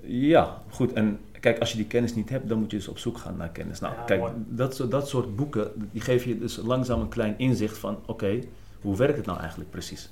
Ja, 0.00 0.62
goed. 0.70 0.92
En 0.92 1.18
kijk, 1.42 1.58
als 1.58 1.70
je 1.70 1.76
die 1.76 1.86
kennis 1.86 2.14
niet 2.14 2.28
hebt, 2.28 2.48
dan 2.48 2.58
moet 2.58 2.70
je 2.70 2.76
dus 2.76 2.88
op 2.88 2.98
zoek 2.98 3.18
gaan 3.18 3.36
naar 3.36 3.48
kennis. 3.50 3.80
Nou, 3.80 3.94
Ja, 3.94 4.02
kijk, 4.02 4.20
mooi. 4.20 4.32
dat, 4.48 4.74
soort- 4.74 4.90
dat 4.90 5.08
soort 5.08 5.36
boeken, 5.36 5.70
die 5.92 6.00
geven 6.00 6.28
je 6.28 6.38
dus 6.38 6.56
langzaam 6.56 7.00
een 7.00 7.08
klein 7.08 7.34
inzicht 7.38 7.78
van, 7.78 7.98
oké, 8.06 8.38
hoe 8.80 8.96
werkt 8.96 9.16
het 9.16 9.26
nou 9.26 9.38
eigenlijk 9.38 9.70
precies? 9.70 10.10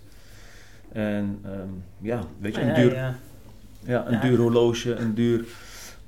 En 0.92 1.38
ehm, 1.44 1.68
ja, 1.98 2.22
weet 2.38 2.54
je, 2.54 2.60
Nou 2.60 2.72
een 2.74 2.80
duur, 2.82 2.94
ja. 2.94 3.14
ja, 3.84 4.06
een 4.06 4.12
Ja. 4.12 4.20
duur 4.20 4.38
horloge, 4.38 4.94
een 4.94 5.14
duur... 5.14 5.44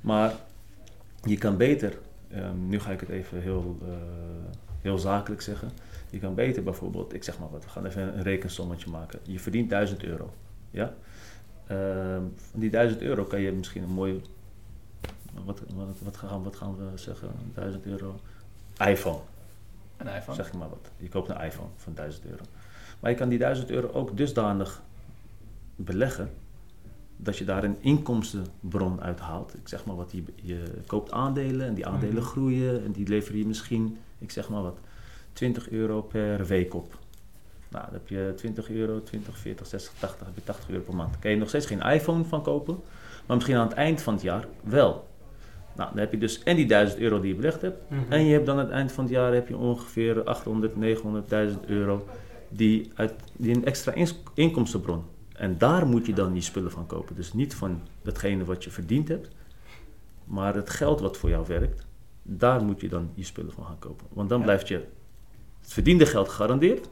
Maar 0.01 0.33
je 1.23 1.37
kan 1.37 1.57
beter, 1.57 1.97
ehm, 2.31 2.67
nu 2.67 2.79
ga 2.79 2.91
ik 2.91 2.99
het 2.99 3.09
even 3.09 3.41
heel, 3.41 3.77
eh, 3.81 3.87
heel 4.81 4.97
zakelijk 4.97 5.41
zeggen. 5.41 5.69
Je 6.09 6.19
kan 6.19 6.35
beter 6.35 6.63
bijvoorbeeld, 6.63 7.13
ik 7.13 7.23
zeg 7.23 7.39
maar 7.39 7.49
wat, 7.51 7.63
we 7.63 7.69
gaan 7.69 7.85
even 7.85 8.17
een 8.17 8.23
rekensommetje 8.23 8.89
maken. 8.89 9.19
Je 9.23 9.39
verdient 9.39 9.69
1000 9.69 10.03
euro, 10.03 10.33
ja? 10.71 10.93
Ehm, 11.67 12.21
van 12.51 12.59
die 12.59 12.69
1000 12.69 13.01
euro 13.01 13.23
kan 13.23 13.39
je 13.41 13.51
misschien 13.51 13.83
een 13.83 13.89
mooie, 13.89 14.19
wat, 15.45 15.61
wat, 15.75 15.87
wat, 16.03 16.17
gaan, 16.17 16.43
wat 16.43 16.55
gaan 16.55 16.75
we 16.77 16.97
zeggen, 16.97 17.29
1000 17.53 17.85
euro, 17.85 18.15
iPhone, 18.87 19.19
Een 19.97 20.07
iPhone. 20.07 20.35
zeg 20.35 20.47
ik 20.47 20.53
maar 20.53 20.69
wat. 20.69 20.91
Je 20.97 21.09
koopt 21.09 21.29
een 21.29 21.41
iPhone 21.41 21.69
van 21.77 21.93
1000 21.93 22.25
euro. 22.25 22.43
Maar 22.99 23.11
je 23.11 23.17
kan 23.17 23.29
die 23.29 23.37
1000 23.39 23.69
euro 23.69 23.89
ook 23.93 24.17
dusdanig 24.17 24.81
beleggen 25.75 26.29
dat 27.17 27.37
je 27.37 27.45
daar 27.45 27.63
een 27.63 27.77
inkomstenbron 27.79 29.01
uit 29.01 29.19
haalt. 29.19 29.53
Ik 29.53 29.67
zeg 29.67 29.85
maar 29.85 29.95
wat, 29.95 30.11
je, 30.11 30.23
je 30.35 30.63
koopt 30.87 31.11
aandelen 31.11 31.67
en 31.67 31.73
die 31.73 31.85
aandelen 31.87 32.15
Mhm. 32.15 32.23
groeien 32.25 32.83
en 32.83 32.91
die 32.91 33.07
leveren 33.07 33.39
je 33.39 33.45
misschien, 33.45 33.97
ik 34.17 34.31
zeg 34.31 34.49
maar 34.49 34.61
wat, 34.61 34.77
20 35.33 35.69
euro 35.69 36.01
per 36.01 36.45
week 36.45 36.73
op. 36.73 36.97
Nou, 37.69 37.85
dan 37.85 37.93
heb 37.93 38.07
je 38.07 38.33
20 38.35 38.69
euro, 38.69 39.03
20, 39.03 39.37
40, 39.37 39.67
60, 39.67 39.93
80, 39.99 40.25
heb 40.25 40.35
je 40.35 40.43
80 40.43 40.69
euro 40.69 40.83
per 40.83 40.95
maand. 40.95 41.19
Kan 41.19 41.31
je 41.31 41.37
nog 41.37 41.47
steeds 41.47 41.65
geen 41.65 41.81
iPhone 41.81 42.23
van 42.23 42.41
kopen, 42.43 42.79
maar 43.25 43.35
misschien 43.35 43.57
aan 43.57 43.67
het 43.67 43.77
eind 43.77 44.01
van 44.01 44.13
het 44.13 44.21
jaar 44.21 44.45
wel. 44.63 45.07
Nou, 45.75 45.89
dan 45.89 45.99
heb 45.99 46.11
je 46.11 46.17
dus 46.17 46.43
en 46.43 46.55
die 46.55 46.65
1000 46.65 46.99
euro 46.99 47.19
die 47.19 47.29
je 47.29 47.35
belegd 47.35 47.61
hebt, 47.61 47.89
Mhm. 47.89 48.01
en 48.11 48.25
je 48.25 48.33
hebt 48.33 48.45
dan 48.45 48.57
aan 48.57 48.63
het 48.65 48.73
eind 48.73 48.91
van 48.91 49.03
het 49.03 49.13
jaar 49.13 49.33
heb 49.33 49.47
je 49.47 49.57
ongeveer 49.57 50.23
800, 50.23 50.75
900.000 50.75 51.65
euro 51.65 52.05
die, 52.49 52.91
uit, 52.95 53.13
die 53.37 53.55
een 53.55 53.65
extra 53.65 53.93
inkomstenbron. 54.33 55.03
En 55.35 55.57
daar 55.57 55.87
moet 55.87 56.05
je 56.05 56.13
dan 56.13 56.35
je 56.35 56.41
spullen 56.41 56.71
van 56.71 56.85
kopen. 56.85 57.15
Dus 57.15 57.33
niet 57.33 57.55
van 57.55 57.81
datgene 58.01 58.45
wat 58.45 58.63
je 58.63 58.69
verdiend 58.69 59.07
hebt, 59.07 59.29
maar 60.25 60.55
het 60.55 60.69
geld 60.69 60.99
wat 61.01 61.17
voor 61.17 61.29
jou 61.29 61.45
werkt, 61.47 61.85
daar 62.23 62.63
moet 62.63 62.81
je 62.81 62.89
dan 62.89 63.09
je 63.13 63.23
spullen 63.23 63.51
van 63.51 63.65
gaan 63.65 63.79
kopen. 63.79 64.05
Want 64.09 64.29
dan 64.29 64.37
Ja. 64.37 64.43
blijft 64.43 64.67
je 64.67 64.75
het 65.61 65.73
verdiende 65.73 66.05
geld 66.05 66.29
gegarandeerd 66.29 66.89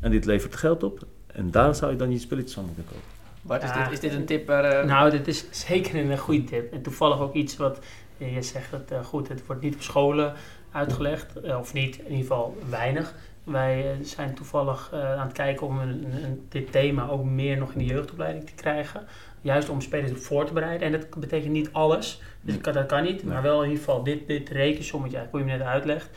en 0.00 0.10
dit 0.10 0.24
levert 0.24 0.56
geld 0.56 0.82
op. 0.82 1.06
En 1.26 1.50
daar 1.50 1.74
zou 1.74 1.90
je 1.92 1.96
dan 1.98 2.10
je 2.10 2.18
spulletjes 2.18 2.54
van 2.54 2.64
moeten 2.64 2.84
kopen. 2.84 3.11
Bart, 3.42 3.62
is, 3.62 3.72
dit, 3.72 3.90
is 3.92 4.00
dit 4.00 4.12
een 4.12 4.24
tip 4.24 4.46
waar... 4.46 4.64
eh, 4.64 4.84
Nou, 4.86 5.10
dit 5.10 5.28
is 5.28 5.44
zeker 5.50 6.10
een 6.10 6.18
goede 6.18 6.44
tip. 6.44 6.72
En 6.72 6.82
toevallig 6.82 7.18
ook 7.20 7.34
iets 7.34 7.56
wat 7.56 7.78
eh, 8.18 8.34
je 8.34 8.42
zegt, 8.42 8.70
dat, 8.70 8.90
eh, 8.90 9.04
goed, 9.04 9.28
het 9.28 9.46
wordt 9.46 9.62
niet 9.62 9.74
op 9.74 9.82
scholen 9.82 10.32
uitgelegd, 10.72 11.40
of 11.58 11.72
niet, 11.72 11.96
in 11.98 12.04
ieder 12.04 12.18
geval 12.20 12.56
weinig. 12.70 13.14
Wij 13.44 13.96
zijn 14.02 14.34
toevallig 14.34 14.92
aan 14.92 15.26
het 15.26 15.32
kijken 15.32 15.66
om 15.66 15.78
een, 15.78 16.06
een- 16.24 16.46
dit 16.48 16.72
thema 16.72 17.08
ook 17.08 17.24
meer 17.24 17.56
nog 17.58 17.72
in 17.72 17.78
de 17.78 17.84
jeugdopleiding 17.84 18.46
te 18.46 18.54
krijgen. 18.54 19.02
Juist 19.40 19.68
om 19.68 19.80
spelers 19.80 20.10
op 20.10 20.16
voor 20.16 20.44
te 20.44 20.52
bereiden. 20.52 20.86
En 20.86 20.92
dat 21.00 21.20
betekent 21.20 21.52
niet 21.52 21.68
alles, 21.72 22.20
dus 22.40 22.60
dat 22.60 22.86
kan 22.86 23.02
niet. 23.02 23.24
Maar 23.24 23.42
wel 23.42 23.62
in 23.62 23.68
ieder 23.70 23.84
geval 23.84 24.02
dit, 24.02 24.26
dit 24.26 24.48
rekensommetje, 24.48 25.26
hoe 25.30 25.38
je 25.40 25.46
me 25.46 25.50
net 25.52 25.66
uitlegt. 25.66 26.10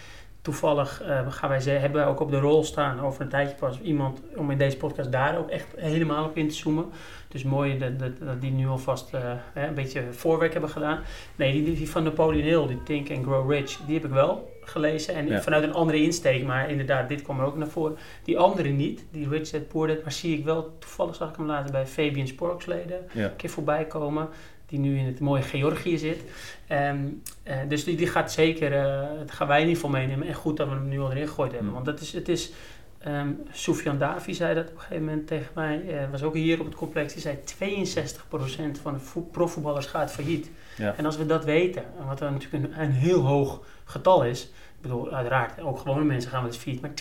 Toevallig 0.46 1.02
eh, 1.02 1.32
gaan 1.32 1.50
wij 1.50 1.60
ze, 1.60 1.70
hebben 1.70 2.02
wij 2.02 2.10
ook 2.10 2.20
op 2.20 2.32
de 2.32 2.40
rol 2.40 2.64
staan 2.64 3.00
over 3.02 3.22
een 3.22 3.30
tijdje 3.30 3.56
pas 3.56 3.80
iemand 3.82 4.22
om 4.36 4.52
in 4.52 4.58
deze 4.58 4.78
podcast 4.78 5.12
daar 5.12 5.38
ook 5.38 5.50
echt 5.50 5.68
helemaal 5.76 6.26
op 6.26 6.38
in 6.38 6.48
te 6.50 6.56
zoomen. 6.56 6.86
Dus 7.28 7.44
mooi 7.44 7.78
dat, 7.78 8.00
dat, 8.00 8.12
dat 8.20 8.42
die 8.42 8.52
nu 8.52 8.68
alvast 8.68 9.12
hè, 9.54 9.68
een 9.68 9.74
beetje 9.74 10.04
voorwerk 10.12 10.52
hebben 10.52 10.70
gedaan. 10.70 11.00
Nee, 11.36 11.64
die, 11.64 11.76
die 11.76 11.90
van 11.90 12.04
Napoleon 12.04 12.44
Hill, 12.44 12.68
die 12.68 12.84
Think 12.84 13.10
and 13.12 13.26
Grow 13.26 13.52
Rich, 13.52 13.78
die 13.86 13.96
heb 13.96 14.06
ik 14.06 14.12
wel 14.12 14.52
gelezen. 14.62 15.14
En 15.16 15.28
Ja. 15.28 15.42
vanuit 15.42 15.64
een 15.64 15.74
andere 15.74 16.02
insteek, 16.02 16.44
maar 16.46 16.70
inderdaad, 16.70 17.10
dit 17.10 17.22
kwam 17.22 17.40
er 17.40 17.46
ook 17.46 17.58
naar 17.58 17.68
voren. 17.68 17.98
Die 18.24 18.38
andere 18.38 18.70
niet, 18.70 19.06
die 19.12 19.30
Rich 19.30 19.50
Dad 19.50 19.68
Poor 19.68 19.88
Dad, 19.88 20.04
maar 20.04 20.12
zie 20.12 20.38
ik 20.38 20.46
wel, 20.46 20.76
toevallig 20.80 21.16
zag 21.16 21.30
ik 21.30 21.36
hem 21.36 21.46
later 21.46 21.72
bij 21.72 21.86
Fabian 21.88 22.28
Sporksleden 22.28 22.98
Ja. 23.12 23.24
een 23.24 23.36
keer 23.36 23.50
voorbij 23.50 23.86
komen. 23.86 24.28
Die 24.68 24.80
nu 24.80 24.98
in 24.98 25.06
het 25.06 25.20
mooie 25.20 25.42
Georgië 25.42 25.98
zit. 25.98 26.22
Ehm, 26.68 26.98
eh, 27.44 27.58
dus 27.68 27.84
die, 27.84 27.96
die 27.98 28.08
gaat 28.08 28.32
zeker, 28.32 28.74
eh, 28.74 29.08
dat 29.20 29.32
gaan 29.32 29.48
wij 29.48 29.62
in 29.62 29.68
ieder 29.68 29.82
geval 29.84 30.00
meenemen. 30.00 30.28
En 30.28 30.34
goed 30.34 30.58
dat 30.58 30.68
we 30.68 30.74
hem 30.74 30.88
nu 30.88 31.00
al 31.00 31.12
erin 31.12 31.28
gegooid 31.28 31.52
hebben. 31.52 31.68
Mm. 31.70 31.74
Want 31.74 31.86
dat 31.86 32.00
is, 32.00 32.14
het 32.14 32.30
is, 32.30 32.52
ehm 33.00 33.28
Soufiane 33.52 33.98
Davi 33.98 34.34
zei 34.34 34.56
dat 34.56 34.68
op 34.68 34.74
een 34.74 34.80
gegeven 34.80 35.04
moment 35.06 35.28
tegen 35.28 35.52
mij. 35.56 35.82
eh, 35.88 36.12
was 36.12 36.24
ook 36.24 36.34
hier 36.34 36.60
op 36.60 36.66
het 36.66 36.76
complex. 36.76 37.14
Die 37.14 37.22
zei 37.22 37.38
62% 37.44 38.80
van 38.82 38.94
de 38.94 39.00
vo- 39.00 39.22
profvoetballers 39.32 39.86
gaat 39.86 40.12
failliet. 40.12 40.50
Ja. 40.78 40.94
En 40.98 41.06
als 41.06 41.18
we 41.18 41.26
dat 41.26 41.46
weten, 41.46 41.84
en 42.00 42.06
wat 42.06 42.18
dan 42.20 42.34
natuurlijk 42.34 42.64
een, 42.64 42.82
een 42.82 42.92
heel 42.92 43.22
hoog 43.22 43.62
getal 43.84 44.24
is. 44.26 44.50
Bedoel, 44.88 45.12
uiteraard, 45.12 45.62
ook 45.62 45.80
gewone 45.80 46.04
mensen 46.04 46.32
gaan 46.32 46.42
wel 46.42 46.52
eens 46.52 46.60
failliet, 46.60 46.82
maar 46.82 46.94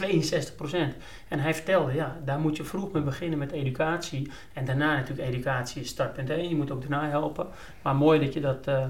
62%. 0.92 0.96
En 1.28 1.38
hij 1.38 1.54
vertelde, 1.54 1.92
ja, 1.92 2.16
daar 2.24 2.38
moet 2.38 2.56
je 2.56 2.64
vroeg 2.64 2.92
mee 2.92 3.02
beginnen 3.02 3.38
met 3.38 3.52
educatie. 3.52 4.30
En 4.52 4.64
daarna 4.64 4.96
natuurlijk 4.96 5.28
educatie 5.28 5.82
is 5.82 5.88
startpunt 5.88 6.30
1. 6.30 6.48
Je 6.48 6.56
moet 6.56 6.70
ook 6.70 6.80
daarna 6.80 7.08
helpen. 7.08 7.46
Maar 7.82 7.96
mooi 7.96 8.20
dat 8.20 8.32
je, 8.32 8.40
dat, 8.40 8.66
eh, 8.66 8.86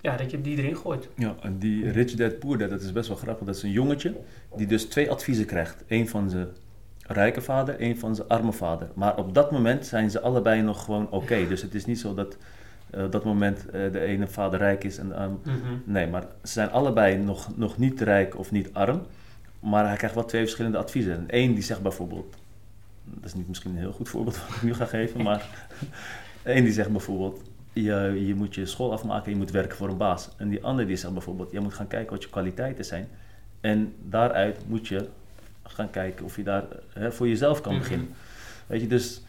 ja, 0.00 0.16
dat 0.16 0.30
je 0.30 0.40
die 0.40 0.56
erin 0.56 0.76
gooit. 0.76 1.08
Ja, 1.14 1.34
en 1.40 1.58
die 1.58 1.90
Rich 1.90 2.14
Dad 2.14 2.38
Poor 2.38 2.58
Dad, 2.58 2.70
dat 2.70 2.80
is 2.80 2.92
best 2.92 3.08
wel 3.08 3.16
grappig. 3.16 3.46
Dat 3.46 3.56
is 3.56 3.62
een 3.62 3.70
jongetje 3.70 4.14
die 4.56 4.66
dus 4.66 4.84
twee 4.84 5.10
adviezen 5.10 5.46
krijgt. 5.46 5.84
Eén 5.86 6.08
van 6.08 6.30
zijn 6.30 6.48
rijke 7.02 7.40
vader, 7.40 7.78
één 7.78 7.98
van 7.98 8.14
zijn 8.14 8.28
arme 8.28 8.52
vader. 8.52 8.88
Maar 8.94 9.16
op 9.16 9.34
dat 9.34 9.50
moment 9.50 9.86
zijn 9.86 10.10
ze 10.10 10.20
allebei 10.20 10.62
nog 10.62 10.84
gewoon 10.84 11.10
oké. 11.10 11.48
Dus 11.48 11.62
het 11.62 11.74
is 11.74 11.84
niet 11.84 12.00
zo 12.00 12.14
dat 12.14 12.36
eh, 12.90 13.04
op 13.04 13.12
dat 13.12 13.24
moment 13.24 13.66
eh, 13.70 13.92
de 13.92 14.00
ene 14.00 14.28
vader 14.28 14.58
rijk 14.58 14.84
is 14.84 14.98
en 14.98 15.08
de 15.08 15.14
arm... 15.14 15.40
Nee, 15.84 16.06
maar 16.06 16.22
ze 16.22 16.52
zijn 16.52 16.70
allebei 16.70 17.16
nog, 17.16 17.56
nog 17.56 17.78
niet 17.78 18.00
rijk 18.00 18.38
of 18.38 18.50
niet 18.50 18.68
arm. 18.72 19.02
Maar 19.60 19.86
hij 19.86 19.96
krijgt 19.96 20.14
wel 20.14 20.24
twee 20.24 20.42
verschillende 20.42 20.78
adviezen. 20.78 21.12
En 21.12 21.28
één 21.28 21.54
die 21.54 21.62
zegt 21.62 21.82
bijvoorbeeld... 21.82 22.36
Dat 23.04 23.24
is 23.24 23.34
niet 23.34 23.48
misschien 23.48 23.70
een 23.70 23.76
heel 23.78 23.92
goed 23.92 24.08
voorbeeld 24.08 24.36
wat 24.46 24.56
ik 24.56 24.62
nu 24.62 24.74
ga 24.74 24.84
geven, 24.84 25.22
maar... 25.22 25.48
Eén 26.42 26.64
die 26.64 26.72
zegt 26.72 26.90
bijvoorbeeld... 26.90 27.40
Je, 27.72 28.22
je 28.26 28.34
moet 28.34 28.54
je 28.54 28.66
school 28.66 28.92
afmaken, 28.92 29.30
je 29.30 29.36
moet 29.36 29.50
werken 29.50 29.76
voor 29.76 29.88
een 29.88 29.96
baas. 29.96 30.28
En 30.36 30.48
die 30.48 30.64
andere 30.64 30.88
die 30.88 30.96
zegt 30.96 31.12
bijvoorbeeld... 31.12 31.50
Je 31.52 31.60
moet 31.60 31.74
gaan 31.74 31.86
kijken 31.86 32.10
wat 32.12 32.22
je 32.22 32.28
kwaliteiten 32.30 32.84
zijn. 32.84 33.08
En 33.60 33.94
daaruit 34.08 34.58
moet 34.68 34.88
je 34.88 35.08
gaan 35.62 35.90
kijken 35.90 36.24
of 36.24 36.36
je 36.36 36.42
daar 36.42 36.64
hè, 36.92 37.12
voor 37.12 37.28
jezelf 37.28 37.60
kan 37.60 37.72
Mhm. 37.72 37.82
beginnen. 37.82 38.08
Weet 38.66 38.80
je, 38.80 38.86
dus... 38.86 39.22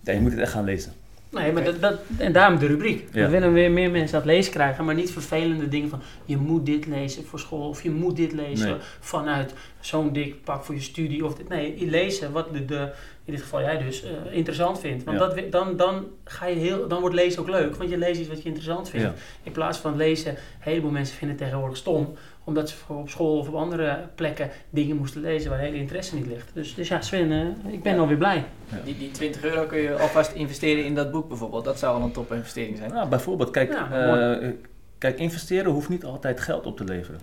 Ja, 0.00 0.12
je 0.12 0.20
moet 0.20 0.30
het 0.30 0.40
echt 0.40 0.52
gaan 0.52 0.64
lezen. 0.64 0.92
Nee, 1.34 1.52
maar 1.52 1.64
dat, 1.64 1.80
dat, 1.80 2.00
en 2.18 2.32
daarom 2.32 2.58
de 2.58 2.66
rubriek. 2.66 3.08
Ja. 3.12 3.24
We 3.24 3.30
willen 3.30 3.52
weer 3.52 3.70
meer 3.70 3.90
mensen 3.90 4.16
het 4.16 4.26
lezen 4.26 4.52
krijgen, 4.52 4.84
maar 4.84 4.94
niet 4.94 5.10
vervelende 5.10 5.68
dingen 5.68 5.88
van 5.88 6.00
je 6.24 6.36
moet 6.36 6.66
dit 6.66 6.86
lezen 6.86 7.24
voor 7.24 7.38
school 7.38 7.68
of 7.68 7.82
je 7.82 7.90
moet 7.90 8.16
dit 8.16 8.32
lezen 8.32 8.68
Nee. 8.68 8.76
vanuit 9.00 9.54
zo'n 9.80 10.12
dik 10.12 10.44
pak 10.44 10.64
voor 10.64 10.74
je 10.74 10.80
studie 10.80 11.24
of 11.24 11.34
dit. 11.34 11.48
Nee, 11.48 11.74
je 11.78 11.86
lezen 11.86 12.32
wat 12.32 12.52
de, 12.52 12.64
de 12.64 12.92
in 13.26 13.32
dit 13.32 13.42
geval 13.42 13.60
jij 13.60 13.78
dus, 13.78 14.02
eh, 14.04 14.10
interessant 14.30 14.80
vindt. 14.80 15.04
Want 15.04 15.18
Ja. 15.18 15.26
dat, 15.26 15.52
dan, 15.52 15.76
dan, 15.76 16.06
ga 16.24 16.46
je 16.46 16.54
heel, 16.56 16.88
dan 16.88 17.00
wordt 17.00 17.14
lezen 17.14 17.40
ook 17.40 17.48
leuk, 17.48 17.76
want 17.76 17.90
je 17.90 17.98
leest 17.98 18.20
iets 18.20 18.28
wat 18.28 18.38
je 18.38 18.44
interessant 18.44 18.90
vindt. 18.90 19.06
Ja. 19.06 19.14
In 19.42 19.52
plaats 19.52 19.78
van 19.78 19.96
lezen, 19.96 20.30
een 20.32 20.38
heleboel 20.58 20.90
mensen 20.90 21.16
vinden 21.16 21.36
het 21.36 21.44
tegenwoordig 21.46 21.78
stom, 21.78 22.14
omdat 22.44 22.68
ze 22.68 22.76
op 22.86 23.08
school 23.08 23.38
of 23.38 23.48
op 23.48 23.54
andere 23.54 24.08
plekken 24.14 24.50
dingen 24.70 24.96
moesten 24.96 25.20
lezen 25.20 25.50
waar 25.50 25.58
hele 25.58 25.76
interesse 25.76 26.14
niet 26.14 26.26
ligt. 26.26 26.50
Dus, 26.54 26.74
dus 26.74 26.88
ja, 26.88 27.00
Sven, 27.00 27.32
eh, 27.32 27.72
ik 27.72 27.82
ben 27.82 27.94
Ja. 27.94 28.00
alweer 28.00 28.16
blij. 28.16 28.44
Die, 28.84 28.98
die 28.98 29.10
20 29.10 29.44
euro 29.44 29.66
kun 29.66 29.78
je 29.78 29.98
alvast 29.98 30.32
investeren 30.32 30.84
in 30.84 30.94
dat 30.94 31.10
boek 31.10 31.28
bijvoorbeeld. 31.28 31.64
Dat 31.64 31.78
zou 31.78 31.96
al 31.98 32.02
een 32.06 32.12
toppinvestering 32.12 32.76
zijn. 32.76 32.90
Nou, 32.90 33.08
bijvoorbeeld, 33.08 33.50
kijk, 33.50 33.72
Ja, 33.72 34.38
eh, 34.40 34.50
kijk, 34.98 35.18
investeren 35.18 35.72
hoeft 35.72 35.88
niet 35.88 36.04
altijd 36.04 36.40
geld 36.40 36.66
op 36.66 36.76
te 36.76 36.84
leveren. 36.84 37.20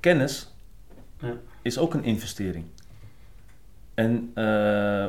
Kennis 0.00 0.52
Ja. 1.18 1.36
is 1.62 1.78
ook 1.78 1.94
een 1.94 2.04
investering. 2.04 2.64
En 3.94 4.30
eh, 4.34 4.44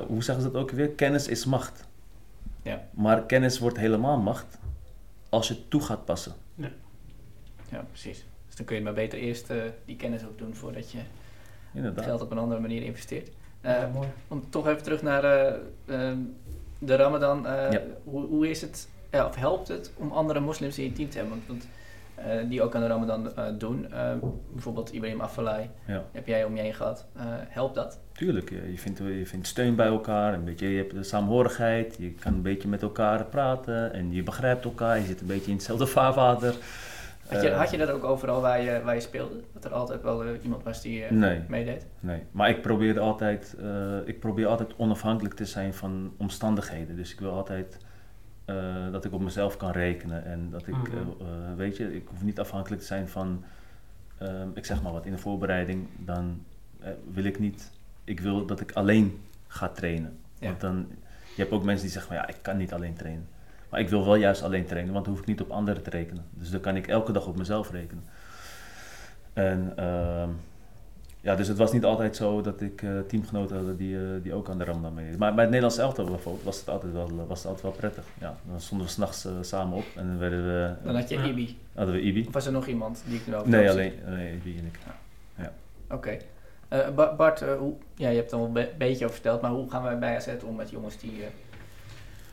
hoe 0.07 0.23
zeggen 0.23 0.43
ze 0.43 0.51
dat 0.51 0.61
ook 0.61 0.71
weer? 0.71 0.89
Kennis 0.89 1.27
is 1.27 1.45
macht. 1.45 1.87
Ja. 2.61 2.87
Maar 2.91 3.25
kennis 3.25 3.59
wordt 3.59 3.77
helemaal 3.77 4.17
macht 4.17 4.57
als 5.29 5.47
je 5.47 5.53
het 5.53 5.69
toe 5.69 5.81
gaat 5.81 6.05
passen. 6.05 6.33
Ja, 7.71 7.85
precies. 7.91 8.25
Dus 8.55 8.65
dan 8.65 8.65
kun 8.65 8.75
je 8.75 8.81
maar 8.81 8.93
beter 9.03 9.19
eerst 9.19 9.49
eh, 9.49 9.57
die 9.85 9.95
kennis 9.95 10.25
ook 10.25 10.37
doen 10.37 10.55
voordat 10.55 10.91
je 10.91 10.97
Inderdaad. 11.73 12.05
geld 12.05 12.21
op 12.21 12.31
een 12.31 12.37
andere 12.37 12.61
manier 12.61 12.83
investeert. 12.83 13.29
Eh, 13.61 13.71
Ja, 13.71 13.89
mooi. 13.93 14.07
om 14.27 14.49
toch 14.49 14.67
even 14.67 14.83
terug 14.83 15.01
naar 15.01 15.23
eh, 15.23 15.53
ehm, 15.85 16.17
de 16.79 16.95
Ramadan. 16.95 17.47
eh, 17.47 17.71
Ja. 17.71 17.81
hoe, 18.03 18.25
hoe 18.27 18.49
is 18.49 18.61
het, 18.61 18.89
ja, 19.11 19.25
of 19.27 19.35
helpt 19.35 19.67
het 19.67 19.91
om 19.97 20.11
andere 20.11 20.39
moslims 20.39 20.77
in 20.77 20.83
je 20.83 20.91
team 20.91 21.09
te 21.09 21.17
hebben? 21.17 21.35
Want, 21.35 21.47
want 21.47 21.67
eh, 22.15 22.49
die 22.49 22.61
ook 22.61 22.75
aan 22.75 22.81
de 22.81 22.87
Ramadan 22.87 23.35
eh, 23.35 23.45
doen. 23.57 23.91
Eh, 23.91 24.11
bijvoorbeeld 24.51 24.93
Ibrahim 24.93 25.21
Afellay, 25.21 25.69
Ja. 25.87 26.03
heb 26.11 26.27
jij 26.27 26.43
om 26.45 26.55
je 26.55 26.61
heen 26.61 26.73
gehad. 26.73 27.05
Eh, 27.15 27.23
helpt 27.29 27.75
dat? 27.75 27.99
Tuurlijk, 28.11 28.49
je 28.49 28.71
je 28.71 28.77
vindt, 28.77 28.97
je 28.99 29.25
vindt 29.25 29.47
steun 29.47 29.75
bij 29.75 29.87
elkaar, 29.87 30.33
een 30.33 30.43
beetje, 30.43 30.67
je 30.69 30.77
hebt 30.77 30.91
de 30.93 31.03
saamhorigheid, 31.03 31.95
je 31.99 32.11
kan 32.11 32.33
een 32.33 32.41
beetje 32.41 32.67
met 32.67 32.81
elkaar 32.81 33.25
praten 33.25 33.93
en 33.93 34.11
je 34.13 34.23
begrijpt 34.23 34.63
elkaar, 34.65 34.99
je 34.99 35.05
zit 35.05 35.21
een 35.21 35.27
beetje 35.27 35.47
in 35.51 35.57
hetzelfde 35.57 35.87
vaarwater. 35.87 36.55
Had 37.27 37.41
je, 37.41 37.49
Eh, 37.49 37.57
had 37.57 37.71
je 37.71 37.77
dat 37.77 37.89
ook 37.89 38.03
overal 38.03 38.41
waar 38.41 38.61
je, 38.61 38.81
waar 38.83 38.95
je 38.95 39.01
speelde? 39.01 39.43
Dat 39.53 39.65
er 39.65 39.73
altijd 39.73 40.01
wel 40.01 40.23
eh, 40.23 40.29
iemand 40.43 40.63
was 40.63 40.81
die 40.81 41.03
eh, 41.03 41.11
Nee, 41.11 41.41
meedeed? 41.47 41.85
nee. 41.99 42.23
Maar 42.31 42.49
ik 42.49 42.61
probeer 42.61 42.99
altijd, 42.99 43.55
ik 44.05 44.19
probeer 44.19 44.47
altijd 44.47 44.73
onafhankelijk 44.77 45.35
te 45.35 45.45
zijn 45.45 45.73
van 45.73 46.13
omstandigheden. 46.17 46.95
Dus 46.95 47.11
ik 47.13 47.19
wil 47.19 47.31
altijd 47.31 47.77
dat 48.91 49.05
ik 49.05 49.13
op 49.13 49.21
mezelf 49.21 49.57
kan 49.57 49.71
rekenen 49.71 50.25
en 50.25 50.49
dat 50.49 50.67
ik, 50.67 50.75
Mhm. 50.75 51.55
weet 51.55 51.77
je, 51.77 51.95
ik 51.95 52.07
hoef 52.07 52.23
niet 52.23 52.39
afhankelijk 52.39 52.81
te 52.81 52.87
zijn 52.87 53.07
van, 53.07 53.43
ik 54.53 54.65
zeg 54.65 54.81
maar 54.81 54.91
wat, 54.91 55.05
in 55.05 55.11
de 55.11 55.17
voorbereiding, 55.17 55.87
dan 55.97 56.43
wil 57.13 57.23
ik 57.23 57.39
niet, 57.39 57.71
ik 58.03 58.19
wil 58.19 58.45
dat 58.45 58.59
ik 58.59 58.71
alleen 58.71 59.21
ga 59.47 59.67
trainen. 59.69 60.17
Ja. 60.39 60.47
Want 60.47 60.61
dan, 60.61 60.87
je 61.35 61.41
hebt 61.41 61.51
ook 61.51 61.63
mensen 61.63 61.83
die 61.83 61.91
zeggen 61.93 62.11
van 62.13 62.21
ja, 62.21 62.27
ik 62.27 62.37
kan 62.41 62.57
niet 62.57 62.73
alleen 62.73 62.93
trainen. 62.93 63.27
Maar 63.75 63.83
ik 63.83 63.89
wil 63.89 64.05
wel 64.05 64.15
juist 64.15 64.41
alleen 64.43 64.65
trainen, 64.65 64.93
want 64.93 65.05
dan 65.05 65.13
hoef 65.13 65.21
ik 65.23 65.29
niet 65.29 65.41
op 65.41 65.49
anderen 65.51 65.83
te 65.83 65.89
rekenen. 65.89 66.25
Dus 66.29 66.49
dan 66.49 66.59
kan 66.59 66.75
ik 66.75 66.87
elke 66.87 67.11
dag 67.11 67.27
op 67.27 67.37
mezelf 67.37 67.71
rekenen. 67.71 68.03
En 69.33 69.73
ehm, 69.75 70.29
ja, 71.21 71.35
dus 71.35 71.47
het 71.47 71.57
was 71.57 71.71
niet 71.71 71.83
altijd 71.85 72.15
zo 72.15 72.41
dat 72.41 72.61
ik 72.61 72.81
eh, 72.81 72.89
teamgenoten 73.07 73.65
had 73.65 73.77
die, 73.77 73.97
eh, 73.97 74.03
die 74.23 74.33
ook 74.33 74.49
aan 74.49 74.57
de 74.57 74.63
Ramadan 74.63 74.93
meededen. 74.93 75.19
Maar 75.19 75.31
bij 75.33 75.43
het 75.43 75.53
Nederlands 75.53 75.77
elftal 75.83 76.05
bijvoorbeeld 76.05 76.43
was 76.43 76.59
het 76.59 76.69
altijd 76.69 76.93
wel, 76.93 77.25
was 77.27 77.37
het 77.37 77.45
altijd 77.47 77.63
wel 77.63 77.71
prettig. 77.71 78.03
Ja, 78.19 78.37
dan 78.49 78.59
stonden 78.61 78.87
we 78.87 78.93
s'nachts 78.93 79.27
samen 79.41 79.77
op 79.77 79.85
en 79.95 80.07
dan 80.07 80.17
werden 80.17 80.45
we, 80.45 80.73
Dan 80.83 80.95
had 80.95 81.09
je 81.09 81.17
Ja. 81.17 81.23
Ibi. 81.25 81.57
hadden 81.73 81.95
we 81.95 82.01
Ibi. 82.01 82.25
Of 82.27 82.33
was 82.33 82.45
er 82.45 82.51
nog 82.51 82.67
iemand 82.67 83.03
die 83.07 83.17
ik 83.19 83.27
nu 83.27 83.35
over 83.35 83.49
Nee, 83.49 83.69
alleen 83.69 83.93
Ibi 84.35 84.57
en 84.57 84.65
ik. 84.65 84.79
Oké. 85.89 86.17
Eh, 86.67 86.89
Ba- 86.95 87.15
Bart, 87.15 87.41
eh, 87.41 87.55
hoe, 87.57 87.73
ja, 87.95 88.09
je 88.09 88.15
hebt 88.15 88.31
er 88.31 88.37
al 88.37 88.45
een 88.45 88.53
be- 88.53 88.71
beetje 88.77 89.03
over 89.05 89.13
verteld, 89.15 89.41
maar 89.41 89.51
hoe 89.51 89.69
gaan 89.69 89.83
wij 89.83 89.99
bij 89.99 90.15
AZ 90.15 90.27
om 90.45 90.55
met 90.55 90.69
jongens 90.69 90.97
die, 90.97 91.23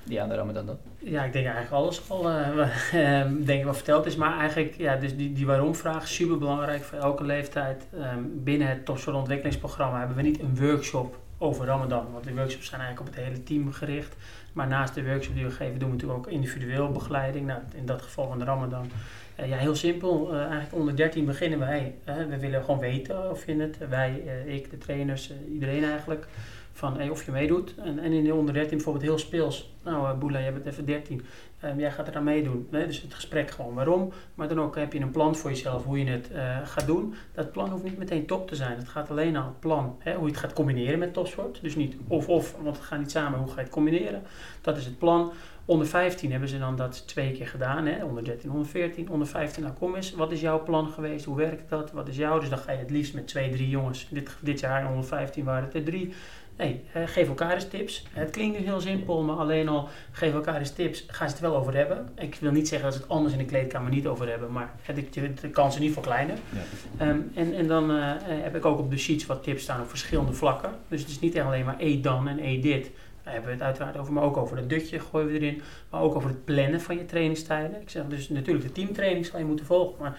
die 0.04 0.20
aan 0.20 0.28
de 0.28 0.34
Ramadan 0.34 0.66
doen? 0.66 0.76
Ja, 0.98 1.24
ik 1.24 1.32
denk 1.32 1.46
eigenlijk 1.46 1.74
alles 1.74 2.10
al 2.10 2.30
eh, 2.30 2.58
eh, 3.20 3.30
denk 3.38 3.66
ik 3.66 3.74
verteld 3.74 4.06
is. 4.06 4.16
Maar 4.16 4.38
eigenlijk, 4.38 4.74
ja, 4.76 4.96
dus 4.96 5.16
die, 5.16 5.32
die 5.32 5.46
waarom-vraag 5.46 6.02
is 6.02 6.14
super 6.14 6.38
belangrijk 6.38 6.82
voor 6.82 6.98
elke 6.98 7.24
leeftijd. 7.24 7.86
Ehm, 7.94 8.20
binnen 8.24 8.68
het 8.68 8.84
Topsport 8.84 9.16
ontwikkelingsprogramma 9.16 9.98
hebben 9.98 10.16
we 10.16 10.22
niet 10.22 10.40
een 10.40 10.56
workshop 10.56 11.18
over 11.38 11.66
Ramadan. 11.66 12.06
Want 12.12 12.24
die 12.24 12.34
workshops 12.34 12.66
zijn 12.66 12.80
eigenlijk 12.80 13.10
op 13.10 13.16
het 13.16 13.24
hele 13.24 13.42
team 13.42 13.72
gericht. 13.72 14.16
Maar 14.52 14.66
naast 14.66 14.94
de 14.94 15.04
workshop 15.04 15.34
die 15.34 15.44
we 15.44 15.50
geven, 15.50 15.78
doen 15.78 15.88
we 15.88 15.94
natuurlijk 15.94 16.26
ook 16.26 16.32
individueel 16.32 16.90
begeleiding. 16.90 17.46
Nou, 17.46 17.60
in 17.74 17.86
dat 17.86 18.02
geval 18.02 18.28
van 18.28 18.38
de 18.38 18.44
Ramadan. 18.44 18.90
Eh, 19.34 19.48
ja, 19.48 19.56
heel 19.56 19.74
simpel. 19.74 20.32
Eh, 20.32 20.40
eigenlijk 20.40 20.74
onder 20.74 20.96
13 20.96 21.24
beginnen 21.24 21.58
wij. 21.58 21.94
we 22.04 22.38
willen 22.38 22.64
gewoon 22.64 22.80
weten 22.80 23.30
of 23.30 23.46
je 23.46 23.54
het, 23.54 23.78
wij, 23.88 24.22
ik, 24.46 24.70
de 24.70 24.78
trainers, 24.78 25.32
iedereen 25.52 25.84
eigenlijk, 25.84 26.26
van 26.72 26.96
hey, 26.96 27.08
of 27.08 27.24
je 27.24 27.30
meedoet. 27.30 27.74
En, 27.74 27.98
en 27.98 28.12
in 28.12 28.24
de 28.24 28.34
onder 28.34 28.54
13 28.54 28.70
bijvoorbeeld 28.70 29.04
heel 29.04 29.18
speels. 29.18 29.74
Nou, 29.84 30.06
eh 30.06 30.18
Boela, 30.18 30.40
jij 30.40 30.52
bent 30.52 30.66
even 30.66 30.84
13. 30.84 31.22
Ehm, 31.60 31.78
jij 31.78 31.92
gaat 31.92 32.08
eraan 32.08 32.24
meedoen. 32.24 32.68
Hè? 32.70 32.86
Dus 32.86 33.02
het 33.02 33.14
gesprek 33.14 33.50
gewoon 33.50 33.74
waarom. 33.74 34.12
Maar 34.34 34.48
dan 34.48 34.60
ook 34.60 34.76
heb 34.76 34.92
je 34.92 35.00
een 35.00 35.10
plan 35.10 35.36
voor 35.36 35.50
jezelf 35.50 35.84
hoe 35.84 35.98
je 35.98 36.10
het 36.10 36.32
eh, 36.32 36.58
gaat 36.64 36.86
doen. 36.86 37.14
Dat 37.34 37.52
plan 37.52 37.70
hoeft 37.70 37.84
niet 37.84 37.98
meteen 37.98 38.26
top 38.26 38.48
te 38.48 38.56
zijn. 38.56 38.76
Het 38.76 38.88
gaat 38.88 39.10
alleen 39.10 39.36
al 39.36 39.44
het 39.44 39.60
plan. 39.60 39.96
Hè? 39.98 40.14
Hoe 40.14 40.26
je 40.26 40.30
het 40.30 40.40
gaat 40.40 40.52
combineren 40.52 40.98
met 40.98 41.12
topsport. 41.12 41.58
Dus 41.62 41.76
niet 41.76 41.96
of-of, 42.08 42.56
want 42.62 42.76
het 42.76 42.84
gaat 42.84 42.98
niet 42.98 43.10
samen. 43.10 43.38
Hoe 43.38 43.48
ga 43.48 43.54
je 43.54 43.60
het 43.60 43.70
combineren? 43.70 44.22
Dat 44.60 44.76
is 44.76 44.84
het 44.84 44.98
plan. 44.98 45.32
Onder 45.64 45.86
15 45.86 46.30
hebben 46.30 46.48
ze 46.48 46.58
dan 46.58 46.76
dat 46.76 47.08
twee 47.08 47.32
keer 47.32 47.46
gedaan. 47.46 47.86
Hè? 47.86 48.04
Onder 48.04 48.24
13, 48.24 48.50
onder 48.50 48.66
14. 48.66 49.10
Onder 49.10 49.26
15, 49.28 49.62
nou 49.62 49.74
kom 49.74 49.94
eens. 49.94 50.12
Wat 50.12 50.32
is 50.32 50.40
jouw 50.40 50.62
plan 50.62 50.88
geweest? 50.88 51.24
Hoe 51.24 51.36
werkt 51.36 51.68
dat? 51.68 51.92
Wat 51.92 52.08
is 52.08 52.16
jouw? 52.16 52.38
Dus 52.38 52.48
dan 52.48 52.58
ga 52.58 52.72
je 52.72 52.78
het 52.78 52.90
liefst 52.90 53.14
met 53.14 53.28
twee, 53.28 53.50
drie 53.50 53.68
jongens. 53.68 54.08
Dit, 54.10 54.36
dit 54.40 54.60
jaar 54.60 54.88
onder 54.88 55.04
15 55.04 55.44
waren 55.44 55.64
het 55.64 55.74
er 55.74 55.84
drie. 55.84 56.14
Nee, 56.56 56.84
eh, 56.92 57.02
geef 57.06 57.28
elkaar 57.28 57.54
eens 57.54 57.68
tips. 57.68 58.06
Het 58.12 58.30
klinkt 58.30 58.56
dus 58.56 58.66
heel 58.66 58.80
simpel, 58.80 59.22
maar 59.22 59.36
alleen 59.36 59.68
al 59.68 59.88
geef 60.10 60.32
elkaar 60.32 60.58
eens 60.58 60.72
tips. 60.72 61.04
Gaan 61.06 61.28
ze 61.28 61.34
het 61.34 61.42
wel 61.42 61.56
over 61.56 61.76
hebben. 61.76 62.08
Ik 62.18 62.34
wil 62.40 62.50
niet 62.50 62.68
zeggen 62.68 62.88
dat 62.88 62.96
ze 62.96 63.02
het 63.02 63.10
anders 63.10 63.32
in 63.32 63.38
de 63.38 63.44
kleedkamer 63.44 63.90
niet 63.90 64.06
over 64.06 64.28
hebben, 64.28 64.52
maar 64.52 64.74
het, 64.82 65.14
de, 65.14 65.34
de 65.34 65.50
kans 65.50 65.74
is 65.74 65.80
niet 65.80 65.92
verkleinen. 65.92 66.36
Ja. 66.48 66.60
Ehm, 67.06 67.18
en, 67.34 67.54
en 67.54 67.66
dan 67.66 67.90
eh, 67.90 68.10
eh, 68.10 68.18
heb 68.26 68.56
ik 68.56 68.64
ook 68.64 68.78
op 68.78 68.90
de 68.90 68.98
sheets 68.98 69.26
wat 69.26 69.42
tips 69.42 69.62
staan 69.62 69.80
op 69.80 69.88
verschillende 69.88 70.32
vlakken. 70.32 70.70
Dus 70.88 71.00
het 71.00 71.10
is 71.10 71.20
niet 71.20 71.38
alleen 71.38 71.64
maar 71.64 71.76
eet 71.78 72.04
dan 72.04 72.28
en 72.28 72.44
eet 72.44 72.62
dit. 72.62 72.90
Daar 73.22 73.32
hebben 73.32 73.50
we 73.50 73.56
het 73.56 73.66
uiteraard 73.66 73.96
over, 73.96 74.12
maar 74.12 74.22
ook 74.22 74.36
over 74.36 74.56
het 74.56 74.68
dutje 74.68 75.00
gooien 75.00 75.26
we 75.26 75.38
erin. 75.38 75.62
Maar 75.90 76.00
ook 76.00 76.14
over 76.14 76.28
het 76.28 76.44
plannen 76.44 76.80
van 76.80 76.96
je 76.96 77.04
trainingstijden. 77.04 77.80
Ik 77.80 77.90
zeg 77.90 78.04
dus 78.06 78.28
natuurlijk 78.28 78.66
de 78.66 78.72
teamtraining 78.72 79.26
zal 79.26 79.38
je 79.38 79.44
moeten 79.44 79.66
volgen. 79.66 79.98
Maar 79.98 80.16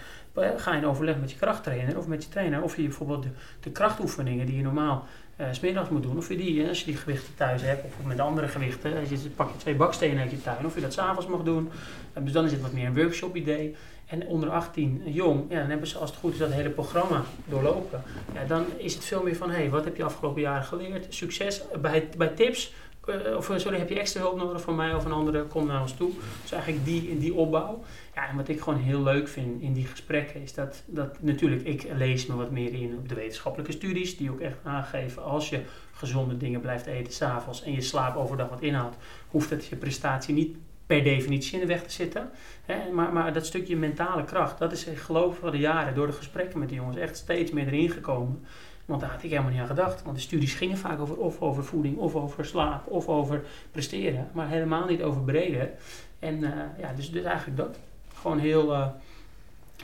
ga 0.56 0.72
je 0.72 0.78
in 0.78 0.86
overleg 0.86 1.18
met 1.20 1.30
je 1.30 1.36
krachttrainer 1.36 1.98
of 1.98 2.06
met 2.06 2.24
je 2.24 2.28
trainer. 2.28 2.62
Of 2.62 2.76
je 2.76 2.82
bijvoorbeeld 2.82 3.22
de, 3.22 3.28
de 3.60 3.70
krachtoefeningen 3.70 4.46
die 4.46 4.56
je 4.56 4.62
normaal 4.62 5.06
eh, 5.36 5.46
's 5.52 5.56
smiddags 5.56 5.88
moet 5.88 6.02
doen. 6.02 6.16
Of 6.16 6.28
je 6.28 6.36
die, 6.36 6.62
eh, 6.62 6.68
als 6.68 6.78
je 6.78 6.84
die 6.84 6.96
gewichten 6.96 7.34
thuis 7.34 7.62
hebt, 7.62 7.84
of 7.84 8.06
met 8.06 8.20
andere 8.20 8.48
gewichten. 8.48 8.98
Als 8.98 9.08
je, 9.08 9.16
pak 9.36 9.50
je 9.50 9.56
twee 9.56 9.74
bakstenen 9.74 10.22
uit 10.22 10.30
je 10.30 10.42
tuin, 10.42 10.66
of 10.66 10.74
je 10.74 10.80
dat 10.80 10.92
s'avonds 10.92 11.26
mag 11.26 11.42
doen. 11.42 11.70
Eh, 12.12 12.22
dus 12.22 12.32
dan 12.32 12.44
is 12.44 12.52
het 12.52 12.60
wat 12.60 12.72
meer 12.72 12.86
een 12.86 12.94
workshop 12.94 13.36
idee. 13.36 13.74
En 14.06 14.26
onder 14.26 14.50
18, 14.50 15.02
eh, 15.06 15.14
jong, 15.14 15.44
ja, 15.48 15.58
dan 15.60 15.68
hebben 15.70 15.88
ze 15.88 15.98
als 15.98 16.10
het 16.10 16.18
goed 16.18 16.32
is 16.32 16.38
dat 16.38 16.52
hele 16.52 16.68
programma 16.70 17.22
doorlopen. 17.44 18.02
Ja, 18.34 18.44
dan 18.44 18.64
is 18.76 18.94
het 18.94 19.04
veel 19.04 19.22
meer 19.22 19.36
van, 19.36 19.50
hé, 19.50 19.56
hey, 19.56 19.70
wat 19.70 19.84
heb 19.84 19.96
je 19.96 20.04
afgelopen 20.04 20.40
jaren 20.40 20.64
geleerd? 20.64 21.06
Succes 21.14 21.62
bij, 21.80 22.08
bij 22.16 22.28
tips. 22.28 22.72
eh, 23.06 23.36
of 23.36 23.50
eh, 23.50 23.58
sorry, 23.58 23.78
heb 23.78 23.88
je 23.88 23.98
extra 23.98 24.20
hulp 24.20 24.36
nodig 24.36 24.62
van 24.62 24.74
mij 24.74 24.94
of 24.94 25.04
een 25.04 25.12
andere, 25.12 25.42
kom 25.42 25.66
naar 25.66 25.80
ons 25.80 25.92
toe. 25.92 26.10
Dus 26.42 26.52
eigenlijk 26.52 26.84
die, 26.84 27.18
die 27.18 27.34
opbouw. 27.34 27.82
Ja, 28.14 28.28
en 28.28 28.36
wat 28.36 28.48
ik 28.48 28.60
gewoon 28.60 28.78
heel 28.78 29.02
leuk 29.02 29.28
vind 29.28 29.62
in 29.62 29.72
die 29.72 29.86
gesprekken 29.86 30.42
is 30.42 30.54
dat, 30.54 30.82
dat 30.86 31.22
natuurlijk, 31.22 31.62
ik 31.62 31.86
lees 31.96 32.26
me 32.26 32.34
wat 32.34 32.50
meer 32.50 32.74
in 32.74 32.96
op 32.96 33.08
de 33.08 33.14
wetenschappelijke 33.14 33.72
studies, 33.72 34.16
die 34.16 34.30
ook 34.30 34.40
echt 34.40 34.56
aangeven 34.62 35.22
als 35.22 35.48
je 35.48 35.62
gezonde 35.92 36.36
dingen 36.36 36.60
blijft 36.60 36.86
eten 36.86 37.12
s'avonds 37.12 37.62
en 37.62 37.72
je 37.72 37.80
slaap 37.80 38.16
overdag 38.16 38.48
wat 38.48 38.62
inhoudt, 38.62 38.96
hoeft 39.28 39.50
het 39.50 39.66
je 39.66 39.76
prestatie 39.76 40.34
niet 40.34 40.56
per 40.86 41.02
definitie 41.02 41.54
in 41.54 41.60
de 41.60 41.66
weg 41.66 41.82
te 41.82 41.90
zitten. 41.90 42.30
Hè? 42.64 42.90
Maar, 42.92 43.12
maar 43.12 43.32
dat 43.32 43.46
stukje 43.46 43.76
mentale 43.76 44.24
kracht, 44.24 44.58
dat 44.58 44.72
is 44.72 44.86
ik 44.86 44.98
geloof 44.98 45.38
van 45.38 45.50
de 45.50 45.58
jaren 45.58 45.94
door 45.94 46.06
de 46.06 46.12
gesprekken 46.12 46.58
met 46.58 46.68
de 46.68 46.74
jongens 46.74 46.96
echt 46.96 47.16
steeds 47.16 47.50
meer 47.50 47.66
erin 47.66 47.90
gekomen. 47.90 48.44
Want 48.84 49.00
daar 49.00 49.10
had 49.10 49.22
ik 49.22 49.30
helemaal 49.30 49.50
niet 49.50 49.60
aan 49.60 49.66
gedacht. 49.66 50.02
Want 50.02 50.16
de 50.16 50.22
studies 50.22 50.54
gingen 50.54 50.76
vaak 50.76 51.00
over 51.00 51.16
of 51.16 51.40
over 51.40 51.64
voeding, 51.64 51.96
of 51.96 52.14
over 52.14 52.44
slaap, 52.44 52.86
of 52.86 53.08
over 53.08 53.44
presteren. 53.70 54.28
Maar 54.32 54.48
helemaal 54.48 54.86
niet 54.86 55.02
over 55.02 55.22
breder. 55.22 55.70
En 56.18 56.44
eh, 56.44 56.78
ja, 56.78 56.92
dus, 56.92 57.10
dus 57.10 57.24
eigenlijk 57.24 57.56
dat. 57.56 57.78
Gewoon 58.24 58.38
heel, 58.38 58.72
eh, 58.72 58.86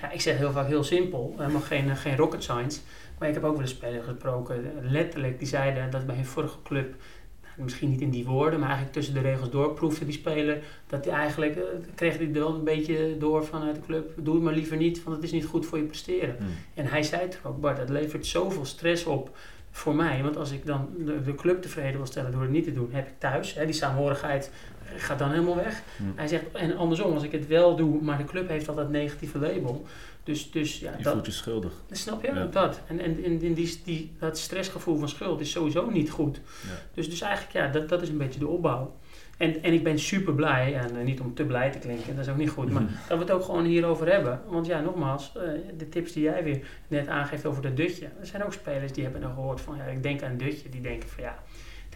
ja, 0.00 0.10
ik 0.10 0.20
zeg 0.20 0.36
heel 0.36 0.52
vaak 0.52 0.66
heel 0.66 0.84
simpel. 0.84 1.34
Helemaal 1.38 1.60
geen, 1.60 1.90
eh, 1.90 1.96
geen 1.96 2.16
rocket 2.16 2.42
science. 2.42 2.80
Maar 3.18 3.28
ik 3.28 3.34
heb 3.34 3.44
ook 3.44 3.52
wel 3.52 3.60
eens 3.60 3.70
spelers 3.70 4.04
gesproken, 4.04 4.72
letterlijk, 4.82 5.38
die 5.38 5.48
zeiden 5.48 5.90
dat 5.90 6.06
bij 6.06 6.14
hun 6.14 6.24
vorige 6.24 6.56
club, 6.62 6.94
nou, 7.42 7.62
misschien 7.62 7.90
niet 7.90 8.00
in 8.00 8.10
die 8.10 8.24
woorden, 8.24 8.58
maar 8.58 8.68
eigenlijk 8.68 8.96
tussen 8.96 9.14
de 9.14 9.20
regels 9.20 9.50
door, 9.50 9.72
proefde 9.74 10.04
die 10.04 10.14
speler, 10.14 10.62
dat 10.86 11.04
hij 11.04 11.14
eigenlijk, 11.14 11.56
eh, 11.56 11.62
kreeg 11.94 12.16
hij 12.16 12.32
wel 12.32 12.54
een 12.54 12.64
beetje 12.64 13.16
door 13.18 13.44
vanuit 13.44 13.74
de 13.74 13.80
club, 13.80 14.12
doe 14.16 14.34
het 14.34 14.44
maar 14.44 14.54
liever 14.54 14.76
niet, 14.76 15.02
want 15.02 15.16
het 15.16 15.24
is 15.24 15.32
niet 15.32 15.44
goed 15.44 15.66
voor 15.66 15.78
je 15.78 15.84
presteren. 15.84 16.36
Hmm. 16.38 16.46
En 16.74 16.86
hij 16.86 17.02
zei 17.02 17.22
het 17.22 17.38
ook, 17.42 17.60
Bart, 17.60 17.76
dat 17.76 17.88
levert 17.88 18.26
zoveel 18.26 18.64
stress 18.64 19.04
op 19.04 19.36
voor 19.70 19.94
mij. 19.94 20.22
Want 20.22 20.36
als 20.36 20.50
ik 20.50 20.66
dan 20.66 20.88
de, 20.98 21.22
de 21.22 21.34
club 21.34 21.62
tevreden 21.62 21.96
wil 21.96 22.06
stellen 22.06 22.32
door 22.32 22.42
het 22.42 22.50
niet 22.50 22.64
te 22.64 22.72
doen, 22.72 22.88
heb 22.92 23.06
ik 23.06 23.18
thuis, 23.18 23.54
hè, 23.54 23.64
die 23.64 23.74
saamhorigheid 23.74 24.50
gaat 24.96 25.18
dan 25.18 25.30
helemaal 25.30 25.56
weg. 25.56 25.82
Hmm. 25.96 26.12
Hij 26.16 26.28
zegt, 26.28 26.44
en 26.52 26.76
andersom, 26.76 27.14
als 27.14 27.22
ik 27.22 27.32
het 27.32 27.46
wel 27.46 27.76
doe, 27.76 28.02
maar 28.02 28.18
de 28.18 28.24
club 28.24 28.48
heeft 28.48 28.68
altijd 28.68 28.86
een 28.86 28.92
negatieve 28.92 29.38
label. 29.38 29.86
Dus, 30.24 30.50
dus 30.50 30.78
ja, 30.78 30.94
Je 30.96 31.02
dat, 31.02 31.12
voelt 31.12 31.26
je 31.26 31.32
schuldig. 31.32 31.72
snap 31.90 32.22
je? 32.22 32.32
Ja. 32.34 32.44
Dat. 32.46 32.80
En, 32.86 33.00
en, 33.00 33.24
en, 33.24 33.42
en 33.42 33.54
die, 33.54 33.80
die, 33.84 34.12
dat 34.18 34.38
stressgevoel 34.38 34.98
van 34.98 35.08
schuld 35.08 35.40
is 35.40 35.50
sowieso 35.50 35.90
niet 35.90 36.10
goed. 36.10 36.36
Ja. 36.36 36.68
Dus, 36.94 37.10
dus 37.10 37.20
eigenlijk, 37.20 37.52
ja, 37.52 37.72
dat, 37.72 37.88
dat 37.88 38.02
is 38.02 38.08
een 38.08 38.18
beetje 38.18 38.40
de 38.40 38.46
opbouw. 38.46 38.94
En, 39.40 39.62
en 39.62 39.72
ik 39.72 39.84
ben 39.84 39.98
super 39.98 40.34
blij, 40.34 40.74
en 40.74 40.96
eh, 40.96 41.04
niet 41.04 41.20
om 41.20 41.34
te 41.34 41.44
blij 41.44 41.70
te 41.70 41.78
klinken, 41.78 42.16
dat 42.16 42.24
is 42.24 42.30
ook 42.30 42.38
niet 42.38 42.50
goed, 42.50 42.70
maar 42.70 42.82
dat 43.08 43.18
we 43.18 43.24
het 43.24 43.30
ook 43.30 43.44
gewoon 43.44 43.64
hierover 43.64 44.12
hebben. 44.12 44.40
Want 44.48 44.66
ja, 44.66 44.80
nogmaals, 44.80 45.32
eh, 45.36 45.42
de 45.76 45.88
tips 45.88 46.12
die 46.12 46.22
jij 46.22 46.44
weer 46.44 46.66
net 46.88 47.08
aangeeft 47.08 47.46
over 47.46 47.62
dat 47.62 47.76
dutje. 47.76 48.04
Er 48.20 48.26
zijn 48.26 48.44
ook 48.44 48.52
spelers 48.52 48.92
die 48.92 49.02
hebben 49.02 49.20
dan 49.20 49.34
gehoord 49.34 49.60
van, 49.60 49.76
ja, 49.76 49.84
ik 49.84 50.02
denk 50.02 50.22
aan 50.22 50.36
dutje. 50.36 50.68
Die 50.68 50.80
denken 50.80 51.08
van, 51.08 51.22
ja, 51.22 51.38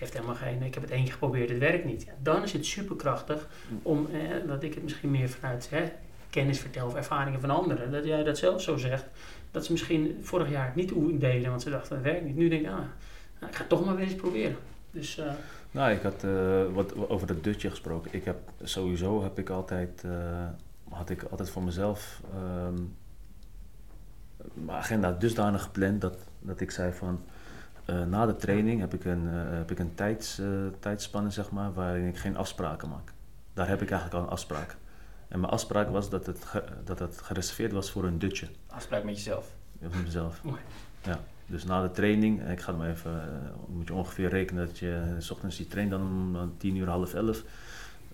heeft 0.04 0.16
helemaal 0.16 0.42
geen, 0.42 0.62
ik 0.62 0.74
heb 0.74 0.82
het 0.82 0.92
één 0.92 1.02
keer 1.02 1.12
geprobeerd, 1.12 1.48
het 1.48 1.58
werkt 1.58 1.84
niet. 1.84 2.02
Ja, 2.02 2.12
dan 2.22 2.42
is 2.42 2.52
het 2.52 2.66
superkrachtig 2.66 3.48
om, 3.82 4.08
eh, 4.12 4.48
dat 4.48 4.62
ik 4.62 4.74
het 4.74 4.82
misschien 4.82 5.10
meer 5.10 5.28
vanuit 5.28 5.70
hè, 5.70 5.92
kennis 6.30 6.60
vertel 6.60 6.86
of 6.86 6.94
ervaringen 6.94 7.40
van 7.40 7.50
anderen. 7.50 7.92
Dat 7.92 8.04
jij 8.04 8.24
dat 8.24 8.38
zelf 8.38 8.62
zo 8.62 8.76
zegt. 8.76 9.04
Dat 9.50 9.64
ze 9.64 9.72
misschien 9.72 10.18
vorig 10.22 10.50
jaar 10.50 10.66
het 10.66 10.74
niet 10.74 11.20
deden, 11.20 11.50
want 11.50 11.62
ze 11.62 11.70
dachten, 11.70 11.96
het 11.96 12.04
werkt 12.04 12.24
niet. 12.24 12.36
Nu 12.36 12.48
denk 12.48 12.62
ik, 12.62 12.68
ah, 12.68 12.78
nou, 13.40 13.52
ik 13.52 13.54
ga 13.54 13.64
toch 13.68 13.84
maar 13.84 13.96
weer 13.96 14.04
eens 14.04 14.14
proberen. 14.14 14.56
Dus 14.90 15.18
eh, 15.18 15.32
Nou, 15.70 15.92
ik 15.92 16.02
had 16.02 16.24
eh, 16.24 16.64
wat 16.72 17.08
over 17.08 17.26
dat 17.26 17.44
dutje 17.44 17.70
gesproken. 17.70 18.14
Ik 18.14 18.24
heb 18.24 18.36
sowieso 18.62 19.22
heb 19.22 19.38
ik 19.38 19.50
altijd, 19.50 20.04
eh, 20.04 20.48
had 20.88 21.10
ik 21.10 21.22
altijd 21.22 21.50
voor 21.50 21.62
mezelf 21.62 22.20
ehm, 22.32 22.82
mijn 24.54 24.78
agenda 24.78 25.12
dusdanig 25.12 25.62
gepland 25.62 26.00
dat, 26.00 26.16
dat 26.40 26.60
ik 26.60 26.70
zei 26.70 26.92
van 26.92 27.20
na 27.86 28.26
de 28.26 28.36
training 28.36 28.80
heb 28.80 28.94
ik 28.94 29.04
een, 29.04 29.28
eh, 29.28 29.34
heb 29.56 29.70
ik 29.70 29.78
een 29.78 29.94
tijds, 29.94 30.38
eh, 30.38 30.46
tijdspanne 30.80 31.30
zeg 31.30 31.50
maar, 31.50 31.72
waarin 31.72 32.06
ik 32.06 32.16
geen 32.16 32.36
afspraken 32.36 32.88
maak. 32.88 33.12
Daar 33.52 33.68
heb 33.68 33.82
ik 33.82 33.90
eigenlijk 33.90 34.20
al 34.20 34.26
een 34.26 34.32
afspraak. 34.32 34.76
En 35.28 35.40
mijn 35.40 35.52
afspraak 35.52 35.88
was 35.90 36.10
dat 36.10 36.26
het, 36.26 36.44
ge- 36.44 36.64
dat 36.84 36.98
het 36.98 37.20
gereserveerd 37.22 37.72
was 37.72 37.90
voor 37.90 38.04
een 38.04 38.18
dutje. 38.18 38.48
Afspraak 38.66 39.04
met 39.04 39.14
jezelf. 39.16 39.54
Met 39.78 40.04
mezelf. 40.04 40.44
Mooi. 40.44 40.60
Ja. 41.02 41.18
Dus 41.46 41.64
na 41.64 41.82
de 41.82 41.90
training, 41.90 42.48
ik 42.48 42.60
ga 42.60 42.72
maar 42.72 42.88
even, 42.90 43.22
eh, 43.22 43.28
moet 43.68 43.88
je 43.88 43.94
ongeveer 43.94 44.28
rekenen 44.28 44.66
dat 44.66 44.78
je 44.78 44.94
eh, 45.14 45.14
s 45.20 45.30
ochtends 45.30 45.56
die 45.56 45.66
traint 45.66 45.90
dan 45.90 46.00
om 46.00 46.36
eh, 46.36 46.42
10 46.56 46.76
uur, 46.76 46.88
half 46.88 47.14
11. 47.14 47.42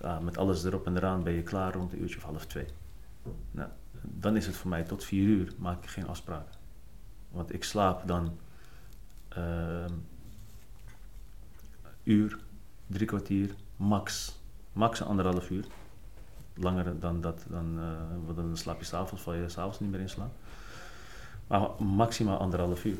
Ja, 0.03 0.21
met 0.21 0.39
alles 0.39 0.64
erop 0.64 0.87
en 0.87 0.97
eraan 0.97 1.23
ben 1.23 1.33
je 1.33 1.43
klaar 1.43 1.73
rond 1.73 1.93
een 1.93 2.01
uurtje 2.03 2.16
of 2.16 2.23
half 2.23 2.47
twee. 2.47 2.66
Nou, 3.51 3.68
dan 4.03 4.37
is 4.37 4.47
het 4.47 4.57
voor 4.57 4.71
mij 4.71 4.83
tot 4.83 5.05
4 5.05 5.23
uur 5.23 5.53
maak 5.59 5.83
ik 5.85 5.91
geen 5.91 6.07
afspraken. 6.09 6.53
Want 7.31 7.55
ik 7.55 7.64
slaap 7.64 8.07
dan 8.07 8.39
uur, 12.05 12.39
drie 12.87 13.07
kwartier, 13.07 13.55
max. 13.76 14.39
Max 14.72 15.03
anderhalf 15.03 15.51
uur. 15.51 15.64
Langer 16.55 16.99
dan 17.01 17.20
dat, 17.20 17.45
dan, 17.49 17.78
want 18.24 18.37
dan 18.37 18.57
slaap 18.57 18.78
je 18.78 18.85
s'avonds, 18.85 19.22
val 19.22 19.35
je 19.35 19.49
s'avonds 19.49 19.81
niet 19.81 19.91
meer 19.91 20.01
in 20.01 20.09
slaap. 20.09 20.33
Maar 21.47 21.68
maximaal 21.85 22.39
anderhalf 22.39 22.85
uur. 22.85 22.97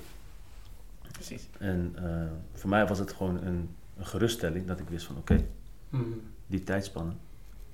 Precies. 1.13 1.49
En 1.59 1.93
eh, 1.97 2.31
voor 2.53 2.71
mij 2.71 2.87
was 2.87 2.99
het 2.99 3.13
gewoon 3.13 3.37
een, 3.43 3.69
een 3.97 4.07
geruststelling 4.07 4.67
dat 4.67 4.81
ik 4.81 4.89
wist 4.89 5.07
van 5.07 5.17
oké, 5.17 5.45
Mhm. 5.89 6.05
die 6.47 6.63
tijdspannen 6.65 7.19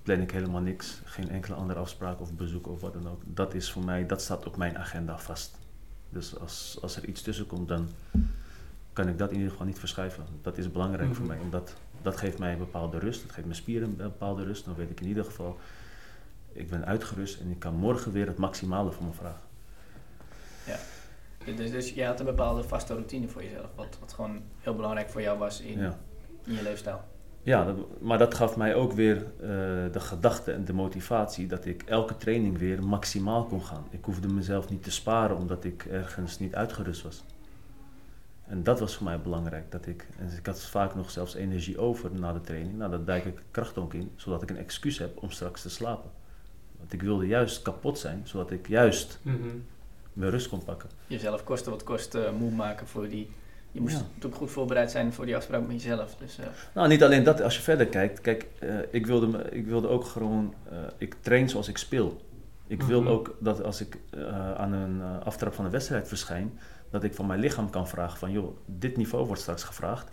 plan 0.02 0.20
ik 0.20 0.30
helemaal 0.30 0.60
niks. 0.60 1.00
Geen 1.04 1.28
enkele 1.28 1.54
andere 1.54 1.80
afspraak 1.80 2.20
of 2.20 2.32
bezoek 2.34 2.66
of 2.66 2.80
wat 2.80 2.92
dan 2.92 3.08
ook. 3.08 3.22
Dat 3.26 3.54
is 3.54 3.70
voor 3.72 3.84
mij, 3.84 4.06
dat 4.06 4.22
staat 4.22 4.46
op 4.46 4.56
mijn 4.56 4.78
agenda 4.78 5.18
vast. 5.18 5.58
Dus 6.08 6.38
als, 6.38 6.78
als 6.82 6.96
er 6.96 7.04
iets 7.04 7.22
tussen 7.22 7.46
komt, 7.46 7.68
dan 7.68 7.88
kan 8.96 9.08
ik 9.08 9.18
dat 9.18 9.28
in 9.30 9.34
ieder 9.36 9.50
geval 9.50 9.66
niet 9.66 9.78
verschuiven. 9.78 10.24
Dat 10.42 10.58
is 10.58 10.70
belangrijk 10.70 11.14
voor 11.14 11.24
Mhm. 11.24 11.34
mij, 11.34 11.42
omdat 11.44 11.74
dat 12.02 12.16
geeft 12.16 12.38
mij 12.38 12.52
een 12.52 12.58
bepaalde 12.58 12.98
rust. 12.98 13.22
Dat 13.22 13.30
geeft 13.32 13.46
mijn 13.46 13.58
spieren 13.58 13.88
een 13.88 13.96
bepaalde 13.96 14.44
rust. 14.44 14.64
Dan 14.64 14.74
weet 14.74 14.90
ik 14.90 15.00
in 15.00 15.06
ieder 15.06 15.24
geval, 15.24 15.56
ik 16.52 16.70
ben 16.70 16.86
uitgerust 16.86 17.40
en 17.40 17.50
ik 17.50 17.58
kan 17.58 17.74
morgen 17.74 18.12
weer 18.12 18.26
het 18.26 18.36
maximale 18.38 18.92
van 18.92 19.06
me 19.06 19.12
vragen. 19.12 19.40
Dus, 21.56 21.70
dus 21.70 21.92
je 21.92 22.04
had 22.04 22.20
een 22.20 22.26
bepaalde 22.26 22.62
vaste 22.62 22.92
routine 22.94 23.28
voor 23.28 23.42
jezelf, 23.42 23.66
wat, 23.74 23.96
wat 24.00 24.12
gewoon 24.12 24.42
heel 24.60 24.74
belangrijk 24.74 25.08
voor 25.10 25.22
jou 25.22 25.38
was 25.38 25.60
in, 25.60 25.78
Ja. 25.78 25.98
in 26.44 26.54
je 26.54 26.62
leefstijl. 26.62 27.00
Ja, 27.42 27.64
dat- 27.64 28.00
maar 28.00 28.18
dat 28.18 28.34
gaf 28.34 28.56
mij 28.56 28.74
ook 28.74 28.92
weer 28.92 29.16
eh, 29.16 29.48
de 29.92 30.00
gedachte 30.00 30.52
en 30.52 30.64
de 30.64 30.72
motivatie 30.72 31.46
dat 31.46 31.64
ik 31.64 31.82
elke 31.82 32.16
training 32.16 32.58
weer 32.58 32.82
maximaal 32.84 33.44
kon 33.44 33.62
gaan. 33.64 33.84
Ik 33.90 34.04
hoefde 34.04 34.28
mezelf 34.28 34.68
niet 34.70 34.82
te 34.82 34.90
sparen 34.90 35.36
omdat 35.36 35.64
ik 35.64 35.84
ergens 35.84 36.38
niet 36.38 36.54
uitgerust 36.54 37.02
was. 37.02 37.24
En 38.46 38.62
dat 38.62 38.80
was 38.80 38.94
voor 38.94 39.04
mij 39.04 39.20
belangrijk. 39.20 39.70
Dat 39.70 39.86
ik, 39.86 40.06
en 40.18 40.30
ik 40.38 40.46
had 40.46 40.62
vaak 40.62 40.94
nog 40.94 41.10
zelfs 41.10 41.34
energie 41.34 41.78
over 41.78 42.10
na 42.12 42.32
de 42.32 42.40
training. 42.40 42.76
Nou, 42.78 42.90
dat 42.90 43.06
dijk 43.06 43.24
ik 43.24 43.42
kracht 43.50 43.78
ook 43.78 43.94
in, 43.94 44.10
zodat 44.16 44.42
ik 44.42 44.50
een 44.50 44.56
excuus 44.58 44.98
heb 44.98 45.22
om 45.22 45.30
straks 45.30 45.62
te 45.62 45.70
slapen. 45.70 46.10
Want 46.78 46.92
ik 46.92 47.02
wilde 47.02 47.26
juist 47.26 47.62
kapot 47.62 47.98
zijn, 47.98 48.20
zodat 48.24 48.50
ik 48.50 48.68
juist 48.68 49.18
Mhm. 49.22 49.36
mijn 50.12 50.30
rust 50.30 50.48
kon 50.48 50.64
pakken. 50.64 50.88
Jezelf 51.06 51.44
kosten 51.44 51.70
wat 51.72 51.82
kost 51.84 52.14
eh, 52.14 52.30
moe 52.38 52.50
maken 52.50 52.86
voor 52.86 53.08
die... 53.08 53.30
Je 53.72 53.80
moest 53.82 53.94
Ja. 53.96 54.02
natuurlijk 54.08 54.34
goed 54.36 54.50
voorbereid 54.50 54.90
zijn 54.90 55.12
voor 55.12 55.26
die 55.26 55.36
afspraak 55.36 55.66
met 55.66 55.82
jezelf. 55.82 56.14
Dus, 56.18 56.38
eh, 56.38 56.46
Nou, 56.74 56.88
niet 56.88 57.02
alleen 57.02 57.22
dat, 57.24 57.40
als 57.40 57.56
je 57.56 57.62
verder 57.62 57.86
kijkt. 57.86 58.20
Kijk, 58.20 58.46
eh, 58.58 58.74
ik, 58.90 59.06
wilde 59.06 59.26
me, 59.26 59.42
ik 59.50 59.66
wilde 59.66 59.88
ook 59.88 60.04
gewoon. 60.04 60.54
eh, 60.70 60.78
ik 60.98 61.16
train 61.20 61.48
zoals 61.48 61.68
ik 61.68 61.78
speel. 61.78 62.20
Ik 62.66 62.82
wil 62.82 63.00
Mhm. 63.02 63.10
ook 63.10 63.36
dat 63.40 63.62
als 63.62 63.80
ik 63.80 63.96
eh, 64.10 64.54
aan 64.54 64.72
een 64.72 65.00
eh, 65.00 65.26
aftrap 65.26 65.54
van 65.54 65.64
een 65.64 65.70
wedstrijd 65.70 66.08
verschijn. 66.08 66.58
Dat 66.90 67.04
ik 67.04 67.14
van 67.14 67.26
mijn 67.26 67.40
lichaam 67.40 67.70
kan 67.70 67.88
vragen: 67.88 68.18
van 68.18 68.30
joh, 68.30 68.56
dit 68.66 68.96
niveau 68.96 69.26
wordt 69.26 69.40
straks 69.42 69.62
gevraagd. 69.64 70.10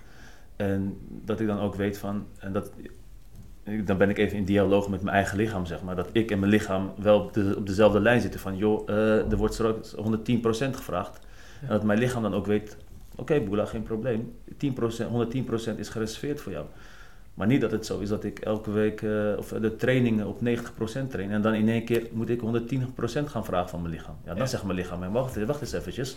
En 0.56 0.98
dat 1.10 1.40
ik 1.40 1.48
dan 1.48 1.60
ook 1.60 1.76
weet 1.76 1.98
van. 1.98 2.26
En 2.40 2.54
dat, 2.54 2.72
dan 3.84 3.98
ben 3.98 4.10
ik 4.10 4.18
even 4.18 4.38
in 4.38 4.46
dialoog 4.46 4.90
met 4.90 5.02
mijn 5.02 5.16
eigen 5.16 5.38
lichaam, 5.38 5.66
zeg 5.66 5.82
maar. 5.82 5.96
Dat 5.96 6.10
ik 6.12 6.32
en 6.32 6.40
mijn 6.40 6.52
lichaam 6.52 6.92
wel 6.98 7.20
op, 7.20 7.34
de, 7.34 7.54
op 7.58 7.68
dezelfde 7.68 8.00
lijn 8.00 8.22
zitten. 8.22 8.40
Van 8.40 8.58
joh, 8.58 8.90
eh, 8.90 9.32
er 9.32 9.38
wordt 9.38 9.54
straks 9.54 9.96
110% 9.96 10.76
gevraagd. 10.76 11.20
En 11.62 11.68
dat 11.68 11.84
mijn 11.84 12.00
lichaam 12.00 12.22
dan 12.22 12.34
ook 12.34 12.46
weet: 12.46 12.78
oké, 13.16 13.40
Boela, 13.40 13.66
geen 13.66 13.84
probleem. 13.84 14.34
10%, 14.58 15.08
110% 15.74 15.78
is 15.78 15.90
gereserveerd 15.90 16.42
voor 16.42 16.52
jou. 16.52 16.66
Maar 17.34 17.48
niet 17.48 17.62
dat 17.62 17.72
het 17.72 17.86
zo 17.86 18.00
is 18.00 18.10
dat 18.10 18.24
ik 18.24 18.40
elke 18.40 18.72
week 18.72 19.02
eh, 19.02 19.34
of 19.38 19.48
de 19.50 19.76
trainingen 19.76 20.28
op 20.28 20.40
90% 20.42 21.10
train. 21.10 21.32
En 21.32 21.42
dan 21.42 21.54
in 21.54 21.70
één 21.70 21.86
keer 21.86 22.08
moet 22.12 22.30
ik 22.30 22.42
110% 22.42 23.30
gaan 23.30 23.46
vragen 23.46 23.70
van 23.70 23.82
mijn 23.82 23.94
lichaam. 23.94 24.16
Ja, 24.24 24.30
dan 24.30 24.38
Ja. 24.38 24.46
zegt 24.46 24.64
mijn 24.64 24.78
lichaam, 24.78 25.00
"Maar 25.00 25.12
wacht, 25.12 25.46
wacht 25.46 25.62
eens 25.62 25.72
eventjes. 25.72 26.16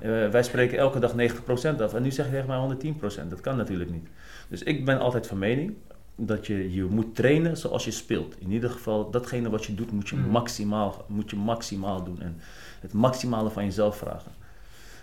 Eh, 0.00 0.28
wij 0.28 0.42
spreken 0.42 0.78
elke 0.78 0.98
dag 0.98 1.14
90% 1.14 1.80
af 1.80 1.94
en 1.94 2.02
nu 2.02 2.10
zeg 2.10 2.26
je 2.26 2.32
tegen 2.32 2.46
mij 2.46 2.56
110%. 2.56 3.30
Dat 3.30 3.40
kan 3.40 3.56
natuurlijk 3.56 3.90
niet. 3.90 4.08
Dus 4.48 4.62
ik 4.62 4.84
ben 4.84 4.98
altijd 4.98 5.26
van 5.26 5.38
mening 5.38 5.74
dat 6.16 6.46
je, 6.46 6.72
je 6.74 6.84
moet 6.84 7.14
trainen 7.14 7.56
zoals 7.56 7.84
je 7.84 7.90
speelt. 7.90 8.34
In 8.38 8.50
ieder 8.52 8.70
geval, 8.70 9.10
datgene 9.10 9.50
wat 9.50 9.64
je 9.64 9.74
doet 9.74 9.92
moet 9.92 10.08
je, 10.08 10.16
Mhm. 10.16 10.30
maximaal, 10.30 11.04
moet 11.08 11.30
je 11.30 11.36
maximaal 11.36 12.04
doen. 12.04 12.20
En 12.20 12.36
het 12.80 12.92
maximale 12.92 13.50
van 13.50 13.64
jezelf 13.64 13.96
vragen. 13.96 14.32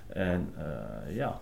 En 0.07 0.53
eh, 0.57 1.15
ja, 1.15 1.39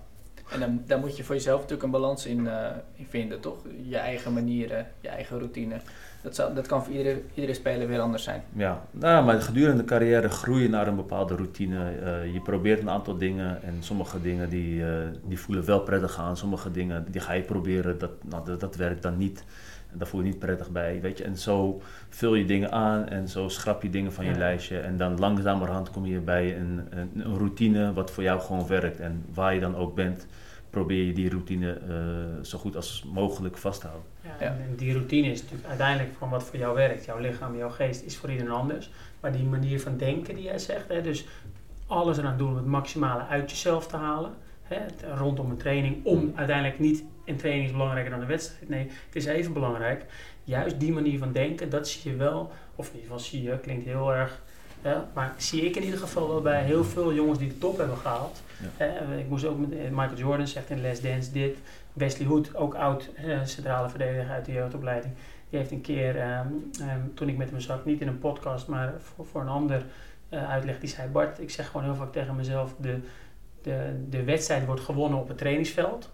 en 0.54 0.60
dan, 0.60 0.82
daar 0.86 1.00
moet 1.00 1.18
je 1.18 1.24
voor 1.24 1.36
jezelf 1.36 1.56
natuurlijk 1.56 1.84
een 1.84 1.92
balans 1.92 2.26
in, 2.26 2.48
eh, 2.48 2.66
in 2.96 3.06
vinden, 3.10 3.40
toch? 3.40 3.58
Je 3.82 3.98
eigen 3.98 4.34
manieren, 4.34 4.88
je 5.00 5.08
eigen 5.08 5.40
routine. 5.40 5.76
Dat, 6.22 6.36
dat 6.36 6.68
kan 6.68 6.84
voor 6.84 6.94
iedere, 6.94 7.22
iedere 7.34 7.54
speler 7.54 7.88
weer 7.88 8.00
anders 8.00 8.24
zijn. 8.24 8.44
Ja, 8.56 8.86
nou, 8.92 9.26
maar 9.26 9.42
gedurende 9.42 9.82
de 9.82 9.88
carrière 9.88 10.30
groei 10.30 10.62
je 10.62 10.70
naar 10.70 10.88
een 10.88 10.96
bepaalde 10.96 11.36
routine. 11.36 11.92
Eh, 11.92 12.34
je 12.34 12.42
probeert 12.42 12.82
een 12.82 12.90
aantal 12.90 13.18
dingen 13.18 13.64
en 13.64 13.76
sommige 13.80 14.22
dingen 14.22 14.50
die, 14.50 14.86
eh, 14.86 15.08
die 15.24 15.40
voelen 15.40 15.66
wel 15.66 15.80
prettig 15.80 16.20
aan. 16.20 16.38
Sommige 16.38 16.72
dingen 16.72 17.06
die 17.12 17.22
ga 17.22 17.34
je 17.34 17.42
proberen, 17.42 17.98
dat, 17.98 18.12
nou, 18.24 18.58
dat 18.58 18.76
werkt 18.76 19.02
dan 19.02 19.18
niet. 19.18 19.44
En 19.94 20.00
daar 20.00 20.08
voel 20.08 20.22
je 20.22 20.28
niet 20.28 20.40
prettig 20.40 20.70
bij, 20.70 21.00
weet 21.02 21.18
je. 21.18 21.24
En 21.24 21.38
zo 21.38 21.82
vul 22.10 22.36
je 22.36 22.46
dingen 22.46 22.72
aan 22.72 23.08
en 23.08 23.28
zo 23.28 23.48
schrap 23.48 23.82
je 23.84 23.90
dingen 23.90 24.14
van 24.14 24.26
je 24.26 24.32
Ja. 24.32 24.38
lijstje. 24.38 24.80
En 24.80 24.98
dan 24.98 25.20
langzamerhand 25.20 25.90
kom 25.92 26.06
je 26.06 26.20
bij 26.20 26.58
een, 26.58 26.82
een, 26.90 27.12
een 27.16 27.38
routine 27.38 27.94
wat 27.94 28.12
voor 28.12 28.24
jou 28.24 28.40
gewoon 28.42 28.68
werkt. 28.68 29.00
En 29.00 29.26
waar 29.34 29.54
je 29.54 29.60
dan 29.60 29.76
ook 29.76 29.96
bent, 29.96 30.28
probeer 30.70 31.04
je 31.06 31.14
die 31.14 31.30
routine 31.30 31.74
eh, 31.88 32.44
zo 32.44 32.58
goed 32.58 32.76
als 32.76 33.06
mogelijk 33.14 33.58
vast 33.58 33.82
te 33.82 33.88
houden. 33.88 34.10
Ja. 34.22 34.46
En 34.46 34.48
en 34.52 34.76
die 34.76 34.94
routine 34.94 35.28
is 35.32 35.42
natuurlijk 35.42 35.70
uiteindelijk 35.70 36.10
van 36.18 36.30
wat 36.30 36.44
voor 36.44 36.60
jou 36.60 36.76
werkt. 36.76 37.06
Jouw 37.06 37.20
lichaam, 37.20 37.58
jouw 37.58 37.70
geest 37.70 38.04
is 38.04 38.18
voor 38.18 38.32
iedereen 38.32 38.52
anders. 38.54 38.90
Maar 39.20 39.32
die 39.32 39.44
manier 39.44 39.80
van 39.82 39.98
denken 39.98 40.36
die 40.36 40.44
jij 40.44 40.60
zegt, 40.60 40.88
hè, 40.88 41.02
dus 41.02 41.26
alles 41.88 42.18
eraan 42.18 42.38
doen 42.38 42.50
om 42.50 42.56
het 42.56 42.66
maximale 42.66 43.26
uit 43.26 43.50
jezelf 43.52 43.88
te 43.88 43.98
halen. 43.98 44.32
Hè, 44.64 44.78
rondom 45.16 45.50
een 45.50 45.58
training, 45.58 46.06
om 46.06 46.32
uiteindelijk 46.36 46.80
niet 46.80 47.04
een 47.26 47.36
training 47.36 47.66
is 47.66 47.72
belangrijker 47.72 48.12
dan 48.12 48.22
een 48.22 48.28
wedstrijd. 48.28 48.70
Nee, 48.70 48.84
het 49.06 49.16
is 49.16 49.26
even 49.26 49.54
belangrijk. 49.54 50.06
Juist 50.44 50.80
die 50.80 50.92
manier 50.92 51.20
van 51.20 51.32
denken, 51.32 51.70
dat 51.70 51.88
zie 51.88 52.12
je 52.12 52.18
wel, 52.18 52.52
of 52.76 52.88
in 52.88 52.94
ieder 52.94 53.10
geval 53.10 53.26
zie 53.26 53.44
je, 53.44 53.60
klinkt 53.60 53.86
heel 53.86 54.14
erg. 54.14 54.42
Ja, 54.82 55.10
maar 55.14 55.34
zie 55.38 55.66
ik 55.66 55.76
in 55.76 55.84
ieder 55.84 56.00
geval 56.00 56.28
wel 56.28 56.42
bij 56.42 56.64
heel 56.64 56.84
veel 56.84 57.14
jongens 57.14 57.40
die 57.40 57.48
de 57.48 57.58
top 57.58 57.78
hebben 57.78 57.98
gehaald. 57.98 58.42
Ja. 58.78 58.86
Eh, 58.86 59.20
ik 59.20 59.30
moest 59.30 59.46
ook 59.46 59.60
met 59.60 59.72
eh, 59.72 59.90
Michael 59.90 60.18
Jordan 60.18 60.48
zegt 60.48 60.70
in 60.70 60.82
Les 60.82 61.02
Dance 61.02 61.32
dit. 61.32 61.58
Wesley 61.94 62.28
Hood, 62.28 62.56
ook 62.56 62.76
oud 62.76 63.10
eh, 63.16 63.44
centrale 63.44 63.90
verdediger 63.90 64.30
uit 64.30 64.46
de 64.46 64.52
jeugdopleiding. 64.52 65.14
Die 65.50 65.60
heeft 65.60 65.72
een 65.72 65.82
keer, 65.82 66.20
ehm, 66.20 66.48
ehm, 66.80 67.00
toen 67.14 67.30
ik 67.30 67.38
met 67.38 67.50
hem 67.50 67.60
zat, 67.60 67.86
niet 67.86 68.02
in 68.02 68.08
een 68.08 68.20
podcast, 68.20 68.68
maar 68.68 68.94
voor, 68.98 69.26
voor 69.26 69.42
een 69.42 69.48
ander 69.48 69.86
eh, 70.30 70.50
uitleg. 70.50 70.80
Die 70.80 70.90
zei, 70.90 71.10
Bart, 71.10 71.40
ik 71.40 71.50
zeg 71.50 71.68
gewoon 71.68 71.84
heel 71.84 71.96
vaak 71.96 72.12
tegen 72.12 72.36
mezelf, 72.36 72.76
de, 72.80 73.00
de, 73.62 74.06
de 74.10 74.24
wedstrijd 74.24 74.66
wordt 74.66 74.82
gewonnen 74.82 75.20
op 75.20 75.28
het 75.28 75.38
trainingsveld. 75.38 76.12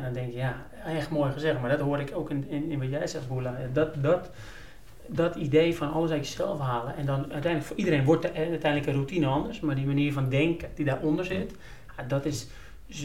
En 0.00 0.06
dan 0.06 0.22
denk 0.22 0.32
je, 0.32 0.38
ja, 0.38 0.66
echt 0.86 1.10
mooi 1.10 1.32
gezegd. 1.32 1.60
Maar 1.60 1.70
dat 1.70 1.80
hoor 1.80 2.00
ik 2.00 2.12
ook 2.14 2.30
in, 2.30 2.48
in, 2.48 2.70
in 2.70 2.78
wat 2.78 2.88
jij 2.88 3.06
zegt, 3.06 3.28
Boela. 3.28 3.56
Dat, 3.72 4.02
dat, 4.02 4.30
dat 5.06 5.34
idee 5.36 5.76
van 5.76 5.92
alles 5.92 6.10
uit 6.10 6.28
jezelf 6.28 6.60
halen. 6.60 6.96
En 6.96 7.06
dan 7.06 7.20
uiteindelijk, 7.20 7.64
voor 7.64 7.76
iedereen 7.76 8.04
wordt 8.04 8.22
de, 8.22 8.32
uiteindelijk 8.32 8.86
een 8.86 8.94
routine 8.94 9.26
anders. 9.26 9.60
Maar 9.60 9.74
die 9.74 9.86
manier 9.86 10.12
van 10.12 10.28
denken 10.28 10.68
die 10.74 10.84
daaronder 10.84 11.24
zit, 11.24 11.54
ja, 11.96 12.02
dat 12.02 12.24
is 12.24 12.48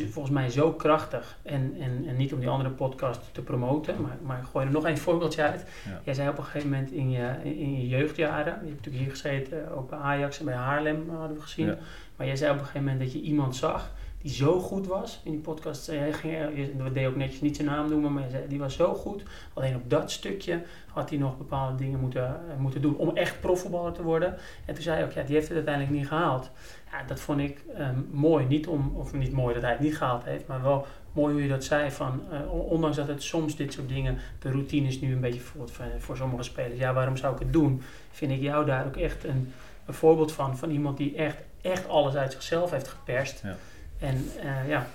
volgens 0.09 0.33
mij 0.33 0.49
zo 0.49 0.71
krachtig. 0.71 1.37
En, 1.41 1.75
en, 1.79 2.05
en 2.07 2.15
niet 2.15 2.33
om 2.33 2.39
die 2.39 2.49
andere 2.49 2.69
podcast 2.69 3.21
te 3.31 3.41
promoten, 3.41 4.01
maar, 4.01 4.17
maar 4.21 4.39
ik 4.39 4.45
gooi 4.51 4.65
er 4.65 4.71
nog 4.71 4.85
een 4.85 4.97
voorbeeldje 4.97 5.41
uit. 5.41 5.65
Ja. 5.85 6.01
Jij 6.03 6.13
zei 6.13 6.29
op 6.29 6.37
een 6.37 6.43
gegeven 6.43 6.69
moment 6.69 6.91
in 6.91 7.11
je, 7.11 7.33
in 7.43 7.75
je 7.75 7.87
jeugdjaren, 7.87 8.53
je 8.61 8.69
hebt 8.69 8.85
natuurlijk 8.85 9.03
hier 9.03 9.09
gezeten, 9.09 9.71
ook 9.71 9.89
bij 9.89 9.99
Ajax 9.99 10.39
en 10.39 10.45
bij 10.45 10.53
Haarlem 10.53 11.09
eh, 11.09 11.17
hadden 11.17 11.37
we 11.37 11.43
gezien. 11.43 11.65
Ja. 11.65 11.77
Maar 12.15 12.27
jij 12.27 12.35
zei 12.35 12.51
op 12.51 12.57
een 12.57 12.65
gegeven 12.65 12.87
moment 12.87 13.03
dat 13.03 13.13
je 13.13 13.21
iemand 13.21 13.55
zag 13.55 13.91
die 14.25 14.33
zo 14.33 14.59
goed 14.59 14.87
was. 14.87 15.21
In 15.23 15.31
die 15.31 15.39
podcast 15.39 15.87
hij, 15.87 16.13
ging, 16.13 16.33
je 16.55 16.91
deed 16.93 17.07
ook 17.07 17.15
netjes 17.15 17.41
niet 17.41 17.55
zijn 17.55 17.67
naam 17.67 17.89
noemen, 17.89 18.13
maar 18.13 18.27
die 18.47 18.59
was 18.59 18.75
zo 18.75 18.93
goed. 18.93 19.23
Alleen 19.53 19.75
op 19.75 19.89
dat 19.89 20.11
stukje 20.11 20.61
had 20.87 21.09
hij 21.09 21.19
nog 21.19 21.37
bepaalde 21.37 21.75
dingen 21.77 21.99
moeten, 21.99 22.25
eh, 22.25 22.57
moeten 22.57 22.81
doen 22.81 22.97
om 22.97 23.15
echt 23.15 23.39
profvoetballer 23.39 23.91
te 23.91 24.03
worden. 24.03 24.37
En 24.65 24.73
toen 24.73 24.83
zei 24.83 24.95
hij 24.95 25.05
ook, 25.05 25.11
ja, 25.11 25.23
die 25.23 25.35
heeft 25.35 25.47
het 25.47 25.55
uiteindelijk 25.55 25.95
niet 25.95 26.07
gehaald. 26.07 26.49
Ja, 26.91 27.03
dat 27.07 27.19
vond 27.19 27.39
ik 27.39 27.63
ehm, 27.77 27.99
mooi. 28.11 28.45
Niet 28.45 28.67
om, 28.67 28.93
of 28.95 29.13
niet 29.13 29.31
mooi 29.31 29.53
dat 29.53 29.63
hij 29.63 29.71
het 29.71 29.79
niet 29.79 29.97
gehaald 29.97 30.23
heeft, 30.23 30.47
maar 30.47 30.61
wel 30.61 30.85
mooi 31.11 31.33
hoe 31.33 31.41
je 31.43 31.49
dat 31.49 31.63
zei. 31.63 31.91
Van, 31.91 32.21
eh, 32.31 32.53
ondanks 32.69 32.97
dat 32.97 33.07
het 33.07 33.23
soms 33.23 33.55
dit 33.55 33.73
soort 33.73 33.89
dingen, 33.89 34.17
de 34.39 34.51
routine 34.51 34.87
is 34.87 34.99
nu 34.99 35.13
een 35.13 35.21
beetje 35.21 35.41
voor, 35.41 35.69
voor 35.97 36.17
sommige 36.17 36.43
spelers. 36.43 36.79
Ja, 36.79 36.93
waarom 36.93 37.17
zou 37.17 37.33
ik 37.33 37.39
het 37.39 37.53
doen? 37.53 37.81
Vind 38.11 38.31
ik 38.31 38.41
jou 38.41 38.65
daar 38.65 38.85
ook 38.85 38.97
echt 38.97 39.23
een, 39.23 39.53
een 39.85 39.93
voorbeeld 39.93 40.31
van. 40.31 40.57
Van 40.57 40.69
iemand 40.69 40.97
die 40.97 41.15
echt, 41.15 41.37
echt 41.61 41.87
alles 41.87 42.15
uit 42.15 42.31
zichzelf 42.31 42.71
heeft 42.71 42.87
geperst. 42.87 43.41
Ja. 43.43 43.55
En 43.99 44.25
eh, 44.41 44.67
ja, 44.67 44.87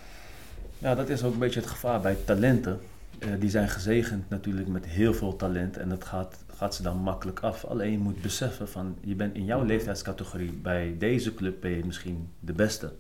Ja, 0.78 0.94
dat 0.94 1.09
is 1.09 1.22
ook 1.22 1.32
een 1.32 1.38
beetje 1.38 1.61
het 1.61 1.68
gevaar 1.68 2.01
bij 2.01 2.16
talenten. 2.24 2.80
eh, 3.18 3.28
die 3.38 3.51
zijn 3.51 3.68
gezegend 3.68 4.30
natuurlijk 4.30 4.68
met 4.68 4.86
heel 4.86 5.14
veel 5.14 5.36
talent 5.36 5.76
en 5.76 5.88
dat 5.88 6.05
gaat, 6.05 6.44
gaat 6.57 6.74
ze 6.74 6.82
dan 6.82 6.96
makkelijk 6.96 7.40
af. 7.40 7.64
Alleen 7.64 7.90
je 7.92 7.98
moet 7.98 8.22
beseffen 8.22 8.68
van, 8.68 8.96
je 9.01 9.14
bent 9.14 9.34
in 9.34 9.44
jouw 9.44 9.64
leeftijdscategorie, 9.64 10.53
bij 10.53 10.94
deze 10.98 11.34
club 11.34 11.61
ben 11.61 11.70
je 11.70 11.84
misschien 11.84 12.28
de 12.40 12.53
beste. 12.53 12.92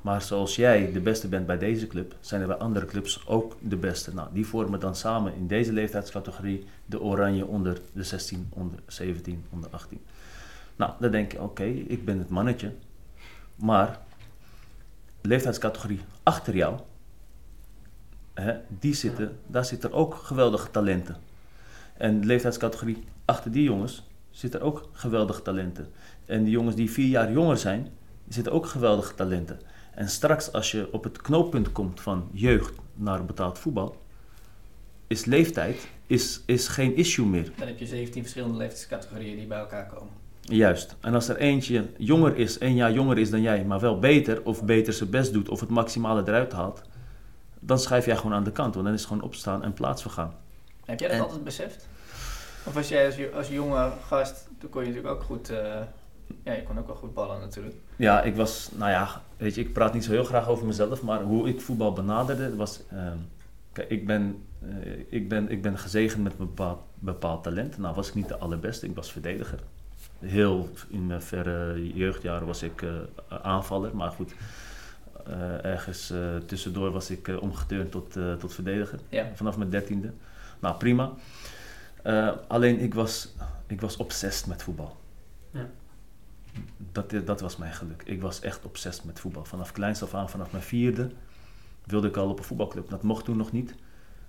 Maar 0.00 0.22
zoals 0.22 0.56
jij 0.56 0.92
de 0.92 1.00
beste 1.00 1.28
bent 1.28 1.46
bij 1.46 1.58
deze 1.58 1.86
club, 1.86 2.14
zijn 2.20 2.40
er 2.40 2.46
bij 2.46 2.56
andere 2.56 2.86
clubs 2.86 3.26
ook 3.26 3.56
de 3.60 3.76
beste. 3.76 4.14
Nou, 4.14 4.28
die 4.32 4.46
vormen 4.46 4.80
dan 4.80 4.96
samen 4.96 5.34
in 5.34 5.46
deze 5.46 5.72
leeftijdscategorie 5.72 6.64
de 6.86 7.00
oranje 7.00 7.46
onder 7.46 7.80
de 7.92 8.02
16, 8.02 8.46
onder 8.50 8.78
17, 8.86 9.44
onder 9.50 9.70
18. 9.70 10.00
Nou, 10.76 10.92
dan 11.00 11.10
denk 11.10 11.32
je, 11.32 11.42
oké, 11.42 11.64
ik 11.64 12.04
ben 12.04 12.18
het 12.18 12.28
mannetje. 12.28 12.72
Maar 13.54 13.98
leeftijdscategorie 15.20 16.00
achter 16.22 16.56
jou, 16.56 16.78
hè, 18.34 18.56
die 18.68 18.94
zitten, 18.94 19.38
daar 19.46 19.64
zitten 19.64 19.92
ook 19.92 20.14
geweldige 20.14 20.70
talenten. 20.70 21.16
En 21.96 22.20
de 22.20 22.26
leeftijdscategorie 22.26 23.04
achter 23.24 23.52
die 23.52 23.62
jongens 23.62 24.06
zitten 24.30 24.60
ook 24.60 24.88
geweldige 24.92 25.42
talenten. 25.42 25.88
En 26.24 26.42
die 26.42 26.52
jongens 26.52 26.76
die 26.76 26.90
vier 26.90 27.08
jaar 27.08 27.32
jonger 27.32 27.56
zijn, 27.56 27.88
zitten 28.28 28.52
ook 28.52 28.66
geweldige 28.66 29.14
talenten. 29.14 29.60
En 29.94 30.08
straks 30.08 30.52
als 30.52 30.70
je 30.70 30.92
op 30.92 31.04
het 31.04 31.22
knooppunt 31.22 31.72
komt 31.72 32.00
van 32.00 32.28
jeugd 32.32 32.74
naar 32.94 33.24
betaald 33.24 33.58
voetbal, 33.58 33.96
is 35.06 35.24
leeftijd 35.24 35.88
is, 36.06 36.42
is 36.46 36.68
geen 36.68 36.96
issue 36.96 37.26
meer. 37.26 37.52
Dan 37.56 37.66
heb 37.66 37.78
je 37.78 37.86
17 37.86 38.22
verschillende 38.22 38.56
leeftijdscategorieën 38.56 39.36
die 39.36 39.46
bij 39.46 39.58
elkaar 39.58 39.86
komen. 39.86 40.12
Juist. 40.48 40.96
En 41.00 41.14
als 41.14 41.28
er 41.28 41.36
eentje 41.36 41.84
jonger 41.96 42.36
is, 42.36 42.58
één 42.58 42.74
jaar 42.74 42.92
jonger 42.92 43.18
is 43.18 43.30
dan 43.30 43.42
jij, 43.42 43.64
maar 43.64 43.80
wel 43.80 43.98
beter 43.98 44.42
of 44.44 44.64
beter 44.64 44.92
zijn 44.92 45.10
best 45.10 45.32
doet 45.32 45.48
of 45.48 45.60
het 45.60 45.68
maximale 45.68 46.22
eruit 46.26 46.52
haalt, 46.52 46.82
dan 47.60 47.78
schrijf 47.78 48.04
jij 48.06 48.16
gewoon 48.16 48.32
aan 48.32 48.44
de 48.44 48.52
kant. 48.52 48.74
Want 48.74 48.86
dan 48.86 48.94
is 48.94 49.00
het 49.00 49.08
gewoon 49.08 49.24
opstaan 49.24 49.62
en 49.64 49.72
plaats 49.72 50.02
vergaan. 50.02 50.34
Heb 50.84 51.00
jij 51.00 51.08
dat 51.08 51.16
En- 51.16 51.22
altijd 51.22 51.44
beseft? 51.44 51.88
Of 52.64 52.74
was 52.74 52.88
jij 52.88 53.06
als, 53.06 53.16
als 53.34 53.48
jonge 53.48 53.90
gast, 54.06 54.48
toen 54.58 54.70
kon 54.70 54.82
je 54.82 54.88
natuurlijk 54.88 55.14
ook 55.14 55.22
goed, 55.22 55.50
eh, 55.50 55.80
ja, 56.44 56.52
je 56.52 56.62
kon 56.62 56.78
ook 56.78 56.86
wel 56.86 56.96
goed 56.96 57.14
ballen 57.14 57.40
natuurlijk. 57.40 57.76
Ja, 57.96 58.22
ik 58.22 58.36
was, 58.36 58.68
nou 58.74 58.90
ja, 58.90 59.22
weet 59.36 59.54
je, 59.54 59.60
ik 59.60 59.72
praat 59.72 59.94
niet 59.94 60.04
zo 60.04 60.10
heel 60.10 60.24
graag 60.24 60.48
over 60.48 60.66
mezelf, 60.66 61.02
maar 61.02 61.22
hoe 61.22 61.48
ik 61.48 61.60
voetbal 61.60 61.92
benaderde 61.92 62.56
was, 62.56 62.80
ehm, 62.90 63.16
kijk, 63.72 63.90
ik 63.90 64.06
ben, 64.06 64.42
eh, 64.60 64.68
ik, 65.08 65.28
ben, 65.28 65.50
ik 65.50 65.62
ben 65.62 65.78
gezegend 65.78 66.22
met 66.22 66.32
een 66.32 66.38
bepaald, 66.46 66.78
bepaald 66.94 67.42
talent. 67.42 67.78
Nou 67.78 67.94
was 67.94 68.08
ik 68.08 68.14
niet 68.14 68.28
de 68.28 68.38
allerbeste, 68.38 68.86
ik 68.86 68.94
was 68.94 69.12
verdediger. 69.12 69.58
Heel 70.18 70.68
in 70.88 71.06
mijn 71.06 71.22
verre 71.22 71.92
jeugdjaren 71.94 72.46
was 72.46 72.62
ik 72.62 72.82
eh, 72.82 72.90
aanvaller, 73.42 73.96
maar 73.96 74.10
goed, 74.10 74.34
eh, 75.26 75.64
ergens 75.64 76.10
eh, 76.10 76.36
tussendoor 76.36 76.90
was 76.90 77.10
ik 77.10 77.30
omgeturnd 77.40 77.90
tot, 77.90 78.16
tot 78.38 78.54
verdediger. 78.54 78.98
Ja. 79.08 79.30
Vanaf 79.34 79.56
mijn 79.56 79.70
dertiende. 79.70 80.12
Nou, 80.58 80.76
prima. 80.76 81.12
Alleen 82.48 82.80
ik 82.80 82.94
was, 82.94 83.34
ik 83.66 83.80
was 83.80 83.96
obsessed 83.96 84.46
met 84.46 84.62
voetbal. 84.62 84.96
Ja. 85.50 85.66
Dat, 86.92 87.14
dat 87.24 87.40
was 87.40 87.56
mijn 87.56 87.72
geluk. 87.72 88.02
Ik 88.04 88.20
was 88.20 88.40
echt 88.40 88.64
obsessed 88.64 89.04
met 89.04 89.20
voetbal. 89.20 89.44
Vanaf 89.44 89.72
kleins 89.72 90.02
af 90.02 90.14
aan, 90.14 90.30
vanaf 90.30 90.50
mijn 90.50 90.62
vierde, 90.62 91.10
wilde 91.84 92.08
ik 92.08 92.16
al 92.16 92.28
op 92.28 92.38
een 92.38 92.44
voetbalclub. 92.44 92.88
Dat 92.88 93.02
mocht 93.02 93.24
toen 93.24 93.36
nog 93.36 93.52
niet. 93.52 93.74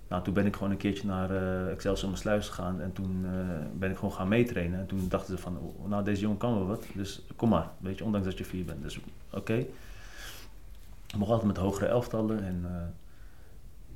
Nou, 0.10 0.24
toen 0.24 0.34
ben 0.34 0.46
ik 0.46 0.54
gewoon 0.56 0.72
een 0.72 0.78
keertje 0.78 1.08
naar 1.08 1.32
eh 1.32 1.72
Excelsior 1.72 2.18
Sluis 2.18 2.48
gegaan 2.48 2.82
en 2.82 2.94
toen 2.94 3.26
eh, 3.26 3.32
ben 3.74 3.92
ik 3.92 3.96
gewoon 3.96 4.14
gaan 4.14 4.28
meetrainen. 4.28 4.80
En 4.80 4.86
toen 4.86 5.06
dachten 5.10 5.36
ze 5.36 5.42
van, 5.42 5.58
oh, 5.58 5.90
nou 5.90 6.04
deze 6.04 6.22
jongen 6.22 6.38
kan 6.38 6.54
wel 6.54 6.68
wat, 6.68 6.86
dus 6.94 7.22
kom 7.36 7.50
maar, 7.50 7.70
weet 7.78 7.98
je, 7.98 8.04
ondanks 8.04 8.28
dat 8.28 8.38
je 8.38 8.46
vier 8.46 8.66
bent. 8.66 8.82
Dus 8.82 9.00
oké. 9.30 9.54
Ik 9.54 11.16
mocht 11.18 11.32
altijd 11.32 11.48
met 11.48 11.58
hogere 11.58 11.86
elftallen 11.86 12.44
en... 12.44 12.62
eh, 12.64 12.72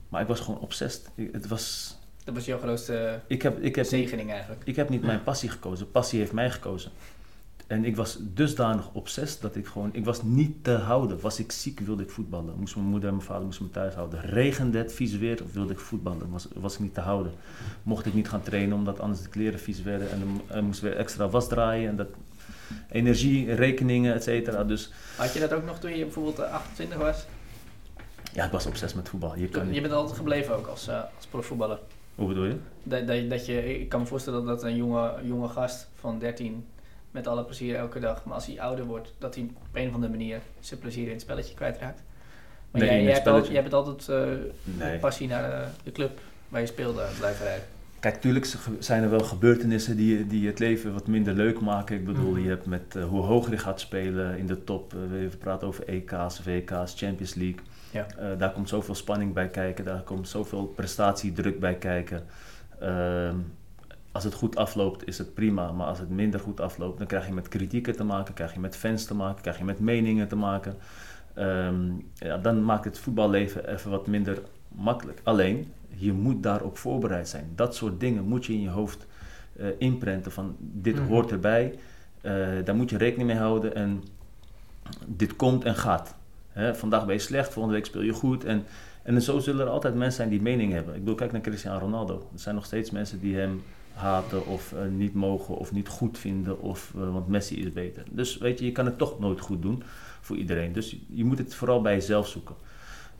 maar 0.09 0.22
ik 0.22 0.28
was 0.28 0.39
gewoon 0.39 0.59
obsessed. 0.59 1.09
Ik, 1.16 1.30
het 1.32 1.47
was... 1.47 1.95
Dat 2.24 2.34
was 2.34 2.45
jouw 2.45 2.59
grootste 2.59 3.20
Ik 3.28 3.41
heb, 3.41 3.59
ik 3.59 3.76
heb 3.76 3.86
zegening 3.86 4.32
eigenlijk. 4.32 4.61
ik 4.66 4.76
heb 4.76 4.89
niet 4.89 5.01
mijn 5.01 5.24
passie 5.24 5.49
gekozen. 5.49 5.91
Passie 5.91 6.20
heeft 6.20 6.32
mij 6.32 6.51
gekozen. 6.51 6.91
En 7.68 7.86
ik 7.86 7.95
was 7.95 8.18
dusdanig 8.20 8.89
obsessed 8.93 9.41
dat 9.41 9.55
ik 9.55 9.68
gewoon... 9.68 9.89
Ik 9.93 10.05
was 10.05 10.24
niet 10.24 10.64
te 10.64 10.72
houden. 10.72 11.20
Was 11.20 11.39
ik 11.39 11.51
ziek, 11.51 11.80
wilde 11.80 12.03
ik 12.03 12.09
voetballen. 12.09 12.59
Moest 12.59 12.76
mijn 12.76 12.88
moeder 12.88 13.09
en 13.09 13.16
mijn 13.16 13.28
vader 13.28 13.45
moesten 13.45 13.66
me 13.66 13.72
thuis 13.72 13.93
houden. 13.93 14.22
Regende 14.22 14.78
het, 14.78 14.93
vies 14.93 15.18
weer, 15.18 15.39
wilde 15.51 15.74
ik 15.74 15.80
voetballen. 15.80 16.30
Was, 16.30 16.47
was 16.55 16.74
ik 16.74 16.80
niet 16.80 16.93
te 16.93 17.01
houden. 17.01 17.32
Mocht 17.84 18.05
ik 18.05 18.14
niet 18.14 18.30
gaan 18.30 18.43
trainen, 18.43 18.78
omdat 18.78 18.99
anders 18.99 19.22
de 19.22 19.30
kleren 19.30 19.59
vies 19.59 19.82
werden. 19.82 20.11
En 20.11 20.41
dan 20.47 20.64
moest 20.64 20.82
weer 20.82 20.95
extra 20.95 21.30
was 21.30 21.47
draaien. 21.47 21.89
En 21.89 21.95
dat... 21.95 22.07
Energie, 22.91 23.53
rekeningen, 23.53 24.14
et 24.14 24.24
cetera. 24.24 24.64
Dus 24.64 24.91
Had 25.18 25.34
je 25.34 25.39
dat 25.39 25.53
ook 25.53 25.66
nog 25.66 25.80
toen 25.80 25.95
je 25.97 26.03
bijvoorbeeld 26.03 26.39
eh, 26.39 26.53
28 26.53 26.97
was? 26.97 27.26
ja, 28.34 28.45
ik 28.45 28.51
was 28.51 28.66
obsessed 28.66 28.95
met 28.95 29.09
voetbal. 29.09 29.36
Je 29.38 29.47
kan 29.47 29.74
Je 29.74 29.82
bent 29.82 29.93
altijd 29.93 30.18
gebleven 30.18 30.55
ook 30.55 30.68
als, 30.68 30.88
eh, 30.88 31.01
als 31.16 31.26
profvoetballer. 31.26 31.80
Hoe 32.16 32.28
bedoel 32.28 32.45
je? 32.45 32.55
Dat, 32.84 33.07
dat, 33.07 33.30
dat 33.30 33.45
je, 33.45 33.80
ik 33.80 33.89
kan 33.89 33.99
me 33.99 34.05
voorstellen 34.05 34.45
dat 34.45 34.64
een 34.64 34.76
jonge, 34.76 35.14
jonge 35.24 35.47
gast 35.47 35.89
van 35.95 36.20
13 36.20 36.66
met 37.14 37.28
alle 37.28 37.43
plezier 37.43 37.76
elke 37.76 37.99
dag, 37.99 38.24
maar 38.26 38.34
als 38.36 38.45
hij 38.45 38.61
ouder 38.61 38.86
wordt, 38.86 39.14
dat 39.18 39.36
hij 39.36 39.43
op 39.43 39.61
een 39.74 39.88
of 39.88 39.93
andere 39.93 40.11
manier 40.11 40.39
zijn 40.59 40.80
plezier 40.80 41.05
in 41.05 41.11
het 41.11 41.22
spelletje 41.22 41.53
kwijtraakt. 41.53 42.01
Maar 42.72 42.82
Nee, 42.82 42.89
jij, 42.89 43.03
jij, 43.03 43.14
hebt 43.14 43.28
al, 43.28 43.51
jij 43.51 43.72
altijd 43.72 44.09
eh 44.09 44.28
Nee. 44.64 44.99
passie 44.99 45.28
naar 45.28 45.49
de, 45.49 45.66
de 45.84 45.91
club 45.91 46.20
waar 46.49 46.61
je 46.61 46.68
speelde 46.68 47.05
blijven 47.20 47.45
rijden. 47.45 47.66
Kijk, 47.99 48.22
tuurlijk 48.22 48.47
zijn 48.80 49.03
er 49.03 49.09
wel 49.09 49.20
gebeurtenissen 49.20 49.97
die, 49.97 50.28
die 50.28 50.47
het 50.47 50.59
leven 50.59 50.93
wat 50.93 51.07
minder 51.07 51.34
leuk 51.34 51.59
maken. 51.61 51.95
Ik 51.95 52.05
bedoel, 52.05 52.32
Mhm. 52.32 52.41
je 52.41 52.49
hebt 52.49 52.66
met 52.66 52.95
eh, 52.95 53.03
hoe 53.05 53.22
hoger 53.22 53.51
je 53.51 53.57
gaat 53.57 53.80
spelen 53.80 54.38
in 54.38 54.47
de 54.47 54.64
top. 54.64 54.93
eh, 54.93 54.99
we 55.09 55.30
praten 55.39 55.68
over 55.68 55.88
EK's, 55.88 56.43
WK's, 56.43 56.93
Champions 56.97 57.34
League. 57.34 57.59
Ja. 57.91 58.05
Eh, 58.18 58.28
daar 58.38 58.51
komt 58.51 58.70
zoveel 58.70 58.95
spanning 58.95 59.34
bij 59.34 59.47
kijken. 59.47 59.86
Daar 59.86 60.01
komt 60.01 60.28
zoveel 60.30 60.66
prestatiedruk 60.66 61.59
bij 61.59 61.76
kijken. 61.76 62.24
Ehm, 62.80 63.36
als 64.14 64.24
het 64.24 64.34
goed 64.34 64.55
afloopt, 64.55 65.07
is 65.07 65.18
het 65.18 65.34
prima. 65.34 65.72
Maar 65.72 65.88
als 65.88 65.99
het 65.99 66.09
minder 66.09 66.39
goed 66.39 66.59
afloopt, 66.59 66.97
dan 66.97 67.07
krijg 67.07 67.28
je 67.28 67.34
met 67.34 67.47
kritieken 67.47 67.95
te 67.95 68.03
maken. 68.03 68.34
Krijg 68.34 68.53
je 68.53 68.59
met 68.59 68.76
fans 68.76 69.05
te 69.05 69.16
maken. 69.16 69.41
Krijg 69.41 69.57
je 69.57 69.64
met 69.64 69.80
meningen 69.80 70.28
te 70.28 70.36
maken. 70.36 70.76
Ehm, 71.34 71.91
ja, 72.14 72.38
dan 72.38 72.64
maakt 72.64 72.86
het 72.86 72.99
voetballeven 72.99 73.70
even 73.74 73.91
wat 73.91 74.07
minder 74.07 74.41
makkelijk. 74.68 75.20
Alleen, 75.24 75.72
je 75.95 76.14
moet 76.14 76.43
daarop 76.43 76.78
voorbereid 76.78 77.30
zijn. 77.30 77.51
Dat 77.55 77.76
soort 77.76 77.99
dingen 77.99 78.24
moet 78.24 78.45
je 78.45 78.53
in 78.53 78.61
je 78.61 78.70
hoofd 78.70 79.05
eh 79.57 79.68
inprenten 79.78 80.32
van 80.32 80.55
dit 80.59 80.95
Mhm. 80.95 81.07
hoort 81.07 81.32
erbij. 81.32 81.76
Eh, 82.22 82.34
daar 82.66 82.76
moet 82.76 82.89
je 82.89 82.97
rekening 82.97 83.30
mee 83.30 83.38
houden 83.39 83.76
en 83.76 84.03
dit 85.05 85.36
komt 85.36 85.64
en 85.64 85.76
gaat. 85.76 86.16
Hè, 86.49 86.76
vandaag 86.76 87.05
ben 87.05 87.16
je 87.16 87.22
slecht, 87.22 87.53
volgende 87.53 87.78
week 87.78 87.86
speel 87.86 88.01
je 88.01 88.14
goed. 88.14 88.43
En, 88.43 88.64
en 89.03 89.22
zo 89.22 89.39
zullen 89.39 89.66
er 89.66 89.72
altijd 89.72 89.95
mensen 89.95 90.16
zijn 90.16 90.30
die 90.30 90.41
mening 90.41 90.72
hebben. 90.72 90.93
Ik 90.93 90.99
bedoel, 90.99 91.16
kijk 91.16 91.32
naar 91.32 91.41
Cristiano 91.41 91.80
Ronaldo. 91.80 92.30
Er 92.34 92.39
zijn 92.39 92.55
nog 92.55 92.66
steeds 92.66 92.91
mensen 92.91 93.20
die 93.20 93.36
hem 93.36 93.61
haten 93.94 94.46
of 94.48 94.74
eh, 94.74 94.86
niet 94.88 95.14
mogen 95.14 95.56
of 95.58 95.72
niet 95.72 95.88
goed 95.88 96.18
vinden, 96.18 96.62
of, 96.62 96.94
eh, 96.96 97.14
want 97.14 97.28
Messi 97.28 97.62
is 97.66 97.74
beter. 97.74 98.04
Dus 98.12 98.38
weet 98.38 98.60
je, 98.60 98.66
je 98.66 98.72
kan 98.72 98.86
het 98.86 98.98
toch 98.98 99.20
nooit 99.20 99.39
goed 99.39 99.62
doen 99.62 99.84
voor 100.22 100.36
iedereen. 100.38 100.74
Dus 100.74 100.98
je, 101.08 101.26
moet 101.26 101.38
het 101.38 101.56
vooral 101.56 101.82
bij 101.82 101.94
jezelf 101.94 102.28
zoeken. 102.28 102.56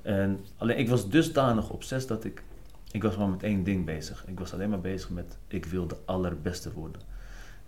En 0.01 0.39
alleen 0.57 0.78
ik 0.78 0.89
was 0.89 1.09
dusdanig 1.09 1.69
obsessief 1.69 2.07
dat 2.09 2.24
ik, 2.24 2.43
ik 2.91 3.03
was 3.03 3.17
maar 3.17 3.30
met 3.30 3.43
één 3.43 3.63
ding 3.63 3.86
bezig. 3.86 4.24
Ik 4.28 4.39
was 4.39 4.53
alleen 4.53 4.69
maar 4.69 4.82
bezig 4.82 5.09
met, 5.09 5.38
ik 5.47 5.65
wil 5.65 5.88
de 5.88 5.97
allerbeste 6.05 6.74
worden. 6.74 7.01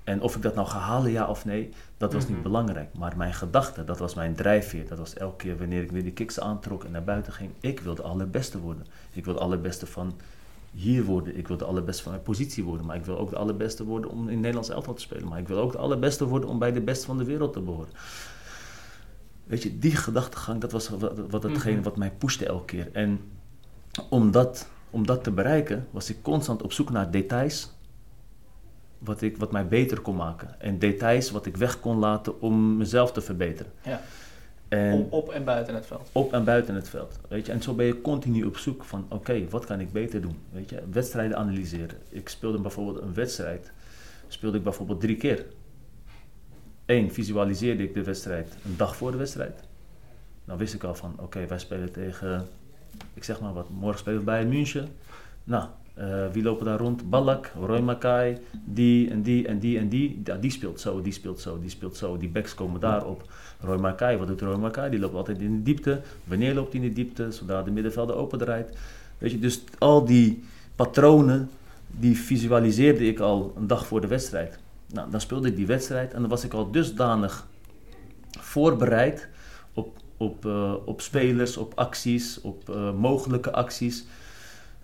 En 0.04 0.22
of 0.22 0.36
ik 0.36 0.42
dat 0.42 0.56
nou 0.56 0.68
ga 0.68 0.78
halen, 0.80 1.12
ja 1.12 1.28
of 1.28 1.46
nee, 1.46 1.70
dat 1.98 2.14
was 2.14 2.24
niet 2.24 2.34
Mhm. 2.34 2.42
belangrijk. 2.44 2.90
Maar 2.98 3.18
mijn 3.18 3.34
gedachte, 3.34 3.84
dat 3.84 4.00
was 4.00 4.14
mijn 4.14 4.36
drijfveer. 4.36 4.88
Dat 4.88 4.98
was 4.98 5.14
elke 5.14 5.36
keer 5.36 5.58
wanneer 5.58 5.82
ik 5.82 5.92
weer 5.92 6.04
die 6.04 6.12
kicks 6.12 6.40
aantrok 6.40 6.84
en 6.84 6.92
naar 6.92 7.04
buiten 7.04 7.34
ging. 7.34 7.52
Ik 7.60 7.80
wil 7.80 7.96
de 7.96 8.02
allerbeste 8.02 8.60
worden. 8.60 8.86
Ik 9.12 9.26
wil 9.26 9.34
de 9.34 9.40
allerbeste 9.40 9.86
van 9.86 10.14
hier 10.76 11.04
worden. 11.04 11.38
Ik 11.38 11.48
wil 11.48 11.58
de 11.58 11.66
allerbeste 11.66 12.04
van 12.04 12.12
mijn 12.12 12.24
positie 12.24 12.64
worden. 12.64 12.86
Maar 12.86 12.96
ik 12.96 13.06
wil 13.06 13.18
ook 13.18 13.30
de 13.30 13.36
allerbeste 13.36 13.84
worden 13.86 14.10
om 14.10 14.22
in 14.22 14.28
het 14.28 14.36
Nederlands 14.36 14.70
elftal 14.70 14.94
te 14.94 15.02
spelen. 15.02 15.28
Maar 15.28 15.40
ik 15.40 15.48
wil 15.48 15.58
ook 15.58 15.72
de 15.72 15.78
allerbeste 15.78 16.26
worden 16.26 16.50
om 16.50 16.60
bij 16.60 16.72
de 16.72 16.82
beste 16.82 17.06
van 17.06 17.18
de 17.18 17.24
wereld 17.24 17.54
te 17.54 17.60
behoren. 17.62 17.90
Weet 19.44 19.64
je, 19.64 19.80
die 19.80 19.96
gedachtegang, 19.96 20.62
dat 20.62 20.72
was 20.72 20.90
wat, 20.90 21.30
Mhm. 21.44 21.82
wat 21.82 21.98
mij 21.98 22.12
pushte 22.12 22.46
elke 22.46 22.66
keer. 22.66 22.90
En 22.94 23.20
om 24.10 24.32
dat, 24.32 24.68
om 24.90 25.06
dat 25.06 25.24
te 25.24 25.32
bereiken, 25.32 25.88
was 25.92 26.10
ik 26.10 26.22
constant 26.22 26.62
op 26.62 26.74
zoek 26.74 26.90
naar 26.90 27.12
details 27.12 27.74
wat, 28.98 29.22
ik, 29.22 29.38
wat 29.38 29.52
mij 29.52 29.68
beter 29.68 30.00
kon 30.02 30.16
maken. 30.16 30.62
En 30.62 30.80
details 30.80 31.32
wat 31.32 31.46
ik 31.46 31.58
weg 31.58 31.80
kon 31.80 31.98
laten 31.98 32.42
om 32.42 32.78
mezelf 32.78 33.12
te 33.12 33.22
verbeteren. 33.22 33.72
Ja. 33.84 34.02
En 34.76 34.94
Op, 34.94 35.12
op 35.14 35.30
en 35.30 35.44
buiten 35.44 35.76
het 35.76 35.86
veld. 35.86 36.10
op 36.12 36.34
en 36.34 36.44
buiten 36.44 36.76
het 36.76 36.90
veld. 36.90 37.20
Weet 37.30 37.46
je? 37.46 37.52
En 37.52 37.62
zo 37.62 37.74
ben 37.74 37.86
je 37.86 38.02
continu 38.02 38.44
op 38.44 38.58
zoek 38.58 38.84
van, 38.84 39.06
oké, 39.10 39.48
wat 39.50 39.66
kan 39.66 39.80
ik 39.80 39.92
beter 39.92 40.22
doen? 40.22 40.38
Weet 40.52 40.70
je? 40.70 40.82
Wedstrijden 40.92 41.38
analyseren. 41.38 41.98
Ik 42.10 42.30
speelde 42.30 42.60
bijvoorbeeld 42.62 43.02
een 43.02 43.14
wedstrijd, 43.14 43.72
speelde 44.28 44.58
ik 44.58 44.64
bijvoorbeeld 44.64 45.02
drie 45.02 45.18
keer. 45.18 45.46
Eén, 46.86 47.12
visualiseerde 47.12 47.84
ik 47.84 47.94
de 47.94 48.04
wedstrijd 48.04 48.56
een 48.66 48.78
dag 48.78 48.96
voor 48.96 49.12
de 49.12 49.18
wedstrijd. 49.18 49.64
Dan 50.46 50.58
wist 50.58 50.74
ik 50.74 50.84
al 50.84 50.96
van, 50.96 51.16
oké, 51.20 51.46
wij 51.48 51.60
spelen 51.60 51.92
tegen, 51.92 52.48
ik 53.14 53.24
zeg 53.24 53.40
maar 53.40 53.54
wat, 53.54 53.70
morgen 53.70 54.00
spelen 54.00 54.20
we 54.20 54.26
bij 54.26 54.46
München. 54.46 54.88
Nou, 55.44 55.68
Eh, 55.96 56.26
wie 56.32 56.44
lopen 56.44 56.66
daar 56.66 56.80
rond? 56.80 57.10
Balak, 57.10 57.52
Roy 57.60 57.80
Makai, 57.80 58.38
die 58.66 59.10
en 59.10 59.22
die 59.22 59.48
en 59.48 59.60
die 59.60 59.78
en 59.78 59.90
die. 59.90 60.22
Ja, 60.24 60.36
die 60.36 60.52
speelt 60.52 60.80
zo, 60.80 61.02
die 61.02 61.14
speelt 61.14 61.40
zo, 61.40 61.60
die 61.60 61.70
speelt 61.70 61.98
zo. 61.98 62.18
Die 62.18 62.30
backs 62.30 62.54
komen 62.54 62.80
daarop. 62.80 63.32
Roy 63.62 63.78
Makai, 63.78 64.18
wat 64.18 64.28
doet 64.28 64.42
Roy 64.42 64.56
Makai? 64.56 64.90
Die 64.90 65.00
loopt 65.00 65.16
altijd 65.16 65.40
in 65.40 65.56
de 65.56 65.64
diepte. 65.64 66.02
Wanneer 66.24 66.54
loopt 66.54 66.74
hij 66.74 66.82
in 66.82 66.88
de 66.88 66.94
diepte? 66.94 67.32
Zodra 67.32 67.64
de 67.64 67.72
middenvelder 67.72 68.16
open 68.16 68.40
draait. 68.40 68.78
Weet 69.18 69.32
je, 69.32 69.40
dus 69.40 69.64
al 69.78 70.06
die 70.06 70.44
patronen, 70.76 71.50
die 71.88 72.18
visualiseerde 72.18 73.06
ik 73.06 73.20
al 73.20 73.54
een 73.58 73.68
dag 73.68 73.88
voor 73.88 74.02
de 74.02 74.08
wedstrijd. 74.08 74.60
Nou, 74.94 75.12
dan 75.12 75.22
speelde 75.22 75.48
ik 75.48 75.56
die 75.56 75.68
wedstrijd 75.68 76.14
en 76.14 76.22
dan 76.22 76.30
was 76.30 76.44
ik 76.44 76.54
al 76.54 76.72
dusdanig 76.72 77.48
voorbereid 78.40 79.28
op, 79.74 79.98
op, 80.18 80.46
uh, 80.46 80.74
op 80.86 81.02
spelers, 81.02 81.58
op 81.58 81.74
acties, 81.76 82.42
op 82.42 82.70
uh, 82.70 82.94
mogelijke 82.94 83.52
acties. 83.52 84.06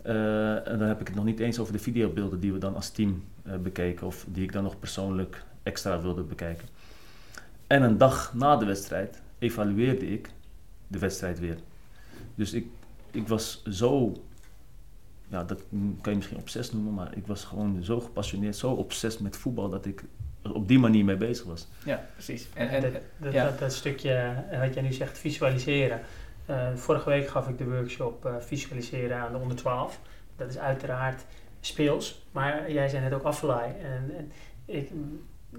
Uh, 0.05 0.67
en 0.67 0.79
dan 0.79 0.87
heb 0.87 1.01
ik 1.01 1.07
het 1.07 1.15
nog 1.15 1.25
niet 1.25 1.39
eens 1.39 1.59
over 1.59 1.73
de 1.73 1.79
videobeelden 1.79 2.39
die 2.39 2.53
we 2.53 2.57
dan 2.57 2.75
als 2.75 2.89
team 2.89 3.23
bekeken 3.61 4.07
of 4.07 4.25
die 4.27 4.43
ik 4.43 4.51
dan 4.51 4.63
nog 4.63 4.79
persoonlijk 4.79 5.43
extra 5.63 6.01
wilde 6.01 6.21
bekijken. 6.21 6.67
En 7.67 7.83
een 7.83 7.97
dag 7.97 8.33
na 8.33 8.55
de 8.55 8.65
wedstrijd 8.65 9.21
evalueerde 9.39 10.11
ik 10.11 10.29
de 10.87 10.99
wedstrijd 10.99 11.39
weer. 11.39 11.57
Dus 12.35 12.53
ik, 12.53 12.65
ik 13.11 13.27
was 13.27 13.63
zo, 13.63 14.13
ja, 15.27 15.43
dat 15.43 15.63
kan 16.01 16.11
je 16.11 16.15
misschien 16.17 16.37
obsess 16.37 16.71
noemen, 16.71 16.93
maar 16.93 17.17
ik 17.17 17.27
was 17.27 17.43
gewoon 17.43 17.83
zo 17.83 17.99
gepassioneerd, 17.99 18.55
zo 18.55 18.71
obsessief 18.71 19.21
met 19.21 19.37
voetbal 19.37 19.69
dat 19.69 19.85
ik 19.85 20.03
op 20.41 20.67
die 20.67 20.79
manier 20.79 21.05
mee 21.05 21.17
bezig 21.17 21.45
was. 21.45 21.67
Ja, 21.85 22.05
precies. 22.13 22.47
En, 22.53 22.69
en, 22.69 22.81
dat, 22.81 22.91
dat, 23.17 23.33
ja. 23.33 23.45
dat, 23.45 23.59
dat, 23.59 23.73
stukje, 23.73 24.33
wat 24.59 24.73
jij 24.73 24.83
nu 24.83 24.93
zegt, 24.93 25.17
visualiseren. 25.17 26.01
Uh, 26.51 26.75
vorige 26.75 27.09
week 27.09 27.27
gaf 27.27 27.47
ik 27.47 27.57
de 27.57 27.65
workshop 27.65 28.25
uh, 28.25 28.35
visualiseren 28.39 29.17
aan 29.17 29.31
de 29.31 29.37
onder 29.37 29.57
12. 29.57 29.99
Dat 30.35 30.49
is 30.49 30.57
uiteraard 30.57 31.25
speels, 31.59 32.25
maar 32.31 32.71
jij 32.71 32.89
zei 32.89 33.03
net 33.03 33.13
ook 33.13 33.23
afvlaai. 33.23 33.73
En, 33.81 34.13
en 34.17 34.31
ik, 34.65 34.89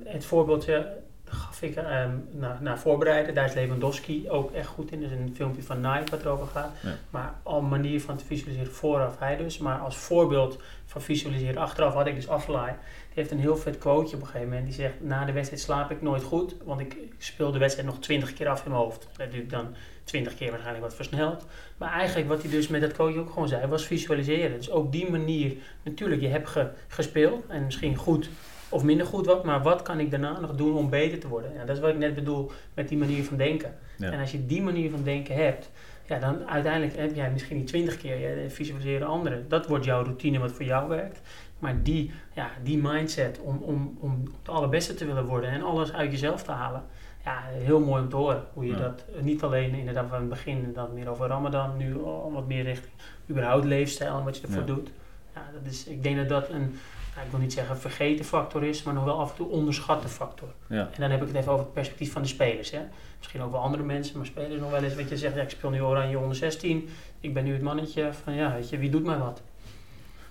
het 0.05 0.25
voorbeeldje 0.25 1.03
gaf 1.25 1.63
ik 1.63 1.77
um, 1.77 2.29
naar, 2.31 2.59
naar 2.61 2.79
voorbereiden. 2.79 3.35
Daar 3.35 3.45
is 3.45 3.55
Lewandowski 3.55 4.31
ook 4.31 4.53
echt 4.53 4.67
goed 4.67 4.93
in. 4.93 5.03
Is 5.03 5.11
een 5.11 5.33
filmpje 5.35 5.63
van 5.63 5.81
Nike 5.81 6.11
wat 6.11 6.21
erover 6.21 6.47
gaat. 6.47 6.73
Ja. 6.83 6.95
Maar 7.11 7.35
al 7.43 7.61
manier 7.61 8.01
van 8.01 8.17
te 8.17 8.25
visualiseren 8.25 8.73
vooraf 8.73 9.19
hij 9.19 9.37
dus. 9.37 9.59
Maar 9.59 9.79
als 9.79 9.97
voorbeeld 9.97 10.59
van 10.87 11.03
visualiseren 11.03 11.63
achteraf 11.63 11.95
had 11.95 12.07
ik 12.07 12.15
dus 12.15 12.29
Aflaai. 12.29 12.73
Die 12.73 13.23
heeft 13.23 13.31
een 13.31 13.39
heel 13.39 13.57
vet 13.57 13.79
quoteje 13.79 14.17
op 14.17 14.21
een 14.21 14.27
gegeven 14.27 14.49
moment. 14.49 14.67
Die 14.67 14.75
zegt, 14.75 14.95
na 15.01 15.25
de 15.25 15.33
wedstrijd 15.33 15.63
slaap 15.63 15.91
ik 15.91 16.03
nooit 16.03 16.23
goed. 16.23 16.55
Want 16.65 16.81
ik 16.81 16.97
speel 17.19 17.53
de 17.53 17.59
wedstrijd 17.59 17.89
nog 17.89 17.99
twintig 17.99 18.33
keer 18.33 18.49
af 18.49 18.65
in 18.65 18.71
mijn 18.71 18.83
hoofd. 18.83 19.09
Dat 19.17 19.31
doe 19.31 19.41
ik 19.41 19.51
dan 19.51 19.75
twintig 20.13 20.35
keer 20.35 20.51
waarschijnlijk 20.51 20.85
wat 20.85 20.95
versneld. 20.95 21.47
Maar 21.77 21.93
eigenlijk 21.93 22.29
wat 22.29 22.43
hij 22.43 22.51
dus 22.51 22.69
met 22.69 22.81
dat 22.81 22.93
quoteje 22.93 23.21
ook 23.21 23.31
gewoon 23.31 23.49
zei, 23.49 23.67
was 23.67 23.87
visualiseren. 23.87 24.57
Dus 24.57 24.71
ook 24.71 24.93
die 24.93 25.11
manier, 25.11 25.53
natuurlijk, 25.83 26.21
je 26.21 26.29
hebt 26.29 26.49
ge, 26.49 26.69
gespeeld. 26.89 27.45
En 27.49 27.65
misschien 27.65 27.97
goed 27.97 28.29
of 28.69 28.83
minder 28.83 29.07
goed 29.07 29.27
wat, 29.27 29.45
maar 29.45 29.63
wat 29.63 29.83
kan 29.83 30.01
ik 30.01 30.11
daarna 30.11 30.41
nog 30.41 30.55
doen 30.55 30.77
om 30.77 30.91
beter 30.91 31.19
te 31.19 31.29
worden? 31.29 31.53
Ja, 31.55 31.65
dat 31.65 31.77
is 31.77 31.83
wat 31.83 31.91
ik 31.91 31.99
net 31.99 32.15
bedoel 32.15 32.51
met 32.75 32.89
die 32.89 32.99
manier 32.99 33.25
van 33.25 33.37
denken. 33.37 33.75
Ja. 33.99 34.11
En 34.11 34.21
als 34.21 34.33
je 34.33 34.47
die 34.47 34.63
manier 34.63 34.91
van 34.91 35.03
denken 35.03 35.35
hebt, 35.35 35.71
ja, 36.07 36.19
dan 36.19 36.49
uiteindelijk 36.49 36.97
heb 36.97 37.15
jij 37.15 37.31
misschien 37.31 37.57
niet 37.57 37.67
twintig 37.67 37.97
keer 37.97 38.19
ja, 38.19 38.51
visualiseren 38.51 39.07
anderen. 39.07 39.45
Dat 39.49 39.67
wordt 39.67 39.85
jouw 39.85 40.03
routine 40.03 40.39
wat 40.39 40.53
voor 40.53 40.65
jou 40.65 40.89
werkt. 40.89 41.21
Maar 41.59 41.83
die, 41.83 42.13
ja, 42.35 42.51
die 42.63 42.79
mindset 42.79 43.41
om, 43.41 43.57
om, 43.57 43.97
om 44.01 44.23
het 44.39 44.49
allerbeste 44.49 44.95
te 44.95 45.07
willen 45.07 45.27
worden 45.27 45.51
en 45.51 45.63
alles 45.63 45.93
uit 45.93 46.11
jezelf 46.11 46.43
te 46.43 46.53
halen. 46.53 46.85
Ja, 47.25 47.43
heel 47.49 47.81
mooi 47.81 48.03
om 48.03 48.09
te 48.09 48.17
horen. 48.17 48.45
Hoe 48.53 48.67
je 48.67 48.77
dat 48.77 49.05
niet 49.21 49.43
alleen 49.43 49.75
inderdaad 49.75 50.09
van 50.09 50.19
het 50.19 50.29
begin 50.29 50.73
dan 50.75 50.93
meer 50.95 51.09
over 51.09 51.29
Ramadan, 51.29 51.77
nu 51.77 51.95
wat 52.33 52.47
meer 52.47 52.63
richting 52.63 52.93
überhaupt 53.31 53.65
leefstijl 53.65 54.19
en 54.19 54.25
wat 54.25 54.37
je 54.37 54.47
ervoor 54.47 54.65
doet. 54.65 54.91
Ja, 55.35 55.43
dat 55.53 55.73
is, 55.73 55.87
ik 55.87 56.03
denk 56.03 56.17
dat 56.17 56.29
dat 56.29 56.49
een, 56.49 56.79
ik 57.25 57.31
wil 57.31 57.41
niet 57.41 57.53
zeggen 57.53 57.79
vergeten 57.79 58.25
factor 58.25 58.65
is, 58.65 58.83
maar 58.83 58.95
nog 58.95 59.05
wel 59.05 59.19
af 59.19 59.31
en 59.31 59.37
toe 59.37 59.49
onderschatte 59.49 60.09
factor. 60.09 60.49
Ja. 60.67 60.89
En 60.93 61.01
dan 61.01 61.11
heb 61.11 61.21
ik 61.21 61.29
het 61.29 61.37
even 61.37 61.53
over 61.53 61.65
het 61.65 61.75
perspectief 61.75 62.13
van 62.13 62.23
de 62.23 62.29
spelers. 62.29 62.71
Hè. 62.71 62.81
Misschien 63.19 63.43
ook 63.43 63.53
wel 63.53 63.61
andere 63.61 63.83
mensen, 63.83 64.17
maar 64.17 64.27
spelers 64.27 64.61
nog 64.61 64.71
wel 64.71 64.83
eens. 64.83 64.95
Weet 64.95 65.09
je, 65.09 65.17
zegt, 65.17 65.35
ja, 65.35 65.43
ik 65.43 65.51
speel 65.51 65.71
nu 65.71 65.83
Oranje 65.83 66.19
onder 66.19 66.37
16, 66.37 66.89
ik 67.21 67.35
ben 67.35 67.45
nu 67.45 67.53
het 67.53 67.63
mannetje 67.63 68.13
van, 68.13 68.35
ja, 68.35 68.55
weet 68.55 68.69
je, 68.69 68.79
wie 68.79 68.91
doet 68.91 69.05
mij 69.05 69.19
wat? 69.19 69.43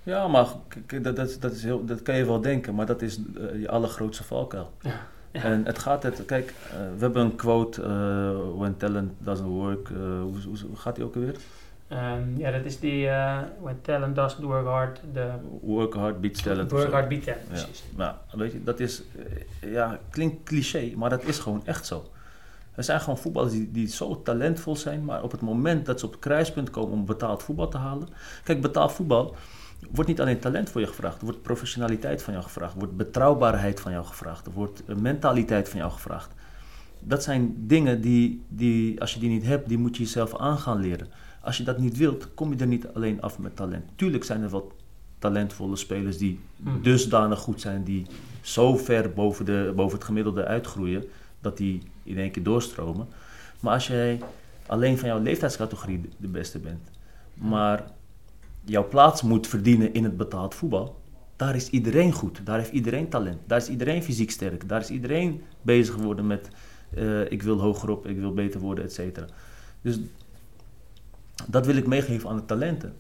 Ja, 0.03 0.27
maar 0.27 0.47
dat, 1.01 1.15
dat, 1.15 1.37
dat, 1.39 1.51
is 1.51 1.63
heel, 1.63 1.85
dat 1.85 2.01
kan 2.01 2.15
je 2.15 2.25
wel 2.25 2.41
denken, 2.41 2.75
maar 2.75 2.85
dat 2.85 3.01
is 3.01 3.19
uh, 3.37 3.61
je 3.61 3.69
allergrootste 3.69 4.23
valkuil. 4.23 4.71
Ja. 4.81 5.07
Ja. 5.31 5.41
En 5.43 5.65
het 5.65 5.79
gaat 5.79 6.03
het, 6.03 6.25
kijk, 6.25 6.53
uh, 6.67 6.73
we 6.73 6.99
hebben 6.99 7.21
een 7.21 7.35
quote, 7.35 7.81
uh, 7.81 8.57
when 8.59 8.77
talent 8.77 9.11
doesn't 9.17 9.47
work, 9.47 9.87
hoe, 9.87 10.41
hoe, 10.45 10.57
hoe, 10.67 10.75
gaat 10.75 10.95
die 10.95 11.03
ook 11.03 11.15
alweer? 11.15 11.35
Um, 11.91 12.37
ja, 12.37 12.51
dat 12.51 12.65
is 12.65 12.79
die 12.79 13.07
when 13.61 13.81
talent 13.81 14.15
doesn't 14.15 14.43
work 14.43 14.65
hard. 14.65 14.99
The 15.13 15.29
work 15.61 15.93
hard 15.93 16.21
beats 16.21 16.41
talent. 16.41 16.71
Work 16.71 16.91
hard 16.91 17.07
beats 17.07 17.25
talent, 17.25 17.47
precies. 17.47 17.83
Ja, 17.97 17.97
nou, 17.97 18.15
weet 18.31 18.51
je, 18.51 18.63
dat 18.63 18.79
is, 18.79 19.03
ja, 19.61 19.99
klinkt 20.09 20.43
cliché, 20.43 20.91
maar 20.95 21.09
dat 21.09 21.23
is 21.23 21.39
gewoon 21.39 21.61
echt 21.65 21.85
zo. 21.85 22.03
Er 22.75 22.83
zijn 22.83 22.99
gewoon 22.99 23.17
voetballers 23.17 23.53
die, 23.53 23.71
die 23.71 23.87
zo 23.87 24.21
talentvol 24.21 24.75
zijn, 24.75 25.05
maar 25.05 25.23
op 25.23 25.31
het 25.31 25.41
moment 25.41 25.85
dat 25.85 25.99
ze 25.99 26.05
op 26.05 26.11
het 26.11 26.21
kruispunt 26.21 26.69
komen 26.69 26.91
om 26.91 27.05
betaald 27.05 27.43
voetbal 27.43 27.67
te 27.67 27.77
halen. 27.77 28.07
Kijk, 28.43 28.61
betaald 28.61 28.91
voetbal 28.91 29.35
wordt 29.91 30.09
niet 30.09 30.21
alleen 30.21 30.39
talent 30.39 30.69
voor 30.69 30.81
je 30.81 30.87
gevraagd, 30.87 31.17
er 31.17 31.25
wordt 31.25 31.41
professionaliteit 31.41 32.21
van 32.21 32.33
jou 32.33 32.45
gevraagd, 32.45 32.73
er 32.73 32.79
wordt 32.79 32.97
betrouwbaarheid 32.97 33.79
van 33.79 33.91
jou 33.91 34.05
gevraagd, 34.05 34.45
er 34.45 34.51
wordt 34.51 34.83
mentaliteit 35.01 35.69
van 35.69 35.79
jou 35.79 35.91
gevraagd. 35.91 36.33
Dat 36.99 37.23
zijn 37.23 37.55
dingen 37.57 38.01
die, 38.01 38.43
die, 38.47 39.01
als 39.01 39.13
je 39.13 39.19
die 39.19 39.29
niet 39.29 39.45
hebt, 39.45 39.67
die 39.67 39.77
moet 39.77 39.97
je 39.97 40.03
jezelf 40.03 40.37
aan 40.37 40.57
gaan 40.57 40.79
leren. 40.79 41.07
Als 41.41 41.57
je 41.57 41.63
dat 41.63 41.77
niet 41.77 41.97
wilt, 41.97 42.33
kom 42.33 42.53
je 42.53 42.59
er 42.59 42.67
niet 42.67 42.87
alleen 42.93 43.21
af 43.21 43.39
met 43.39 43.55
talent. 43.55 43.83
Tuurlijk 43.95 44.23
zijn 44.23 44.41
er 44.41 44.49
wat 44.49 44.73
talentvolle 45.19 45.75
spelers 45.75 46.17
die 46.17 46.39
hmm. 46.63 46.81
dusdanig 46.81 47.39
goed 47.39 47.61
zijn, 47.61 47.83
die 47.83 48.05
zo 48.41 48.77
ver 48.77 49.13
boven, 49.13 49.45
de, 49.45 49.73
boven 49.75 49.97
het 49.97 50.05
gemiddelde 50.05 50.45
uitgroeien, 50.45 51.03
dat 51.39 51.57
die 51.57 51.81
in 52.03 52.17
één 52.17 52.31
keer 52.31 52.43
doorstromen. 52.43 53.07
Maar 53.59 53.73
als 53.73 53.87
jij 53.87 54.21
alleen 54.65 54.97
van 54.97 55.07
jouw 55.07 55.21
leeftijdscategorie 55.21 56.01
de 56.17 56.27
beste 56.27 56.59
bent, 56.59 56.81
maar 57.33 57.83
jouw 58.65 58.87
plaats 58.87 59.21
moet 59.21 59.47
verdienen 59.47 59.93
in 59.93 60.03
het 60.03 60.17
betaald 60.17 60.55
voetbal, 60.55 61.01
daar 61.35 61.55
is 61.55 61.69
iedereen 61.69 62.11
goed. 62.11 62.45
Daar 62.45 62.57
heeft 62.57 62.71
iedereen 62.71 63.09
talent. 63.09 63.37
Daar 63.45 63.57
is 63.57 63.69
iedereen 63.69 64.03
fysiek 64.03 64.31
sterk. 64.31 64.69
Daar 64.69 64.81
is 64.81 64.89
iedereen 64.89 65.41
bezig 65.61 65.93
geworden 65.93 66.27
met 66.27 66.49
uh, 66.97 67.31
ik 67.31 67.43
wil 67.43 67.59
hogerop, 67.59 68.05
ik 68.05 68.17
wil 68.17 68.33
beter 68.33 68.59
worden, 68.59 68.83
et 68.83 68.93
cetera. 68.93 69.25
Dus 69.81 69.99
dat 71.47 71.65
wil 71.65 71.75
ik 71.75 71.87
meegeven 71.87 72.29
aan 72.29 72.35
de 72.35 72.45
talenten. 72.45 72.93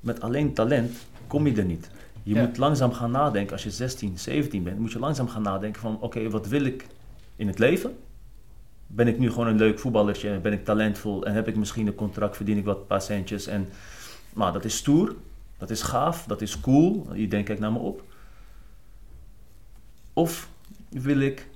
Met 0.00 0.20
alleen 0.20 0.54
talent 0.54 0.96
kom 1.26 1.46
je 1.46 1.56
er 1.56 1.64
niet. 1.64 1.90
Je 2.22 2.34
ja. 2.34 2.46
moet 2.46 2.56
langzaam 2.56 2.92
gaan 2.92 3.10
nadenken. 3.10 3.52
Als 3.52 3.62
je 3.62 3.70
16, 3.70 4.18
17 4.18 4.62
bent, 4.62 4.78
moet 4.78 4.92
je 4.92 4.98
langzaam 4.98 5.28
gaan 5.28 5.42
nadenken 5.42 5.80
van... 5.80 6.00
oké, 6.00 6.30
wat 6.30 6.48
wil 6.48 6.64
ik 6.64 6.86
in 7.36 7.46
het 7.46 7.58
leven? 7.58 7.96
Ben 8.86 9.08
ik 9.08 9.18
nu 9.18 9.30
gewoon 9.30 9.46
een 9.46 9.56
leuk 9.56 9.78
voetballertje? 9.78 10.38
Ben 10.38 10.52
ik 10.52 10.64
talentvol? 10.64 11.24
En 11.24 11.34
heb 11.34 11.48
ik 11.48 11.56
misschien 11.56 11.86
een 11.86 11.94
contract? 11.94 12.36
Verdien 12.36 12.58
ik 12.58 12.64
wat 12.64 12.86
paar 12.86 13.02
centjes? 13.02 13.46
En, 13.46 13.68
nou, 14.38 14.52
dat 14.52 14.64
is 14.64 14.76
stoer. 14.76 15.14
Dat 15.58 15.70
is 15.70 15.82
gaaf. 15.82 16.24
Dat 16.26 16.40
is 16.40 16.60
cool. 16.60 17.14
Iedereen 17.14 17.44
kijkt 17.44 17.60
naar 17.60 17.72
me 17.72 17.78
op. 17.78 18.02
Of 20.12 20.48
wil 20.88 21.20
ik 21.20 21.48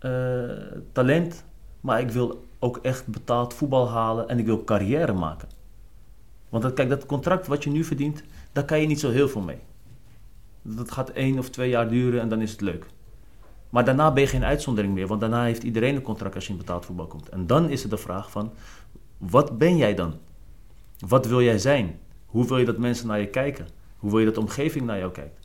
uh, 0.00 0.50
talent, 0.92 1.44
maar 1.80 2.00
ik 2.00 2.10
wil 2.10 2.44
ook 2.58 2.76
echt 2.76 3.06
betaald 3.06 3.54
voetbal 3.54 3.88
halen 3.88 4.28
en 4.28 4.38
ik 4.38 4.46
wil 4.46 4.64
carrière 4.64 5.12
maken. 5.12 5.48
Want 6.48 6.72
kijk, 6.72 6.88
dat 6.88 7.06
contract 7.06 7.46
wat 7.46 7.64
je 7.64 7.70
nu 7.70 7.84
verdient, 7.84 8.22
daar 8.52 8.64
kan 8.64 8.80
je 8.80 8.86
niet 8.86 9.00
zo 9.00 9.10
heel 9.10 9.28
veel 9.28 9.40
mee. 9.40 9.58
Dat 10.62 10.90
gaat 10.90 11.10
één 11.10 11.38
of 11.38 11.50
twee 11.50 11.68
jaar 11.68 11.88
duren 11.88 12.20
en 12.20 12.28
dan 12.28 12.40
is 12.40 12.50
het 12.50 12.60
leuk. 12.60 12.86
Maar 13.70 13.84
daarna 13.84 14.12
ben 14.12 14.22
je 14.22 14.28
geen 14.28 14.44
uitzondering 14.44 14.94
meer, 14.94 15.06
want 15.06 15.20
daarna 15.20 15.44
heeft 15.44 15.62
iedereen 15.62 15.94
een 15.94 16.02
contract 16.02 16.34
als 16.34 16.46
je 16.46 16.52
in 16.52 16.58
betaald 16.58 16.84
voetbal 16.84 17.06
komt. 17.06 17.28
En 17.28 17.46
dan 17.46 17.70
is 17.70 17.82
het 17.82 17.90
de 17.90 17.96
vraag 17.96 18.30
van, 18.30 18.52
wat 19.18 19.58
ben 19.58 19.76
jij 19.76 19.94
dan? 19.94 20.14
Wat 21.08 21.26
wil 21.26 21.42
jij 21.42 21.58
zijn? 21.58 21.98
Hoe 22.26 22.46
wil 22.46 22.58
je 22.58 22.64
dat 22.64 22.78
mensen 22.78 23.06
naar 23.06 23.20
je 23.20 23.26
kijken? 23.26 23.68
Hoe 23.96 24.10
wil 24.10 24.18
je 24.18 24.24
dat 24.24 24.34
de 24.34 24.40
omgeving 24.40 24.84
naar 24.84 24.98
jou 24.98 25.12
kijkt? 25.12 25.38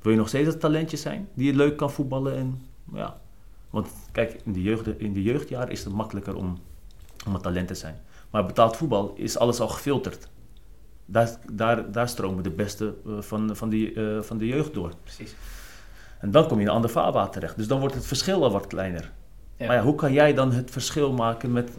Wil 0.00 0.12
je 0.12 0.18
nog 0.18 0.28
steeds 0.28 0.48
dat 0.48 0.60
talentje 0.60 0.96
zijn 0.96 1.28
die 1.34 1.46
je 1.46 1.56
leuk 1.56 1.76
kan 1.76 1.90
voetballen 1.90 2.36
en 2.36 2.66
ja, 2.92 3.20
want 3.70 3.88
kijk, 4.12 4.40
in 4.44 4.52
de, 4.52 4.62
jeugd, 4.62 4.86
in 4.86 5.12
de 5.12 5.22
jeugdjaren 5.22 5.70
is 5.70 5.84
het 5.84 5.92
makkelijker 5.92 6.36
om, 6.36 6.58
om 7.26 7.34
een 7.34 7.40
talent 7.40 7.68
te 7.68 7.74
zijn. 7.74 8.00
Maar 8.30 8.46
betaald 8.46 8.76
voetbal 8.76 9.12
is 9.16 9.38
alles 9.38 9.60
al 9.60 9.68
gefilterd. 9.68 10.28
Daar, 11.06 11.36
daar, 11.52 11.92
daar 11.92 12.08
stromen 12.08 12.42
de 12.42 12.50
beste 12.50 12.94
uh, 13.06 13.20
van, 13.20 13.56
van, 13.56 13.68
die, 13.68 13.94
uh, 13.94 14.22
van 14.22 14.38
de 14.38 14.46
jeugd 14.46 14.74
door. 14.74 14.92
Precies. 15.02 15.34
En 16.18 16.30
dan 16.30 16.46
kom 16.46 16.56
je 16.56 16.62
in 16.62 16.68
een 16.68 16.74
ander 16.74 16.90
vaarwater 16.90 17.32
terecht. 17.32 17.56
Dus 17.56 17.66
dan 17.66 17.80
wordt 17.80 17.94
het 17.94 18.06
verschil 18.06 18.44
al 18.44 18.50
wat 18.50 18.66
kleiner. 18.66 19.12
Ja. 19.56 19.66
Maar 19.66 19.76
ja, 19.76 19.82
hoe 19.82 19.94
kan 19.94 20.12
jij 20.12 20.34
dan 20.34 20.52
het 20.52 20.70
verschil 20.70 21.12
maken 21.12 21.52
met, 21.52 21.70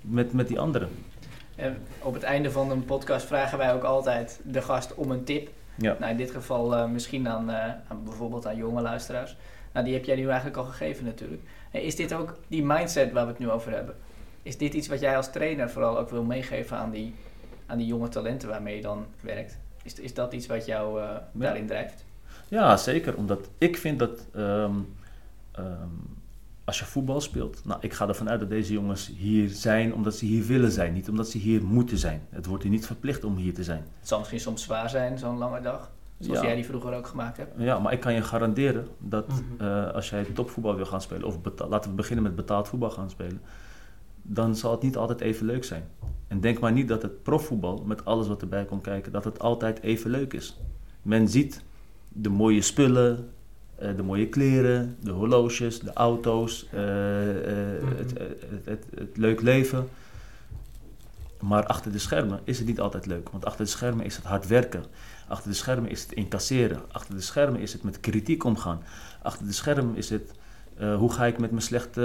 met, 0.00 0.32
met 0.32 0.48
die 0.48 0.60
anderen? 0.60 0.88
En 1.60 1.78
op 2.02 2.14
het 2.14 2.22
einde 2.22 2.50
van 2.50 2.70
een 2.70 2.84
podcast 2.84 3.26
vragen 3.26 3.58
wij 3.58 3.74
ook 3.74 3.82
altijd 3.82 4.40
de 4.44 4.62
gast 4.62 4.94
om 4.94 5.10
een 5.10 5.24
tip. 5.24 5.48
Ja. 5.74 5.96
Nou, 5.98 6.10
in 6.10 6.16
dit 6.16 6.30
geval 6.30 6.74
uh, 6.74 6.86
misschien 6.86 7.28
aan, 7.28 7.50
aan 7.88 8.04
bijvoorbeeld 8.04 8.46
aan 8.46 8.56
jonge 8.56 8.80
luisteraars. 8.80 9.36
Nou, 9.72 9.84
die 9.84 9.94
heb 9.94 10.04
jij 10.04 10.16
nu 10.16 10.26
eigenlijk 10.26 10.56
al 10.56 10.64
gegeven 10.64 11.04
natuurlijk. 11.04 11.42
Is 11.70 11.96
dit 11.96 12.14
ook 12.14 12.38
die 12.48 12.64
mindset 12.64 13.12
waar 13.12 13.24
we 13.24 13.30
het 13.30 13.40
nu 13.40 13.50
over 13.50 13.72
hebben? 13.72 13.94
Is 14.42 14.56
dit 14.56 14.74
iets 14.74 14.88
wat 14.88 15.00
jij 15.00 15.16
als 15.16 15.30
trainer 15.30 15.70
vooral 15.70 15.98
ook 15.98 16.10
wil 16.10 16.22
meegeven 16.22 16.76
aan 16.76 16.90
die, 16.90 17.14
aan 17.66 17.78
die 17.78 17.86
jonge 17.86 18.08
talenten 18.08 18.48
waarmee 18.48 18.76
je 18.76 18.82
dan 18.82 19.06
werkt? 19.20 19.58
Is 19.82 19.94
Is, 19.94 20.14
dat 20.14 20.32
iets 20.32 20.46
wat 20.46 20.66
jou 20.66 21.00
uh, 21.00 21.10
daarin 21.32 21.66
drijft? 21.66 22.04
Ja, 22.48 22.76
zeker. 22.76 23.16
Omdat 23.16 23.48
ik 23.58 23.76
vind 23.76 23.98
dat 23.98 24.26
um, 24.36 24.94
als 26.70 26.78
je 26.78 26.84
voetbal 26.84 27.20
speelt, 27.20 27.60
nou, 27.64 27.80
ik 27.80 27.92
ga 27.92 28.08
ervan 28.08 28.28
uit 28.28 28.40
dat 28.40 28.48
deze 28.48 28.72
jongens 28.72 29.12
hier 29.16 29.48
zijn 29.48 29.94
omdat 29.94 30.14
ze 30.14 30.24
hier 30.24 30.46
willen 30.46 30.70
zijn, 30.70 30.92
niet 30.92 31.08
omdat 31.08 31.28
ze 31.28 31.38
hier 31.38 31.64
moeten 31.64 31.98
zijn. 31.98 32.22
Het 32.28 32.46
wordt 32.46 32.62
hier 32.62 32.72
niet 32.72 32.86
verplicht 32.86 33.24
om 33.24 33.36
hier 33.36 33.54
te 33.54 33.64
zijn. 33.64 33.84
Het 33.98 34.08
zal 34.08 34.18
misschien 34.18 34.40
soms 34.40 34.62
zwaar 34.62 34.90
zijn, 34.90 35.18
zo'n 35.18 35.38
lange 35.38 35.60
dag. 35.60 35.90
Zoals 36.18 36.40
jij 36.40 36.54
die 36.54 36.64
vroeger 36.64 36.94
ook 36.94 37.06
gemaakt 37.06 37.36
hebt. 37.36 37.52
Ja, 37.56 37.78
maar 37.78 37.92
ik 37.92 38.00
kan 38.00 38.14
je 38.14 38.22
garanderen 38.22 38.88
dat 38.98 39.28
mhm. 39.28 39.40
eh, 39.58 39.94
als 39.94 40.10
jij 40.10 40.24
topvoetbal 40.24 40.76
wil 40.76 40.86
gaan 40.86 41.00
spelen, 41.00 41.26
of 41.26 41.38
laten 41.68 41.90
we 41.90 41.96
beginnen 41.96 42.24
met 42.24 42.34
betaald 42.34 42.68
voetbal 42.68 42.90
gaan 42.90 43.10
spelen, 43.10 43.40
dan 44.22 44.56
zal 44.56 44.70
het 44.70 44.82
niet 44.82 44.96
altijd 44.96 45.20
even 45.20 45.46
leuk 45.46 45.64
zijn. 45.64 45.84
En 46.28 46.40
denk 46.40 46.60
maar 46.60 46.72
niet 46.72 46.88
dat 46.88 47.02
het 47.02 47.22
profvoetbal, 47.22 47.82
met 47.86 48.04
alles 48.04 48.28
wat 48.28 48.40
erbij 48.40 48.64
komt 48.64 48.82
kijken, 48.82 49.12
dat 49.12 49.24
het 49.24 49.38
altijd 49.38 49.82
even 49.82 50.10
leuk 50.10 50.32
is. 50.32 50.60
Men 51.02 51.28
ziet 51.28 51.62
de 52.08 52.28
mooie 52.28 52.62
spullen, 52.62 53.30
de 53.96 54.02
mooie 54.02 54.28
kleren, 54.28 54.96
de 55.00 55.10
horloges, 55.10 55.80
de 55.80 55.92
auto's, 55.92 56.66
uh, 56.74 56.80
het, 57.98 58.18
het, 58.18 58.44
het, 58.64 58.84
het, 58.94 59.16
leuk 59.16 59.40
leven. 59.40 59.88
Maar 61.40 61.66
achter 61.66 61.92
de 61.92 61.98
schermen 61.98 62.40
is 62.44 62.58
het 62.58 62.66
niet 62.66 62.80
altijd 62.80 63.06
leuk. 63.06 63.28
Want 63.28 63.44
achter 63.44 63.64
de 63.64 63.70
schermen 63.70 64.04
is 64.04 64.16
het 64.16 64.24
hard 64.24 64.46
werken. 64.46 64.84
Achter 65.28 65.50
de 65.50 65.56
schermen 65.56 65.90
is 65.90 66.02
het 66.02 66.12
incasseren. 66.12 66.80
Achter 66.92 67.14
de 67.14 67.20
schermen 67.20 67.60
is 67.60 67.72
het 67.72 67.82
met 67.82 68.00
kritiek 68.00 68.44
omgaan. 68.44 68.82
Achter 69.22 69.46
de 69.46 69.52
schermen 69.52 69.96
is 69.96 70.10
het 70.10 70.32
hoe 70.98 71.12
ga 71.12 71.26
ik 71.26 71.38
met 71.38 71.50
mijn 71.50 71.62
slechte, 71.62 72.00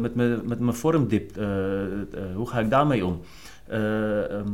met, 0.00 0.14
mijn, 0.14 0.48
met 0.48 0.60
mijn 0.60 0.76
vormdip, 0.76 1.34
hoe 2.34 2.48
ga 2.48 2.60
ik 2.60 2.70
daarmee 2.70 3.06
om? 3.06 3.20
Ehm, 3.66 4.48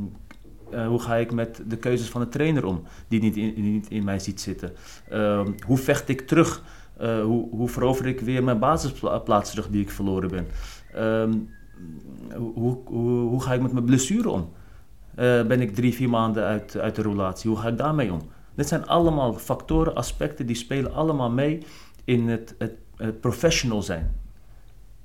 uh, 0.73 0.87
hoe 0.87 1.01
ga 1.01 1.17
ik 1.17 1.33
met 1.33 1.63
de 1.67 1.77
keuzes 1.77 2.09
van 2.09 2.21
de 2.21 2.29
trainer 2.29 2.65
om, 2.65 2.83
die 3.09 3.21
niet 3.21 3.37
in, 3.37 3.73
niet 3.73 3.91
in 3.91 4.05
mij 4.05 4.19
ziet 4.19 4.41
zitten? 4.41 4.73
Uh, 5.13 5.41
hoe 5.67 5.79
vecht 5.79 6.09
ik 6.09 6.21
terug? 6.21 6.63
Uh, 7.01 7.23
hoe, 7.23 7.49
hoe 7.51 7.69
verover 7.69 8.07
ik 8.07 8.21
weer 8.21 8.45
mijn 8.45 8.59
basisplaats 8.59 9.51
terug 9.51 9.69
die 9.69 9.83
ik 9.83 9.91
verloren 9.91 10.31
ben? 10.31 10.47
Ehm, 10.93 11.33
hoe, 12.55 12.79
hoe, 12.85 13.29
hoe, 13.29 13.43
ga 13.43 13.55
ik 13.55 13.63
met 13.63 13.73
mijn 13.73 13.85
blessure 13.85 14.31
om? 14.31 14.51
Eh, 15.15 15.43
ben 15.47 15.61
ik 15.61 15.75
drie, 15.75 15.95
vier 15.95 16.09
maanden 16.09 16.45
uit, 16.45 16.77
uit 16.77 16.95
de 16.95 17.03
relatie? 17.03 17.51
Hoe 17.51 17.59
ga 17.59 17.69
ik 17.69 17.79
daarmee 17.79 18.13
om? 18.13 18.21
Dit 18.55 18.69
zijn 18.69 18.87
allemaal 18.87 19.35
factoren, 19.35 19.95
aspecten 19.95 20.47
die 20.47 20.57
spelen 20.57 20.95
allemaal 20.95 21.31
mee 21.31 21.63
in 22.05 22.29
het, 22.29 22.55
het, 22.59 22.73
het 22.97 23.21
professional 23.21 23.83
zijn. 23.83 24.21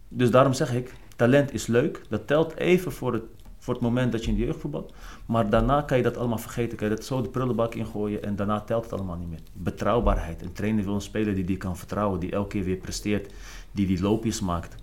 Dus 0.08 0.32
daarom 0.32 0.54
zeg 0.54 0.74
ik, 0.74 0.94
talent 1.16 1.54
is 1.54 1.68
leuk. 1.68 2.02
Dat 2.10 2.28
telt 2.28 2.56
even 2.56 2.92
voor 2.92 3.14
het 3.14 3.24
voor 3.68 3.76
het 3.76 3.84
moment 3.84 4.12
dat 4.12 4.24
je 4.24 4.32
in 4.32 4.38
de 4.38 4.46
jeugd 4.46 4.60
voetbalt. 4.60 4.94
Maar 5.26 5.50
daarna 5.50 5.82
kan 5.82 5.98
je 5.98 6.04
dat 6.04 6.18
allemaal 6.18 6.38
vergeten. 6.38 6.78
Kan 6.78 6.90
je 6.90 6.96
dat 6.96 7.06
zo 7.06 7.22
de 7.22 7.30
prullenbak 7.30 7.76
ingooien 7.76 8.24
en 8.24 8.36
daarna 8.36 8.62
telt 8.62 8.84
het 8.84 8.94
allemaal 8.94 9.16
niet 9.18 9.30
meer. 9.30 9.40
Betrouwbaarheid. 9.54 10.42
Een 10.42 10.54
trainer 10.54 10.84
wil 10.84 10.94
een 10.94 11.02
speler 11.02 11.36
die 11.36 11.44
die 11.44 11.58
kan 11.58 11.78
vertrouwen, 11.78 12.20
die 12.20 12.32
elke 12.32 12.48
keer 12.48 12.64
weer 12.64 12.78
presteert, 12.78 13.34
die 13.72 13.88
die 13.88 14.02
loopjes 14.02 14.42
maakt, 14.42 14.76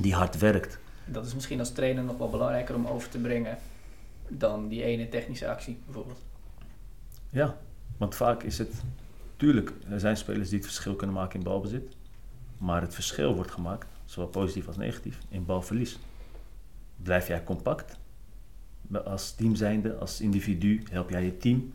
die 0.00 0.14
hard 0.14 0.38
werkt. 0.38 0.78
Dat 1.04 1.26
is 1.26 1.34
misschien 1.34 1.58
als 1.58 1.72
trainer 1.72 2.04
nog 2.04 2.18
wel 2.18 2.30
belangrijker 2.30 2.74
om 2.74 2.86
over 2.86 3.08
te 3.08 3.18
brengen 3.18 3.58
dan 4.28 4.68
die 4.68 4.82
ene 4.82 5.08
technische 5.08 5.48
actie 5.48 5.78
bijvoorbeeld. 5.84 6.20
Ja, 7.30 7.56
want 7.96 8.14
vaak 8.14 8.42
is 8.42 8.58
het. 8.58 8.82
Tuurlijk, 9.36 9.72
er 9.90 10.00
zijn 10.00 10.16
spelers 10.16 10.48
die 10.48 10.58
het 10.58 10.66
verschil 10.66 10.94
kunnen 10.94 11.16
maken 11.16 11.38
in 11.38 11.44
balbezit. 11.44 11.96
Maar 12.58 12.80
het 12.80 12.94
verschil 12.94 13.34
wordt 13.34 13.50
gemaakt, 13.50 13.86
zowel 14.04 14.28
positief 14.28 14.66
als 14.66 14.76
negatief, 14.76 15.18
in 15.28 15.44
balverlies 15.44 15.98
blijf 17.02 17.28
jij 17.28 17.44
compact. 17.44 17.98
Als 19.04 19.34
team 19.34 19.54
zijnde, 19.54 19.94
als 19.94 20.20
individu 20.20 20.82
help 20.90 21.10
jij 21.10 21.24
je 21.24 21.36
team 21.36 21.72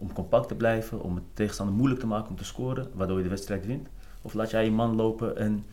om 0.00 0.12
compact 0.12 0.48
te 0.48 0.54
blijven, 0.54 1.02
om 1.02 1.14
het 1.14 1.24
tegenstander 1.34 1.74
moeilijk 1.74 2.00
te 2.00 2.06
maken 2.06 2.28
om 2.28 2.36
te 2.36 2.44
scoren, 2.44 2.90
waardoor 2.94 3.16
je 3.16 3.22
de 3.22 3.28
wedstrijd 3.28 3.66
wint. 3.66 3.88
Of 4.22 4.34
laat 4.34 4.50
jij 4.50 4.64
je 4.64 4.70
man 4.70 4.94
lopen 4.94 5.36
en, 5.36 5.64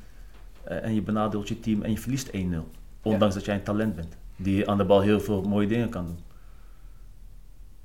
eh, 0.63 0.83
en 0.83 0.93
je 0.93 1.01
benadeelt 1.01 1.47
je 1.47 1.59
team 1.59 1.81
en 1.81 1.91
je 1.91 1.97
verliest 1.97 2.29
1-0. 2.33 2.67
Ondanks 3.01 3.35
dat 3.35 3.45
jij 3.45 3.55
een 3.55 3.63
talent 3.63 3.95
bent, 3.95 4.17
die 4.35 4.69
aan 4.69 4.77
de 4.77 4.85
bal 4.85 5.01
heel 5.01 5.19
veel 5.19 5.41
mooie 5.41 5.67
dingen 5.67 5.89
kan 5.89 6.05
doen. 6.05 6.19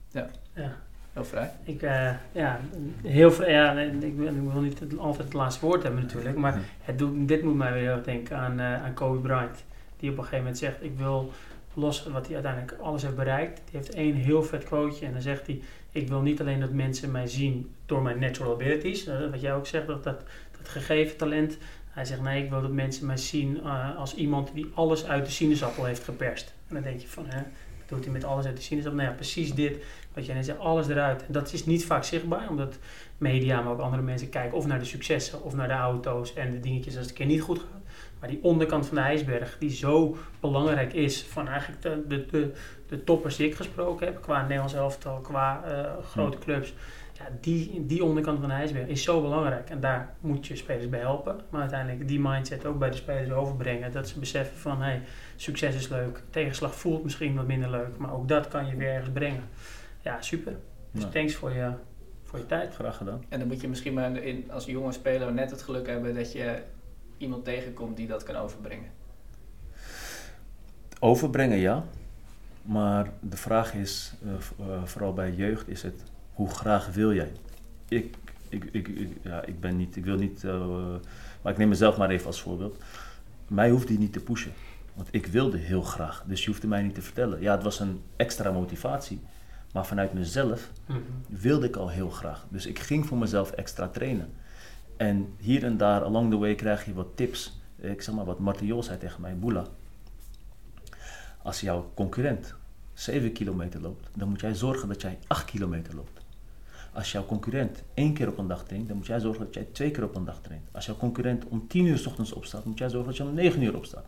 Ja, 0.08 0.30
ja. 0.54 0.72
heel 1.12 1.24
vrij. 1.24 1.50
Ik, 1.64 1.82
uh, 1.82 2.10
ja, 2.32 2.60
heel 3.02 3.32
vrij. 3.32 3.52
Ja, 3.52 3.72
ik, 3.78 4.16
wil, 4.16 4.26
ik 4.26 4.52
wil 4.52 4.60
niet 4.60 4.82
altijd 4.98 5.24
het 5.24 5.32
laatste 5.32 5.66
woord 5.66 5.82
hebben 5.82 6.02
natuurlijk, 6.02 6.36
maar 6.36 6.60
het 6.80 6.98
doet, 6.98 7.28
dit 7.28 7.42
moet 7.42 7.56
mij 7.56 7.72
weer 7.72 8.00
denken 8.04 8.36
aan, 8.36 8.60
uh, 8.60 8.84
aan 8.84 8.94
Kobe 8.94 9.18
Bryant 9.18 9.64
die 10.02 10.10
op 10.10 10.16
een 10.16 10.22
gegeven 10.22 10.44
moment 10.44 10.58
zegt: 10.58 10.82
Ik 10.82 10.96
wil 10.96 11.32
los 11.74 12.06
wat 12.06 12.26
hij 12.26 12.34
uiteindelijk 12.34 12.76
alles 12.80 13.02
heeft 13.02 13.16
bereikt. 13.16 13.60
Die 13.64 13.76
heeft 13.76 13.94
één 13.94 14.14
heel 14.14 14.42
vet 14.42 14.64
quoteje 14.64 15.06
en 15.06 15.12
dan 15.12 15.22
zegt 15.22 15.46
hij: 15.46 15.60
Ik 15.90 16.08
wil 16.08 16.20
niet 16.20 16.40
alleen 16.40 16.60
dat 16.60 16.72
mensen 16.72 17.10
mij 17.10 17.26
zien 17.26 17.74
door 17.86 18.02
mijn 18.02 18.18
natural 18.18 18.52
abilities, 18.52 19.06
wat 19.30 19.40
jij 19.40 19.54
ook 19.54 19.66
zegt, 19.66 19.86
dat, 19.86 20.04
dat, 20.04 20.22
dat 20.58 20.68
gegeven 20.68 21.16
talent. 21.16 21.58
Hij 21.88 22.04
zegt: 22.04 22.20
Nee, 22.20 22.44
ik 22.44 22.50
wil 22.50 22.62
dat 22.62 22.72
mensen 22.72 23.06
mij 23.06 23.16
zien 23.16 23.60
uh, 23.64 23.96
als 23.98 24.14
iemand 24.14 24.50
die 24.54 24.70
alles 24.74 25.04
uit 25.04 25.24
de 25.24 25.30
sinaasappel 25.30 25.84
heeft 25.84 26.04
geperst. 26.04 26.54
En 26.68 26.74
dan 26.74 26.82
denk 26.82 27.00
je 27.00 27.08
van: 27.08 27.26
hè, 27.26 27.42
wat 27.78 27.88
doet 27.88 28.04
hij 28.04 28.12
met 28.12 28.24
alles 28.24 28.46
uit 28.46 28.56
de 28.56 28.62
sinaasappel? 28.62 29.00
Nou 29.00 29.10
ja, 29.10 29.16
precies 29.16 29.54
dit. 29.54 29.76
Wat 30.14 30.26
jij 30.26 30.34
net 30.34 30.44
zegt, 30.44 30.58
alles 30.58 30.88
eruit. 30.88 31.26
En 31.26 31.32
dat 31.32 31.52
is 31.52 31.66
niet 31.66 31.84
vaak 31.84 32.04
zichtbaar, 32.04 32.48
omdat 32.48 32.78
media, 33.18 33.60
maar 33.60 33.72
ook 33.72 33.80
andere 33.80 34.02
mensen 34.02 34.28
kijken 34.28 34.56
of 34.56 34.66
naar 34.66 34.78
de 34.78 34.84
successen 34.84 35.42
of 35.42 35.54
naar 35.54 35.68
de 35.68 35.74
auto's 35.74 36.34
en 36.34 36.50
de 36.50 36.60
dingetjes 36.60 36.96
als 36.96 37.02
het 37.02 37.10
een 37.10 37.16
keer 37.16 37.26
niet 37.26 37.40
goed 37.40 37.58
gaat. 37.58 37.81
Maar 38.22 38.30
die 38.30 38.42
onderkant 38.42 38.86
van 38.86 38.96
de 38.96 39.02
ijsberg, 39.02 39.56
die 39.58 39.70
zo 39.70 40.16
belangrijk 40.40 40.92
is 40.92 41.22
van 41.22 41.48
eigenlijk 41.48 41.82
de, 41.82 42.04
de, 42.08 42.26
de, 42.26 42.52
de 42.86 43.04
toppers 43.04 43.36
die 43.36 43.46
ik 43.46 43.54
gesproken 43.54 44.06
heb, 44.06 44.20
qua 44.20 44.42
Nederlands 44.42 44.74
elftal, 44.74 45.20
qua 45.20 45.62
uh, 45.66 46.04
grote 46.04 46.38
clubs. 46.38 46.74
Ja, 47.12 47.24
die, 47.40 47.86
die 47.86 48.04
onderkant 48.04 48.38
van 48.40 48.48
de 48.48 48.54
ijsberg 48.54 48.86
is 48.86 49.02
zo 49.02 49.20
belangrijk. 49.20 49.70
En 49.70 49.80
daar 49.80 50.14
moet 50.20 50.46
je 50.46 50.56
spelers 50.56 50.88
bij 50.88 51.00
helpen. 51.00 51.40
Maar 51.50 51.60
uiteindelijk 51.60 52.08
die 52.08 52.20
mindset 52.20 52.66
ook 52.66 52.78
bij 52.78 52.90
de 52.90 52.96
spelers 52.96 53.30
overbrengen. 53.30 53.92
Dat 53.92 54.08
ze 54.08 54.18
beseffen 54.18 54.56
van, 54.56 54.82
hey, 54.82 55.02
succes 55.36 55.74
is 55.74 55.88
leuk. 55.88 56.22
Tegenslag 56.30 56.74
voelt 56.74 57.02
misschien 57.02 57.34
wat 57.34 57.46
minder 57.46 57.70
leuk. 57.70 57.96
Maar 57.98 58.14
ook 58.14 58.28
dat 58.28 58.48
kan 58.48 58.66
je 58.66 58.76
weer 58.76 58.92
ergens 58.92 59.12
brengen. 59.12 59.44
Ja, 60.00 60.20
super. 60.20 60.56
Dus 60.90 61.04
thanks 61.10 61.34
voor 61.34 61.52
je, 61.52 61.70
voor 62.22 62.38
je 62.38 62.46
tijd. 62.46 62.74
Graag 62.74 62.96
gedaan. 62.96 63.24
En 63.28 63.38
dan 63.38 63.48
moet 63.48 63.60
je 63.60 63.68
misschien 63.68 63.94
maar 63.94 64.16
in, 64.16 64.50
als 64.50 64.64
jonge 64.64 64.92
speler 64.92 65.32
net 65.32 65.50
het 65.50 65.62
geluk 65.62 65.86
hebben 65.86 66.14
dat 66.14 66.32
je 66.32 66.62
iemand 67.22 67.44
tegenkomt 67.44 67.96
die 67.96 68.06
dat 68.06 68.22
kan 68.22 68.36
overbrengen? 68.36 68.90
Overbrengen 70.98 71.58
ja, 71.58 71.84
maar 72.62 73.12
de 73.20 73.36
vraag 73.36 73.74
is, 73.74 74.12
uh, 74.24 74.32
uh, 74.66 74.84
vooral 74.84 75.12
bij 75.12 75.32
jeugd, 75.32 75.68
is 75.68 75.82
het 75.82 76.02
hoe 76.32 76.50
graag 76.50 76.92
wil 76.92 77.12
jij? 77.12 77.32
Ik, 77.88 78.14
ik, 78.48 78.64
ik, 78.64 79.08
ja, 79.22 79.44
ik 79.44 79.60
ben 79.60 79.76
niet, 79.76 79.96
ik 79.96 80.04
wil 80.04 80.16
niet, 80.16 80.42
uh, 80.42 80.66
maar 81.42 81.52
ik 81.52 81.58
neem 81.58 81.68
mezelf 81.68 81.96
maar 81.96 82.10
even 82.10 82.26
als 82.26 82.42
voorbeeld. 82.42 82.78
Mij 83.48 83.70
hoeft 83.70 83.88
die 83.88 83.98
niet 83.98 84.12
te 84.12 84.20
pushen, 84.20 84.52
want 84.94 85.08
ik 85.10 85.26
wilde 85.26 85.58
heel 85.58 85.82
graag, 85.82 86.24
dus 86.26 86.44
je 86.44 86.50
hoefde 86.50 86.66
mij 86.66 86.82
niet 86.82 86.94
te 86.94 87.02
vertellen. 87.02 87.40
Ja, 87.40 87.54
het 87.54 87.62
was 87.62 87.80
een 87.80 88.02
extra 88.16 88.50
motivatie, 88.50 89.20
maar 89.72 89.86
vanuit 89.86 90.12
mezelf 90.12 90.70
mm 90.86 90.94
-hmm. 90.94 91.38
wilde 91.38 91.66
ik 91.66 91.76
al 91.76 91.88
heel 91.88 92.10
graag. 92.10 92.46
Dus 92.48 92.66
ik 92.66 92.78
ging 92.78 93.06
voor 93.06 93.18
mezelf 93.18 93.50
extra 93.50 93.88
trainen. 93.88 94.32
En 94.96 95.34
hier 95.38 95.64
en 95.64 95.76
daar, 95.76 96.02
along 96.02 96.30
the 96.30 96.36
way, 96.36 96.54
krijg 96.54 96.84
je 96.84 96.94
wat 96.94 97.08
tips. 97.14 97.60
Ik 97.76 98.02
zeg 98.02 98.14
maar 98.14 98.24
wat 98.24 98.38
Martin 98.38 98.82
zei 98.82 98.98
tegen 98.98 99.20
mij, 99.20 99.38
Boela. 99.38 99.66
Als 101.42 101.60
jouw 101.60 101.90
concurrent 101.94 102.54
7 102.92 103.32
kilometer 103.32 103.80
loopt, 103.80 104.08
dan 104.14 104.28
moet 104.28 104.40
jij 104.40 104.54
zorgen 104.54 104.88
dat 104.88 105.00
jij 105.00 105.18
8 105.26 105.44
kilometer 105.44 105.94
loopt. 105.94 106.20
Als 106.92 107.12
jouw 107.12 107.26
concurrent 107.26 107.82
één 107.94 108.12
keer 108.12 108.28
op 108.28 108.38
een 108.38 108.46
dag 108.46 108.64
traint, 108.64 108.88
dan 108.88 108.96
moet 108.96 109.06
jij 109.06 109.20
zorgen 109.20 109.44
dat 109.44 109.54
jij 109.54 109.66
twee 109.72 109.90
keer 109.90 110.04
op 110.04 110.14
een 110.14 110.24
dag 110.24 110.40
traint. 110.40 110.68
Als 110.72 110.86
jouw 110.86 110.96
concurrent 110.96 111.44
om 111.44 111.66
10 111.68 111.86
uur 111.86 111.98
s 111.98 112.06
ochtends 112.06 112.32
opstaat, 112.32 112.64
moet 112.64 112.78
jij 112.78 112.88
zorgen 112.88 113.08
dat 113.08 113.16
je 113.16 113.24
om 113.24 113.34
9 113.34 113.62
uur 113.62 113.76
opstaat. 113.76 114.06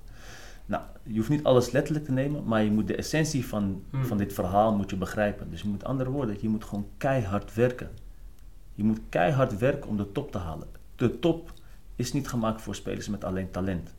Nou, 0.66 0.82
je 1.02 1.16
hoeft 1.16 1.28
niet 1.28 1.44
alles 1.44 1.70
letterlijk 1.70 2.04
te 2.04 2.12
nemen, 2.12 2.44
maar 2.44 2.62
je 2.62 2.70
moet 2.70 2.86
de 2.86 2.96
essentie 2.96 3.46
van, 3.46 3.82
hmm. 3.90 4.04
van 4.04 4.16
dit 4.16 4.32
verhaal 4.32 4.76
moet 4.76 4.90
je 4.90 4.96
begrijpen. 4.96 5.50
Dus 5.50 5.62
met 5.62 5.84
andere 5.84 6.10
woorden, 6.10 6.36
je 6.40 6.48
moet 6.48 6.64
gewoon 6.64 6.86
keihard 6.96 7.54
werken. 7.54 7.90
Je 8.74 8.84
moet 8.84 9.00
keihard 9.08 9.58
werken 9.58 9.88
om 9.88 9.96
de 9.96 10.12
top 10.12 10.32
te 10.32 10.38
halen 10.38 10.68
de 10.96 11.18
top 11.18 11.52
is 11.96 12.12
niet 12.12 12.28
gemaakt 12.28 12.62
voor 12.62 12.74
spelers 12.74 13.08
met 13.08 13.24
alleen 13.24 13.50
talent. 13.50 13.94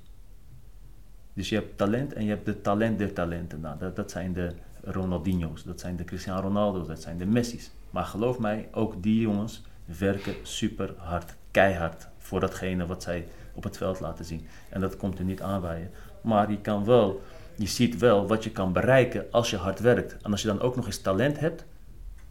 Dus 1.33 1.49
je 1.49 1.55
hebt 1.55 1.77
talent 1.77 2.13
en 2.13 2.23
je 2.23 2.29
hebt 2.29 2.45
de 2.45 2.61
talent 2.61 2.97
der 2.97 3.13
talenten. 3.13 3.61
Nou, 3.61 3.77
dat, 3.77 3.95
dat 3.95 4.11
zijn 4.11 4.33
de 4.33 4.51
Ronaldinho's, 4.83 5.63
dat 5.63 5.79
zijn 5.79 5.95
de 5.95 6.03
Cristiano 6.03 6.41
Ronaldo's, 6.41 6.87
dat 6.87 7.01
zijn 7.01 7.17
de 7.17 7.25
Messi's. 7.25 7.71
Maar 7.89 8.03
geloof 8.03 8.39
mij, 8.39 8.67
ook 8.71 9.03
die 9.03 9.21
jongens 9.21 9.63
werken 9.85 10.35
super 10.43 10.93
hard, 10.97 11.35
keihard 11.51 12.07
voor 12.17 12.39
datgene 12.39 12.85
wat 12.85 13.03
zij 13.03 13.27
op 13.53 13.63
het 13.63 13.77
veld 13.77 13.99
laten 13.99 14.25
zien. 14.25 14.47
En 14.69 14.81
dat 14.81 14.97
komt 14.97 15.19
er 15.19 15.25
niet 15.25 15.41
aanwaaien. 15.41 15.91
Maar 16.21 16.51
je 16.51 16.61
kan 16.61 16.85
wel, 16.85 17.21
je 17.55 17.67
ziet 17.67 17.97
wel 17.97 18.27
wat 18.27 18.43
je 18.43 18.51
kan 18.51 18.73
bereiken 18.73 19.25
als 19.31 19.49
je 19.49 19.57
hard 19.57 19.79
werkt. 19.79 20.17
En 20.21 20.31
als 20.31 20.41
je 20.41 20.47
dan 20.47 20.61
ook 20.61 20.75
nog 20.75 20.85
eens 20.85 21.01
talent 21.01 21.39
hebt, 21.39 21.65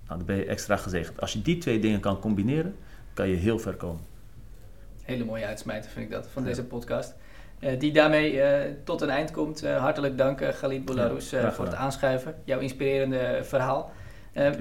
nou, 0.06 0.18
dan 0.18 0.24
ben 0.26 0.36
je 0.36 0.44
extra 0.44 0.76
gezegend. 0.76 1.20
Als 1.20 1.32
je 1.32 1.42
die 1.42 1.58
twee 1.58 1.78
dingen 1.78 2.00
kan 2.00 2.18
combineren, 2.18 2.76
kan 3.14 3.28
je 3.28 3.36
heel 3.36 3.58
ver 3.58 3.74
komen 3.74 4.12
hele 5.04 5.24
mooie 5.24 5.46
uitsmijter 5.46 5.90
vind 5.90 6.04
ik 6.04 6.10
dat, 6.10 6.28
van 6.32 6.44
deze 6.44 6.64
podcast. 6.64 7.14
Uh, 7.60 7.78
die 7.78 7.92
daarmee 7.92 8.34
uh, 8.34 8.44
tot 8.84 9.00
een 9.00 9.10
eind 9.10 9.30
komt. 9.30 9.64
Uh, 9.64 9.76
hartelijk 9.76 10.18
dank, 10.18 10.44
Galit 10.44 10.84
Boularus, 10.84 11.34
voor 11.52 11.64
het 11.64 11.74
aanschuiven. 11.74 12.34
Jouw 12.44 12.58
inspirerende 12.58 13.38
verhaal. 13.42 13.92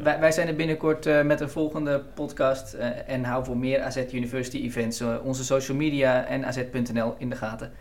Wij, 0.03 0.19
wij, 0.19 0.31
zijn 0.31 0.47
er 0.47 0.55
binnenkort 0.55 1.23
met 1.23 1.41
een 1.41 1.49
volgende 1.49 1.99
podcast 2.13 2.73
en 3.07 3.23
hou 3.23 3.45
voor 3.45 3.57
meer 3.57 3.81
AZ 3.81 3.97
University 4.11 4.57
events 4.57 5.01
onze 5.23 5.43
social 5.43 5.77
media 5.77 6.25
en 6.25 6.43
az.nl 6.43 7.15
in 7.17 7.29
de 7.29 7.35
gaten. 7.35 7.71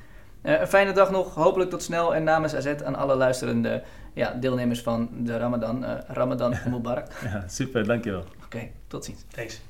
Een 0.43 0.67
fijne 0.67 0.93
dag 0.93 1.11
nog, 1.11 1.35
hopelijk 1.35 1.71
tot 1.71 1.83
snel 1.83 2.15
en 2.15 2.25
namens 2.25 2.55
AZ 2.55 2.67
aan 2.85 2.95
alle 2.95 3.15
luisterende 3.15 3.83
ja, 4.13 4.31
deelnemers 4.41 4.81
van 4.81 5.09
de 5.13 5.39
Ramadan. 5.39 5.85
Ramadan 6.07 6.55
Mubarak. 6.71 7.07
ja, 7.25 7.45
super, 7.49 7.87
dankjewel. 7.87 8.25
Oké, 8.45 8.69
tot 8.87 9.05
ziens. 9.05 9.25
Thanks. 9.29 9.61